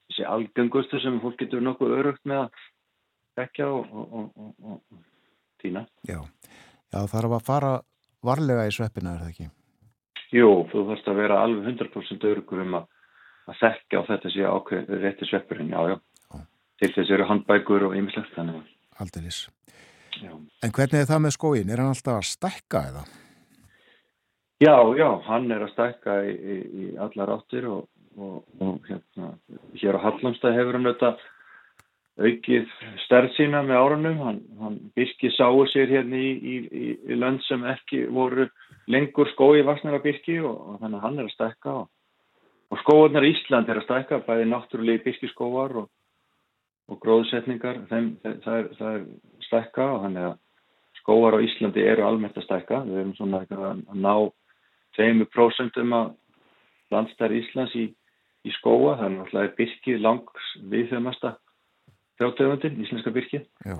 þessi 0.09 0.27
algengustu 0.27 0.99
sem 1.03 1.21
fólk 1.23 1.39
getur 1.39 1.63
nokkuð 1.63 1.95
örugt 2.01 2.25
með 2.27 2.49
að 2.49 2.65
vekja 3.39 3.69
og, 3.71 3.95
og, 3.95 4.33
og, 4.35 4.51
og 4.67 5.05
týna. 5.63 5.87
Já. 6.09 6.19
Já, 6.93 7.01
er 7.01 7.29
að 7.29 7.45
fara 7.47 7.73
varlega 8.23 8.67
í 8.69 8.75
sveppina, 8.75 9.15
er 9.15 9.23
það 9.25 9.33
ekki? 9.33 9.49
Jú, 10.33 10.51
þú 10.73 10.85
þarfst 10.91 11.09
að 11.09 11.21
vera 11.23 11.41
alveg 11.45 11.71
100% 11.73 12.29
örugur 12.29 12.63
um 12.65 12.77
að, 12.81 12.87
að 13.49 13.59
þekka 13.63 14.01
á 14.01 14.03
þetta 14.11 14.33
sé 14.35 14.45
ákveð 14.49 14.93
rétti 15.03 15.29
sveppurinn, 15.29 15.73
já, 15.73 15.81
já. 15.93 15.97
Já. 16.37 16.45
Til 16.83 16.93
þess 16.97 17.17
eru 17.17 17.29
handbækur 17.31 17.89
og 17.89 17.97
ýmislegt 17.97 18.37
þannig. 18.37 18.71
Aldeilis. 19.01 19.41
Já. 20.21 20.33
En 20.63 20.77
hvernig 20.77 21.01
er 21.01 21.09
það 21.09 21.25
með 21.25 21.37
skógin? 21.39 21.73
Er 21.73 21.83
hann 21.83 21.93
alltaf 21.95 22.21
að 22.21 22.31
stækka 22.31 22.87
eða? 22.93 23.05
já, 24.63 24.77
já, 24.99 25.09
hann 25.27 25.51
er 25.51 25.65
að 25.65 25.73
stækka 25.75 26.19
í, 26.29 26.33
í, 26.33 26.57
í 26.83 26.91
allar 27.03 27.35
áttir 27.37 27.67
og, 27.71 27.87
og, 28.17 28.43
og 28.63 28.89
hérna, 28.89 29.33
hér 29.81 29.99
á 29.99 30.05
Hallamstað 30.05 30.59
hefur 30.59 30.79
hann 30.79 30.91
auðvitað 30.91 31.25
aukið 32.23 32.69
stærð 33.07 33.33
sína 33.37 33.63
með 33.67 33.81
árunum. 33.81 34.21
Hann, 34.27 34.41
hann 34.61 34.79
Birki 34.97 35.31
sáu 35.37 35.65
sér 35.73 35.91
hérna 35.91 36.19
í, 36.19 36.31
í, 36.33 36.57
í, 36.71 37.17
lönd 37.19 37.43
sem 37.47 37.65
ekki 37.69 38.05
voru 38.13 38.49
lengur 38.91 39.31
skói 39.33 39.63
vaksnar 39.67 39.99
af 39.99 40.07
Birki 40.07 40.39
og, 40.41 40.55
og 40.55 40.79
þannig 40.83 40.99
að 40.99 41.05
hann 41.07 41.19
er 41.19 41.29
að 41.29 41.35
stækka 41.37 41.75
og, 41.83 41.91
og 42.73 42.81
skóarnar 42.83 43.27
í 43.27 43.35
Ísland 43.35 43.69
er 43.71 43.83
að 43.83 43.89
stækka, 43.89 44.23
bæði 44.27 44.49
náttúrulegi 44.51 45.05
Birkiskóar 45.07 45.77
og, 45.83 45.91
og 46.91 47.01
gróðsetningar, 47.03 47.85
þeim, 47.91 48.15
það, 48.23 48.39
það, 48.45 48.59
er, 48.59 48.71
það 48.79 48.97
er 48.97 49.05
stækka 49.49 49.89
og 49.95 50.03
þannig 50.07 50.29
að 50.31 50.39
skóar 51.03 51.39
á 51.39 51.45
Íslandi 51.45 51.87
eru 51.87 52.07
almennt 52.07 52.39
að 52.39 52.47
stækka. 52.47 52.83
Við 52.89 53.01
erum 53.03 53.15
svona 53.19 53.43
að, 53.45 53.83
að 53.93 54.03
ná 54.03 54.15
2% 54.99 55.81
af 55.99 56.13
landstæri 56.93 57.41
Íslands 57.41 57.75
í, 57.79 57.87
í 58.45 58.53
skóa, 58.59 58.99
þannig 59.01 59.25
að 59.25 59.33
það 59.33 59.47
er 59.47 59.57
Birkið 59.59 60.05
langs 60.05 60.53
þjóttegundin, 62.23 62.79
íslenska 62.87 63.13
Birkið. 63.15 63.45
Já. 63.67 63.77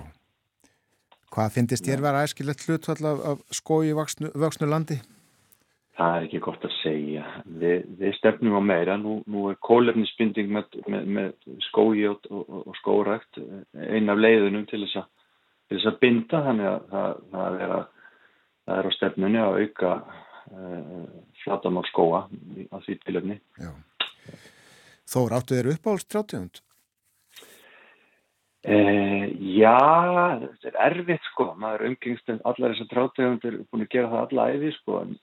Hvað 1.33 1.55
finnist 1.55 1.87
þér 1.87 2.03
vera 2.03 2.21
æskilegt 2.27 2.67
hlutvall 2.67 3.09
af, 3.09 3.21
af 3.31 3.57
skói 3.57 3.93
vöxnu, 3.97 4.29
vöxnu 4.37 4.69
landi? 4.69 4.99
Það 5.97 6.15
er 6.17 6.25
ekki 6.25 6.41
gott 6.41 6.63
að 6.65 6.73
segja. 6.79 7.23
Vi, 7.61 7.71
við 7.99 8.15
stefnum 8.17 8.57
á 8.57 8.61
meira. 8.65 8.97
Nú, 8.97 9.19
nú 9.29 9.47
er 9.51 9.59
kólefnisbinding 9.61 10.49
með, 10.53 10.77
með, 10.89 11.09
með 11.17 11.57
skói 11.67 12.05
og, 12.09 12.25
og, 12.33 12.53
og 12.63 12.77
skórækt 12.81 13.41
einn 13.77 14.09
af 14.09 14.21
leiðunum 14.21 14.65
til 14.69 14.81
þess, 14.85 15.03
að, 15.03 15.29
til 15.69 15.77
þess 15.79 15.91
að 15.91 15.99
binda. 16.01 16.41
Þannig 16.47 16.69
að 16.71 16.87
það, 16.93 17.23
það, 17.35 17.57
er, 17.65 17.75
að, 17.77 18.11
það 18.65 18.81
er 18.81 18.89
á 18.89 18.91
stefnunni 18.97 19.41
að 19.43 19.59
auka 19.61 19.93
uh, 20.01 21.07
flatamál 21.43 21.85
skóa 21.91 22.23
á 22.25 22.77
því 22.85 22.99
tilöfni. 23.05 23.39
Já. 23.61 23.71
Þó 25.13 25.19
ráttu 25.29 25.59
þeir 25.59 25.73
uppáhalds 25.75 26.09
trjátegund? 26.09 26.63
Eh, 28.63 29.23
já, 29.59 29.75
þetta 30.39 30.69
er 30.71 30.77
erfitt 30.87 31.25
sko. 31.27 31.49
Maður 31.59 31.89
umgengst 31.89 32.29
um 32.31 32.39
allar 32.47 32.71
þessar 32.71 32.89
trátegundir 32.93 33.57
búin 33.67 33.83
að 33.83 33.91
gera 33.91 34.11
það 34.13 34.21
alla 34.23 34.45
æfi 34.53 34.71
sko. 34.77 34.99
En 35.03 35.17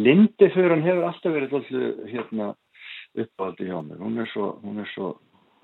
Lindiföran 0.00 0.84
hefur 0.84 1.08
alltaf 1.10 1.34
verið 1.34 1.58
alltaf 1.58 2.08
hérna 2.12 2.46
uppáhaldi 3.16 3.68
hjá 3.68 3.76
mér. 3.84 4.00
Hún 4.00 4.16
er 4.22 4.30
svo, 4.32 4.48
hún 4.64 4.80
er 4.80 4.88
svo, 4.94 5.10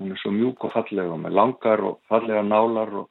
hún 0.01 0.13
er 0.13 0.21
svo 0.21 0.33
mjúk 0.35 0.67
og 0.69 0.75
fallega 0.75 1.17
með 1.21 1.37
langar 1.39 1.85
og 1.89 1.99
fallega 2.13 2.43
nálar 2.45 2.93
og 3.01 3.09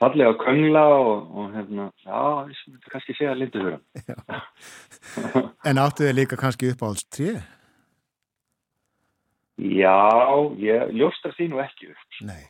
fallega 0.00 0.36
köngla 0.42 0.82
og, 0.92 1.30
og 1.32 1.54
hérna, 1.56 1.86
já, 2.04 2.20
ég 2.52 2.58
myndi 2.68 2.92
kannski 2.92 3.16
segja 3.16 3.36
Lindiföran. 3.36 3.84
En 5.68 5.80
áttu 5.80 6.04
þeir 6.04 6.18
líka 6.18 6.36
kannski 6.36 6.68
uppáhalds 6.74 7.08
tré? 7.08 7.38
Já, 9.56 9.96
ég 10.60 10.92
ljóstar 10.92 11.32
því 11.32 11.48
nú 11.48 11.64
ekki 11.64 11.88
upp. 11.94 12.20
Nei. 12.28 12.44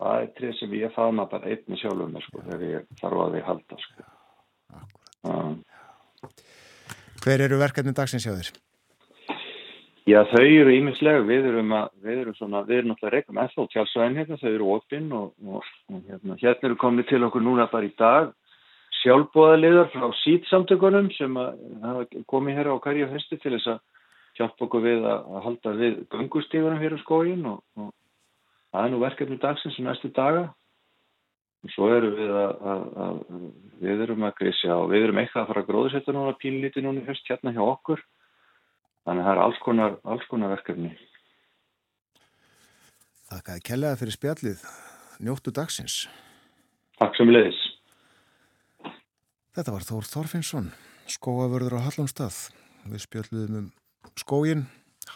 Það 0.00 0.24
er 0.24 0.32
tré 0.38 0.54
sem 0.58 0.72
ég 0.78 0.96
faðma 0.96 1.28
bara 1.30 1.52
einni 1.52 1.78
sjálfum 1.80 2.14
mér 2.14 2.24
sko 2.26 2.42
þegar 2.46 2.66
ég 2.68 2.88
þarf 3.02 3.22
að 3.26 3.36
því 3.36 3.44
halda 3.50 3.78
sko. 3.84 4.08
Um, 5.30 5.54
Hver 7.20 7.44
eru 7.44 7.60
verkefni 7.60 7.92
dagsins 7.96 8.24
hjá 8.24 8.32
þér? 8.32 8.52
Já, 10.08 10.22
þau 10.30 10.42
eru 10.42 10.72
ímislega, 10.74 11.22
við 11.28 11.46
erum 11.52 11.74
að, 11.76 11.90
við 12.02 12.20
erum 12.22 12.36
svona, 12.38 12.62
við 12.66 12.80
erum 12.80 12.92
náttúrulega 12.94 13.18
rekum 13.18 13.40
ennþá 13.42 13.66
tjálsvæðin 13.74 14.16
hérna, 14.18 14.38
þau 14.40 14.50
eru 14.50 14.70
opinn 14.74 15.10
og, 15.14 15.26
og, 15.44 15.68
og 15.92 16.06
hérna, 16.08 16.38
hérna 16.40 16.70
eru 16.70 16.78
komni 16.80 17.04
til 17.06 17.20
okkur 17.26 17.44
núna 17.44 17.68
bara 17.70 17.86
í 17.86 17.92
dag 18.00 18.32
sjálfbóðaliðar 19.00 19.90
frá 19.92 20.08
sítsamtökunum 20.24 21.08
sem 21.16 21.36
hafa 21.36 22.06
komið 22.32 22.58
hér 22.58 22.72
á 22.72 22.82
hverju 22.82 23.08
fyrstu 23.12 23.38
til 23.40 23.54
þess 23.54 23.70
að 23.74 23.78
hjálpa 24.40 24.66
okkur 24.66 24.84
við 24.84 25.06
að, 25.08 25.28
að 25.30 25.46
halda 25.46 25.74
við 25.78 25.96
gungustíðurum 26.14 26.82
hér 26.82 26.96
á 26.96 27.02
skógin 27.04 27.46
og, 27.52 27.62
og 27.80 27.92
það 28.70 28.86
er 28.86 28.94
nú 28.94 29.02
verkefni 29.02 29.40
dagsins 29.42 29.76
sem 29.76 29.86
næstu 29.86 30.12
daga 30.16 30.46
og 31.60 31.74
svo 31.74 31.90
erum 31.92 32.14
við 32.16 32.30
að, 32.32 32.54
að, 32.72 32.86
að 33.04 33.42
við 33.82 34.06
erum 34.06 34.24
að 34.28 34.38
grísja 34.38 34.78
og 34.78 34.88
við 34.92 35.08
erum 35.08 35.20
eitthvað 35.20 35.42
að 35.42 35.52
fara 35.52 35.64
að 35.64 35.70
gróðsetja 35.72 36.16
núna 36.16 36.38
pínlítið 36.40 36.86
núna 36.86 37.04
höst 37.08 37.28
hérna 37.28 37.52
hjá 37.56 37.62
okkur 37.66 38.04
Þannig 39.06 39.24
að 39.24 39.26
það 39.26 39.32
er 39.32 39.42
alls 39.44 39.60
konar, 39.64 39.96
alls 40.12 40.26
konar 40.30 40.52
verkefni. 40.52 40.90
Þakkaði 43.30 43.64
kellaði 43.66 44.00
fyrir 44.02 44.16
spjallið. 44.16 44.64
Njóttu 45.24 45.52
dagsins. 45.56 45.96
Takk 47.00 47.16
sem 47.16 47.30
leiðis. 47.30 47.60
Þetta 49.56 49.74
var 49.74 49.86
Þór 49.86 50.08
Þorfinnsson, 50.08 50.70
skóavörður 51.10 51.78
á 51.80 51.84
Hallónstað. 51.88 52.38
Við 52.86 53.04
spjalluðum 53.06 53.58
um 53.60 53.68
skógin, 54.20 54.66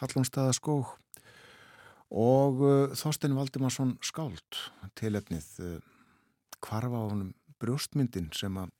Hallónstaða 0.00 0.56
skóg 0.56 0.96
og 2.12 2.62
uh, 2.62 2.94
Þorstein 2.96 3.36
Valdimarsson 3.36 3.96
skáld 4.04 4.60
tilefnið 4.98 5.48
uh, 5.64 5.76
kvarfa 6.64 7.00
á 7.00 7.04
honum 7.08 7.34
brjóstmyndin 7.62 8.30
sem 8.36 8.56
að 8.60 8.72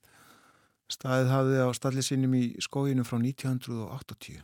staðið 0.91 1.31
hafði 1.33 1.61
á 1.65 1.69
stallið 1.73 2.07
sínum 2.09 2.35
í 2.37 2.43
skóginu 2.61 3.05
frá 3.07 3.17
1980. 3.17 4.43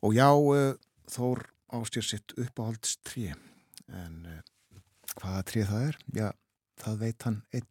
Og 0.00 0.16
já, 0.16 0.30
uh, 0.32 0.76
Þór 1.10 1.42
ástjör 1.74 2.04
sitt 2.06 2.32
uppáhalds 2.38 2.96
trí, 3.02 3.32
en 3.90 4.20
uh, 4.30 4.78
hvaða 5.18 5.42
trí 5.50 5.64
það 5.66 5.86
er? 5.88 5.96
Já, 6.14 6.28
það 6.78 7.00
veit 7.02 7.26
hann 7.26 7.40
einn 7.50 7.66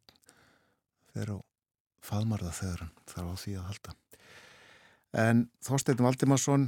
þegar 1.13 1.31
á 1.35 1.38
faðmarða 2.09 2.51
þegar 2.57 2.84
hann 2.84 2.91
þarf 3.11 3.31
á 3.31 3.35
því 3.43 3.53
að 3.55 3.69
halda. 3.69 3.95
En 5.23 5.45
Þorstein 5.65 6.03
Valdimarsson, 6.05 6.67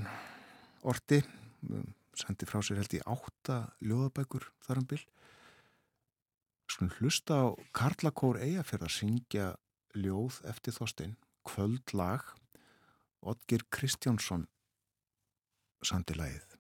orti, 0.88 1.22
um, 1.70 1.92
sendi 2.22 2.48
frá 2.50 2.62
sér 2.64 2.82
held 2.82 2.96
í 2.98 3.02
átta 3.10 3.58
ljóðabækur 3.84 4.48
þar 4.66 4.82
um 4.82 4.88
bil. 4.94 5.02
Skulum 6.72 6.94
hlusta 7.00 7.42
á 7.44 7.48
Karlakór 7.76 8.40
Eyjafjörð 8.42 8.88
að 8.88 8.96
syngja 8.96 9.48
ljóð 9.98 10.40
eftir 10.48 10.78
Þorstein, 10.78 11.18
kvöldlag, 11.48 12.24
Otgir 13.22 13.66
Kristjánsson 13.74 14.48
samtilegið. 15.86 16.51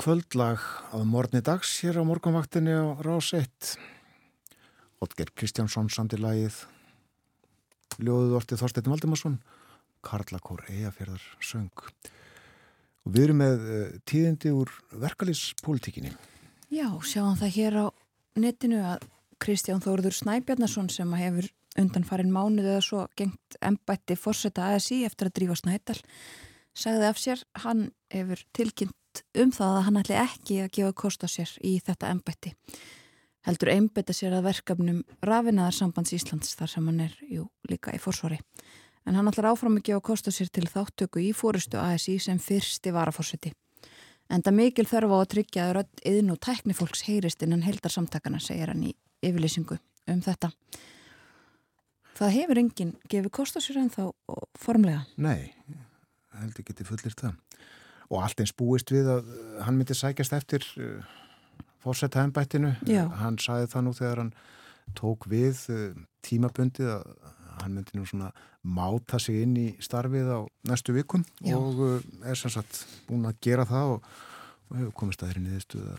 Kvöldlag 0.00 0.62
að 0.96 1.02
morgni 1.04 1.42
dags 1.44 1.74
hér 1.84 1.98
á 2.00 2.02
morgunvaktinni 2.08 2.72
á 2.72 2.96
Rás 3.04 3.34
1 3.36 3.74
Otger 5.04 5.28
Kristjánsson 5.36 5.90
samtilagið 5.92 6.56
Ljóðuð 8.00 8.36
ortið 8.38 8.62
Þorstein 8.62 8.88
Valdimarsson 8.88 9.36
Karlakór 10.00 10.62
Eyjafjörðar 10.72 11.26
söng. 11.44 11.84
Og 13.04 13.12
við 13.12 13.26
erum 13.26 13.42
með 13.42 13.66
uh, 13.66 13.82
tíðindi 14.08 14.54
úr 14.56 14.72
verkalýspolítikinni 15.02 16.14
Já, 16.72 16.88
sjáum 17.04 17.36
það 17.36 17.56
hér 17.58 17.80
á 17.84 17.86
netinu 18.40 18.80
að 18.94 19.04
Kristján 19.42 19.84
Þóruður 19.84 20.16
Snæbjarnason 20.16 20.88
sem 20.94 21.12
hefur 21.20 21.50
undan 21.80 22.08
farin 22.08 22.32
mánuð 22.32 22.70
eða 22.72 22.86
svo 22.86 23.04
gengt 23.20 23.60
embætti 23.60 24.16
fórseta 24.16 24.72
ASI 24.72 25.02
eftir 25.04 25.28
að 25.28 25.36
drífa 25.40 25.60
Snædal 25.60 26.00
sagði 26.72 27.10
af 27.10 27.20
sér, 27.20 27.44
hann 27.66 27.90
hefur 28.12 28.40
tilkynnt 28.56 28.96
um 29.42 29.52
það 29.54 29.76
að 29.76 29.84
hann 29.86 30.00
ætli 30.00 30.18
ekki 30.20 30.58
að 30.64 30.72
gefa 30.78 30.96
kost 31.04 31.24
á 31.24 31.28
sér 31.30 31.52
í 31.66 31.76
þetta 31.84 32.10
embætti. 32.14 32.54
Heldur 33.48 33.72
einbetta 33.72 34.12
sér 34.12 34.36
að 34.36 34.50
verkefnum 34.50 35.00
rafinaðarsambands 35.24 36.12
Íslands 36.16 36.52
þar 36.58 36.74
sem 36.74 36.90
hann 36.90 37.00
er 37.06 37.16
jú, 37.24 37.46
líka 37.70 37.94
í 37.96 38.02
fórsvari 38.02 38.40
en 39.08 39.16
hann 39.16 39.30
ætlar 39.30 39.50
áfram 39.54 39.78
að 39.78 39.86
gefa 39.88 40.04
kost 40.10 40.28
á 40.28 40.32
sér 40.34 40.50
til 40.52 40.66
þáttöku 40.68 41.22
í 41.24 41.32
fórustu 41.36 41.80
ASI 41.80 42.18
sem 42.20 42.38
fyrsti 42.38 42.92
varafórseti 42.92 43.54
en 44.30 44.44
það 44.46 44.58
mikil 44.60 44.86
þarf 44.86 45.14
á 45.14 45.16
að 45.18 45.30
tryggja 45.34 45.66
að 45.66 45.74
rödd 45.78 46.02
yðn 46.12 46.34
og 46.34 46.40
tæknifólks 46.46 47.04
heyrist 47.08 47.42
innan 47.44 47.64
heldarsamtakana 47.66 48.40
segir 48.42 48.70
hann 48.72 48.86
í 48.86 48.94
yfirlýsingu 49.26 49.78
um 50.10 50.22
þetta. 50.24 50.52
Það 52.20 52.34
hefur 52.36 52.60
enginn 52.60 52.94
gefið 53.10 53.32
kost 53.34 53.56
á 53.56 53.60
sér 53.64 53.80
en 53.80 53.92
þá 53.92 54.02
formlega. 54.60 55.06
Nei, 55.16 55.50
heldur 56.36 56.66
geti 56.68 56.86
fullir 56.86 57.16
það 57.16 57.38
og 58.10 58.22
allt 58.24 58.42
eins 58.42 58.54
búist 58.56 58.90
við 58.92 59.10
að 59.14 59.28
uh, 59.30 59.58
hann 59.66 59.78
myndi 59.78 59.96
sækjast 59.96 60.34
eftir 60.36 60.66
uh, 60.82 61.02
fórsetta 61.80 62.24
ennbættinu. 62.26 62.74
Hann 63.20 63.38
sagði 63.40 63.70
það 63.72 63.86
nú 63.86 63.96
þegar 63.96 64.24
hann 64.24 64.32
tók 64.98 65.28
við 65.30 65.62
uh, 65.72 65.84
tímabundið 66.26 66.94
að 66.98 67.06
hann 67.60 67.76
myndi 67.76 67.98
nú 67.98 68.06
svona 68.08 68.30
máta 68.60 69.20
sig 69.20 69.42
inn 69.44 69.54
í 69.56 69.68
starfið 69.82 70.28
á 70.32 70.40
næstu 70.68 70.94
vikum 70.96 71.24
Já. 71.44 71.56
og 71.56 72.02
er 72.24 72.36
sem 72.36 72.52
sagt 72.52 72.84
búin 73.08 73.28
að 73.28 73.38
gera 73.44 73.66
það 73.68 73.96
og, 73.96 74.12
og 74.68 74.78
hefur 74.78 74.94
komist 74.96 75.22
að 75.22 75.30
þeirri 75.30 75.44
niðurstuð 75.46 75.90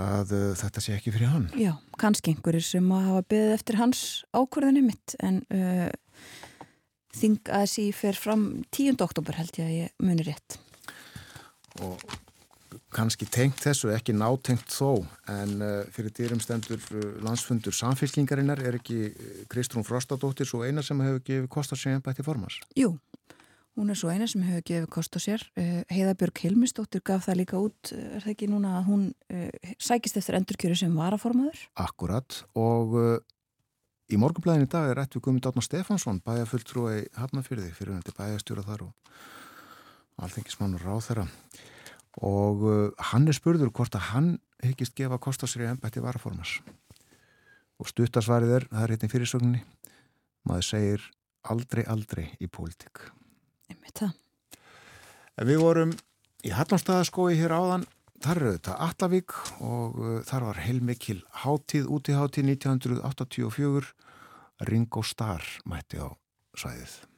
að, 0.00 0.34
uh, 0.36 0.52
þetta 0.60 0.84
sé 0.84 0.94
ekki 0.96 1.14
fyrir 1.14 1.32
hann. 1.32 1.48
Já, 1.58 1.72
kannski 2.00 2.34
einhverjir 2.34 2.66
sem 2.66 2.92
að 2.94 3.08
hafa 3.08 3.26
beðið 3.34 3.56
eftir 3.56 3.80
hans 3.80 4.04
ákvörðinni 4.36 4.84
mitt 4.86 5.16
en 5.18 5.42
uh, 5.50 5.88
þing 7.16 7.52
að 7.52 7.68
sí 7.72 7.86
fer 7.96 8.18
fram 8.18 8.64
10. 8.70 8.98
oktober 9.02 9.38
held 9.40 9.54
ég 9.58 9.66
að 9.66 9.78
ég 9.84 9.94
muni 10.02 10.26
rétt. 10.26 10.58
og 11.80 12.02
kannski 12.94 13.26
tengt 13.30 13.60
þessu, 13.62 13.90
ekki 13.94 14.14
nátengt 14.16 14.72
þó 14.74 15.04
en 15.30 15.62
uh, 15.62 15.70
fyrir 15.94 16.14
dýrum 16.14 16.40
stendur 16.42 16.80
uh, 16.94 17.06
landsfundur 17.24 17.74
samfélkingarinnar 17.74 18.62
er 18.66 18.78
ekki 18.80 18.98
uh, 19.10 19.30
Kristrún 19.50 19.86
Frostadóttir 19.86 20.48
svo 20.48 20.64
eina 20.66 20.82
sem 20.86 20.98
hefur 21.04 21.22
gefið 21.26 21.48
kostar 21.52 21.78
sig 21.78 21.94
ennbætti 21.94 22.26
formans 22.26 22.58
Jú, 22.78 22.96
hún 23.78 23.94
er 23.94 23.98
svo 23.98 24.10
eina 24.10 24.28
sem 24.30 24.42
hefur 24.46 24.66
gefið 24.66 24.88
kost 24.92 25.18
á 25.18 25.20
sér. 25.22 25.46
Heiðabjörg 25.90 26.42
Hilmisdóttir 26.44 27.04
gaf 27.06 27.28
það 27.28 27.42
líka 27.42 27.60
út, 27.62 27.92
er 27.94 28.24
það 28.24 28.32
ekki 28.34 28.50
núna 28.50 28.76
að 28.80 28.88
hún 28.90 29.04
sækist 29.78 30.18
eftir 30.20 30.38
endurkjöru 30.40 30.78
sem 30.78 30.96
varaformaður? 30.98 31.62
Akkurat 31.80 32.42
og 32.58 32.98
í 34.10 34.18
morgunblæðin 34.18 34.66
í 34.66 34.70
dag 34.70 34.90
er 34.90 34.98
rætt 34.98 35.14
við 35.14 35.24
Guðmund 35.26 35.46
Átnar 35.46 35.64
Stefansson 35.64 36.20
bæjarfulltrúi 36.26 37.04
Hafnafyrði 37.18 37.70
fyrir 37.76 37.94
hundi 37.94 38.14
bæjastjóra 38.16 38.64
þar 38.66 38.86
og 38.88 40.24
alþengismannur 40.24 40.82
ráð 40.84 41.04
þeirra 41.06 41.26
og 42.26 42.64
uh, 42.66 43.04
hann 43.12 43.28
er 43.30 43.36
spurður 43.38 43.70
hvort 43.70 43.94
að 43.94 44.08
hann 44.10 44.30
hyggist 44.64 44.96
gefa 44.98 45.20
kost 45.22 45.44
á 45.44 45.46
sér 45.46 45.68
í 45.68 45.70
ennbætti 45.70 46.02
varaformans 46.02 46.58
og 47.80 47.88
stuttasvarið 47.88 48.56
er, 48.58 48.66
það 48.72 48.82
er 48.82 48.94
hérna 48.94 49.08
í 49.08 49.14
fyrirsögninni 49.14 49.62
maður 50.48 50.66
segir 50.66 51.06
aldrei 51.48 51.84
aldrei 51.88 52.26
í 52.40 52.48
pólitík. 52.52 53.06
Einmitt 53.70 54.02
það. 54.02 54.16
Við 55.48 55.62
vorum 55.62 55.94
í 56.44 56.52
Hallonstaðaskói 56.52 57.38
hér 57.38 57.54
áðan, 57.56 57.86
þar 58.24 58.40
eru 58.40 58.54
þetta 58.56 58.78
Allavík 58.86 59.36
og 59.64 60.00
uh, 60.00 60.16
þar 60.28 60.48
var 60.50 60.62
heilmikil 60.64 61.20
hátíð, 61.42 61.88
útihátíð 61.88 62.50
1984, 62.54 63.94
Ringo 64.68 65.04
Starr 65.06 65.46
mætti 65.64 66.02
á 66.02 66.08
svæðið. 66.56 67.09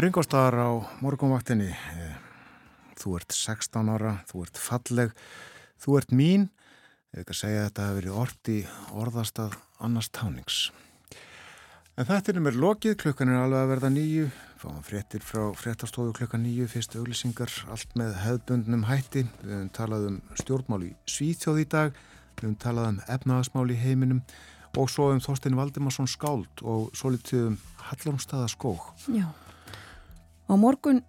Ringostar 0.00 0.56
á 0.56 0.80
morgunvaktinni, 1.04 1.76
Eh, 1.76 2.16
þú 2.96 3.18
ert 3.18 3.34
16 3.36 3.88
ára, 3.92 4.24
þú 4.24 4.46
ert 4.46 4.56
falleg, 4.56 5.10
þú 5.76 5.98
ert 5.98 6.08
mín, 6.16 6.48
ef 7.12 7.20
ekki 7.20 7.34
að 7.34 7.40
segja 7.40 7.58
að 7.60 7.66
þetta 7.68 7.82
hefur 7.84 7.98
verið 8.00 8.20
orti 8.22 8.56
orðastað 8.96 9.56
annars 9.78 10.08
tánings. 10.08 10.70
En 11.98 12.06
þetta 12.06 12.32
er 12.32 12.40
mér 12.40 12.56
lokið, 12.56 12.96
klukkan 12.96 13.28
er 13.28 13.42
alveg 13.42 13.60
að 13.60 13.68
verða 13.74 13.90
nýju, 13.92 14.30
fáum 14.56 14.80
fréttir 14.82 15.20
frá 15.20 15.52
fréttastofu 15.52 16.14
klukkan 16.16 16.44
nýju, 16.44 16.66
fyrstu 16.66 17.02
auglýsingar, 17.02 17.52
allt 17.68 17.92
með 17.94 18.16
hefðbundnum 18.24 18.88
hætti. 18.88 19.28
Við 19.44 19.52
höfum 19.52 19.70
talað 19.70 20.06
um 20.06 20.22
stjórnmál 20.32 20.82
í 20.88 20.94
Svíþjóð 21.04 21.60
í 21.60 21.68
dag, 21.68 21.92
við 22.40 22.48
höfum 22.48 22.56
talað 22.56 22.88
um 22.88 23.02
efnaðasmál 23.06 23.68
í 23.68 23.76
heiminum 23.76 24.24
og 24.78 24.88
svo 24.88 25.12
um 25.12 25.20
Þorstein 25.20 25.60
Valdimarsson 25.60 26.08
skáld 26.08 26.64
og 26.64 26.88
svo 26.96 27.12
litið 27.12 27.52
um 27.52 27.60
Hallormstaða 27.90 28.48
skóg. 28.48 28.80
Já. 29.12 29.28
Á 30.50 30.58
morgun 30.58 31.04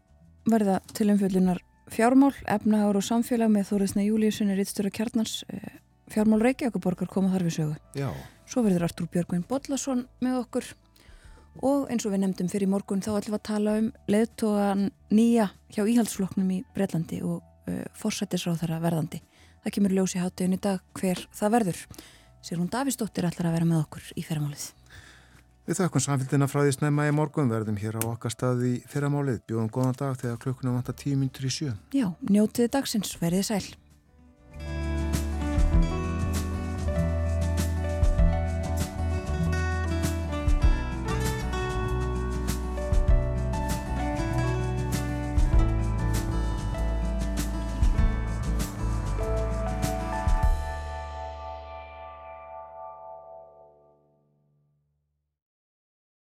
verða 0.46 0.76
til 0.94 1.10
umfjöldunar 1.10 1.64
fjármál, 1.90 2.36
efnahagur 2.46 3.00
og 3.00 3.06
samfélag 3.08 3.50
með 3.50 3.72
Þóriðsna 3.72 4.04
Júliussoni 4.06 4.54
Rittstöru 4.54 4.92
Kjarnans. 4.94 5.42
Eh, 5.50 5.80
Fjármál 6.14 6.44
Reykjavíkuborgar 6.46 7.10
koma 7.10 7.32
þar 7.34 7.48
við 7.48 7.56
sögu. 7.56 7.76
Já, 7.98 8.12
Svo 8.46 8.62
verður 8.66 8.84
Artúr 8.84 9.08
Björgvin 9.08 9.46
Bollason 9.48 10.06
með 10.20 10.42
okkur 10.42 10.66
og 11.64 11.88
eins 11.90 12.06
og 12.06 12.12
við 12.12 12.22
nefndum 12.22 12.50
fyrir 12.52 12.68
morgun 12.68 13.02
þá 13.02 13.14
ætlum 13.16 13.34
við 13.34 13.40
að 13.40 13.48
tala 13.48 13.76
um 13.80 13.88
leðtogan 14.12 14.84
nýja 15.10 15.48
hjá 15.72 15.82
íhaldsfloknum 15.88 16.52
í 16.52 16.60
Breitlandi 16.76 17.22
og 17.24 17.40
uh, 17.42 17.86
forsættisráð 17.96 18.60
þeirra 18.62 18.82
verðandi. 18.84 19.22
Það 19.64 19.76
kemur 19.78 19.96
ljós 19.96 20.18
í 20.18 20.22
hátíðin 20.22 20.58
í 20.58 20.62
dag 20.68 20.84
hver 21.00 21.24
það 21.32 21.56
verður. 21.56 21.82
Sér 22.44 22.60
hún 22.60 22.70
Davísdóttir 22.76 23.30
ætlar 23.30 23.50
að 23.50 23.58
vera 23.58 23.72
með 23.72 23.84
okkur 23.86 24.14
í 24.20 24.26
fyrramálið. 24.28 24.68
Við 25.72 25.78
þakkum 25.86 26.02
samfélgina 26.04 26.48
frá 26.52 26.66
því 26.66 26.72
snemma 26.76 27.06
í 27.08 27.12
morgun 27.16 27.48
verðum 27.48 27.78
hér 27.80 27.96
á 27.96 28.04
okkar 28.04 28.34
stað 28.34 28.66
í 28.68 28.72
fyrramálið. 28.92 29.38
Bjóðum 29.48 29.70
góðan 29.72 29.96
dag 30.02 30.18
þegar 30.20 30.42
klukkunum 30.44 30.76
vantar 30.76 30.98
tíu 31.00 31.16
myndur 31.16 31.48
í 31.48 31.52
sjö. 31.56 31.72
Já, 31.96 32.10
njótiði 32.28 32.74
dagsins, 32.74 33.14
verðið 33.22 33.46
sæl. 33.48 33.70